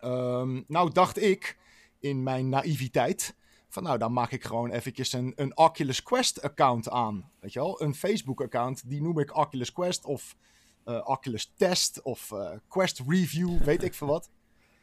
Ehm, 0.00 0.62
nou 0.66 0.92
dacht 0.92 1.22
ik, 1.22 1.58
in 1.98 2.22
mijn 2.22 2.48
naïviteit... 2.48 3.36
van 3.68 3.82
nou, 3.82 3.98
dan 3.98 4.12
maak 4.12 4.32
ik 4.32 4.44
gewoon 4.44 4.70
eventjes 4.70 5.12
een, 5.12 5.32
een 5.36 5.56
Oculus 5.56 6.02
Quest-account 6.02 6.88
aan. 6.88 7.30
Weet 7.40 7.52
je 7.52 7.58
wel? 7.58 7.82
Een 7.82 7.94
Facebook-account, 7.94 8.90
die 8.90 9.02
noem 9.02 9.18
ik 9.18 9.36
Oculus 9.36 9.72
Quest... 9.72 10.04
of 10.04 10.36
Oculus 10.84 11.52
Test 11.56 12.02
of 12.02 12.32
eh, 12.32 12.50
Quest 12.68 13.02
Review, 13.06 13.62
weet 13.64 13.82
ik 13.82 13.94
veel 13.94 14.06
wat. 14.06 14.30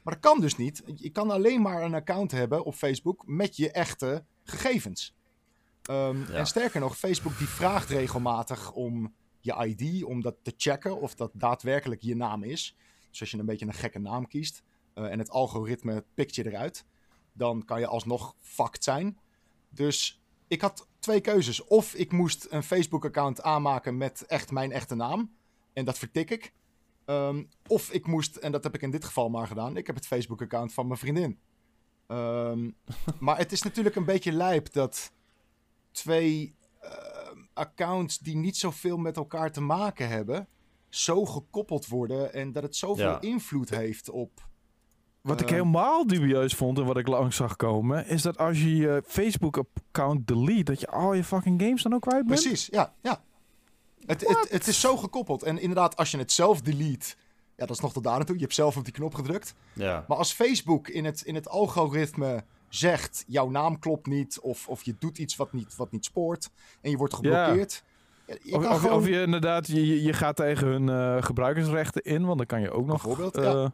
Maar 0.04 0.14
dat 0.14 0.24
kan 0.24 0.40
dus 0.42 0.58
niet. 0.58 0.84
Je 0.96 1.10
kan 1.10 1.32
alleen 1.32 1.62
maar 1.62 1.84
een 1.84 1.94
account 1.94 2.32
hebben 2.32 2.64
op 2.66 2.74
Facebook 2.74 3.24
met 3.28 3.56
je 3.56 3.72
echte 3.72 4.26
gegevens. 4.44 5.16
Ehm, 5.82 6.20
Ja. 6.20 6.38
En 6.38 6.48
sterker 6.48 6.80
nog, 6.80 6.98
Facebook 6.98 7.38
die 7.38 7.48
vraagt 7.48 7.90
regelmatig 7.90 8.72
om 8.72 9.14
je 9.40 9.66
ID, 9.68 10.04
om 10.04 10.22
dat 10.22 10.36
te 10.42 10.54
checken 10.58 11.02
of 11.02 11.16
dat 11.16 11.32
daadwerkelijk 11.34 12.02
je 12.02 12.16
naam 12.16 12.44
is. 12.44 12.76
Dus 13.10 13.20
als 13.20 13.32
je 13.32 13.38
een 13.38 13.46
beetje 13.46 13.66
een 13.66 13.74
gekke 13.74 14.00
naam 14.00 14.28
kiest 14.28 14.64
eh, 14.94 15.12
en 15.12 15.20
het 15.20 15.30
algoritme 15.30 16.06
pikt 16.14 16.36
je 16.36 16.46
eruit, 16.46 16.86
dan 17.34 17.66
kan 17.66 17.80
je 17.80 17.88
alsnog 17.88 18.36
fucked 18.40 18.84
zijn. 18.84 19.18
Dus 19.70 20.22
ik 20.48 20.62
had 20.62 20.88
twee 21.00 21.22
keuzes. 21.22 21.64
Of 21.64 21.94
ik 21.94 22.12
moest 22.12 22.48
een 22.50 22.64
Facebook-account 22.64 23.42
aanmaken 23.42 23.98
met 23.98 24.26
echt 24.26 24.52
mijn 24.52 24.72
echte 24.72 24.96
naam. 24.96 25.36
En 25.74 25.86
dat 25.86 25.98
vertik 25.98 26.30
ik. 26.30 26.54
Ehm, 27.06 27.44
of 27.68 27.92
ik 27.92 28.08
moest, 28.08 28.36
en 28.36 28.52
dat 28.52 28.64
heb 28.64 28.76
ik 28.76 28.82
in 28.82 28.92
dit 28.92 29.06
geval 29.06 29.30
maar 29.30 29.48
gedaan, 29.48 29.78
ik 29.78 29.88
heb 29.88 29.96
het 29.96 30.08
Facebook-account 30.08 30.74
van 30.74 30.88
mijn 30.88 31.00
vriendin. 31.00 31.40
Ehm, 32.08 32.70
maar 33.20 33.38
het 33.38 33.52
is 33.52 33.62
natuurlijk 33.62 33.96
een 33.96 34.06
beetje 34.06 34.32
lijp 34.32 34.74
dat 34.74 35.12
twee 35.92 36.56
ehm, 36.82 37.38
accounts 37.54 38.18
die 38.20 38.36
niet 38.36 38.58
zoveel 38.58 38.98
met 38.98 39.18
elkaar 39.18 39.52
te 39.52 39.62
maken 39.62 40.08
hebben, 40.10 40.48
zo 40.90 41.26
gekoppeld 41.26 41.88
worden 41.88 42.34
en 42.34 42.52
dat 42.52 42.64
het 42.64 42.76
zoveel 42.76 43.06
Ja. 43.06 43.22
invloed 43.22 43.70
heeft 43.70 44.10
op. 44.10 44.50
Wat 45.22 45.42
ik 45.42 45.50
helemaal 45.50 46.08
dubieus 46.08 46.54
vond 46.54 46.78
en 46.78 46.86
wat 46.86 46.98
ik 46.98 47.08
langs 47.08 47.36
zag 47.36 47.56
komen, 47.56 48.08
is 48.08 48.22
dat 48.22 48.38
als 48.38 48.60
je 48.62 48.76
je 48.76 49.04
Facebook-account 49.06 50.28
delete, 50.28 50.64
dat 50.64 50.80
je 50.80 50.88
al 50.88 51.14
je 51.14 51.24
fucking 51.24 51.62
games 51.62 51.84
dan 51.84 51.94
ook 51.94 52.02
kwijt 52.02 52.28
bent. 52.28 52.42
Precies, 52.42 52.66
ja, 52.72 52.94
ja. 53.02 53.24
Het, 54.06 54.22
het, 54.28 54.48
het 54.50 54.68
is 54.68 54.80
zo 54.80 54.98
gekoppeld. 54.98 55.44
En 55.44 55.60
inderdaad, 55.60 55.96
als 55.96 56.12
je 56.12 56.18
het 56.18 56.32
zelf 56.32 56.62
delete, 56.62 57.16
ja, 57.56 57.66
dat 57.66 57.70
is 57.76 57.80
nog 57.80 57.94
tot 57.94 58.04
daar 58.04 58.16
naartoe. 58.18 58.36
Je 58.36 58.42
hebt 58.42 58.54
zelf 58.54 58.78
op 58.78 58.84
die 58.84 58.94
knop 58.94 59.14
gedrukt. 59.16 59.54
Ja. 59.74 60.06
Maar 60.08 60.18
als 60.18 60.34
Facebook 60.34 60.88
in 60.88 61.06
het, 61.06 61.22
in 61.22 61.36
het 61.36 61.50
algoritme 61.50 62.44
zegt, 62.70 63.24
jouw 63.28 63.50
naam 63.50 63.80
klopt 63.80 64.08
niet, 64.08 64.40
of, 64.40 64.68
of 64.68 64.84
je 64.84 64.96
doet 65.00 65.18
iets 65.18 65.36
wat 65.36 65.54
niet, 65.54 65.76
wat 65.76 65.92
niet 65.92 66.06
spoort, 66.06 66.50
en 66.82 66.90
je 66.90 66.98
wordt 66.98 67.14
geblokkeerd. 67.14 67.84
ja, 68.28 68.36
je 68.44 68.56
Of, 68.56 68.62
kan 68.64 68.72
of, 68.72 68.80
gewoon... 68.80 68.98
of 68.98 69.08
je 69.08 69.22
inderdaad, 69.22 69.68
je, 69.68 70.02
je- 70.04 70.14
gaat 70.14 70.36
tegen 70.36 70.68
hun 70.68 70.90
eh, 70.90 71.24
gebruikersrechten 71.24 72.02
in, 72.04 72.26
want 72.26 72.38
dan 72.38 72.48
kan 72.48 72.62
je 72.62 72.72
ook 72.72 72.86
nog... 72.86 73.04
Bijvoorbeeld, 73.04 73.38
eh, 73.38 73.44
ja. 73.44 73.74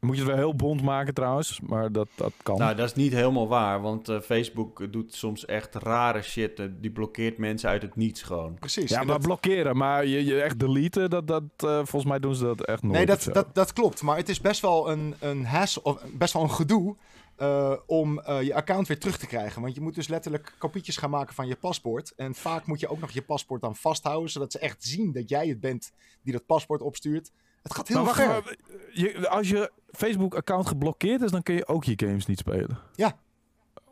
Moet 0.00 0.14
je 0.16 0.20
het 0.22 0.30
wel 0.30 0.40
heel 0.40 0.54
bond 0.54 0.82
maken 0.82 1.14
trouwens, 1.14 1.60
maar 1.60 1.92
dat, 1.92 2.08
dat 2.14 2.32
kan. 2.42 2.58
Nou, 2.58 2.74
dat 2.74 2.86
is 2.86 2.94
niet 2.94 3.12
helemaal 3.12 3.48
waar, 3.48 3.80
want 3.80 4.08
eh, 4.08 4.20
Facebook 4.20 4.92
doet 4.92 5.14
soms 5.14 5.44
echt 5.44 5.74
rare 5.74 6.22
shit. 6.22 6.58
Eh, 6.60 6.66
die 6.80 6.90
blokkeert 6.90 7.38
mensen 7.38 7.68
uit 7.68 7.82
het 7.82 7.96
niets 7.96 8.22
gewoon. 8.22 8.54
Precies. 8.54 8.90
ja, 8.90 8.96
maar 8.98 9.06
dat- 9.06 9.22
blokkeren, 9.22 9.76
maar 9.76 10.06
je, 10.06 10.24
je 10.24 10.40
echt 10.42 10.58
deleten, 10.58 11.10
dat, 11.10 11.26
dat, 11.26 11.42
eh, 11.56 11.76
volgens 11.76 12.04
mij 12.04 12.18
doen 12.18 12.34
ze 12.34 12.44
dat 12.44 12.64
echt 12.64 12.82
nooit. 12.82 12.94
Nee, 12.96 13.06
dat, 13.06 13.28
dat, 13.32 13.54
dat 13.54 13.72
klopt. 13.72 14.02
Maar 14.02 14.16
het 14.16 14.28
is 14.28 14.40
best 14.40 14.60
wel 14.60 14.90
een, 14.90 15.14
een 15.20 15.44
hassle, 15.46 15.82
of 15.82 16.02
best 16.12 16.32
wel 16.32 16.42
een 16.42 16.50
gedoe 16.50 16.96
eh, 17.36 17.72
om 17.86 18.18
eh, 18.20 18.42
je 18.42 18.54
account 18.54 18.86
weer 18.88 18.98
terug 18.98 19.18
te 19.18 19.26
krijgen. 19.26 19.62
Want 19.62 19.74
je 19.74 19.80
moet 19.80 19.94
dus 19.94 20.08
letterlijk 20.08 20.54
kopietjes 20.58 20.96
gaan 20.96 21.10
maken 21.10 21.34
van 21.34 21.46
je 21.46 21.56
paspoort. 21.56 22.12
En 22.16 22.34
vaak 22.34 22.66
moet 22.66 22.80
je 22.80 22.88
ook 22.88 23.00
nog 23.00 23.10
je 23.10 23.22
paspoort 23.22 23.60
dan 23.60 23.76
vasthouden, 23.76 24.30
zodat 24.30 24.52
ze 24.52 24.58
echt 24.58 24.84
zien 24.84 25.12
dat 25.12 25.28
jij 25.28 25.46
het 25.48 25.60
bent 25.60 25.92
die 26.22 26.32
dat 26.32 26.46
paspoort 26.46 26.80
opstuurt. 26.82 27.30
Het 27.68 27.76
gaat 27.76 27.88
heel 27.88 27.96
maar 27.96 28.06
wacht, 28.06 28.18
ver. 28.18 28.28
maar, 28.28 28.54
je, 28.92 29.28
als 29.28 29.48
je 29.48 29.70
Facebook-account 29.90 30.66
geblokkeerd 30.66 31.22
is, 31.22 31.30
dan 31.30 31.42
kun 31.42 31.54
je 31.54 31.66
ook 31.68 31.84
je 31.84 31.92
games 31.96 32.26
niet 32.26 32.38
spelen. 32.38 32.78
Ja. 32.94 33.18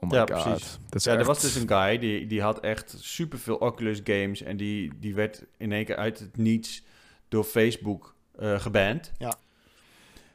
Oh 0.00 0.10
my 0.10 0.16
Ja, 0.16 0.20
god. 0.20 0.42
precies. 0.44 0.78
Dat 0.88 0.94
is 0.94 1.04
Ja, 1.04 1.14
er 1.16 1.24
was 1.24 1.40
dus 1.40 1.54
een 1.54 1.68
guy 1.68 1.98
die, 1.98 2.26
die 2.26 2.42
had 2.42 2.60
echt 2.60 2.94
superveel 2.98 3.56
Oculus 3.56 4.00
games. 4.04 4.42
En 4.42 4.56
die, 4.56 4.92
die 5.00 5.14
werd 5.14 5.44
in 5.56 5.72
één 5.72 5.84
keer 5.84 5.96
uit 5.96 6.18
het 6.18 6.36
niets 6.36 6.84
door 7.28 7.44
Facebook 7.44 8.14
eh 8.38 8.60
geband. 8.60 9.12
Ja. 9.18 9.34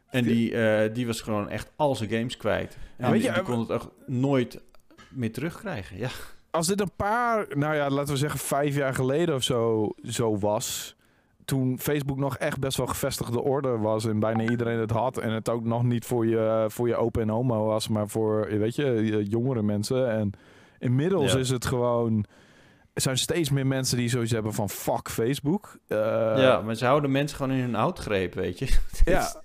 En 0.10 0.24
die, 0.24 0.56
eh, 0.56 0.94
die 0.94 1.08
was 1.08 1.22
gewoon 1.22 1.50
echt 1.50 1.72
al 1.76 1.96
zijn 1.96 2.10
games 2.10 2.38
kwijt. 2.38 2.78
En 2.98 3.12
weet 3.12 3.22
die, 3.22 3.30
je, 3.30 3.34
die 3.34 3.42
eh, 3.42 3.48
kon 3.48 3.60
het 3.60 3.70
echt 3.70 3.88
nooit 4.06 4.62
meer 5.10 5.32
terugkrijgen. 5.34 5.98
Ja. 5.98 6.10
als 6.52 6.68
dit 6.68 6.82
een 6.82 6.96
paar, 6.96 7.48
nou 7.58 7.76
ja, 7.76 7.90
laten 7.90 8.14
we 8.14 8.20
zeggen 8.20 8.40
vijf 8.40 8.76
jaar 8.76 8.94
geleden 8.96 9.36
of 9.36 9.44
zo, 9.44 9.90
zo 10.04 10.38
was. 10.38 10.96
Toen 11.52 11.80
Facebook 11.80 12.18
nog 12.18 12.38
echt 12.38 12.60
best 12.60 12.78
wel 12.78 12.88
gevestigde 12.88 13.42
orde 13.42 13.78
was 13.78 14.06
en 14.06 14.20
bijna 14.20 14.50
iedereen 14.50 14.80
het 14.80 14.92
had. 14.92 15.18
En 15.18 15.32
het 15.32 15.50
ook 15.50 15.64
nog 15.64 15.84
niet 15.84 16.06
voor 16.06 16.28
je, 16.28 16.66
voor 16.68 16.88
je 16.88 16.96
open 16.96 17.22
en 17.22 17.30
homo 17.30 17.66
was, 17.66 17.88
maar 17.88 18.08
voor, 18.08 18.48
weet 18.48 18.76
je, 18.76 19.24
jongere 19.30 19.62
mensen. 19.62 20.12
En 20.12 20.32
inmiddels 20.80 21.32
Ja. 21.32 21.38
is 21.40 21.50
het 21.50 21.66
gewoon... 21.66 22.26
Er 22.94 23.02
zijn 23.02 23.18
steeds 23.18 23.50
meer 23.50 23.68
mensen 23.68 23.98
die 23.98 24.10
zoiets 24.10 24.32
hebben 24.32 24.54
van 24.54 24.70
fuck 24.70 25.10
Facebook. 25.10 25.78
Eh, 25.88 25.98
ja, 26.38 26.62
maar 26.62 26.76
ze 26.76 26.86
houden 26.86 27.12
mensen 27.12 27.38
gewoon 27.38 27.56
in 27.56 27.62
hun 27.62 27.74
houtgreep, 27.74 28.34
weet 28.34 28.60
je. 28.60 28.68
ja. 29.06 29.42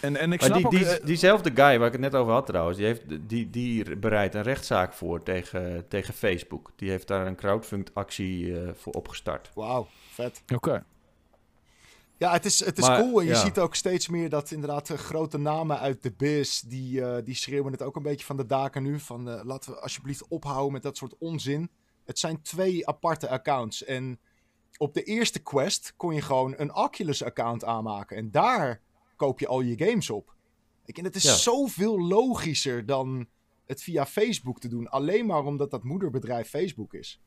En, 0.00 0.16
en 0.16 0.32
ik 0.32 0.42
snap 0.42 0.56
die, 0.56 0.66
ook... 0.66 0.72
die, 0.72 1.04
diezelfde 1.04 1.50
guy 1.54 1.78
waar 1.78 1.86
ik 1.86 1.92
het 1.92 2.00
net 2.00 2.14
over 2.14 2.32
had 2.32 2.46
trouwens, 2.46 2.76
die, 2.76 2.86
heeft, 2.86 3.02
die, 3.20 3.50
die 3.50 3.96
bereidt 3.96 4.34
een 4.34 4.42
rechtszaak 4.42 4.92
voor 4.92 5.22
tegen, 5.22 5.84
tegen 5.88 6.14
Facebook. 6.14 6.72
Die 6.76 6.90
heeft 6.90 7.06
daar 7.08 7.26
een 7.26 7.36
crowdfund 7.36 7.94
actie 7.94 8.60
eh, 8.60 8.68
voor 8.74 8.92
opgestart. 8.92 9.50
Wauw, 9.54 9.86
vet. 10.12 10.42
Oké. 10.54 10.84
Ja, 12.18 12.32
het 12.32 12.44
is, 12.44 12.64
het 12.64 12.78
is 12.78 12.86
Maar, 12.86 13.00
cool. 13.00 13.20
En 13.20 13.26
je 13.26 13.32
ja. 13.32 13.40
ziet 13.40 13.58
ook 13.58 13.74
steeds 13.74 14.08
meer 14.08 14.28
dat 14.28 14.50
inderdaad 14.50 14.90
eh, 14.90 14.98
grote 14.98 15.38
namen 15.38 15.78
uit 15.78 16.02
de 16.02 16.12
biz... 16.12 16.60
Die, 16.60 17.04
eh, 17.04 17.24
die 17.24 17.34
schreeuwen 17.34 17.72
het 17.72 17.82
ook 17.82 17.96
een 17.96 18.02
beetje 18.02 18.26
van 18.26 18.36
de 18.36 18.46
daken 18.46 18.82
nu. 18.82 19.00
Van 19.00 19.30
eh, 19.30 19.44
laten 19.44 19.72
we 19.72 19.80
alsjeblieft 19.80 20.28
ophouden 20.28 20.72
met 20.72 20.82
dat 20.82 20.96
soort 20.96 21.18
onzin. 21.18 21.70
Het 22.04 22.18
zijn 22.18 22.42
twee 22.42 22.86
aparte 22.88 23.28
accounts. 23.28 23.84
En 23.84 24.18
op 24.76 24.94
de 24.94 25.02
eerste 25.02 25.38
quest 25.38 25.94
kon 25.96 26.14
je 26.14 26.22
gewoon 26.22 26.54
een 26.56 26.74
Oculus-account 26.74 27.64
aanmaken. 27.64 28.16
En 28.16 28.30
daar 28.30 28.80
koop 29.16 29.40
je 29.40 29.46
al 29.46 29.60
je 29.60 29.86
games 29.86 30.10
op. 30.10 30.34
Ik, 30.84 30.98
en 30.98 31.04
het 31.04 31.16
is 31.16 31.22
Ja. 31.22 31.34
zoveel 31.34 32.00
logischer 32.00 32.86
dan 32.86 33.28
het 33.66 33.82
via 33.82 34.06
Facebook 34.06 34.60
te 34.60 34.68
doen. 34.68 34.88
Alleen 34.88 35.26
maar 35.26 35.44
omdat 35.44 35.70
dat 35.70 35.84
moederbedrijf 35.84 36.48
Facebook 36.48 36.94
is. 36.94 37.20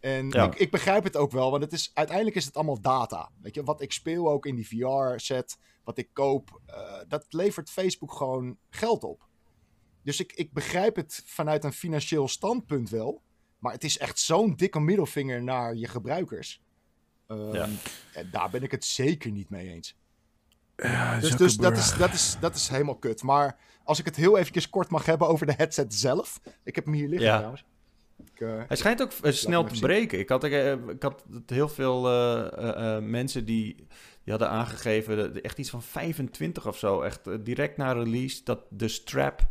En 0.00 0.28
Ja. 0.28 0.44
ik, 0.44 0.54
ik 0.54 0.70
begrijp 0.70 1.04
het 1.04 1.16
ook 1.16 1.30
wel, 1.30 1.50
want 1.50 1.62
het 1.62 1.72
is, 1.72 1.90
uiteindelijk 1.94 2.36
is 2.36 2.44
het 2.44 2.54
allemaal 2.56 2.80
data. 2.80 3.30
Weet 3.40 3.54
je, 3.54 3.62
wat 3.64 3.80
ik 3.80 3.92
speel 3.92 4.30
ook 4.30 4.46
in 4.46 4.54
die 4.54 4.66
VR-set, 4.68 5.58
wat 5.84 5.98
ik 5.98 6.08
koop, 6.12 6.60
eh, 6.66 6.98
dat 7.08 7.26
levert 7.28 7.70
Facebook 7.70 8.12
gewoon 8.12 8.58
geld 8.70 9.04
op. 9.04 9.28
Dus 10.02 10.20
ik, 10.20 10.32
ik 10.32 10.52
begrijp 10.52 10.96
het 10.96 11.22
vanuit 11.26 11.64
een 11.64 11.72
financieel 11.72 12.28
standpunt 12.28 12.90
wel. 12.90 13.22
Maar 13.58 13.72
het 13.72 13.84
is 13.84 13.98
echt 13.98 14.18
zo'n 14.18 14.54
dikke 14.56 14.80
middelvinger 14.80 15.42
naar 15.42 15.74
je 15.74 15.88
gebruikers. 15.88 16.62
Ehm, 17.26 17.54
Ja. 17.54 17.68
En 18.14 18.28
daar 18.30 18.50
ben 18.50 18.62
ik 18.62 18.70
het 18.70 18.84
zeker 18.84 19.30
niet 19.30 19.50
mee 19.50 19.68
eens. 19.68 19.96
Ja, 20.76 21.20
Dus, 21.20 21.36
dus 21.36 21.56
dat, 21.56 21.76
is, 21.76 21.96
dat, 21.96 22.12
is, 22.12 22.36
dat 22.40 22.54
is 22.54 22.68
helemaal 22.68 22.96
kut. 22.98 23.22
Maar 23.22 23.58
als 23.84 23.98
ik 23.98 24.04
het 24.04 24.16
heel 24.16 24.38
eventjes 24.38 24.68
kort 24.70 24.88
mag 24.90 25.04
hebben 25.06 25.28
over 25.28 25.46
de 25.46 25.52
headset 25.56 25.94
zelf. 25.94 26.40
Ik 26.64 26.74
heb 26.74 26.84
hem 26.84 26.94
hier 26.94 27.08
liggen 27.08 27.26
Ja. 27.28 27.34
trouwens. 27.36 27.64
Ik, 28.36 28.42
eh, 28.48 28.62
Hij 28.66 28.76
schijnt 28.76 29.02
ook 29.02 29.12
eh, 29.12 29.32
snel 29.32 29.64
te 29.64 29.80
breken. 29.80 30.18
Ik 30.18 30.28
had, 30.28 30.44
eh, 30.44 30.72
ik 30.72 31.02
had 31.02 31.24
heel 31.46 31.68
veel 31.68 32.00
mensen 33.00 33.44
die, 33.44 33.74
die 34.22 34.34
hadden 34.34 34.50
aangegeven, 34.50 35.42
echt 35.42 35.58
iets 35.58 35.70
van 35.70 35.82
25 35.82 36.66
of 36.66 36.78
zo, 36.78 37.00
echt 37.00 37.44
direct 37.44 37.76
na 37.76 37.92
release, 37.92 38.44
dat 38.44 38.60
de 38.70 38.88
strap 38.88 39.46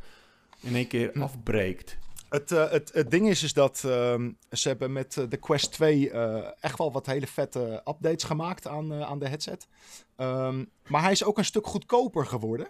in 0.59 0.75
één 0.75 0.87
keer 0.87 1.09
Hm. 1.13 1.21
afbreekt. 1.21 1.97
Het, 2.29 2.49
het, 2.49 2.91
het 2.93 3.11
ding 3.11 3.29
is, 3.29 3.43
is 3.43 3.53
dat 3.53 3.83
ehm, 3.85 4.31
ze 4.51 4.67
hebben 4.67 4.91
met 4.91 5.25
de 5.29 5.37
Quest 5.37 5.71
2 5.71 6.09
eh, 6.09 6.51
echt 6.59 6.77
wel 6.77 6.91
wat 6.91 7.05
hele 7.05 7.27
vette 7.27 7.81
updates 7.85 8.23
gemaakt 8.23 8.67
aan, 8.67 8.93
aan 9.03 9.19
de 9.19 9.27
headset. 9.27 9.67
Ehm, 10.15 10.65
maar 10.87 11.01
hij 11.01 11.11
is 11.11 11.23
ook 11.23 11.37
een 11.37 11.45
stuk 11.45 11.67
goedkoper 11.67 12.25
geworden. 12.25 12.67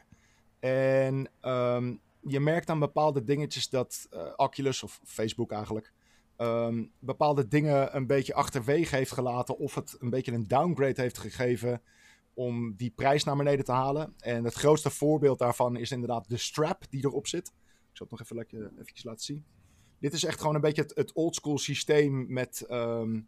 En 0.60 1.30
ehm, 1.42 1.94
je 2.22 2.40
merkt 2.40 2.70
aan 2.70 2.80
bepaalde 2.80 3.24
dingetjes 3.24 3.70
dat 3.70 4.08
Oculus, 4.36 4.84
of 4.84 5.00
Facebook 5.04 5.52
eigenlijk, 5.52 5.94
ehm, 6.38 6.86
bepaalde 7.00 7.48
dingen 7.48 7.96
een 7.96 8.08
beetje 8.08 8.34
achterwege 8.34 8.96
heeft 8.96 9.12
gelaten. 9.12 9.58
Of 9.58 9.76
het 9.76 9.96
een 10.00 10.10
beetje 10.10 10.32
een 10.32 10.48
downgrade 10.48 11.02
heeft 11.02 11.18
gegeven 11.18 11.82
om 12.34 12.76
die 12.76 12.92
prijs 12.96 13.24
naar 13.24 13.36
beneden 13.36 13.66
te 13.66 13.72
halen. 13.72 14.14
En 14.20 14.44
het 14.44 14.54
grootste 14.54 14.90
voorbeeld 14.90 15.40
daarvan 15.40 15.76
is 15.78 15.92
inderdaad 15.92 16.30
de 16.30 16.38
strap 16.38 16.84
die 16.90 17.06
erop 17.06 17.28
zit. 17.28 17.48
Ik 17.48 18.02
zal 18.02 18.08
het 18.08 18.12
nog 18.12 18.22
even 18.22 18.36
lekker 18.36 18.72
eventjes 18.80 19.04
laten 19.04 19.26
zien. 19.26 19.46
Dit 20.00 20.14
is 20.14 20.24
echt 20.24 20.40
gewoon 20.40 20.56
een 20.56 20.62
beetje 20.62 20.82
het, 20.82 20.96
het 20.96 21.14
oldschool 21.14 21.58
systeem 21.58 22.26
met 22.34 22.62
ehm, 22.62 23.22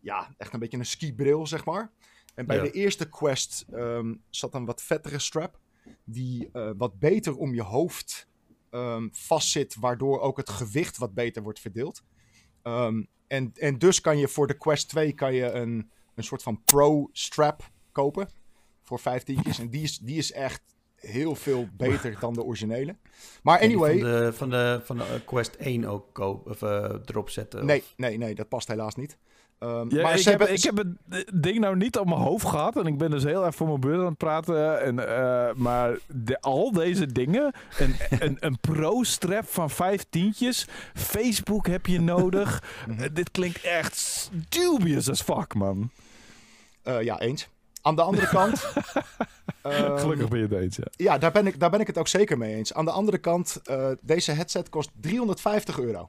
ja, 0.00 0.34
echt 0.38 0.52
een 0.52 0.60
beetje 0.60 0.78
een 0.78 0.86
skibril, 0.86 1.46
zeg 1.46 1.64
maar. 1.64 1.92
En 2.34 2.46
bij 2.46 2.56
Ja. 2.56 2.62
de 2.62 2.70
eerste 2.70 3.08
quest 3.08 3.64
ehm, 3.70 4.14
zat 4.30 4.54
een 4.54 4.64
wat 4.64 4.82
vettere 4.82 5.18
strap. 5.18 5.58
Die 6.04 6.48
eh, 6.52 6.70
wat 6.76 6.98
beter 6.98 7.36
om 7.36 7.54
je 7.54 7.62
hoofd 7.62 8.28
ehm, 8.70 9.08
vastzit, 9.12 9.74
waardoor 9.76 10.20
ook 10.20 10.36
het 10.36 10.50
gewicht 10.50 10.96
wat 10.96 11.14
beter 11.14 11.42
wordt 11.42 11.60
verdeeld. 11.60 12.02
Ehm, 12.62 13.02
en, 13.26 13.52
en 13.54 13.78
dus 13.78 14.00
kan 14.00 14.18
je 14.18 14.28
voor 14.28 14.46
de 14.46 14.54
Quest 14.58 14.88
2 14.88 15.12
kan 15.12 15.34
je 15.34 15.50
een, 15.50 15.90
een 16.14 16.24
soort 16.24 16.42
van 16.42 16.62
pro 16.64 17.08
strap 17.12 17.70
kopen. 17.92 18.28
Voor 18.82 18.98
vijftientjes. 19.00 19.58
En 19.58 19.70
die 19.70 19.82
is, 19.82 19.98
die 19.98 20.16
is 20.18 20.32
echt 20.32 20.62
heel 20.96 21.34
veel 21.34 21.68
beter 21.76 22.16
dan 22.20 22.34
de 22.34 22.42
originele. 22.42 22.96
Maar 23.42 23.60
anyway, 23.60 23.98
Van 23.98 24.10
de, 24.10 24.32
van 24.32 24.50
de, 24.50 24.80
van 24.84 24.96
de 24.98 25.04
eh, 25.04 25.10
Quest 25.26 25.54
1 25.54 25.84
ook 25.84 26.06
koop, 26.12 26.46
of, 26.48 26.62
eh, 26.62 26.94
erop 27.06 27.30
zetten. 27.30 27.66
Nee, 27.66 27.78
of- 27.78 27.94
nee, 27.96 28.18
nee, 28.18 28.34
dat 28.34 28.48
past 28.48 28.68
helaas 28.68 28.94
niet. 28.94 29.18
Ehm, 29.60 29.94
Ja, 29.94 30.02
maar 30.02 30.18
ik, 30.18 30.24
heb, 30.24 30.38
hebben, 30.38 30.52
ik 30.56 30.62
heb 30.62 30.76
het 30.76 31.42
ding 31.42 31.58
nou 31.58 31.76
niet 31.76 31.98
op 31.98 32.06
mijn 32.06 32.20
hoofd 32.20 32.46
gehad. 32.46 32.76
En 32.76 32.86
ik 32.86 32.98
ben 32.98 33.10
dus 33.10 33.24
heel 33.24 33.44
erg 33.44 33.54
voor 33.54 33.66
mijn 33.66 33.80
beurt 33.80 33.98
aan 33.98 34.04
het 34.04 34.16
praten. 34.16 34.80
En, 34.82 35.08
eh, 35.18 35.54
maar 35.54 35.98
de, 36.06 36.40
al 36.40 36.72
deze 36.72 37.06
dingen. 37.12 37.52
Een, 37.78 37.94
een, 38.26 38.36
een 38.40 38.58
pro-strap 38.60 39.48
van 39.48 39.70
vijf 39.70 40.04
tientjes. 40.10 40.66
Facebook 40.94 41.66
heb 41.66 41.86
je 41.86 42.00
nodig. 42.00 42.62
Mhm. 42.86 43.08
Dit 43.12 43.30
klinkt 43.30 43.60
echt 43.62 44.30
dubious 44.48 45.10
as 45.10 45.22
fuck, 45.22 45.54
man. 45.54 45.90
eh, 46.82 47.02
ja, 47.02 47.20
eens. 47.20 47.48
Aan 47.82 47.96
de 47.96 48.02
andere 48.02 48.26
kant... 48.28 48.62
ehm, 49.62 49.98
Gelukkig 49.98 50.28
ben 50.28 50.38
je 50.38 50.44
het 50.44 50.52
eens, 50.62 50.76
ja. 50.76 50.84
Ja, 50.96 51.18
daar 51.18 51.32
ben, 51.32 51.46
ik, 51.46 51.60
daar 51.60 51.70
ben 51.70 51.80
ik 51.80 51.86
het 51.86 51.98
ook 51.98 52.08
zeker 52.08 52.38
mee 52.38 52.54
eens. 52.54 52.74
Aan 52.74 52.84
de 52.84 52.90
andere 52.90 53.18
kant, 53.18 53.60
eh, 53.64 53.90
deze 54.00 54.32
headset 54.32 54.68
kost 54.68 54.90
350 55.00 55.78
euro. 55.80 56.08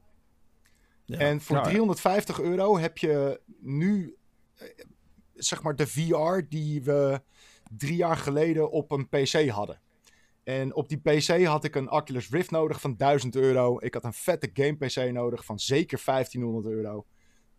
Ja. 1.12 1.18
En 1.18 1.42
voor 1.42 1.56
Nou 1.56 1.68
ja. 1.68 1.74
350 1.74 2.40
euro 2.42 2.78
heb 2.78 2.98
je 2.98 3.42
nu, 3.60 4.16
eh, 4.56 4.68
zeg 5.34 5.64
maar, 5.64 5.76
de 5.76 5.88
VR 5.88 6.42
die 6.50 6.84
we 6.84 7.22
drie 7.78 7.96
jaar 7.96 8.18
geleden 8.18 8.72
op 8.72 8.92
een 8.92 9.10
PC 9.10 9.50
hadden. 9.50 9.80
En 10.44 10.76
op 10.76 10.90
die 10.90 10.98
PC 11.00 11.44
had 11.46 11.64
ik 11.64 11.76
een 11.76 11.92
Oculus 11.92 12.30
Rift 12.30 12.52
nodig 12.52 12.82
van 12.82 12.96
1000 12.98 13.36
euro. 13.36 13.78
Ik 13.80 13.94
had 13.94 14.04
een 14.04 14.14
vette 14.14 14.50
game 14.54 14.76
PC 14.78 15.12
nodig 15.12 15.46
van 15.46 15.60
zeker 15.60 16.02
1500 16.06 16.66
euro. 16.66 17.06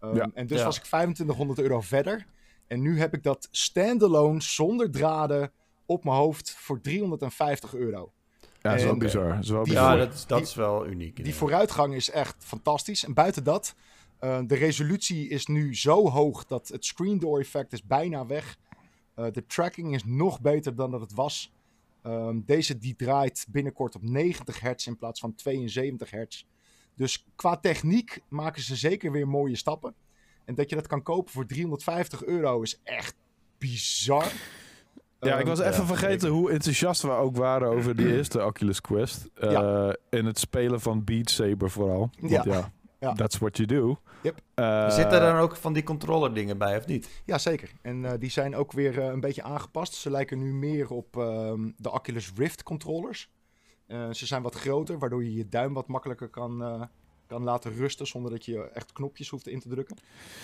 Um, 0.00 0.14
Ja. 0.14 0.30
En 0.34 0.46
dus 0.46 0.58
Ja. 0.58 0.64
was 0.64 0.76
ik 0.76 0.82
2500 0.82 1.58
euro 1.58 1.80
verder. 1.80 2.26
En 2.66 2.80
nu 2.80 2.98
heb 2.98 3.14
ik 3.14 3.22
dat 3.22 3.48
standalone 3.50 4.40
zonder 4.40 4.90
draden 4.90 5.52
op 5.86 6.04
mijn 6.04 6.16
hoofd 6.16 6.50
voor 6.50 6.80
350 6.80 7.74
euro. 7.74 8.12
Ja, 8.62 8.70
dat 8.70 8.78
is 8.78 8.84
wel 8.84 8.92
En, 8.92 8.98
bizar. 8.98 9.28
Dat 9.34 9.42
is 9.42 9.48
wel 9.50 9.64
die- 9.64 9.72
bizar. 9.72 9.90
ja, 9.98 10.04
dat 10.04 10.14
is, 10.14 10.26
dat 10.26 10.38
die- 10.38 10.46
is 10.46 10.54
wel 10.54 10.86
uniek. 10.86 11.24
Die 11.24 11.34
vooruitgang 11.34 11.94
is 11.94 12.10
echt 12.10 12.36
fantastisch. 12.38 13.04
En 13.04 13.14
buiten 13.14 13.44
dat, 13.44 13.74
eh, 14.18 14.40
de 14.46 14.54
resolutie 14.54 15.28
is 15.28 15.46
nu 15.46 15.76
zo 15.76 16.08
hoog 16.10 16.44
dat 16.46 16.68
het 16.68 16.84
screen 16.84 17.18
door 17.18 17.38
effect 17.40 17.72
is 17.72 17.82
bijna 17.86 18.26
weg. 18.26 18.56
Eh, 19.14 19.26
de 19.32 19.46
tracking 19.46 19.94
is 19.94 20.02
nog 20.04 20.40
beter 20.40 20.74
dan 20.74 20.90
dat 20.90 21.00
het 21.00 21.14
was. 21.14 21.52
Ehm, 22.02 22.40
deze 22.46 22.78
die 22.78 22.96
draait 22.96 23.46
binnenkort 23.48 23.94
op 23.94 24.02
90 24.02 24.60
hertz 24.60 24.86
in 24.86 24.96
plaats 24.96 25.20
van 25.20 25.34
72 25.34 26.10
hertz. 26.10 26.44
Dus 26.96 27.26
qua 27.36 27.56
techniek 27.56 28.20
maken 28.28 28.62
ze 28.62 28.76
zeker 28.76 29.12
weer 29.12 29.28
mooie 29.28 29.56
stappen. 29.56 29.94
En 30.44 30.54
dat 30.54 30.68
je 30.70 30.74
dat 30.76 30.86
kan 30.86 31.02
kopen 31.02 31.32
voor 31.32 31.46
350 31.46 32.24
euro 32.24 32.62
is 32.62 32.80
echt 32.84 33.14
bizar. 33.58 34.32
Ja, 35.28 35.32
ik 35.34 35.38
Ehm, 35.40 35.48
was 35.48 35.58
even 35.60 35.80
ja, 35.80 35.86
vergeten 35.86 36.20
zeker. 36.20 36.36
hoe 36.36 36.50
enthousiast 36.50 37.02
we 37.02 37.10
ook 37.10 37.36
waren 37.36 37.68
over 37.68 37.96
die 37.96 38.16
eerste 38.16 38.44
Oculus 38.44 38.80
Quest. 38.80 39.28
Eh 39.34 39.50
Ja. 39.50 39.96
En 40.10 40.24
het 40.24 40.38
spelen 40.38 40.80
van 40.80 41.04
Beat 41.04 41.30
Saber 41.30 41.70
vooral. 41.70 42.10
Want 42.20 42.32
ja, 42.32 42.42
Ja. 42.44 42.72
Ja. 42.98 43.12
that's 43.12 43.38
what 43.38 43.56
you 43.56 43.68
do. 43.68 43.96
Yep. 44.22 44.40
Eh, 44.54 44.90
Zitten 44.90 45.20
er 45.20 45.32
dan 45.32 45.40
ook 45.40 45.56
van 45.56 45.72
die 45.72 45.82
controller 45.82 46.34
dingen 46.34 46.58
bij, 46.58 46.76
of 46.76 46.86
niet? 46.86 47.08
Ja, 47.24 47.38
zeker. 47.38 47.70
En 47.82 48.04
eh, 48.04 48.12
die 48.18 48.30
zijn 48.30 48.56
ook 48.56 48.72
weer 48.72 48.98
eh, 49.00 49.06
een 49.06 49.20
beetje 49.20 49.42
aangepast. 49.42 49.94
Ze 49.94 50.10
lijken 50.10 50.38
nu 50.38 50.52
meer 50.54 50.88
op 50.90 51.16
ehm, 51.16 51.70
de 51.76 51.90
Oculus 51.92 52.32
Rift 52.36 52.62
controllers. 52.62 53.30
Eh, 53.86 54.10
ze 54.10 54.26
zijn 54.26 54.42
wat 54.42 54.54
groter, 54.54 54.98
waardoor 54.98 55.24
je 55.24 55.34
je 55.34 55.48
duim 55.48 55.72
wat 55.74 55.86
makkelijker 55.88 56.28
kan, 56.28 56.62
eh, 56.62 56.82
kan 57.26 57.42
laten 57.42 57.74
rusten 57.76 58.06
zonder 58.06 58.30
dat 58.30 58.44
je 58.44 58.70
echt 58.74 58.92
knopjes 58.92 59.28
hoeft 59.28 59.48
in 59.48 59.60
te 59.60 59.68
drukken. 59.68 59.96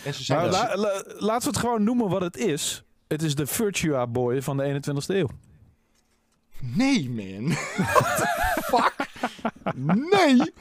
En 0.05 0.15
ze 0.15 0.25
zijn 0.25 0.45
dus- 0.45 0.53
la- 0.59 0.77
la- 0.77 1.03
laten 1.07 1.43
we 1.43 1.57
het 1.57 1.57
gewoon 1.67 1.85
noemen 1.85 2.09
wat 2.09 2.21
het 2.21 2.37
is. 2.37 2.85
Het 3.09 3.23
is 3.23 3.35
de 3.35 3.47
Virtua 3.47 4.07
Boy 4.07 4.43
van 4.43 4.57
de 4.57 4.81
21ste 4.83 5.15
eeuw. 5.15 5.29
Nee, 6.61 7.11
man. 7.11 7.49
What 7.93 8.17
the 8.17 8.29
fuck? 8.63 9.09
Nee. 9.75 10.53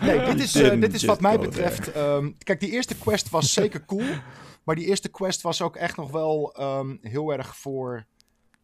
Nee, 0.00 0.24
dit 0.34 0.40
is, 0.40 0.54
eh, 0.54 0.80
dit 0.80 0.94
is 0.94 1.04
wat 1.04 1.20
mij 1.20 1.38
betreft... 1.38 1.92
ehm, 1.92 2.32
kijk, 2.38 2.60
die 2.60 2.70
eerste 2.70 2.98
quest 2.98 3.30
was 3.30 3.52
zeker 3.52 3.84
cool. 3.84 4.04
Maar 4.64 4.74
die 4.74 4.86
eerste 4.86 5.08
quest 5.08 5.42
was 5.42 5.62
ook 5.62 5.76
echt 5.76 5.96
nog 5.96 6.10
wel 6.10 6.54
ehm, 6.54 6.96
heel 7.00 7.32
erg 7.32 7.56
voor 7.56 8.06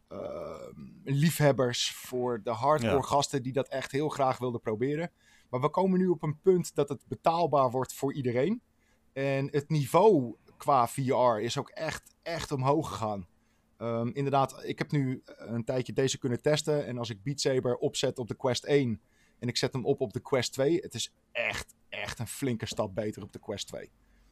ehm, 0.07 0.71
liefhebbers. 1.03 1.91
Voor 1.91 2.41
de 2.43 2.49
hardcore 2.51 2.95
Ja. 2.95 3.01
gasten 3.01 3.43
die 3.43 3.53
dat 3.53 3.67
echt 3.67 3.91
heel 3.91 4.09
graag 4.09 4.37
wilden 4.37 4.61
proberen. 4.61 5.11
Maar 5.49 5.61
we 5.61 5.69
komen 5.69 5.99
nu 5.99 6.07
op 6.07 6.23
een 6.23 6.39
punt 6.41 6.75
dat 6.75 6.89
het 6.89 7.03
betaalbaar 7.07 7.71
wordt 7.71 7.93
voor 7.93 8.13
iedereen. 8.13 8.61
En 9.13 9.47
het 9.51 9.69
niveau 9.69 10.35
qua 10.57 10.87
VR 10.87 11.39
is 11.39 11.57
ook 11.57 11.69
echt, 11.69 12.15
echt 12.21 12.51
omhoog 12.51 12.87
gegaan. 12.89 13.27
Ehm, 13.81 14.07
inderdaad, 14.13 14.63
ik 14.63 14.77
heb 14.77 14.91
nu 14.91 15.21
een 15.25 15.63
tijdje 15.63 15.93
deze 15.93 16.17
kunnen 16.17 16.41
testen. 16.41 16.85
En 16.85 16.97
als 16.97 17.09
ik 17.09 17.23
Beat 17.23 17.39
Saber 17.39 17.75
opzet 17.75 18.19
op 18.19 18.27
de 18.27 18.35
Quest 18.35 18.63
1 18.63 19.01
en 19.39 19.47
ik 19.47 19.57
zet 19.57 19.73
hem 19.73 19.85
op 19.85 20.01
op 20.01 20.13
de 20.13 20.19
Quest 20.19 20.53
2, 20.53 20.79
het 20.79 20.93
is 20.93 21.13
echt, 21.31 21.75
echt 21.89 22.19
een 22.19 22.27
flinke 22.27 22.65
stap 22.65 22.95
beter 22.95 23.23
op 23.23 23.31
de 23.31 23.39
Quest 23.39 23.67
2. 23.67 23.89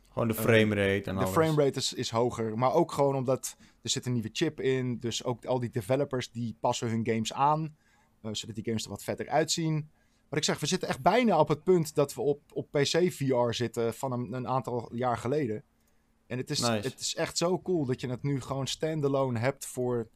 Gewoon 0.09 0.27
de 0.27 0.33
framerate 0.33 1.09
en 1.09 1.15
De 1.15 1.21
alles. 1.21 1.29
framerate 1.29 1.79
is, 1.79 1.93
is 1.93 2.09
hoger, 2.09 2.57
maar 2.57 2.73
ook 2.73 2.91
gewoon 2.91 3.15
omdat 3.15 3.55
er 3.81 3.89
zit 3.89 4.05
een 4.05 4.13
nieuwe 4.13 4.29
chip 4.31 4.59
in. 4.59 4.99
Dus 4.99 5.23
ook 5.23 5.45
al 5.45 5.59
die 5.59 5.69
developers 5.69 6.31
die 6.31 6.55
passen 6.59 6.89
hun 6.89 7.05
games 7.05 7.33
aan, 7.33 7.75
eh, 8.21 8.29
zodat 8.33 8.55
die 8.55 8.63
games 8.63 8.83
er 8.83 8.89
wat 8.89 9.03
vetter 9.03 9.29
uitzien. 9.29 9.89
Wat 10.29 10.39
ik 10.39 10.45
zeg, 10.45 10.59
we 10.59 10.65
zitten 10.65 10.87
echt 10.87 11.01
bijna 11.01 11.39
op 11.39 11.47
het 11.47 11.63
punt 11.63 11.95
dat 11.95 12.13
we 12.13 12.21
op, 12.21 12.41
op 12.53 12.71
PC 12.71 13.11
VR 13.11 13.51
zitten 13.53 13.93
van 13.93 14.11
een, 14.11 14.33
een 14.33 14.47
aantal 14.47 14.95
jaar 14.95 15.17
geleden. 15.17 15.63
En 16.29 16.37
het 16.37 16.49
is, 16.49 16.59
Nice. 16.59 16.87
het 16.87 16.99
is 16.99 17.15
echt 17.15 17.37
zo 17.37 17.61
cool 17.61 17.85
dat 17.85 18.01
je 18.01 18.09
het 18.09 18.23
nu 18.23 18.41
gewoon 18.41 18.67
standalone 18.67 19.39
hebt 19.39 19.65
voor 19.65 20.09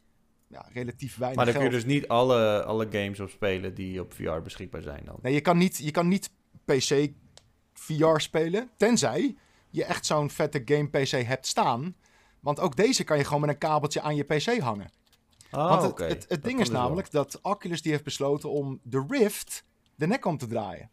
ja, 0.48 0.66
relatief 0.74 1.18
weinig 1.18 1.38
Maar 1.38 1.46
daar 1.46 1.56
kun 1.56 1.64
je 1.64 1.78
dus 1.78 1.86
niet 1.86 2.08
alle, 2.08 2.64
alle 2.64 2.88
games 2.92 3.20
op 3.20 3.30
spelen 3.30 3.74
die 3.74 4.02
op 4.02 4.14
VR 4.14 4.42
beschikbaar 4.44 4.82
zijn 4.82 5.06
dan. 5.06 5.20
Nee, 5.22 5.34
je 5.34 5.42
kan 5.42 5.58
niet, 5.58 5.78
je 5.78 5.92
kan 5.92 6.08
niet 6.08 6.30
PC 6.66 7.12
VR 7.74 8.18
spelen, 8.20 8.70
tenzij 8.78 9.36
je 9.70 9.86
echt 9.86 10.06
zo'n 10.06 10.30
vette 10.30 10.62
game 10.66 10.90
PC 10.90 11.12
hebt 11.12 11.48
staan. 11.48 11.96
Want 12.40 12.60
ook 12.60 12.76
deze 12.76 13.04
kan 13.04 13.18
je 13.18 13.24
gewoon 13.24 13.42
met 13.42 13.50
een 13.50 13.58
kabeltje 13.58 14.02
aan 14.02 14.16
je 14.16 14.24
PC 14.24 14.60
hangen. 14.60 14.92
Ah, 15.50 15.70
Want 15.70 16.00
het, 16.00 16.26
het, 16.30 16.44
ding 16.44 16.60
is 16.60 16.66
dus 16.66 16.74
wel. 16.74 16.82
namelijk 16.82 17.12
dat 17.12 17.42
Oculus 17.42 17.82
die 17.82 17.92
heeft 17.92 18.04
besloten 18.04 18.50
om 18.50 18.80
de 18.84 19.06
Rift 19.08 19.66
de 19.96 20.08
nek 20.08 20.26
om 20.26 20.38
te 20.38 20.48
draaien. 20.48 20.90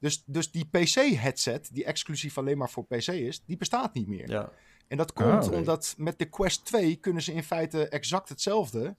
Dus, 0.00 0.22
dus 0.26 0.50
die 0.50 0.68
PC-headset, 0.70 1.68
die 1.72 1.84
exclusief 1.84 2.38
alleen 2.38 2.58
maar 2.58 2.70
voor 2.70 2.84
PC 2.84 3.06
is, 3.06 3.42
die 3.44 3.56
bestaat 3.56 3.94
niet 3.94 4.06
meer. 4.06 4.30
Ja. 4.30 4.50
En 4.88 4.96
dat 4.96 5.14
Ah, 5.14 5.24
komt 5.30 5.46
oké. 5.46 5.56
omdat 5.56 5.94
met 5.98 6.18
de 6.18 6.24
Quest 6.24 6.64
2 6.64 6.96
kunnen 6.96 7.22
ze 7.22 7.32
in 7.32 7.42
feite 7.42 7.88
exact 7.88 8.28
hetzelfde 8.28 8.96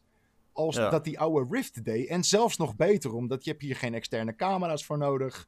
als 0.54 0.76
Ja. 0.76 0.90
dat 0.90 1.04
die 1.04 1.20
oude 1.20 1.56
Rift 1.56 1.84
deed. 1.84 2.08
En 2.08 2.24
zelfs 2.24 2.58
nog 2.58 2.76
beter, 2.76 3.14
omdat 3.14 3.44
je 3.44 3.50
hebt 3.50 3.62
hier 3.62 3.76
geen 3.76 3.94
externe 3.94 4.36
camera's 4.36 4.86
voor 4.86 4.98
nodig. 4.98 5.48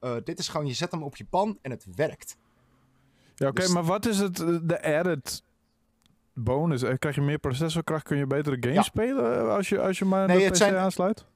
Eh, 0.00 0.16
dit 0.24 0.38
is 0.38 0.48
gewoon, 0.48 0.66
je 0.66 0.74
zet 0.74 0.90
hem 0.92 1.02
op 1.02 1.16
je 1.16 1.24
pan 1.24 1.58
en 1.62 1.70
het 1.70 1.86
werkt. 1.94 2.36
Ja, 3.34 3.48
oké, 3.48 3.60
Dus- 3.60 3.72
maar 3.72 3.84
wat 3.84 4.06
is 4.06 4.18
het, 4.18 4.40
eh, 4.40 4.56
de 4.62 4.82
added 4.82 5.42
bonus? 6.34 6.82
Eh, 6.82 6.94
Krijg 6.98 7.14
je 7.14 7.20
meer 7.20 7.38
processorkracht? 7.38 8.04
Kun 8.04 8.16
je 8.16 8.26
betere 8.26 8.56
games 8.60 8.74
Ja. 8.76 8.82
spelen 8.82 9.50
als 9.54 9.68
je, 9.68 9.80
als 9.80 9.98
je 9.98 10.04
maar 10.04 10.26
Nee, 10.26 10.36
de 10.36 10.42
het 10.42 10.52
PC 10.52 10.58
zijn- 10.58 10.76
aansluit? 10.76 11.26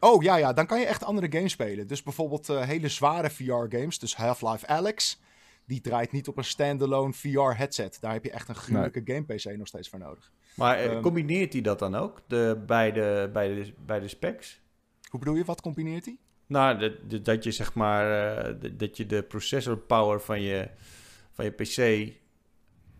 Oh 0.00 0.22
ja, 0.22 0.36
ja, 0.36 0.52
dan 0.52 0.66
kan 0.66 0.80
je 0.80 0.86
echt 0.86 1.04
andere 1.04 1.26
games 1.32 1.52
spelen. 1.52 1.86
Dus 1.86 2.02
bijvoorbeeld 2.02 2.48
eh, 2.48 2.62
hele 2.62 2.88
zware 2.88 3.30
VR-games, 3.30 3.98
dus 3.98 4.16
Half-Life 4.16 4.66
Alyx. 4.66 5.20
Die 5.66 5.80
draait 5.80 6.12
niet 6.12 6.28
op 6.28 6.36
een 6.36 6.44
standalone 6.44 7.12
VR-headset. 7.12 7.98
Daar 8.00 8.12
heb 8.12 8.24
je 8.24 8.30
echt 8.30 8.48
een 8.48 8.54
gruwelijke 8.54 9.02
game-PC 9.04 9.56
nog 9.56 9.66
steeds 9.66 9.88
voor 9.88 9.98
nodig. 9.98 10.32
Maar 10.54 10.76
eh, 10.78 10.84
Ehm, 10.84 11.00
combineert 11.02 11.52
hij 11.52 11.62
dat 11.62 11.78
dan 11.78 11.94
ook? 11.94 12.22
De, 12.26 12.62
bij, 12.66 12.92
de, 12.92 13.30
bij, 13.32 13.48
de, 13.54 13.72
bij 13.86 14.00
de 14.00 14.08
specs? 14.08 14.60
Hoe 15.10 15.20
bedoel 15.20 15.34
je, 15.34 15.44
wat 15.44 15.60
combineert 15.60 16.04
die? 16.04 16.18
Nou, 16.46 16.78
de, 16.78 17.00
de- 17.06 17.22
dat 17.22 17.44
je 17.44 17.50
zeg 17.50 17.74
maar 17.74 18.36
eh, 18.46 18.54
de- 18.60 18.76
dat 18.76 18.96
je 18.96 19.06
de 19.06 19.22
processor 19.22 19.78
power 19.78 20.20
van 20.20 20.40
je, 20.42 20.68
van 21.32 21.44
je 21.44 21.50
PC 21.50 22.12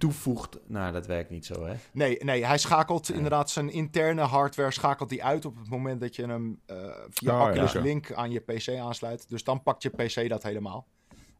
toevoegt. 0.00 0.58
Nou, 0.66 0.92
dat 0.92 1.06
werkt 1.06 1.30
niet 1.30 1.46
zo, 1.46 1.64
hè? 1.64 1.74
Nee, 1.92 2.16
nee, 2.24 2.44
hij 2.46 2.58
schakelt 2.58 3.10
inderdaad 3.10 3.50
zijn 3.50 3.70
interne 3.72 4.22
hardware 4.22 4.70
schakelt 4.70 5.08
die 5.08 5.24
uit 5.24 5.44
op 5.44 5.56
het 5.58 5.68
moment 5.70 6.00
dat 6.00 6.16
je 6.16 6.26
hem 6.26 6.60
eh, 6.66 6.76
via 7.10 7.40
Oh, 7.42 7.48
Oculus. 7.48 7.72
Link 7.72 8.12
aan 8.12 8.30
je 8.30 8.40
PC 8.40 8.68
aansluit. 8.68 9.28
Dus 9.28 9.44
dan 9.44 9.62
pakt 9.62 9.82
je 9.82 9.88
PC 9.88 10.28
dat 10.28 10.42
helemaal. 10.42 10.86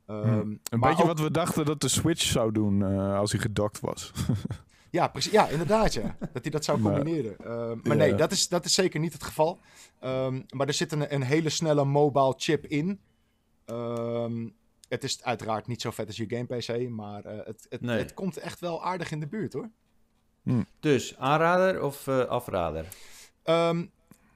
Ehm, 0.06 0.28
Een 0.28 0.60
maar 0.70 0.78
beetje 0.88 1.02
ook- 1.02 1.08
wat 1.08 1.20
we 1.20 1.30
dachten 1.30 1.64
dat 1.64 1.80
de 1.80 1.88
Switch 1.88 2.22
zou 2.22 2.52
doen 2.52 2.82
eh, 2.84 3.18
als 3.18 3.32
hij 3.32 3.40
gedokt 3.40 3.80
was. 3.80 4.12
Ja, 4.92 5.08
precies. 5.08 5.32
Ja, 5.32 5.48
inderdaad, 5.48 5.94
ja. 5.94 6.16
Dat 6.18 6.42
hij 6.42 6.50
dat 6.50 6.64
zou 6.64 6.78
Maar- 6.80 6.94
combineren. 6.94 7.36
Ehm, 7.38 7.68
maar 7.68 7.78
Ja. 7.82 7.94
nee, 7.94 8.14
dat 8.14 8.32
is, 8.32 8.48
dat 8.48 8.64
is 8.64 8.74
zeker 8.74 9.00
niet 9.00 9.12
het 9.12 9.24
geval. 9.24 9.60
Ehm, 10.00 10.40
maar 10.48 10.66
er 10.66 10.72
zit 10.74 10.92
een, 10.92 11.14
een 11.14 11.22
hele 11.22 11.48
snelle 11.48 11.84
mobile 11.84 12.34
chip 12.36 12.66
in. 12.66 13.00
Het 14.90 15.04
is 15.04 15.22
uiteraard 15.22 15.66
niet 15.66 15.80
zo 15.80 15.90
vet 15.90 16.06
als 16.06 16.16
je 16.16 16.24
game 16.28 16.44
PC, 16.44 16.88
maar 16.88 17.24
eh, 17.24 17.46
het, 17.46 17.66
het, 17.68 17.80
Nee. 17.80 17.98
het 17.98 18.14
komt 18.14 18.36
echt 18.36 18.60
wel 18.60 18.84
aardig 18.84 19.10
in 19.10 19.20
de 19.20 19.26
buurt 19.26 19.52
hoor. 19.52 19.70
Dus 20.80 21.16
aanrader 21.16 21.82
of 21.82 22.06
eh, 22.06 22.24
afrader? 22.24 22.86
Ehm, 23.42 23.86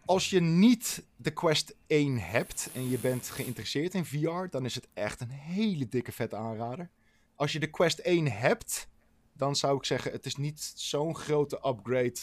als 0.04 0.30
je 0.30 0.40
niet 0.40 1.04
de 1.16 1.30
Quest 1.30 1.76
1 1.86 2.18
hebt 2.18 2.70
en 2.74 2.88
je 2.88 2.98
bent 2.98 3.30
geïnteresseerd 3.30 3.94
in 3.94 4.04
VR, 4.04 4.46
dan 4.50 4.64
is 4.64 4.74
het 4.74 4.88
echt 4.92 5.20
een 5.20 5.30
hele 5.30 5.88
dikke 5.88 6.12
vette 6.12 6.36
aanrader. 6.36 6.90
Als 7.34 7.52
je 7.52 7.60
de 7.60 7.70
Quest 7.70 7.98
1 7.98 8.26
hebt, 8.32 8.88
dan 9.32 9.56
zou 9.56 9.76
ik 9.76 9.84
zeggen, 9.84 10.12
het 10.12 10.26
is 10.26 10.36
niet 10.36 10.72
zo'n 10.74 11.16
grote 11.16 11.56
upgrade 11.66 12.20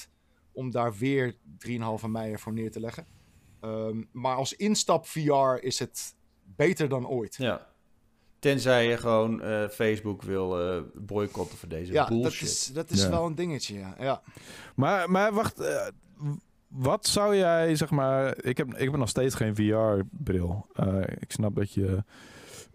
om 0.52 0.72
daar 0.72 0.94
weer 0.94 1.36
3,5 1.58 2.08
mei 2.08 2.38
voor 2.38 2.54
neer 2.54 2.72
te 2.72 2.80
leggen. 2.80 3.08
Ehm, 3.60 4.04
maar 4.12 4.36
als 4.36 4.54
instap 4.56 5.06
VR 5.08 5.54
is 5.60 5.80
het 5.80 6.16
beter 6.44 6.90
dan 6.90 7.08
ooit. 7.08 7.36
Ja. 7.36 7.71
Tenzij 8.42 8.88
je 8.88 8.98
gewoon 8.98 9.42
eh, 9.42 9.68
Facebook 9.68 10.22
wil 10.22 10.62
eh, 10.62 10.82
boycotten 10.94 11.58
voor 11.58 11.70
deze 11.70 11.92
Ja, 11.94 12.00
dat 12.06 12.10
bullshit. 12.22 12.48
is, 12.48 12.72
dat 12.74 12.90
is 12.90 13.02
Ja. 13.04 13.10
wel 13.10 13.26
een 13.26 13.36
dingetje. 13.36 13.78
Ja. 13.80 13.96
Ja. 14.00 14.22
Maar, 14.76 15.12
maar 15.12 15.34
wacht, 15.34 15.60
eh, 15.60 15.88
wat 16.68 17.06
zou 17.08 17.36
jij, 17.36 17.76
zeg 17.76 17.90
maar... 17.90 18.44
Ik 18.44 18.58
heb, 18.58 18.74
ik 18.74 18.84
heb 18.90 18.96
nog 18.96 19.10
steeds 19.10 19.36
geen 19.36 19.56
VR-bril. 19.56 20.66
Eh, 20.74 20.98
ik 21.20 21.32
snap 21.32 21.56
dat 21.56 21.74
je 21.74 22.04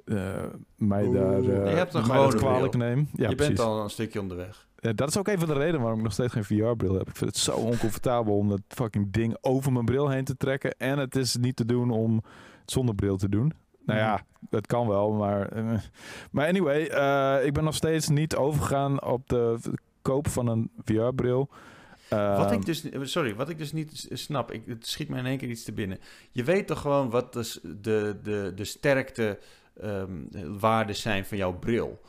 eh, 0.04 0.44
mij 0.76 1.04
Oeh. 1.04 1.14
daar 1.20 1.42
Je 1.42 1.50
hebt 1.50 1.94
een 1.94 2.06
mij 2.06 2.16
dat 2.16 2.34
kwalijk 2.34 2.70
bril. 2.70 2.82
neem. 2.88 3.08
Ja, 3.14 3.28
je 3.28 3.34
precies. 3.34 3.54
bent 3.56 3.68
al 3.68 3.82
een 3.82 3.90
stukje 3.90 4.20
onderweg. 4.20 4.64
Dat 4.94 5.08
is 5.08 5.16
ook 5.18 5.28
een 5.28 5.38
van 5.38 5.48
de 5.48 5.54
redenen 5.54 5.80
waarom 5.80 5.98
ik 5.98 6.04
nog 6.04 6.12
steeds 6.12 6.32
geen 6.32 6.44
VR-bril 6.44 6.94
heb. 6.94 7.08
Ik 7.08 7.16
vind 7.16 7.30
het 7.30 7.38
zo 7.38 7.52
oncomfortabel 7.56 8.36
om 8.36 8.48
dat 8.48 8.60
fucking 8.68 9.12
ding 9.12 9.36
over 9.40 9.72
mijn 9.72 9.84
bril 9.84 10.08
heen 10.08 10.24
te 10.24 10.36
trekken. 10.36 10.76
En 10.78 10.98
het 10.98 11.16
is 11.16 11.36
niet 11.36 11.56
te 11.56 11.64
doen 11.64 11.90
om 11.90 12.14
het 12.60 12.70
zonder 12.70 12.94
bril 12.94 13.16
te 13.16 13.28
doen. 13.28 13.52
Nou 13.86 13.98
Mhm. 14.00 14.08
ja, 14.08 14.24
dat 14.50 14.66
kan 14.66 14.88
wel, 14.88 15.12
maar... 15.12 15.48
eh, 15.48 15.78
maar 16.30 16.46
anyway, 16.48 16.86
eh, 16.86 17.46
ik 17.46 17.52
ben 17.52 17.64
nog 17.64 17.74
steeds 17.74 18.08
niet 18.08 18.36
overgegaan 18.36 19.02
op 19.04 19.28
de 19.28 19.58
koop 20.02 20.28
van 20.28 20.46
een 20.46 20.70
VR-bril. 20.84 21.48
Eh, 22.08 22.36
Wat 22.38 22.52
ik 22.52 22.64
dus, 22.66 22.84
sorry, 23.02 23.34
wat 23.34 23.48
ik 23.48 23.58
dus 23.58 23.72
niet 23.72 24.08
snap, 24.12 24.52
ik, 24.52 24.62
het 24.66 24.86
schiet 24.86 25.08
me 25.08 25.18
in 25.18 25.26
één 25.26 25.38
keer 25.38 25.48
iets 25.48 25.64
te 25.64 25.72
binnen. 25.72 25.98
Je 26.30 26.44
weet 26.44 26.66
toch 26.66 26.80
gewoon 26.80 27.10
wat 27.10 27.32
de, 27.32 27.60
de, 27.80 28.16
de, 28.22 28.52
de 28.54 28.64
sterkte 28.64 29.38
ehm, 29.80 30.10
waarden 30.58 30.96
zijn 30.96 31.24
van 31.24 31.36
jouw 31.36 31.52
bril. 31.58 32.00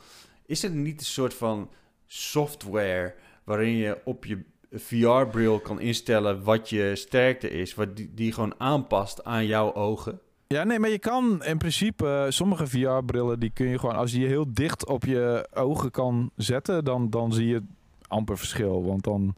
Is 0.45 0.63
er 0.63 0.69
niet 0.69 0.99
een 0.99 1.05
soort 1.05 1.33
van 1.33 1.69
software 2.07 3.15
waarin 3.43 3.75
je 3.75 3.97
op 4.03 4.25
je 4.25 4.43
VR-bril 4.71 5.59
kan 5.59 5.79
instellen 5.79 6.43
wat 6.43 6.69
je 6.69 6.95
sterkte 6.95 7.49
is, 7.49 7.73
wat 7.75 7.95
die, 7.95 8.11
die 8.13 8.31
gewoon 8.33 8.53
aanpast 8.57 9.23
aan 9.23 9.45
jouw 9.45 9.73
ogen? 9.73 10.19
Ja, 10.47 10.63
nee, 10.63 10.79
maar 10.79 10.89
je 10.89 10.99
kan 10.99 11.43
in 11.43 11.57
principe 11.57 12.07
eh, 12.07 12.25
sommige 12.31 12.67
VR-brillen 12.67 13.39
die 13.39 13.51
kun 13.53 13.67
je 13.67 13.79
gewoon 13.79 13.95
als 13.95 14.11
je 14.11 14.19
je 14.19 14.27
heel 14.27 14.53
dicht 14.53 14.85
op 14.87 15.03
je 15.05 15.47
ogen 15.53 15.91
kan 15.91 16.31
zetten, 16.35 16.83
dan, 16.83 17.09
dan 17.09 17.33
zie 17.33 17.47
je 17.47 17.61
amper 18.07 18.37
verschil, 18.37 18.83
want 18.85 19.03
dan 19.03 19.35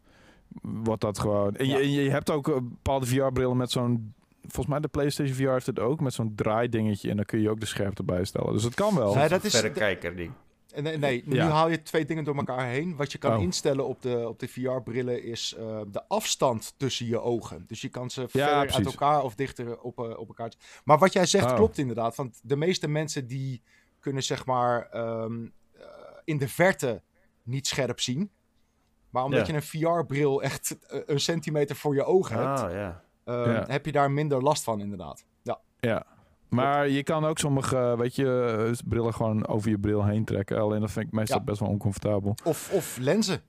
wordt 0.61 1.01
dat 1.01 1.19
gewoon. 1.19 1.55
En 1.55 1.65
je, 1.67 1.71
Ja. 1.71 1.79
en 1.79 1.91
je 1.91 2.09
hebt 2.09 2.29
ook 2.31 2.47
eh, 2.47 2.53
bepaalde 2.55 3.05
VR-brillen 3.05 3.57
met 3.57 3.71
zo'n 3.71 4.13
volgens 4.41 4.67
mij 4.67 4.79
de 4.79 4.87
PlayStation 4.87 5.35
VR 5.35 5.49
heeft 5.51 5.65
het 5.65 5.79
ook 5.79 5.99
met 5.99 6.13
zo'n 6.13 6.35
draaidingetje 6.35 7.09
en 7.09 7.15
dan 7.15 7.25
kun 7.25 7.41
je 7.41 7.49
ook 7.49 7.59
de 7.59 7.65
scherpte 7.65 8.03
bijstellen. 8.03 8.53
Dus 8.53 8.63
het 8.63 8.73
kan 8.73 8.95
wel. 8.95 9.15
Nee, 9.15 9.27
dat 9.29 9.43
is- 9.43 9.55
verrekijker 9.55 10.15
ding. 10.15 10.31
Nee, 10.75 10.97
nee 10.97 11.23
nu 11.25 11.35
Ja. 11.35 11.47
haal 11.49 11.69
je 11.69 11.81
twee 11.81 12.05
dingen 12.05 12.23
door 12.23 12.35
elkaar 12.35 12.65
heen. 12.67 12.95
Wat 12.95 13.11
je 13.11 13.17
kan 13.17 13.35
Oh. 13.35 13.41
instellen 13.41 13.87
op 13.87 14.01
de, 14.01 14.27
op 14.27 14.39
de 14.39 14.47
VR-brillen 14.47 15.23
is 15.23 15.53
eh, 15.57 15.81
de 15.91 16.07
afstand 16.07 16.73
tussen 16.77 17.05
je 17.05 17.21
ogen. 17.21 17.63
Dus 17.67 17.81
je 17.81 17.89
kan 17.89 18.09
ze 18.09 18.27
verder 18.27 18.53
uit 18.53 18.67
precies. 18.67 18.85
elkaar 18.85 19.09
elkaar 19.11 19.23
of 19.25 19.35
dichter 19.35 19.79
op, 19.79 19.99
eh, 19.99 20.17
op 20.19 20.27
elkaar. 20.27 20.51
Maar 20.83 20.97
wat 20.97 21.13
jij 21.13 21.25
zegt 21.25 21.45
Oh. 21.51 21.55
klopt 21.55 21.77
inderdaad. 21.77 22.15
Want 22.15 22.39
de 22.43 22.55
meeste 22.55 22.87
mensen 22.87 23.27
die 23.27 23.61
kunnen 23.99 24.23
zeg 24.23 24.45
maar 24.45 24.89
ehm, 24.89 25.45
eh, 25.73 25.81
in 26.23 26.37
de 26.37 26.47
verte 26.47 27.01
niet 27.43 27.67
scherp 27.67 27.99
zien. 27.99 28.31
Maar 29.09 29.23
omdat 29.23 29.47
Ja. 29.47 29.53
je 29.53 29.53
een 29.53 29.63
VR-bril 29.63 30.41
echt 30.43 30.77
eh, 30.87 30.99
een 31.05 31.19
centimeter 31.19 31.75
voor 31.75 31.95
je 31.95 32.03
ogen 32.03 32.35
hebt, 32.35 32.59
Ah, 32.59 32.71
ehm, 33.23 33.51
Ja. 33.51 33.65
heb 33.67 33.85
je 33.85 33.91
daar 33.91 34.11
minder 34.11 34.41
last 34.43 34.63
van 34.63 34.79
inderdaad. 34.79 35.25
Ja, 35.43 35.59
Ja. 35.79 36.05
Maar 36.49 36.89
je 36.89 37.03
kan 37.03 37.25
ook 37.25 37.37
sommige, 37.39 37.77
eh, 37.77 37.97
weet 37.97 38.15
je, 38.15 38.55
eh, 38.67 38.87
brillen 38.87 39.13
gewoon 39.13 39.47
over 39.47 39.69
je 39.69 39.79
bril 39.79 40.05
heen 40.05 40.25
trekken. 40.25 40.57
Alleen 40.61 40.79
dat 40.81 40.91
vind 40.91 41.05
ik 41.05 41.11
meestal 41.11 41.37
Ja. 41.37 41.43
best 41.43 41.59
wel 41.59 41.69
oncomfortabel. 41.69 42.35
of, 42.43 42.71
of 42.73 42.97
lenzen. 43.01 43.41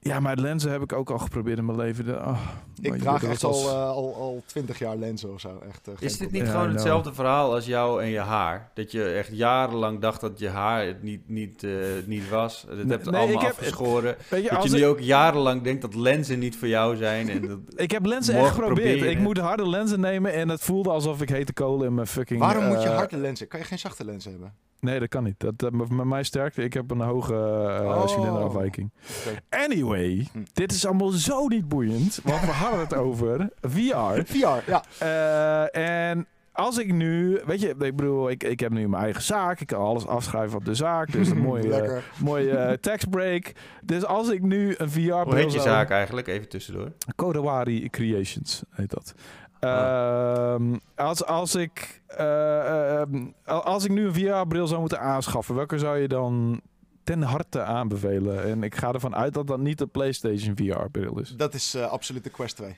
Ja, 0.00 0.20
maar 0.20 0.36
lenzen 0.36 0.70
heb 0.70 0.82
ik 0.82 0.92
ook 0.92 1.10
al 1.10 1.18
geprobeerd 1.18 1.58
in 1.58 1.64
mijn 1.64 1.78
leven. 1.78 2.04
De, 2.04 2.12
oh, 2.16 2.40
Ik 2.80 2.94
draag 2.98 3.24
echt 3.24 3.44
al, 3.44 3.68
eh, 3.68 3.88
al, 3.90 4.14
al 4.14 4.42
20 4.46 4.78
jaar 4.78 4.96
lenzen 4.96 5.32
of 5.32 5.40
zo. 5.40 5.62
Echt, 5.68 5.88
eh, 5.88 5.94
Is 5.98 6.18
dit 6.18 6.30
niet 6.30 6.42
Ja, 6.46 6.50
gewoon 6.50 6.70
hetzelfde 6.70 7.14
verhaal 7.14 7.54
als 7.54 7.66
jou 7.66 8.02
en 8.02 8.08
je 8.08 8.18
haar? 8.18 8.70
Dat 8.74 8.92
je 8.92 9.04
echt 9.04 9.28
jarenlang 9.32 10.00
dacht 10.00 10.20
dat 10.20 10.38
je 10.38 10.48
haar 10.48 10.86
het 10.86 11.02
niet, 11.02 11.28
niet, 11.28 11.64
eh, 11.64 11.70
niet 12.06 12.28
was. 12.28 12.64
Dat 12.68 12.76
Nee, 12.76 12.86
hebt 12.86 13.04
het 13.04 13.10
nee, 13.14 13.20
allemaal 13.22 13.40
ik 13.40 13.46
heb- 13.46 13.56
afgeschoren. 13.56 14.16
Weet 14.28 14.42
je, 14.42 14.48
Dat 14.48 14.58
als 14.58 14.70
je 14.70 14.76
ik, 14.76 14.82
nu 14.82 14.86
ook 14.88 15.00
jarenlang 15.00 15.62
denkt 15.62 15.82
dat 15.82 15.94
lenzen 15.94 16.38
niet 16.38 16.56
voor 16.56 16.68
jou 16.68 16.96
zijn. 16.96 17.28
En 17.28 17.46
dat, 17.46 17.58
ik 17.76 17.90
heb 17.90 18.06
lenzen 18.06 18.34
echt 18.34 18.48
geprobeerd. 18.48 18.74
proberen. 18.88 19.10
Ik 19.10 19.18
moet 19.18 19.38
harde 19.38 19.68
lenzen 19.68 20.00
nemen 20.00 20.32
en 20.32 20.48
het 20.48 20.60
voelde 20.60 20.90
alsof 20.90 21.20
ik 21.22 21.28
hete 21.28 21.52
kolen 21.52 21.86
in 21.86 21.94
mijn 21.94 22.06
fucking... 22.06 22.40
Waarom 22.40 22.64
moet 22.66 22.82
je 22.82 22.88
harde 22.88 23.16
lenzen? 23.16 23.48
Kan 23.48 23.60
je 23.60 23.66
geen 23.66 23.78
zachte 23.78 24.04
lenzen 24.04 24.30
hebben? 24.30 24.52
Nee, 24.80 24.98
dat 25.00 25.08
kan 25.08 25.24
niet. 25.24 25.34
Dat, 25.40 25.58
dat, 25.58 25.72
met 25.72 26.04
mij 26.04 26.22
sterkte. 26.22 26.62
Ik 26.62 26.72
heb 26.72 26.90
een 26.90 27.00
hoge 27.00 27.34
Oh. 27.34 28.06
cilinderafwijking. 28.06 28.90
Oké. 29.26 29.38
Anyway, 29.64 30.26
Hm. 30.32 30.38
dit 30.52 30.72
is 30.72 30.86
allemaal 30.86 31.10
zo 31.10 31.46
niet 31.46 31.68
boeiend. 31.68 32.20
Want 32.24 32.40
we 32.40 32.46
hadden 32.50 32.80
het 32.80 32.94
over 32.94 33.50
VR. 33.60 34.22
VR, 34.32 34.70
ja. 34.70 34.82
Eh, 34.98 36.08
en 36.10 36.26
als 36.52 36.78
ik 36.78 36.92
nu, 36.92 37.40
weet 37.46 37.60
je, 37.60 37.68
ik 37.68 37.96
bedoel, 37.96 38.30
ik, 38.30 38.42
ik 38.44 38.60
heb 38.60 38.72
nu 38.72 38.88
mijn 38.88 39.02
eigen 39.02 39.22
zaak. 39.22 39.60
Ik 39.60 39.66
kan 39.66 39.80
alles 39.80 40.06
afschrijven 40.06 40.58
op 40.58 40.64
de 40.64 40.74
zaak. 40.74 41.12
Dus 41.12 41.28
een 41.28 41.38
mooie, 41.50 41.68
Lekker. 41.68 42.02
mooie 42.20 42.50
eh, 42.50 42.72
tax 42.90 43.04
break. 43.04 43.52
Dus 43.84 44.04
als 44.04 44.28
ik 44.30 44.42
nu 44.42 44.74
een 44.78 44.90
VR 44.90 45.00
hoe 45.12 45.34
heet 45.34 45.52
je 45.52 45.60
zaak 45.60 45.90
eigenlijk? 45.90 46.26
Even 46.26 46.48
tussendoor. 46.48 46.92
Kodawari 47.16 47.88
Creations 47.90 48.62
heet 48.70 48.90
dat. 48.90 49.14
Ah. 49.60 50.54
Ehm, 50.54 50.76
als, 50.94 51.24
als, 51.24 51.54
ik, 51.54 52.02
eh, 52.06 53.00
ehm, 53.00 53.26
als 53.44 53.84
ik 53.84 53.90
nu 53.90 54.06
een 54.06 54.14
VR-bril 54.14 54.66
zou 54.66 54.80
moeten 54.80 55.00
aanschaffen, 55.00 55.54
welke 55.54 55.78
zou 55.78 55.98
je 55.98 56.08
dan 56.08 56.60
ten 57.04 57.22
harte 57.22 57.62
aanbevelen? 57.62 58.44
En 58.44 58.62
ik 58.62 58.74
ga 58.74 58.92
ervan 58.92 59.14
uit 59.14 59.34
dat 59.34 59.46
dat 59.46 59.58
niet 59.58 59.78
de 59.78 59.86
PlayStation 59.86 60.56
VR-bril 60.56 61.18
is. 61.18 61.36
Dat 61.36 61.54
is 61.54 61.74
eh, 61.74 61.90
absoluut 61.90 62.24
de 62.24 62.30
Quest 62.30 62.56
2. 62.56 62.76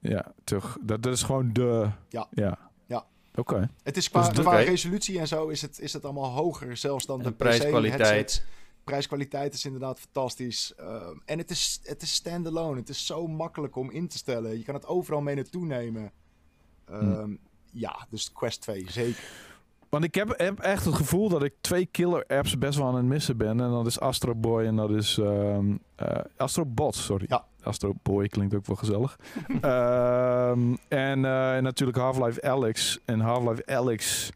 Ja, 0.00 0.32
toch. 0.44 0.78
Dat, 0.80 1.02
dat 1.02 1.12
is 1.12 1.22
gewoon 1.22 1.52
de. 1.52 1.88
Ja. 2.08 2.26
Ja. 2.30 2.58
Ja. 2.86 3.04
Oké. 3.34 3.70
Het 3.82 3.96
is 3.96 4.10
qua, 4.10 4.28
Dus 4.28 4.46
resolutie 4.46 5.18
en 5.18 5.28
zo 5.28 5.48
is 5.48 5.62
het, 5.62 5.80
is 5.80 5.92
het 5.92 6.04
allemaal 6.04 6.30
hoger 6.30 6.76
zelfs 6.76 7.06
dan 7.06 7.18
de 7.18 7.24
En 7.24 7.36
prijskwaliteit. 7.36 8.46
Prijskwaliteit 8.88 9.54
is 9.54 9.64
inderdaad 9.64 10.00
fantastisch. 10.00 10.74
Ehm, 10.76 11.16
en 11.24 11.38
het 11.38 11.50
is, 11.50 11.80
het 11.82 12.02
is 12.02 12.14
standalone. 12.14 12.78
Het 12.78 12.88
is 12.88 13.06
zo 13.06 13.26
makkelijk 13.26 13.76
om 13.76 13.90
in 13.90 14.08
te 14.08 14.16
stellen. 14.18 14.58
Je 14.58 14.64
kan 14.64 14.74
het 14.74 14.86
overal 14.86 15.20
mee 15.20 15.34
naartoe 15.34 15.64
nemen. 15.64 16.12
Ehm, 16.84 17.34
Ja, 17.70 18.06
dus 18.10 18.32
Quest 18.32 18.60
2, 18.60 18.84
zeker. 18.90 19.22
Want 19.88 20.04
ik 20.04 20.14
heb, 20.14 20.34
heb 20.36 20.58
echt 20.58 20.84
het 20.84 20.94
gevoel 20.94 21.28
dat 21.28 21.42
ik 21.42 21.54
twee 21.60 21.86
killer 21.86 22.24
apps 22.26 22.58
best 22.58 22.78
wel 22.78 22.86
aan 22.86 22.94
het 22.94 23.04
missen 23.04 23.36
ben. 23.36 23.60
En 23.60 23.70
dat 23.70 23.86
is 23.86 24.00
Astro 24.00 24.34
Boy 24.34 24.64
en 24.64 24.76
dat 24.76 24.90
is 24.90 25.18
ehm 25.18 25.76
eh, 25.96 26.20
Astro 26.36 26.64
Bot, 26.66 26.94
sorry. 26.94 27.24
Ja. 27.28 27.44
Astro 27.62 27.92
Boy 28.02 28.26
klinkt 28.28 28.54
ook 28.54 28.66
wel 28.66 28.76
gezellig. 28.76 29.18
Ehm, 29.60 30.74
en 30.88 31.24
eh, 31.24 31.58
natuurlijk 31.58 31.98
Half-Life 31.98 32.42
Alyx. 32.42 32.98
En 33.04 33.20
Half-Life 33.20 33.66
Alyx, 33.66 34.30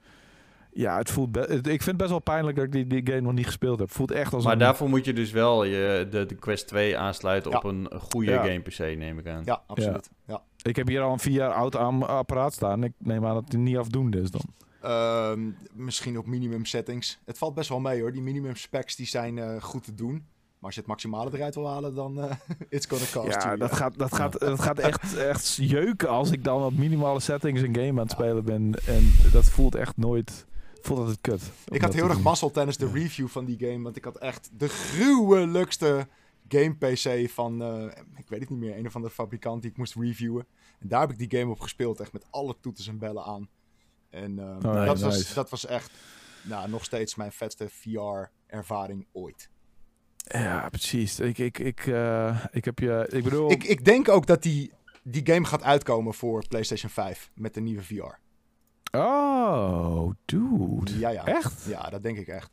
ja, 0.74 0.97
het 0.99 1.11
voelt... 1.11 1.36
ik 1.51 1.62
vind 1.66 1.85
het 1.85 1.97
best 1.97 2.11
wel 2.11 2.19
pijnlijk 2.19 2.57
dat 2.57 2.65
ik 2.65 2.73
die, 2.73 2.86
die 2.86 3.07
game 3.07 3.20
nog 3.20 3.32
niet 3.32 3.47
gespeeld 3.47 3.78
heb. 3.78 3.90
Voelt 3.90 4.11
echt 4.11 4.32
als 4.35 4.44
Maar 4.44 4.53
een... 4.53 4.59
daarvoor 4.59 4.89
moet 4.89 5.05
je 5.05 5.12
dus 5.12 5.31
wel 5.31 5.65
je, 5.65 6.07
de, 6.11 6.27
de 6.27 6.35
Quest 6.35 6.66
2 6.69 6.99
aansluiten 6.99 7.51
Ja. 7.51 7.57
op 7.57 7.65
een 7.65 7.89
goede 8.01 8.31
Ja. 8.31 8.43
game 8.43 8.61
PC, 8.61 8.78
neem 8.78 9.19
ik 9.19 9.27
aan. 9.27 9.43
Ja, 9.44 9.62
absoluut. 9.66 10.11
Ja. 10.27 10.43
Ik 10.62 10.77
heb 10.77 10.86
hier 10.89 11.01
al 11.01 11.12
een 11.12 11.19
vier 11.19 11.32
jaar 11.32 11.53
oud 11.53 11.74
apparaat 11.77 12.53
staan. 12.53 12.85
Ik 12.85 12.93
neem 12.99 13.27
aan 13.27 13.35
dat 13.35 13.44
het 13.44 13.57
niet 13.57 13.77
afdoende 13.77 14.20
is 14.20 14.31
dan. 14.31 14.43
Ehm, 14.81 15.40
misschien 15.73 16.19
op 16.19 16.27
minimum 16.27 16.65
settings. 16.65 17.19
Het 17.24 17.39
valt 17.39 17.55
best 17.55 17.69
wel 17.69 17.81
mee 17.81 18.01
hoor. 18.01 18.12
Die 18.12 18.23
minimum 18.23 18.57
specs 18.57 18.97
die 18.97 19.07
zijn 19.07 19.39
eh, 19.39 19.62
goed 19.62 19.85
te 19.85 19.94
doen. 19.94 20.12
Maar 20.12 20.70
als 20.70 20.74
je 20.74 20.81
het 20.81 20.89
maximale 20.89 21.31
eruit 21.35 21.55
wil 21.55 21.69
halen, 21.69 21.94
dan 21.94 22.20
eh 22.23 22.31
it's 22.69 22.86
gonna 22.86 23.05
cost 23.12 23.43
Ja, 23.43 23.47
you. 23.47 23.59
dat 23.59 23.73
gaat, 23.73 23.99
dat 23.99 24.15
gaat, 24.15 24.39
dat 24.40 24.61
gaat 24.61 24.78
echt, 24.90 25.16
echt 25.16 25.55
jeuken 25.55 26.09
als 26.09 26.31
ik 26.31 26.44
dan 26.44 26.62
op 26.65 26.73
minimale 26.77 27.20
settings 27.20 27.61
een 27.62 27.74
game 27.74 27.89
aan 27.90 27.97
het 27.97 28.11
spelen 28.11 28.44
ben. 28.44 28.74
En 28.86 29.12
dat 29.32 29.44
voelt 29.44 29.74
echt 29.74 29.97
nooit... 29.97 30.47
Voelt 30.83 30.99
altijd 30.99 31.21
kut. 31.21 31.41
om 31.41 31.75
Ik 31.75 31.81
dat 31.81 31.81
had 31.81 31.95
heel 31.95 32.09
erg 32.09 32.21
mazzel 32.21 32.51
tijdens 32.51 32.77
de 32.77 32.91
review 32.93 33.29
van 33.29 33.45
die 33.45 33.59
game. 33.59 33.83
Want 33.83 33.97
ik 33.97 34.05
had 34.05 34.19
echt 34.19 34.51
de 34.57 34.69
gruwelijkste 34.69 36.07
game 36.49 36.75
PC 36.75 37.31
van, 37.31 37.63
eh, 37.63 37.85
ik 38.17 38.29
weet 38.29 38.41
het 38.41 38.51
niet 38.51 38.59
meer, 38.59 38.77
een 38.77 38.87
of 38.87 38.95
andere 38.95 39.15
fabrikant 39.15 39.63
die 39.63 39.71
ik 39.71 39.77
moest 39.77 39.95
reviewen. 39.95 40.47
En 40.79 40.89
daar 40.89 41.01
heb 41.01 41.11
ik 41.11 41.19
die 41.19 41.39
game 41.39 41.51
op 41.51 41.61
gespeeld, 41.61 42.01
echt 42.01 42.13
met 42.13 42.27
alle 42.31 42.57
toeters 42.61 42.89
en 42.89 42.99
bellen 42.99 43.25
aan. 43.25 43.49
En 44.11 44.39
eh, 44.39 44.57
ja, 44.61 44.85
dat, 44.85 45.01
was, 45.01 45.35
dat 45.35 45.51
was 45.51 45.67
echt 45.67 45.91
nou, 46.43 46.69
nog 46.69 46.85
steeds 46.85 47.15
mijn 47.15 47.33
vetste 47.33 47.69
VR-ervaring 47.69 49.07
ooit. 49.13 49.51
Ja, 50.17 50.69
precies. 50.69 51.21
Ik, 51.21 51.39
ik, 51.39 51.59
ik, 51.59 51.87
eh, 51.87 52.45
ik 52.51 52.65
heb 52.65 52.79
je... 52.79 53.07
Ik 53.11 53.25
bedoel... 53.25 53.51
Ik, 53.51 53.65
ik 53.65 53.85
denk 53.85 54.09
ook 54.09 54.27
dat 54.27 54.43
die, 54.43 54.73
die 55.03 55.27
game 55.27 55.45
gaat 55.45 55.63
uitkomen 55.63 56.15
voor 56.15 56.49
PlayStation 56.49 56.91
5 56.91 57.31
met 57.35 57.55
de 57.55 57.61
nieuwe 57.61 57.83
VR. 57.83 58.19
Oh, 58.93 60.10
dude. 60.24 60.98
Ja, 60.98 61.09
ja. 61.09 61.27
Echt? 61.27 61.64
Ja, 61.64 61.90
dat 61.90 62.02
denk 62.02 62.19
ik 62.19 62.28
echt. 62.28 62.51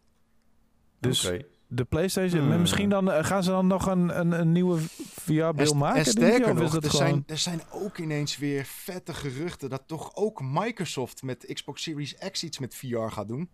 Dus 1.00 1.32
de 1.68 1.86
PlayStation... 1.86 2.52
Hmm. 2.52 2.60
Misschien 2.60 2.90
dan... 2.90 3.12
eh, 3.12 3.24
gaan 3.24 3.44
ze 3.44 3.50
dan 3.50 3.68
nog 3.68 3.86
een, 3.88 4.20
een, 4.20 4.32
een 4.32 4.52
nieuwe 4.52 4.80
VR-bril 4.80 5.72
En, 5.72 5.78
maken? 5.78 6.00
en 6.00 6.06
sterker 6.06 6.56
nog, 6.56 6.76
er, 6.76 6.90
gewoon... 6.90 7.08
zijn, 7.08 7.24
er 7.28 7.38
zijn 7.38 7.62
ook 7.72 7.98
ineens 7.98 8.38
weer 8.38 8.66
vette 8.66 9.14
geruchten 9.14 9.70
dat 9.70 9.84
toch 9.86 10.16
ook 10.16 10.42
Microsoft 10.42 11.24
met 11.24 11.52
Xbox 11.54 11.84
Series 11.84 12.16
X 12.32 12.44
iets 12.44 12.60
met 12.60 12.76
VR 12.76 13.08
gaat 13.08 13.28
doen. 13.28 13.50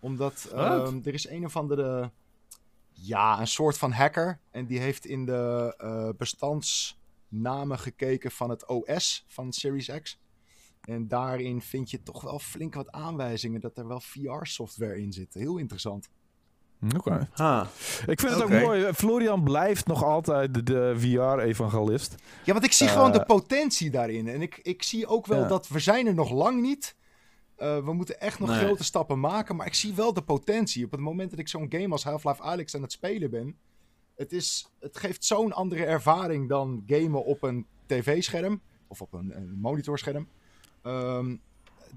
Omdat 0.00 0.48
ehm, 0.52 0.98
er 1.04 1.14
is 1.14 1.28
een 1.28 1.44
of 1.44 1.56
andere, 1.56 2.10
ja, 2.92 3.40
een 3.40 3.46
soort 3.46 3.78
van 3.78 3.92
hacker. 3.92 4.38
En 4.50 4.66
die 4.66 4.78
heeft 4.78 5.06
in 5.06 5.24
de 5.24 5.74
eh, 5.78 6.08
bestandsnamen 6.18 7.78
gekeken 7.78 8.30
van 8.30 8.50
het 8.50 8.66
OS 8.66 9.24
van 9.28 9.52
Series 9.52 9.90
X. 10.02 10.18
En 10.84 11.08
daarin 11.08 11.60
vind 11.62 11.90
je 11.90 12.02
toch 12.02 12.22
wel 12.22 12.38
flink 12.38 12.74
wat 12.74 12.90
aanwijzingen 12.92 13.60
dat 13.60 13.78
er 13.78 13.86
wel 13.86 14.00
VR-software 14.00 15.00
in 15.00 15.12
zit. 15.12 15.34
Heel 15.34 15.56
interessant. 15.56 16.08
Oké. 16.96 17.28
Ha. 17.32 17.62
Ik 18.06 18.20
vind 18.20 18.32
het 18.32 18.42
ook 18.42 18.50
mooi. 18.50 18.92
Florian 18.92 19.42
blijft 19.44 19.86
nog 19.86 20.04
altijd 20.04 20.54
de, 20.54 20.62
de 20.62 20.94
VR-evangelist. 20.96 22.14
Ja, 22.44 22.52
want 22.52 22.64
ik 22.64 22.72
zie 22.72 22.86
Eh, 22.86 22.92
gewoon 22.92 23.12
de 23.12 23.24
potentie 23.24 23.90
daarin. 23.90 24.28
En 24.28 24.42
ik, 24.42 24.58
ik 24.62 24.82
zie 24.82 25.06
ook 25.06 25.26
wel 25.26 25.40
Ja. 25.40 25.48
dat 25.48 25.68
we 25.68 25.78
zijn 25.78 26.06
er 26.06 26.14
nog 26.14 26.30
lang 26.30 26.60
niet. 26.60 26.96
Eh, 27.56 27.84
we 27.84 27.92
moeten 27.92 28.20
echt 28.20 28.38
nog 28.38 28.48
Nee. 28.48 28.58
grote 28.58 28.84
stappen 28.84 29.20
maken. 29.20 29.56
Maar 29.56 29.66
ik 29.66 29.74
zie 29.74 29.94
wel 29.94 30.12
de 30.12 30.22
potentie. 30.22 30.84
Op 30.84 30.90
het 30.90 31.00
moment 31.00 31.30
dat 31.30 31.38
ik 31.38 31.48
zo'n 31.48 31.66
game 31.68 31.88
als 31.88 32.04
Half-Life 32.04 32.42
Alyx 32.42 32.74
aan 32.74 32.82
het 32.82 32.92
spelen 32.92 33.30
ben. 33.30 33.56
Het, 34.14 34.32
is, 34.32 34.68
het 34.80 34.98
geeft 34.98 35.24
zo'n 35.24 35.52
andere 35.52 35.84
ervaring 35.84 36.48
dan 36.48 36.82
gamen 36.86 37.24
op 37.24 37.42
een 37.42 37.66
tv-scherm. 37.86 38.60
Of 38.88 39.00
op 39.02 39.12
een, 39.12 39.36
een 39.36 39.58
monitorscherm. 39.60 40.28
Ehm, 40.84 41.36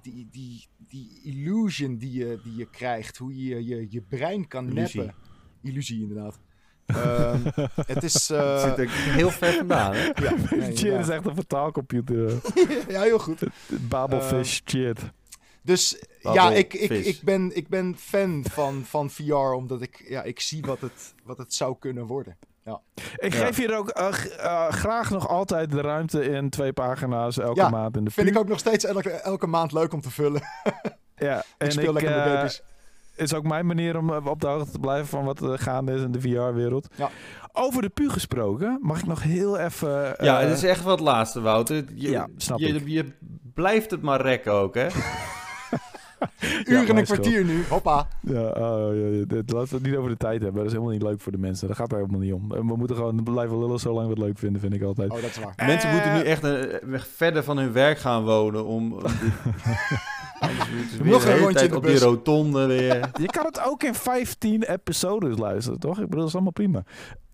die, 0.01 0.27
die, 0.31 0.67
die 0.77 1.21
illusion 1.23 1.97
die 1.97 2.11
je, 2.11 2.39
die 2.43 2.55
je 2.55 2.69
krijgt. 2.69 3.17
Hoe 3.17 3.35
je 3.45 3.65
je, 3.65 3.87
je 3.89 4.01
brein 4.01 4.47
kan 4.47 4.69
Illusie. 4.69 5.01
neppen. 5.01 5.15
Illusie, 5.61 6.01
inderdaad. 6.01 6.39
Ehm, 6.87 7.41
het 7.85 8.03
is... 8.03 8.29
eh, 8.29 8.63
zit 8.63 8.77
er 8.77 8.89
heel 8.91 9.29
ver 9.29 9.53
vandaan, 9.53 9.93
hè? 9.93 10.05
ja, 10.05 10.35
nee, 10.55 10.71
is 10.71 11.09
echt 11.09 11.25
een 11.25 11.35
vertaalcomputer. 11.35 12.41
ja, 12.93 13.01
heel 13.01 13.19
goed. 13.19 13.39
Babelfish, 13.89 14.61
shit. 14.69 14.99
Dus 15.61 16.03
ja, 16.21 16.51
ik, 16.51 16.73
ik, 16.73 16.89
ik, 16.89 17.21
ben, 17.23 17.55
ik 17.55 17.67
ben 17.67 17.97
fan 17.97 18.43
van, 18.49 18.85
van 18.85 19.09
VR, 19.09 19.33
omdat 19.33 19.81
ik, 19.81 20.05
ja, 20.09 20.23
ik 20.23 20.39
zie 20.39 20.61
wat 20.61 20.81
het, 20.81 21.13
wat 21.23 21.37
het 21.37 21.53
zou 21.53 21.75
kunnen 21.79 22.05
worden. 22.05 22.37
Ik 23.15 23.33
Ja. 23.33 23.45
geef 23.45 23.57
hier 23.57 23.77
ook 23.77 23.89
eh, 23.89 24.07
eh, 24.39 24.69
graag 24.71 25.09
nog 25.09 25.27
altijd 25.27 25.71
de 25.71 25.81
ruimte 25.81 26.23
in 26.23 26.49
twee 26.49 26.73
pagina's 26.73 27.37
elke 27.37 27.59
Ja, 27.59 27.69
maand 27.69 27.97
in 27.97 28.03
de 28.03 28.11
Vind 28.11 28.27
ik 28.27 28.37
ook 28.37 28.47
nog 28.47 28.59
steeds 28.59 28.85
elke, 28.85 29.09
elke 29.09 29.47
maand 29.47 29.71
leuk 29.71 29.93
om 29.93 30.01
te 30.01 30.11
vullen. 30.11 30.41
Ja, 31.15 31.37
ik 31.39 31.43
en 31.57 31.71
speel 31.71 31.93
lekker 31.93 32.15
met 32.15 32.25
eh, 32.25 32.33
baby's. 32.33 32.61
is 33.15 33.33
ook 33.33 33.43
mijn 33.43 33.65
manier 33.65 33.97
om 33.97 34.09
op 34.11 34.41
de 34.41 34.47
hoogte 34.47 34.71
te 34.71 34.79
blijven 34.79 35.07
van 35.07 35.23
wat 35.25 35.41
er 35.41 35.59
gaande 35.59 35.93
is 35.93 36.01
in 36.01 36.11
de 36.11 36.21
VR-wereld. 36.21 36.87
Ja. 36.95 37.09
Over 37.51 37.81
de 37.81 37.89
pu 37.89 38.09
gesproken, 38.09 38.79
mag 38.81 38.99
ik 38.99 39.05
nog 39.05 39.23
heel 39.23 39.57
even... 39.57 40.15
Ja, 40.19 40.39
het 40.39 40.57
is 40.57 40.63
echt 40.63 40.83
wat 40.83 40.99
laatste, 40.99 41.41
Wouter. 41.41 41.83
Je, 41.95 42.09
Ja, 42.09 42.27
snap 42.37 42.59
je, 42.59 42.67
ik. 42.67 42.87
je 42.87 43.11
blijft 43.53 43.91
het 43.91 44.01
maar 44.01 44.21
rekken 44.21 44.51
ook, 44.53 44.75
hè? 44.75 44.87
Uur 46.65 46.89
en 46.89 46.97
een 46.97 47.03
kwartier 47.03 47.45
nu, 47.45 47.63
hoppa. 47.69 48.07
Ja, 48.21 48.41
oh, 48.41 48.95
laten 49.27 49.53
we 49.53 49.65
het 49.69 49.81
niet 49.81 49.95
over 49.95 50.09
de 50.09 50.17
tijd 50.17 50.41
hebben. 50.41 50.55
Dat 50.55 50.65
is 50.65 50.71
helemaal 50.71 50.93
niet 50.93 51.01
leuk 51.01 51.21
voor 51.21 51.31
de 51.31 51.37
mensen. 51.37 51.67
Daar 51.67 51.75
gaat 51.75 51.91
het 51.91 51.99
helemaal 51.99 52.19
niet 52.19 52.33
om. 52.33 52.51
En 52.51 52.67
We 52.67 52.75
moeten 52.75 52.95
gewoon 52.95 53.23
blijven 53.23 53.59
lullen 53.59 53.79
zolang 53.79 54.07
we 54.07 54.13
het 54.13 54.23
leuk 54.23 54.37
vinden, 54.37 54.61
vind 54.61 54.73
ik 54.73 54.81
altijd. 54.81 55.11
Oh, 55.11 55.21
dat 55.21 55.29
is 55.29 55.39
waar. 55.39 55.53
Mensen 55.65 55.89
Eh, 55.89 55.95
moeten 55.95 56.13
nu 56.13 56.21
echt 56.21 56.43
een, 56.43 56.99
verder 57.15 57.43
van 57.43 57.57
hun 57.57 57.71
werk 57.71 57.97
gaan 57.97 58.23
wonen 58.23 58.65
om... 58.65 58.93
om 58.93 59.01
Nog 61.09 61.25
een 61.25 61.37
rondje 61.37 61.53
tijd 61.53 61.65
in 61.65 61.69
de 61.69 61.77
op 61.77 61.85
die 61.85 61.99
rotonde 61.99 62.65
weer. 62.65 63.09
Je 63.21 63.27
kan 63.27 63.45
het 63.45 63.61
ook 63.65 63.83
in 63.83 63.93
15 63.93 64.63
episodes 64.63 65.37
luisteren, 65.37 65.79
toch? 65.79 65.99
Ik 65.99 66.03
bedoel, 66.03 66.19
dat 66.19 66.27
is 66.27 66.33
allemaal 66.33 66.51
prima. 66.51 66.83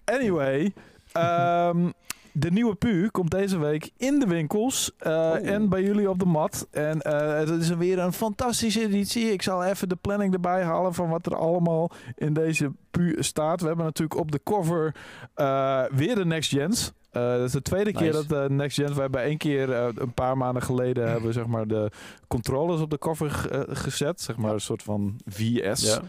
Anyway, 0.06 0.74
ehm, 1.12 1.90
de 2.34 2.52
nieuwe 2.52 2.76
PU 2.76 3.08
komt 3.12 3.32
deze 3.32 3.60
week 3.60 3.92
in 3.98 4.20
de 4.20 4.28
winkels 4.28 4.92
uh, 5.08 5.50
en 5.50 5.70
bij 5.70 5.84
jullie 5.84 6.10
op 6.10 6.20
de 6.20 6.26
mat. 6.26 6.68
En 6.72 7.02
uh, 7.08 7.38
het 7.38 7.50
is 7.50 7.70
weer 7.70 8.00
een 8.00 8.14
fantastische 8.14 8.82
editie. 8.82 9.32
Ik 9.32 9.42
zal 9.42 9.64
even 9.64 9.90
de 9.90 9.96
planning 9.96 10.34
erbij 10.34 10.64
halen 10.64 10.94
van 10.94 11.10
wat 11.10 11.26
er 11.26 11.36
allemaal 11.36 11.92
in 12.16 12.34
deze 12.34 12.72
PU 12.92 13.16
staat. 13.20 13.62
We 13.62 13.68
hebben 13.68 13.86
natuurlijk 13.86 14.20
op 14.20 14.32
de 14.32 14.40
cover 14.44 14.96
uh, 15.36 15.84
weer 15.92 16.16
de 16.16 16.26
Next 16.26 16.52
Gens. 16.52 16.92
Uh, 17.14 17.32
dat 17.32 17.42
is 17.42 17.52
de 17.52 17.62
tweede 17.62 17.92
nice. 17.92 18.04
keer 18.04 18.12
dat 18.12 18.30
de 18.30 18.54
Next 18.54 18.78
Gen... 18.78 18.94
We 18.96 19.02
hebben 19.02 19.22
één 19.22 19.38
keer 19.38 19.70
uh, 19.70 19.88
een 19.96 20.14
paar 20.14 20.38
maanden 20.38 20.64
geleden... 20.64 21.10
hebben 21.10 21.28
we 21.28 21.34
zeg 21.34 21.46
maar 21.46 21.68
de 21.68 21.92
controllers 22.28 22.82
op 22.82 22.90
de 22.90 22.98
cover 22.98 23.30
gezet. 23.70 24.22
Zeg 24.22 24.38
maar 24.38 24.54
een 24.54 24.62
soort 24.62 24.84
van 24.84 25.20
VS. 25.26 25.82
Ja. 25.82 26.02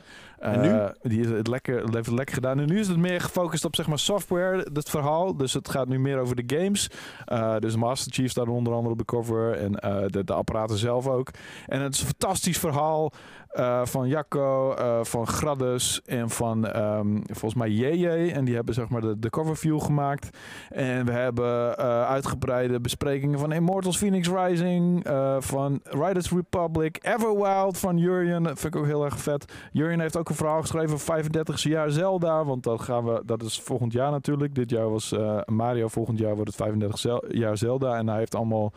En 0.44 0.60
nu? 0.60 0.68
Uh, 0.68 0.86
die 1.02 1.20
is 1.20 1.28
het 1.30 1.46
lekker, 1.46 1.74
heeft 1.74 1.94
het 1.94 2.14
lekker 2.14 2.34
gedaan. 2.34 2.60
En 2.60 2.66
nu 2.66 2.78
is 2.78 2.88
het 2.88 2.96
meer 2.96 3.20
gefocust 3.20 3.64
op 3.64 3.76
zeg 3.76 3.86
maar 3.86 3.98
software, 3.98 4.66
het 4.72 4.90
verhaal. 4.90 5.36
Dus 5.36 5.52
het 5.52 5.68
gaat 5.68 5.88
nu 5.88 5.98
meer 5.98 6.18
over 6.18 6.36
de 6.36 6.56
games. 6.56 6.90
Uh, 7.32 7.58
dus 7.58 7.76
Master 7.76 8.12
Chief 8.12 8.30
staat 8.30 8.48
onder 8.48 8.72
andere 8.72 8.92
op 8.92 8.98
de 8.98 9.04
cover. 9.04 9.52
En 9.52 9.72
uh, 9.72 10.04
de, 10.06 10.24
de 10.24 10.32
apparaten 10.32 10.78
zelf 10.78 11.06
ook. 11.06 11.30
En 11.66 11.80
het 11.80 11.94
is 11.94 12.00
een 12.00 12.06
fantastisch 12.06 12.58
verhaal. 12.58 13.12
Uh, 13.58 13.84
van 13.84 14.08
Jacco, 14.08 14.74
uh, 14.78 15.04
van 15.04 15.26
Gradus 15.26 16.02
en 16.04 16.30
van 16.30 16.76
um, 16.76 17.22
volgens 17.26 17.54
mij 17.54 17.70
JJ. 17.70 18.30
En 18.32 18.44
die 18.44 18.54
hebben 18.54 18.74
zeg 18.74 18.88
maar 18.88 19.00
de, 19.00 19.30
cover 19.30 19.56
view 19.56 19.80
gemaakt. 19.80 20.38
En 20.70 21.04
we 21.04 21.12
hebben 21.12 21.66
uh, 21.80 22.02
uitgebreide 22.02 22.80
besprekingen 22.80 23.38
van 23.38 23.52
Immortals 23.52 23.96
Phoenix 23.96 24.28
Rising, 24.28 25.06
van 25.38 25.80
Riders 25.84 26.30
Republic, 26.30 26.98
Everwild 27.02 27.78
van 27.78 27.98
Jurjen. 27.98 28.42
Dat 28.42 28.60
vind 28.60 28.74
ik 28.74 28.80
ook 28.80 28.86
heel 28.86 29.04
erg 29.04 29.18
vet. 29.18 29.52
Jurjen 29.72 30.00
heeft 30.00 30.16
ook 30.16 30.28
een 30.28 30.34
verhaal 30.34 30.60
geschreven 30.60 30.98
35 30.98 31.62
jaar 31.62 31.90
Zelda. 31.90 32.44
Want 32.44 32.62
dat, 32.62 32.80
gaan 32.80 33.04
we, 33.04 33.22
dat 33.26 33.42
is 33.42 33.60
volgend 33.60 33.92
jaar 33.92 34.10
natuurlijk. 34.10 34.54
Dit 34.54 34.70
jaar 34.70 34.90
was 34.90 35.14
Mario, 35.46 35.88
volgend 35.88 36.18
jaar 36.18 36.34
wordt 36.34 36.48
het 36.48 36.56
35 36.56 36.98
zel 36.98 37.24
jaar 37.28 37.58
Zelda. 37.58 37.96
En 37.96 38.08
hij 38.08 38.18
heeft 38.18 38.34
allemaal... 38.34 38.72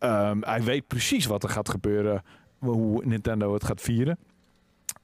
Um, 0.00 0.42
hij 0.44 0.62
weet 0.62 0.86
precies 0.86 1.26
wat 1.26 1.42
er 1.42 1.48
gaat 1.48 1.68
gebeuren 1.68 2.22
hoe 2.58 3.04
Nintendo 3.04 3.52
het 3.52 3.64
gaat 3.64 3.80
vieren. 3.80 4.18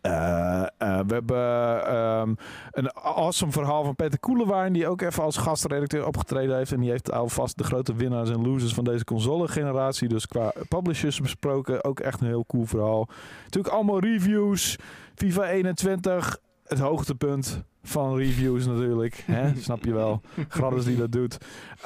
Uh, 0.07 0.67
uh, 0.79 1.01
we 1.07 1.15
hebben 1.15 1.97
um, 1.97 2.37
een 2.71 2.93
awesome 2.93 3.53
verhaal 3.53 3.85
van 3.85 3.95
Peter 3.95 4.19
Koelewijn, 4.19 4.73
die 4.73 4.89
ook 4.89 5.01
even 5.01 5.23
als 5.23 5.37
gastredacteur 5.37 6.07
opgetreden 6.07 6.57
heeft. 6.57 6.73
En 6.73 6.81
die 6.81 6.91
heeft 6.91 7.13
alvast 7.13 7.59
de 7.59 7.65
grote 7.65 7.95
winnaars 7.95 8.31
en 8.31 8.43
losers 8.43 8.75
van 8.75 8.85
deze 8.85 9.05
console-generatie, 9.05 10.09
dus 10.09 10.27
qua 10.27 10.53
publishers 10.69 11.21
besproken. 11.21 11.85
Ook 11.85 12.01
echt 12.01 12.21
een 12.21 12.27
heel 12.27 12.45
cool 12.47 12.65
verhaal. 12.65 13.09
Natuurlijk 13.45 13.75
allemaal 13.75 14.01
reviews. 14.01 14.77
FIFA 15.15 15.45
21, 15.45 16.39
het 16.75 16.83
hoogtepunt 16.83 17.65
van 17.83 18.17
reviews 18.17 18.67
natuurlijk. 18.67 19.23
Hè? 19.27 19.55
Snap 19.61 19.85
je 19.85 19.93
wel. 19.93 20.21
Gradders 20.49 20.85
die 20.85 20.97
dat 20.97 21.13
doet. 21.13 21.37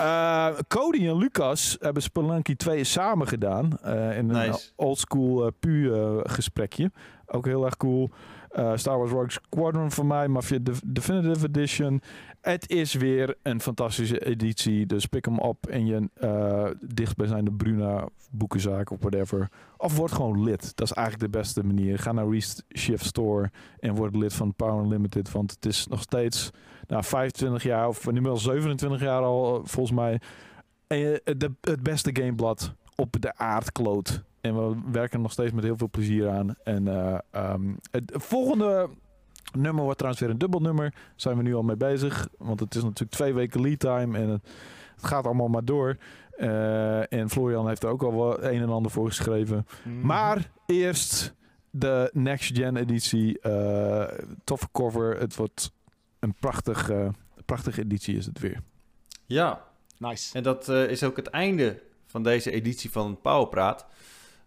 Uh, 0.00 0.48
Cody 0.68 1.08
en 1.08 1.16
Lucas 1.16 1.76
hebben 1.80 2.02
Spelunky 2.02 2.56
2 2.56 2.84
samen 2.84 3.26
gedaan. 3.26 3.78
Uh, 3.84 4.16
in 4.16 4.26
nice. 4.26 4.48
een 4.48 4.58
oldschool 4.76 5.44
uh, 5.44 5.50
pu 5.60 5.92
gesprekje. 6.22 6.92
Ook 7.26 7.46
heel 7.46 7.64
erg 7.64 7.76
cool. 7.76 8.10
Star 8.74 8.98
Wars 8.98 9.10
Rogue 9.10 9.30
Squadron 9.30 9.90
van 9.90 10.06
mij. 10.06 10.28
Mafia 10.28 10.58
De 10.58 10.72
Definitive 10.84 11.46
Edition. 11.46 12.00
Het 12.40 12.70
is 12.70 12.94
weer 12.94 13.36
een 13.42 13.60
fantastische 13.60 14.24
editie. 14.26 14.86
Dus 14.86 15.06
pik 15.06 15.24
hem 15.24 15.38
op 15.38 15.70
in 15.70 15.86
je 15.86 16.08
uh, 16.20 16.70
dichtbijzijnde 16.94 17.52
Bruna 17.52 18.08
boekenzaak 18.30 18.90
of 18.90 18.98
whatever. 19.00 19.48
Of 19.76 19.96
word 19.96 20.12
gewoon 20.12 20.42
lid. 20.42 20.76
Dat 20.76 20.86
is 20.90 20.92
eigenlijk 20.92 21.32
de 21.32 21.38
beste 21.38 21.64
manier. 21.64 21.98
Ga 21.98 22.12
naar 22.12 22.28
Reshift 22.28 23.04
Store 23.04 23.50
en 23.78 23.94
word 23.94 24.16
lid 24.16 24.34
van 24.34 24.54
Power 24.54 24.84
Unlimited. 24.84 25.30
Want 25.30 25.50
het 25.50 25.66
is 25.66 25.86
nog 25.86 26.00
steeds 26.00 26.50
nou, 26.86 27.04
25 27.04 27.62
jaar 27.62 27.88
of 27.88 28.10
nu 28.10 28.20
wel 28.20 28.36
27 28.36 29.00
jaar 29.00 29.22
al 29.22 29.56
eh, 29.56 29.60
volgens 29.64 29.96
mij. 29.96 30.20
Het 31.60 31.82
beste 31.82 32.10
gameblad 32.12 32.74
op 32.94 33.16
de 33.20 33.36
aardkloot. 33.36 34.22
En 34.40 34.54
we 34.68 34.76
werken 34.92 35.20
nog 35.20 35.32
steeds 35.32 35.52
met 35.52 35.64
heel 35.64 35.76
veel 35.76 35.90
plezier 35.90 36.28
aan. 36.28 36.54
En 36.64 36.86
uh, 36.86 37.18
um, 37.52 37.78
het 37.90 38.12
volgende 38.14 38.88
nummer 39.52 39.82
wordt 39.82 39.98
trouwens 39.98 40.24
weer 40.24 40.32
een 40.32 40.38
dubbel 40.38 40.60
nummer. 40.60 40.90
Daar 40.90 41.12
zijn 41.16 41.36
we 41.36 41.42
nu 41.42 41.54
al 41.54 41.62
mee 41.62 41.76
bezig. 41.76 42.28
Want 42.38 42.60
het 42.60 42.74
is 42.74 42.82
natuurlijk 42.82 43.10
twee 43.10 43.34
weken 43.34 43.60
lead 43.60 43.78
time. 43.78 44.18
En 44.18 44.28
het, 44.28 44.48
het 44.94 45.06
gaat 45.06 45.24
allemaal 45.24 45.48
maar 45.48 45.64
door. 45.64 45.96
Uh, 46.38 47.12
en 47.12 47.30
Florian 47.30 47.68
heeft 47.68 47.82
er 47.82 47.88
ook 47.88 48.02
al 48.02 48.12
wat 48.12 48.42
een 48.42 48.62
en 48.62 48.68
ander 48.68 48.90
voor 48.90 49.06
geschreven. 49.06 49.66
Mm. 49.84 50.00
Maar 50.00 50.50
eerst 50.66 51.34
de 51.70 52.10
Next 52.12 52.56
Gen 52.56 52.76
editie. 52.76 53.38
Uh, 53.42 54.04
toffe 54.44 54.68
cover. 54.72 55.18
Het 55.18 55.36
wordt 55.36 55.72
een 56.18 56.34
prachtig, 56.40 56.90
uh, 56.90 57.08
prachtige 57.44 57.80
editie 57.80 58.16
is 58.16 58.26
het 58.26 58.38
weer. 58.38 58.62
Ja. 59.26 59.66
Nice. 59.98 60.36
En 60.36 60.42
dat 60.42 60.68
is 60.68 61.02
ook 61.02 61.16
het 61.16 61.26
einde 61.26 61.82
van 62.06 62.22
deze 62.22 62.50
editie 62.50 62.90
van 62.90 63.20
Powerpraat. 63.20 63.86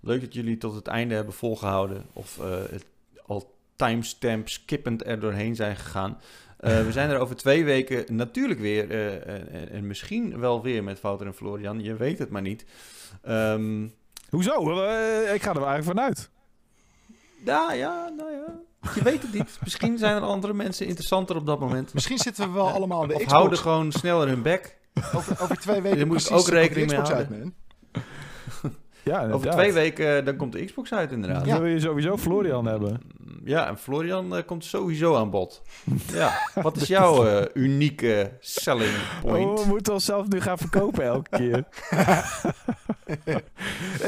Leuk 0.01 0.21
dat 0.21 0.33
jullie 0.33 0.57
tot 0.57 0.75
het 0.75 0.87
einde 0.87 1.15
hebben 1.15 1.33
volgehouden. 1.33 2.05
Of 2.13 2.39
het 2.71 2.85
al 3.25 3.55
timestamp 3.75 4.49
skippend 4.49 5.05
er 5.05 5.19
doorheen 5.19 5.55
zijn 5.55 5.75
gegaan. 5.75 6.17
Uh, 6.61 6.81
we 6.85 6.91
zijn 6.91 7.09
er 7.09 7.19
over 7.19 7.35
twee 7.35 7.65
weken 7.65 8.15
natuurlijk 8.15 8.59
weer. 8.59 8.91
Uh, 8.91 9.73
en 9.73 9.87
misschien 9.87 10.39
wel 10.39 10.61
weer 10.61 10.83
met 10.83 11.01
Wouter 11.01 11.27
en 11.27 11.33
Florian. 11.33 11.83
Je 11.83 11.95
weet 11.95 12.19
het 12.19 12.29
maar 12.29 12.41
niet. 12.41 12.65
Um, 13.27 13.93
Hoezo? 14.29 14.51
ik 15.33 15.41
ga 15.41 15.49
er 15.49 15.63
eigenlijk 15.63 15.83
vanuit. 15.83 16.29
Ja, 17.45 17.73
ja, 17.73 18.11
nou 18.17 18.31
ja. 18.31 18.59
Je 18.95 19.03
weet 19.03 19.21
het 19.21 19.33
niet. 19.33 19.59
Misschien 19.63 19.97
zijn 19.97 20.15
er 20.15 20.21
andere 20.21 20.53
mensen 20.53 20.87
interessanter 20.87 21.35
op 21.35 21.45
dat 21.45 21.59
moment. 21.59 21.93
Misschien 21.93 22.17
zitten 22.17 22.47
we 22.47 22.53
wel 22.53 22.69
allemaal 22.69 23.01
in 23.01 23.07
de 23.07 23.13
of 23.13 23.19
Xbox. 23.19 23.37
houden 23.37 23.59
gewoon 23.59 23.91
sneller 23.91 24.27
hun 24.27 24.41
bek. 24.41 24.77
Over, 25.15 25.41
over 25.41 25.57
twee 25.57 25.81
weken. 25.85 25.99
Je 25.99 26.05
moet 26.05 26.31
ook 26.31 26.47
rekening 26.47 26.89
mee 26.89 26.99
houden. 26.99 27.33
Uit, 27.33 27.53
ja, 29.03 29.31
Over 29.31 29.51
twee 29.51 29.73
weken 29.73 30.25
dan 30.25 30.35
komt 30.35 30.51
de 30.51 30.65
Xbox 30.65 30.93
uit, 30.93 31.11
inderdaad. 31.11 31.45
Ja. 31.45 31.59
wil 31.59 31.69
je 31.69 31.79
sowieso 31.79 32.17
Florian 32.17 32.65
hebben. 32.65 32.99
Ja, 33.43 33.67
en 33.67 33.77
Florian 33.77 34.35
uh, 34.35 34.41
komt 34.45 34.65
sowieso 34.65 35.15
aan 35.15 35.29
bod. 35.29 35.61
ja, 36.13 36.47
wat 36.53 36.75
is 36.75 36.87
jouw 36.87 37.25
uh, 37.25 37.41
unieke 37.53 38.31
selling 38.39 38.93
point? 39.21 39.59
Oh, 39.59 39.63
we 39.63 39.69
moeten 39.69 39.93
onszelf 39.93 40.27
nu 40.27 40.41
gaan 40.41 40.57
verkopen 40.57 41.03
elke 41.03 41.37
keer. 41.37 41.57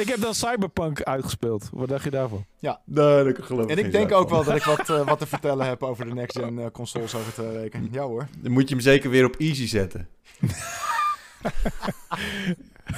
ik 0.02 0.08
heb 0.08 0.22
dan 0.22 0.34
Cyberpunk 0.34 1.04
uitgespeeld. 1.04 1.70
Wat 1.72 1.90
dacht 1.90 2.04
je 2.04 2.10
daarvan? 2.10 2.46
Ja, 2.58 2.82
nee, 2.86 3.24
dat 3.24 3.46
geloof 3.46 3.70
En 3.70 3.78
ik 3.78 3.92
denk 3.92 4.12
ook 4.12 4.30
wel 4.30 4.44
dat 4.44 4.56
ik 4.56 4.64
wat, 4.64 4.90
uh, 4.90 5.06
wat 5.08 5.20
te 5.20 5.28
vertellen 5.28 5.66
heb 5.66 5.84
over 5.84 6.06
de 6.06 6.14
next-gen 6.14 6.72
consoles 6.72 7.16
over 7.16 7.34
twee 7.34 7.48
weken. 7.48 7.88
Ja 7.92 8.04
hoor. 8.04 8.28
Dan 8.38 8.52
moet 8.52 8.70
je 8.70 8.76
hem 8.76 8.84
zeker 8.84 9.10
weer 9.10 9.26
op 9.26 9.36
easy 9.36 9.68
zetten. 9.68 10.08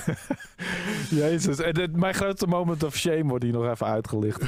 Jezus, 1.22 1.60
en 1.60 1.92
mijn 2.00 2.14
grote 2.14 2.48
moment 2.48 2.84
of 2.84 2.96
shame 2.96 3.24
wordt 3.24 3.44
hier 3.44 3.54
nog 3.54 3.70
even 3.70 3.88
uitgelicht. 3.88 4.42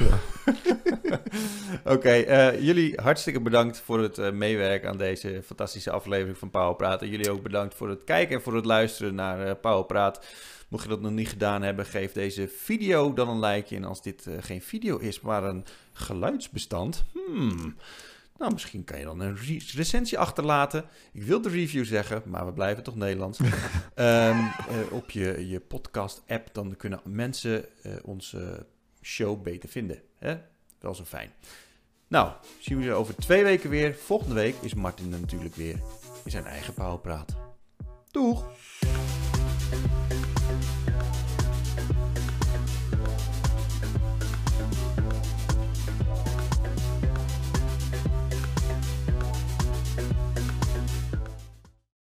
Oké, 1.84 2.14
uh, 2.14 2.60
jullie 2.60 3.00
hartstikke 3.02 3.40
bedankt 3.40 3.80
voor 3.80 4.00
het 4.00 4.18
uh, 4.18 4.30
meewerken 4.30 4.88
aan 4.88 4.98
deze 4.98 5.42
fantastische 5.44 5.90
aflevering 5.90 6.38
van 6.38 6.50
Power 6.50 6.74
Praat. 6.74 7.02
En 7.02 7.08
jullie 7.08 7.30
ook 7.30 7.42
bedankt 7.42 7.74
voor 7.74 7.88
het 7.88 8.04
kijken 8.04 8.36
en 8.36 8.42
voor 8.42 8.54
het 8.54 8.64
luisteren 8.64 9.14
naar 9.14 9.58
uh, 9.64 9.82
Praat. 9.86 10.24
Mocht 10.68 10.82
je 10.82 10.88
dat 10.88 11.00
nog 11.00 11.12
niet 11.12 11.28
gedaan 11.28 11.62
hebben, 11.62 11.86
geef 11.86 12.12
deze 12.12 12.48
video 12.48 13.12
dan 13.12 13.28
een 13.28 13.40
like. 13.40 13.76
En 13.76 13.84
als 13.84 14.02
dit 14.02 14.26
geen 14.40 14.62
video 14.62 14.96
is, 14.96 15.20
maar 15.20 15.44
een 15.44 15.64
geluidsbestand... 15.92 17.04
Hmm, 17.26 17.76
nou, 18.38 18.52
misschien 18.52 18.84
kan 18.84 18.98
je 18.98 19.04
dan 19.04 19.20
een 19.20 19.36
recensie 19.74 20.18
achterlaten. 20.18 20.84
Ik 21.12 21.22
wil 21.22 21.40
de 21.40 21.48
review 21.48 21.84
zeggen, 21.84 22.22
maar 22.26 22.46
we 22.46 22.52
blijven 22.52 22.82
toch 22.82 22.96
Nederlands. 22.96 23.38
um, 23.38 23.46
uh, 23.96 24.48
op 24.90 25.10
je, 25.10 25.48
je 25.48 25.60
podcast-app, 25.60 26.48
dan 26.52 26.76
kunnen 26.76 27.00
mensen 27.04 27.64
uh, 27.82 27.92
onze 28.02 28.66
show 29.02 29.42
beter 29.42 29.68
vinden. 29.68 30.02
Hè? 30.18 30.36
Wel 30.78 30.94
zo 30.94 31.04
fijn. 31.04 31.30
Nou, 32.08 32.32
zien 32.60 32.78
we 32.78 32.84
je 32.84 32.92
over 32.92 33.16
twee 33.16 33.44
weken 33.44 33.70
weer. 33.70 33.94
Volgende 33.94 34.34
week 34.34 34.54
is 34.60 34.74
Martin 34.74 35.08
natuurlijk 35.08 35.54
weer 35.54 35.80
in 36.24 36.30
zijn 36.30 36.44
eigen 36.44 36.74
pauwpraat. 36.74 37.36
Doeg! 38.10 38.46